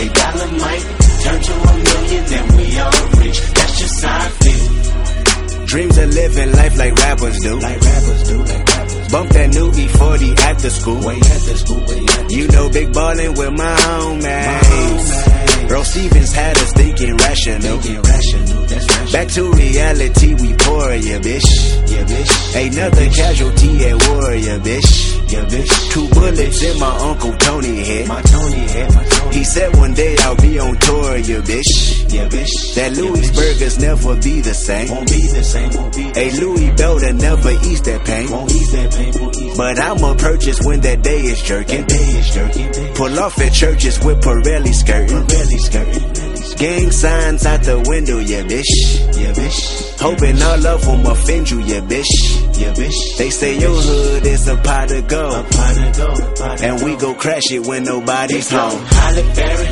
eight 0.00 0.14
dollar 0.14 0.48
might 0.62 0.84
turn 1.22 1.40
to 1.48 1.54
a 1.54 1.74
million 1.88 2.24
and 2.38 2.56
we 2.56 2.66
all 2.78 3.08
rich. 3.22 3.40
That's 3.54 3.78
just 3.78 4.04
how 4.04 4.18
I 4.18 4.28
feel. 4.42 5.66
Dreams 5.66 5.98
of 5.98 6.14
living 6.14 6.52
life 6.52 6.78
like 6.78 6.94
rappers 6.94 7.38
do. 7.40 7.58
Like 7.60 7.80
rappers 7.80 8.22
do, 8.28 8.38
like 8.38 8.68
rappers. 8.68 9.12
Bump 9.12 9.30
that 9.30 9.48
new 9.50 9.70
E40 9.70 10.38
after 10.38 10.70
school. 10.70 11.00
Way 11.06 11.16
after 11.16 11.56
school, 11.56 11.80
way 11.86 12.04
after 12.08 12.34
You 12.34 12.48
know, 12.48 12.68
big 12.70 12.92
ballin' 12.92 13.34
with 13.34 13.52
my 13.52 13.76
homies. 13.76 15.27
Bro 15.68 15.82
Stevens 15.82 16.32
had 16.32 16.56
us 16.56 16.72
thinking 16.72 17.14
rational. 17.16 17.78
Thinking 17.78 18.00
rational, 18.00 18.62
rational. 18.62 19.12
Back 19.12 19.28
to 19.28 19.52
reality, 19.52 20.34
we 20.34 20.54
pour, 20.54 20.94
yeah, 20.94 21.18
bitch. 21.18 21.90
Yeah, 21.90 22.04
bitch. 22.04 22.56
Ain't 22.56 22.76
nothing 22.76 23.12
casualty 23.12 23.84
at 23.84 24.08
war, 24.08 24.34
yeah, 24.34 24.58
bitch. 24.58 25.17
Yeah, 25.28 25.44
bitch. 25.44 25.90
Two 25.92 26.08
bullets 26.08 26.62
in 26.62 26.80
my 26.80 26.96
Uncle 27.10 27.32
Tony 27.34 27.84
head. 27.84 28.08
My 28.08 28.22
Tony 28.22 28.56
head, 28.56 28.94
my 28.94 29.04
Tony 29.04 29.36
He 29.36 29.44
said 29.44 29.76
one 29.76 29.92
day 29.92 30.16
I'll 30.20 30.36
be 30.36 30.58
on 30.58 30.74
tour, 30.78 31.16
yeah, 31.18 31.40
bitch. 31.44 32.12
Yeah, 32.12 32.28
bitch. 32.28 32.74
That 32.74 32.96
Louis 32.96 33.30
burgers 33.32 33.78
never 33.78 34.16
be 34.16 34.40
the 34.40 34.54
same. 34.54 34.88
Won't 34.88 35.10
be 35.10 35.26
the 35.26 35.44
same, 35.44 35.70
won't 35.74 35.94
be 35.94 36.10
the 36.10 36.18
A 36.18 36.24
Louis 36.40 36.70
Belder 36.70 37.14
never 37.14 37.50
ease 37.68 37.82
that 37.82 38.06
pain. 38.06 38.30
Won't 38.30 38.52
ease 38.52 38.72
that 38.72 38.90
pain, 38.90 39.12
won't 39.20 39.36
ease 39.36 39.56
But 39.58 39.78
I'ma 39.78 40.14
purchase 40.14 40.60
when 40.62 40.80
that 40.80 41.02
day 41.02 41.20
is 41.20 41.42
jerking. 41.42 41.80
That 41.82 41.88
day 41.88 42.08
is 42.16 42.30
jerking. 42.32 42.94
Pull 42.94 43.18
off 43.20 43.38
at 43.38 43.52
churches 43.52 44.02
with 44.02 44.22
Pirelli 44.22 44.72
skirting. 44.72 45.26
Pirelli 45.26 45.58
skirting. 45.60 46.28
Gang 46.56 46.90
signs 46.90 47.44
out 47.44 47.62
the 47.62 47.78
window, 47.86 48.18
yeah, 48.18 48.42
bitch. 48.42 48.72
Yeah, 49.14 49.32
bitch. 49.32 50.00
Hoping 50.00 50.42
all 50.42 50.66
of 50.66 50.84
them 50.86 51.06
offend 51.06 51.50
you, 51.50 51.60
yeah, 51.60 51.80
bitch. 51.80 52.37
Yeah, 52.58 52.72
bitch. 52.74 53.16
They 53.18 53.30
say 53.30 53.58
your 53.58 53.70
hood 53.70 54.26
is 54.26 54.48
a 54.48 54.56
pot 54.56 54.90
of 54.90 55.06
gold. 55.06 55.32
A 55.32 55.42
pot 55.44 55.78
of 55.78 55.96
gold. 55.96 56.60
And 56.60 56.82
we 56.82 56.96
go 56.96 57.14
crash 57.14 57.52
it 57.52 57.60
when 57.64 57.84
nobody's 57.84 58.50
home. 58.50 58.80
Holly 58.84 59.22
Berry 59.36 59.68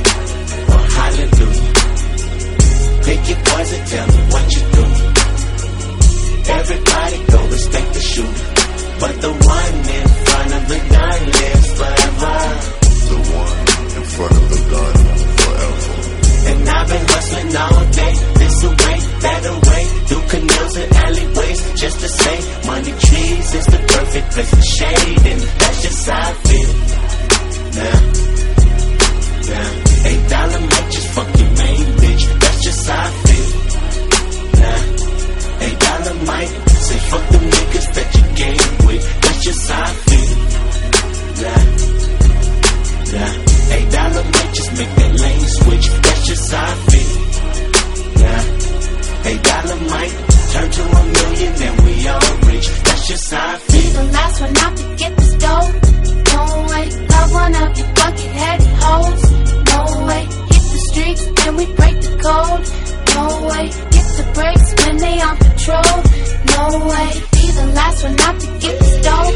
or 0.71 0.85
Hallelujah. 0.99 1.73
Pick 3.03 3.29
your 3.29 3.39
poison, 3.43 3.87
tell 3.87 4.07
me 4.07 4.21
what 4.31 4.47
you 4.55 4.63
do. 4.77 4.85
Everybody 6.53 7.19
go 7.33 7.49
respect 7.49 7.95
the 7.95 8.01
shooter. 8.01 8.47
But 9.01 9.21
the 9.21 9.33
one 9.33 9.75
in 9.99 10.09
front 10.27 10.55
of 10.55 10.69
the 10.69 10.79
gun 10.95 11.21
lives 11.27 11.71
forever. 11.79 12.39
The 13.11 13.19
one 13.35 13.67
in 13.99 14.05
front 14.15 14.33
of 14.33 14.49
the 14.49 14.61
gun 14.71 14.95
forever. 15.37 15.96
And 16.51 16.69
I've 16.69 16.89
been 16.89 17.07
hustling 17.09 17.57
all 17.57 17.85
day. 18.01 18.15
This 18.41 18.57
way, 18.65 18.99
that 19.25 19.43
way, 19.67 19.83
Through 20.07 20.27
canals 20.33 20.77
and 20.77 20.93
alleyways. 21.05 21.61
Just 21.81 22.01
to 22.01 22.09
say, 22.09 22.37
money 22.67 22.93
trees 23.07 23.55
is 23.55 23.67
the 23.67 23.79
perfect 23.95 24.27
place 24.33 24.51
for 24.51 24.63
shade. 24.79 25.27
And 25.33 25.41
that's 25.61 25.83
just 25.83 26.09
how 26.09 26.21
I 26.21 26.35
feel. 26.49 26.73
Now, 27.77 27.99
now. 29.53 29.87
Eight 30.07 30.29
dollar 30.31 30.61
might 30.61 30.89
just 30.93 31.09
fuck 31.15 31.29
your 31.39 31.51
main 31.51 31.87
bitch. 32.01 32.25
That's 32.41 32.63
just 32.63 32.89
how 32.89 33.03
I 33.03 33.11
feel. 33.27 33.49
Nah, 34.61 34.81
eight 35.67 35.79
dollar 35.81 36.15
might 36.31 36.51
say 36.87 36.99
fuck 37.11 37.25
the 37.33 37.39
niggas 37.39 37.89
that 37.97 38.09
you 38.15 38.23
game 38.43 38.87
with. 38.87 39.03
That's 39.23 39.41
just 39.45 39.71
how 39.71 39.83
I 39.83 39.95
feel. 40.07 40.37
Nah, 41.43 41.63
nah. 43.13 43.33
Eight 43.77 43.91
dollar 43.91 44.25
might 44.25 44.53
just 44.55 44.71
make 44.79 44.93
that 44.95 45.13
lane 45.21 45.49
switch 45.59 46.16
purchase 46.27 46.53
I 46.53 46.75
feel. 46.91 47.13
Yeah, 48.21 48.43
they 49.23 49.37
might 49.91 50.15
Turn 50.53 50.71
to 50.71 50.83
a 50.83 51.05
million 51.05 51.55
then 51.55 51.85
we 51.85 52.09
all 52.09 52.37
rich. 52.47 52.69
That's 52.85 53.09
just 53.09 53.35
how 53.35 53.55
I 53.55 53.59
feel. 53.59 53.83
Be 53.83 53.89
the 53.91 54.05
last 54.13 54.41
one 54.41 54.57
out 54.57 54.77
to 54.77 54.97
get 54.97 55.17
this 55.17 55.35
dough. 55.35 55.69
No 56.35 56.45
way, 56.71 56.85
love 57.15 57.33
one 57.33 57.55
of 57.55 57.79
your 57.79 57.91
bucket 57.95 58.33
headed 58.41 58.67
hoes. 58.83 59.23
No 59.71 60.07
way, 60.07 60.23
hit 60.51 60.65
the 60.75 60.81
streets 60.91 61.23
and 61.47 61.57
we 61.57 61.67
break 61.75 61.97
the 62.01 62.15
code. 62.27 62.65
No 63.15 63.27
way, 63.51 63.65
get 63.95 64.07
the 64.19 64.27
breaks 64.35 64.69
when 64.83 64.97
they 64.97 65.21
on 65.21 65.37
patrol. 65.37 65.97
No 66.55 66.65
way, 66.91 67.09
be 67.35 67.45
the 67.59 67.67
last 67.79 68.03
one 68.03 68.21
out 68.21 68.41
to 68.41 68.47
get 68.65 68.81
this 68.81 68.97
dough. 69.07 69.31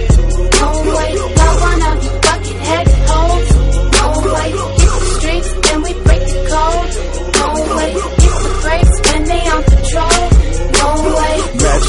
No 0.60 0.70
way, 0.96 1.10
love 1.38 1.60
one 1.60 1.82
of 1.90 2.04
your 2.04 2.19
No 7.80 8.19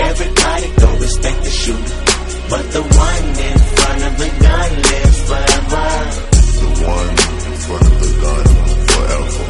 Everybody 0.00 0.66
don't 0.76 1.00
respect 1.00 1.38
the 1.44 1.50
shooter, 1.50 1.98
but 2.48 2.64
the 2.72 2.82
one 2.82 3.26
in 3.48 3.58
front 3.76 4.00
of 4.08 4.14
the 4.18 4.30
gun 4.40 4.70
lives 4.88 5.20
forever. 5.28 5.86
The 6.60 6.70
one 6.88 7.16
in 7.50 7.56
front 7.64 7.86
of 7.90 7.96
the 8.00 8.12
gun 8.20 8.44
forever. 8.90 9.44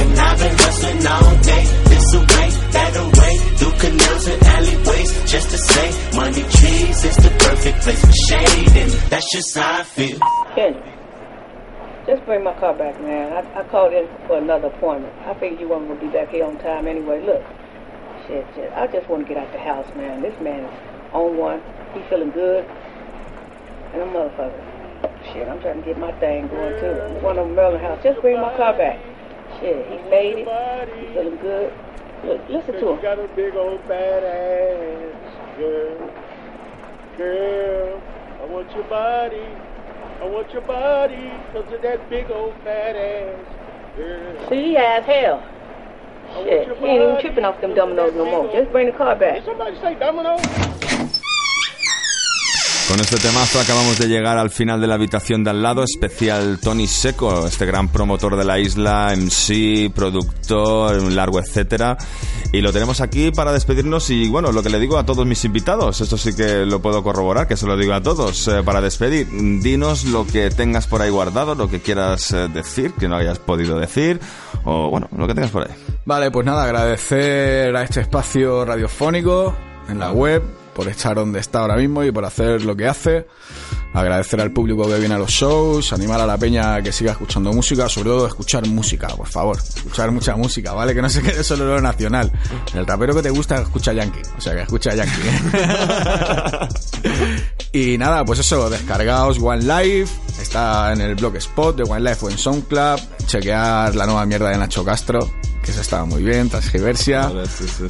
And 0.00 0.18
I've 0.18 0.38
been 0.40 0.56
hustling 0.58 1.06
all 1.06 1.34
day, 1.44 1.64
this 1.90 2.08
away, 2.14 2.48
that 2.72 2.92
away, 2.96 3.32
through 3.58 3.76
canals 3.78 4.26
and 4.28 4.42
alleyways, 4.42 5.10
just 5.30 5.50
to 5.50 5.58
say, 5.58 5.86
money 6.16 6.42
trees 6.42 7.04
is 7.04 7.16
the 7.16 7.30
perfect 7.38 7.80
place 7.82 8.00
for 8.04 8.16
shade, 8.28 8.76
and 8.76 8.90
that's 9.10 9.28
just 9.32 9.56
how 9.56 9.80
I 9.80 9.82
feel. 9.84 10.18
Henry, 10.56 10.92
just 12.06 12.24
bring 12.24 12.42
my 12.42 12.54
car 12.58 12.74
back, 12.76 13.00
man. 13.00 13.32
I, 13.32 13.60
I 13.60 13.68
called 13.68 13.92
in 13.92 14.08
for 14.26 14.38
another 14.38 14.68
appointment. 14.68 15.12
I 15.26 15.34
figured 15.34 15.60
you 15.60 15.68
weren't 15.68 15.86
going 15.86 16.00
to 16.00 16.06
be 16.06 16.12
back 16.12 16.30
here 16.30 16.44
on 16.44 16.58
time 16.58 16.88
anyway. 16.88 17.20
Look, 17.24 17.42
shit, 18.30 18.46
shit. 18.54 18.72
I 18.72 18.86
just 18.86 19.08
want 19.08 19.26
to 19.26 19.28
get 19.28 19.42
out 19.42 19.52
the 19.52 19.58
house, 19.58 19.86
man. 19.96 20.22
This 20.22 20.38
man 20.40 20.64
is 20.64 20.72
on 21.12 21.36
one. 21.36 21.60
He 21.94 22.00
feeling 22.08 22.30
good. 22.30 22.64
And 23.92 24.02
a 24.02 24.06
motherfucker. 24.06 24.66
Shit, 25.32 25.48
I'm 25.48 25.60
trying 25.60 25.82
to 25.82 25.86
get 25.86 25.98
my 25.98 26.12
thing 26.20 26.48
going 26.48 26.78
too. 26.80 27.24
One 27.24 27.38
of 27.38 27.46
them 27.46 27.56
Merlin 27.56 27.80
house. 27.80 28.02
Just 28.02 28.20
bring 28.20 28.40
my 28.40 28.56
car 28.56 28.76
back. 28.76 29.00
Shit, 29.58 29.86
he 29.90 29.98
made 30.08 30.46
it. 30.46 30.88
He 30.98 31.12
feeling 31.12 31.36
good. 31.38 31.74
Look, 32.24 32.48
listen 32.48 32.74
to 32.74 32.88
him. 32.90 33.02
got 33.02 33.18
a 33.18 33.28
big 33.34 33.54
old 33.54 33.86
bad 33.88 34.22
ass, 34.22 35.58
girl. 35.58 36.12
Girl, 37.16 38.02
I 38.40 38.44
want 38.46 38.70
your 38.74 38.84
body. 38.84 39.46
I 40.20 40.26
want 40.26 40.52
your 40.52 40.62
body 40.62 41.32
because 41.46 41.72
of 41.72 41.82
that 41.82 42.08
big 42.10 42.30
old 42.30 42.54
fat 42.62 42.94
ass, 42.94 43.96
girl. 43.96 44.48
See, 44.50 44.62
he 44.62 44.74
has 44.74 45.04
hell. 45.04 45.42
Shit, 46.44 46.78
he 46.78 46.86
ain't 46.86 47.02
even 47.02 47.20
tripping 47.20 47.44
off 47.44 47.60
them 47.60 47.74
dominoes 47.74 48.14
no 48.14 48.24
more. 48.24 48.52
Just 48.52 48.70
bring 48.72 48.86
the 48.86 48.92
car 48.92 49.16
back. 49.16 49.36
Did 49.36 49.44
somebody 49.44 49.76
say 49.80 49.94
domino? 49.98 50.89
Con 52.90 52.98
este 52.98 53.18
temazo 53.18 53.60
acabamos 53.60 54.00
de 54.00 54.08
llegar 54.08 54.36
al 54.36 54.50
final 54.50 54.80
de 54.80 54.88
la 54.88 54.96
habitación 54.96 55.44
de 55.44 55.50
al 55.50 55.62
lado, 55.62 55.84
especial 55.84 56.58
Tony 56.60 56.88
Seco, 56.88 57.46
este 57.46 57.64
gran 57.64 57.88
promotor 57.88 58.36
de 58.36 58.44
la 58.44 58.58
isla, 58.58 59.14
MC, 59.16 59.92
productor, 59.94 61.00
largo 61.12 61.38
etcétera. 61.38 61.96
Y 62.52 62.60
lo 62.60 62.72
tenemos 62.72 63.00
aquí 63.00 63.30
para 63.30 63.52
despedirnos 63.52 64.10
y 64.10 64.28
bueno, 64.28 64.50
lo 64.50 64.64
que 64.64 64.70
le 64.70 64.80
digo 64.80 64.98
a 64.98 65.06
todos 65.06 65.24
mis 65.24 65.44
invitados, 65.44 66.00
esto 66.00 66.18
sí 66.18 66.34
que 66.34 66.66
lo 66.66 66.82
puedo 66.82 67.04
corroborar, 67.04 67.46
que 67.46 67.56
se 67.56 67.64
lo 67.64 67.76
digo 67.76 67.92
a 67.92 68.02
todos, 68.02 68.48
eh, 68.48 68.60
para 68.64 68.80
despedir, 68.80 69.28
dinos 69.60 70.06
lo 70.06 70.26
que 70.26 70.50
tengas 70.50 70.88
por 70.88 71.00
ahí 71.00 71.10
guardado, 71.10 71.54
lo 71.54 71.70
que 71.70 71.78
quieras 71.78 72.32
eh, 72.32 72.48
decir, 72.52 72.92
que 72.94 73.06
no 73.06 73.14
hayas 73.14 73.38
podido 73.38 73.78
decir, 73.78 74.18
o 74.64 74.90
bueno, 74.90 75.08
lo 75.16 75.28
que 75.28 75.34
tengas 75.34 75.52
por 75.52 75.62
ahí. 75.62 75.76
Vale, 76.06 76.32
pues 76.32 76.44
nada, 76.44 76.64
agradecer 76.64 77.76
a 77.76 77.84
este 77.84 78.00
espacio 78.00 78.64
radiofónico 78.64 79.54
en 79.88 80.00
la 80.00 80.10
web 80.10 80.42
por 80.74 80.88
estar 80.88 81.14
donde 81.14 81.40
está 81.40 81.60
ahora 81.60 81.76
mismo 81.76 82.04
y 82.04 82.12
por 82.12 82.24
hacer 82.24 82.64
lo 82.64 82.76
que 82.76 82.86
hace. 82.86 83.26
Agradecer 83.92 84.40
al 84.40 84.52
público 84.52 84.86
que 84.86 84.98
viene 84.98 85.16
a 85.16 85.18
los 85.18 85.30
shows, 85.30 85.92
animar 85.92 86.20
a 86.20 86.26
la 86.26 86.38
peña 86.38 86.76
a 86.76 86.82
que 86.82 86.92
siga 86.92 87.12
escuchando 87.12 87.52
música, 87.52 87.88
sobre 87.88 88.10
todo 88.10 88.26
escuchar 88.26 88.64
música, 88.68 89.08
por 89.08 89.26
favor. 89.26 89.56
Escuchar 89.56 90.12
mucha 90.12 90.36
música, 90.36 90.72
¿vale? 90.72 90.94
Que 90.94 91.02
no 91.02 91.08
se 91.08 91.22
quede 91.22 91.42
solo 91.42 91.64
lo 91.64 91.80
nacional. 91.80 92.30
El 92.72 92.86
rapero 92.86 93.14
que 93.14 93.22
te 93.22 93.30
gusta 93.30 93.60
escucha 93.60 93.92
Yankee, 93.92 94.22
o 94.38 94.40
sea 94.40 94.54
que 94.54 94.62
escucha 94.62 94.94
Yankee. 94.94 95.20
y 97.72 97.98
nada, 97.98 98.24
pues 98.24 98.38
eso, 98.38 98.70
descargaos 98.70 99.38
One 99.42 99.62
Life, 99.62 100.14
está 100.40 100.92
en 100.92 101.00
el 101.00 101.16
blogspot 101.16 101.76
de 101.76 101.82
One 101.82 102.08
Life 102.08 102.24
o 102.26 102.30
en 102.30 102.38
SoundCloud, 102.38 103.00
chequear 103.26 103.96
la 103.96 104.06
nueva 104.06 104.24
mierda 104.24 104.50
de 104.50 104.58
Nacho 104.58 104.84
Castro, 104.84 105.28
que 105.62 105.72
se 105.72 105.80
estaba 105.80 106.04
muy 106.04 106.22
bien, 106.22 106.48
transgiversia, 106.48 107.30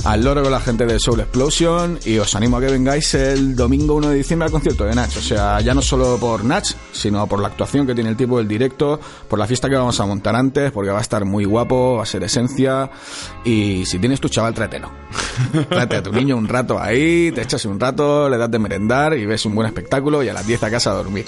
al 0.05 0.25
loro 0.25 0.43
con 0.43 0.51
la 0.51 0.61
gente 0.61 0.87
de 0.87 0.99
Soul 0.99 1.21
Explosion. 1.21 1.99
Y 2.05 2.19
os 2.19 2.35
animo 2.35 2.57
a 2.57 2.61
que 2.61 2.67
vengáis 2.67 3.15
el 3.15 3.55
domingo 3.55 3.95
1 3.95 4.11
de 4.11 4.17
diciembre 4.17 4.47
al 4.47 4.53
concierto 4.53 4.85
de 4.85 4.95
Nach, 4.95 5.17
o 5.17 5.21
sea, 5.21 5.61
ya 5.61 5.75
no 5.75 5.83
solo 5.83 6.19
por 6.19 6.45
Nach, 6.45 6.67
sino 6.93 7.27
por 7.27 7.41
la 7.41 7.49
actuación 7.49 7.87
que 7.87 7.95
tiene 7.95 8.11
el 8.11 8.17
tipo 8.17 8.39
del 8.39 8.49
directo, 8.49 9.01
por 9.29 9.39
la 9.39 9.47
fiesta 9.47 9.69
que 9.69 9.77
vamos 9.77 9.99
a 10.01 10.07
montar 10.07 10.35
antes, 10.35 10.73
porque 10.73 10.91
va 10.91 10.99
a 10.99 11.03
estar 11.03 11.25
muy 11.25 11.45
guapo, 11.45 11.97
va 11.97 12.03
a 12.03 12.07
ser 12.07 12.25
esencia. 12.25 12.91
Y 13.45 13.85
si 13.87 13.99
tienes 13.99 14.21
tu 14.21 14.29
chaval, 14.29 14.55
tráetelo. 14.55 14.91
Tráete 15.69 15.97
a 15.97 16.03
tu 16.03 16.13
niño 16.13 16.37
un 16.37 16.49
rato 16.49 16.81
ahí, 16.81 17.31
te 17.33 17.43
echas 17.43 17.65
un 17.65 17.79
rato, 17.79 18.29
le 18.29 18.37
das 18.37 18.51
de 18.51 18.59
merendar 18.59 19.17
y 19.17 19.27
ves 19.27 19.47
un 19.47 19.55
buen 19.55 19.67
espectáculo 19.67 20.23
y 20.23 20.29
a 20.29 20.33
las 20.33 20.47
10 20.47 20.63
a 20.65 20.71
casa 20.71 20.91
a 20.91 20.95
dormir. 20.95 21.27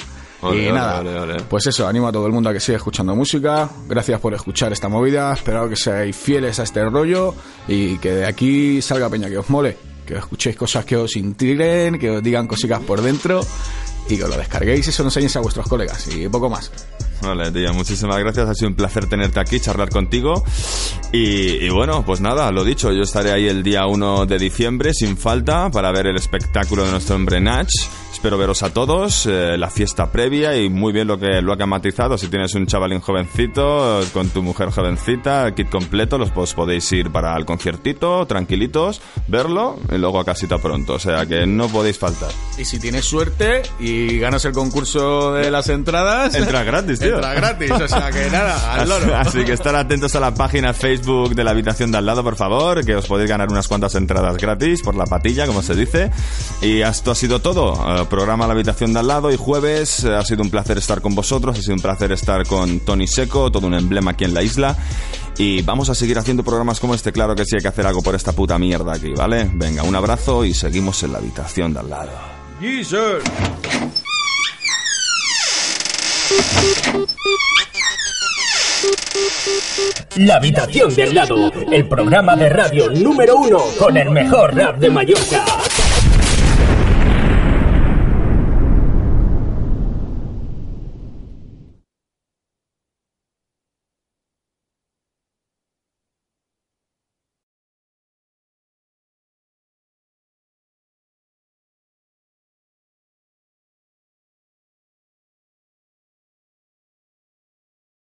Y 0.50 0.72
nada, 0.72 1.02
pues 1.48 1.66
eso, 1.66 1.86
animo 1.86 2.08
a 2.08 2.12
todo 2.12 2.26
el 2.26 2.32
mundo 2.32 2.50
a 2.50 2.52
que 2.52 2.60
siga 2.60 2.78
escuchando 2.78 3.14
música. 3.14 3.70
Gracias 3.88 4.20
por 4.20 4.34
escuchar 4.34 4.72
esta 4.72 4.88
movida. 4.88 5.32
Espero 5.32 5.68
que 5.68 5.76
seáis 5.76 6.16
fieles 6.16 6.58
a 6.58 6.64
este 6.64 6.84
rollo 6.84 7.34
y 7.68 7.98
que 7.98 8.12
de 8.12 8.26
aquí 8.26 8.82
salga 8.82 9.08
peña 9.08 9.28
que 9.28 9.38
os 9.38 9.48
mole. 9.50 9.76
Que 10.04 10.16
escuchéis 10.16 10.56
cosas 10.56 10.84
que 10.84 10.96
os 10.96 11.14
intriguen, 11.14 11.98
que 11.98 12.10
os 12.10 12.22
digan 12.22 12.48
cositas 12.48 12.80
por 12.80 13.00
dentro 13.00 13.40
y 14.08 14.16
que 14.16 14.24
os 14.24 14.30
lo 14.30 14.36
descarguéis 14.36 14.88
y 14.88 14.92
se 14.92 15.02
lo 15.02 15.08
enseñéis 15.08 15.36
a 15.36 15.40
vuestros 15.40 15.68
colegas 15.68 16.08
y 16.08 16.28
poco 16.28 16.50
más. 16.50 16.72
Vale, 17.22 17.52
tío, 17.52 17.72
muchísimas 17.72 18.18
gracias. 18.18 18.48
Ha 18.48 18.54
sido 18.54 18.68
un 18.68 18.74
placer 18.74 19.06
tenerte 19.06 19.38
aquí, 19.38 19.60
charlar 19.60 19.90
contigo. 19.90 20.42
Y, 21.12 21.64
y 21.64 21.68
bueno, 21.70 22.04
pues 22.04 22.20
nada, 22.20 22.50
lo 22.50 22.64
dicho, 22.64 22.90
yo 22.90 23.02
estaré 23.02 23.30
ahí 23.30 23.46
el 23.46 23.62
día 23.62 23.86
1 23.86 24.26
de 24.26 24.38
diciembre 24.38 24.92
sin 24.92 25.16
falta 25.16 25.70
para 25.70 25.92
ver 25.92 26.08
el 26.08 26.16
espectáculo 26.16 26.84
de 26.84 26.90
nuestro 26.90 27.14
hombre 27.14 27.40
Nach. 27.40 27.68
Espero 28.12 28.36
veros 28.36 28.62
a 28.62 28.70
todos, 28.70 29.26
eh, 29.26 29.56
la 29.56 29.70
fiesta 29.70 30.12
previa 30.12 30.54
y 30.56 30.68
muy 30.68 30.92
bien 30.92 31.08
lo 31.08 31.18
que 31.18 31.40
lo 31.40 31.54
ha 31.54 31.66
matizado. 31.66 32.18
Si 32.18 32.28
tienes 32.28 32.54
un 32.54 32.66
chavalín 32.66 33.00
jovencito, 33.00 34.02
eh, 34.02 34.06
con 34.12 34.28
tu 34.28 34.42
mujer 34.42 34.70
jovencita, 34.70 35.46
el 35.48 35.54
kit 35.54 35.70
completo, 35.70 36.18
los 36.18 36.30
os 36.36 36.54
podéis 36.54 36.92
ir 36.92 37.10
para 37.10 37.34
el 37.36 37.46
conciertito, 37.46 38.26
tranquilitos, 38.26 39.00
verlo 39.28 39.78
y 39.90 39.96
luego 39.96 40.20
a 40.20 40.24
casita 40.24 40.58
pronto. 40.58 40.94
O 40.94 40.98
sea 40.98 41.24
que 41.24 41.46
no 41.46 41.68
podéis 41.68 41.98
faltar. 41.98 42.30
Y 42.58 42.64
si 42.66 42.78
tienes 42.78 43.06
suerte 43.06 43.62
y 43.80 44.18
ganas 44.18 44.44
el 44.44 44.52
concurso 44.52 45.32
de 45.32 45.50
las 45.50 45.68
entradas, 45.70 46.34
Entra 46.34 46.64
gratis, 46.64 47.00
tío. 47.00 47.14
Entra 47.14 47.34
gratis, 47.34 47.70
o 47.70 47.88
sea 47.88 48.10
que 48.10 48.30
nada, 48.30 48.74
al 48.74 48.88
loro. 48.88 49.16
Así 49.16 49.44
que 49.44 49.52
estar 49.52 49.74
atentos 49.74 50.14
a 50.14 50.20
la 50.20 50.34
página 50.34 50.74
Facebook 50.74 51.34
de 51.34 51.44
la 51.44 51.52
habitación 51.52 51.90
de 51.90 51.98
al 51.98 52.06
lado, 52.06 52.22
por 52.22 52.36
favor, 52.36 52.84
que 52.84 52.94
os 52.94 53.06
podéis 53.06 53.30
ganar 53.30 53.48
unas 53.50 53.68
cuantas 53.68 53.94
entradas 53.94 54.36
gratis 54.36 54.82
por 54.82 54.94
la 54.94 55.06
patilla, 55.06 55.46
como 55.46 55.62
se 55.62 55.74
dice. 55.74 56.10
Y 56.60 56.82
esto 56.82 57.10
ha 57.10 57.14
sido 57.14 57.40
todo. 57.40 58.01
Programa 58.08 58.46
La 58.46 58.52
habitación 58.52 58.92
de 58.92 59.00
al 59.00 59.06
lado 59.08 59.30
y 59.32 59.36
jueves. 59.36 60.04
eh, 60.04 60.14
ha 60.14 60.22
sido 60.22 60.42
un 60.42 60.50
placer 60.50 60.78
estar 60.78 61.00
con 61.00 61.14
vosotros, 61.14 61.58
ha 61.58 61.62
sido 61.62 61.74
un 61.74 61.80
placer 61.80 62.12
estar 62.12 62.46
con 62.46 62.80
Tony 62.80 63.06
Seco, 63.06 63.50
todo 63.50 63.66
un 63.66 63.74
emblema 63.74 64.12
aquí 64.12 64.24
en 64.24 64.34
la 64.34 64.42
isla. 64.42 64.76
Y 65.38 65.62
vamos 65.62 65.88
a 65.90 65.94
seguir 65.94 66.18
haciendo 66.18 66.42
programas 66.42 66.78
como 66.80 66.94
este, 66.94 67.12
claro 67.12 67.34
que 67.34 67.44
sí 67.44 67.56
hay 67.56 67.62
que 67.62 67.68
hacer 67.68 67.86
algo 67.86 68.02
por 68.02 68.14
esta 68.14 68.32
puta 68.32 68.58
mierda 68.58 68.94
aquí, 68.94 69.12
¿vale? 69.16 69.50
Venga, 69.54 69.82
un 69.82 69.94
abrazo 69.96 70.44
y 70.44 70.54
seguimos 70.54 71.02
en 71.02 71.12
la 71.12 71.18
habitación 71.18 71.72
de 71.72 71.80
al 71.80 71.90
lado. 71.90 72.10
Jesus. 72.60 73.22
La 80.16 80.36
habitación 80.36 80.94
del 80.94 81.14
lado, 81.14 81.50
el 81.70 81.88
programa 81.88 82.36
de 82.36 82.48
radio 82.48 82.90
número 82.90 83.36
uno 83.36 83.58
con 83.78 83.96
el 83.96 84.10
mejor 84.10 84.54
rap 84.54 84.78
de 84.78 84.90
Mallorca. 84.90 85.44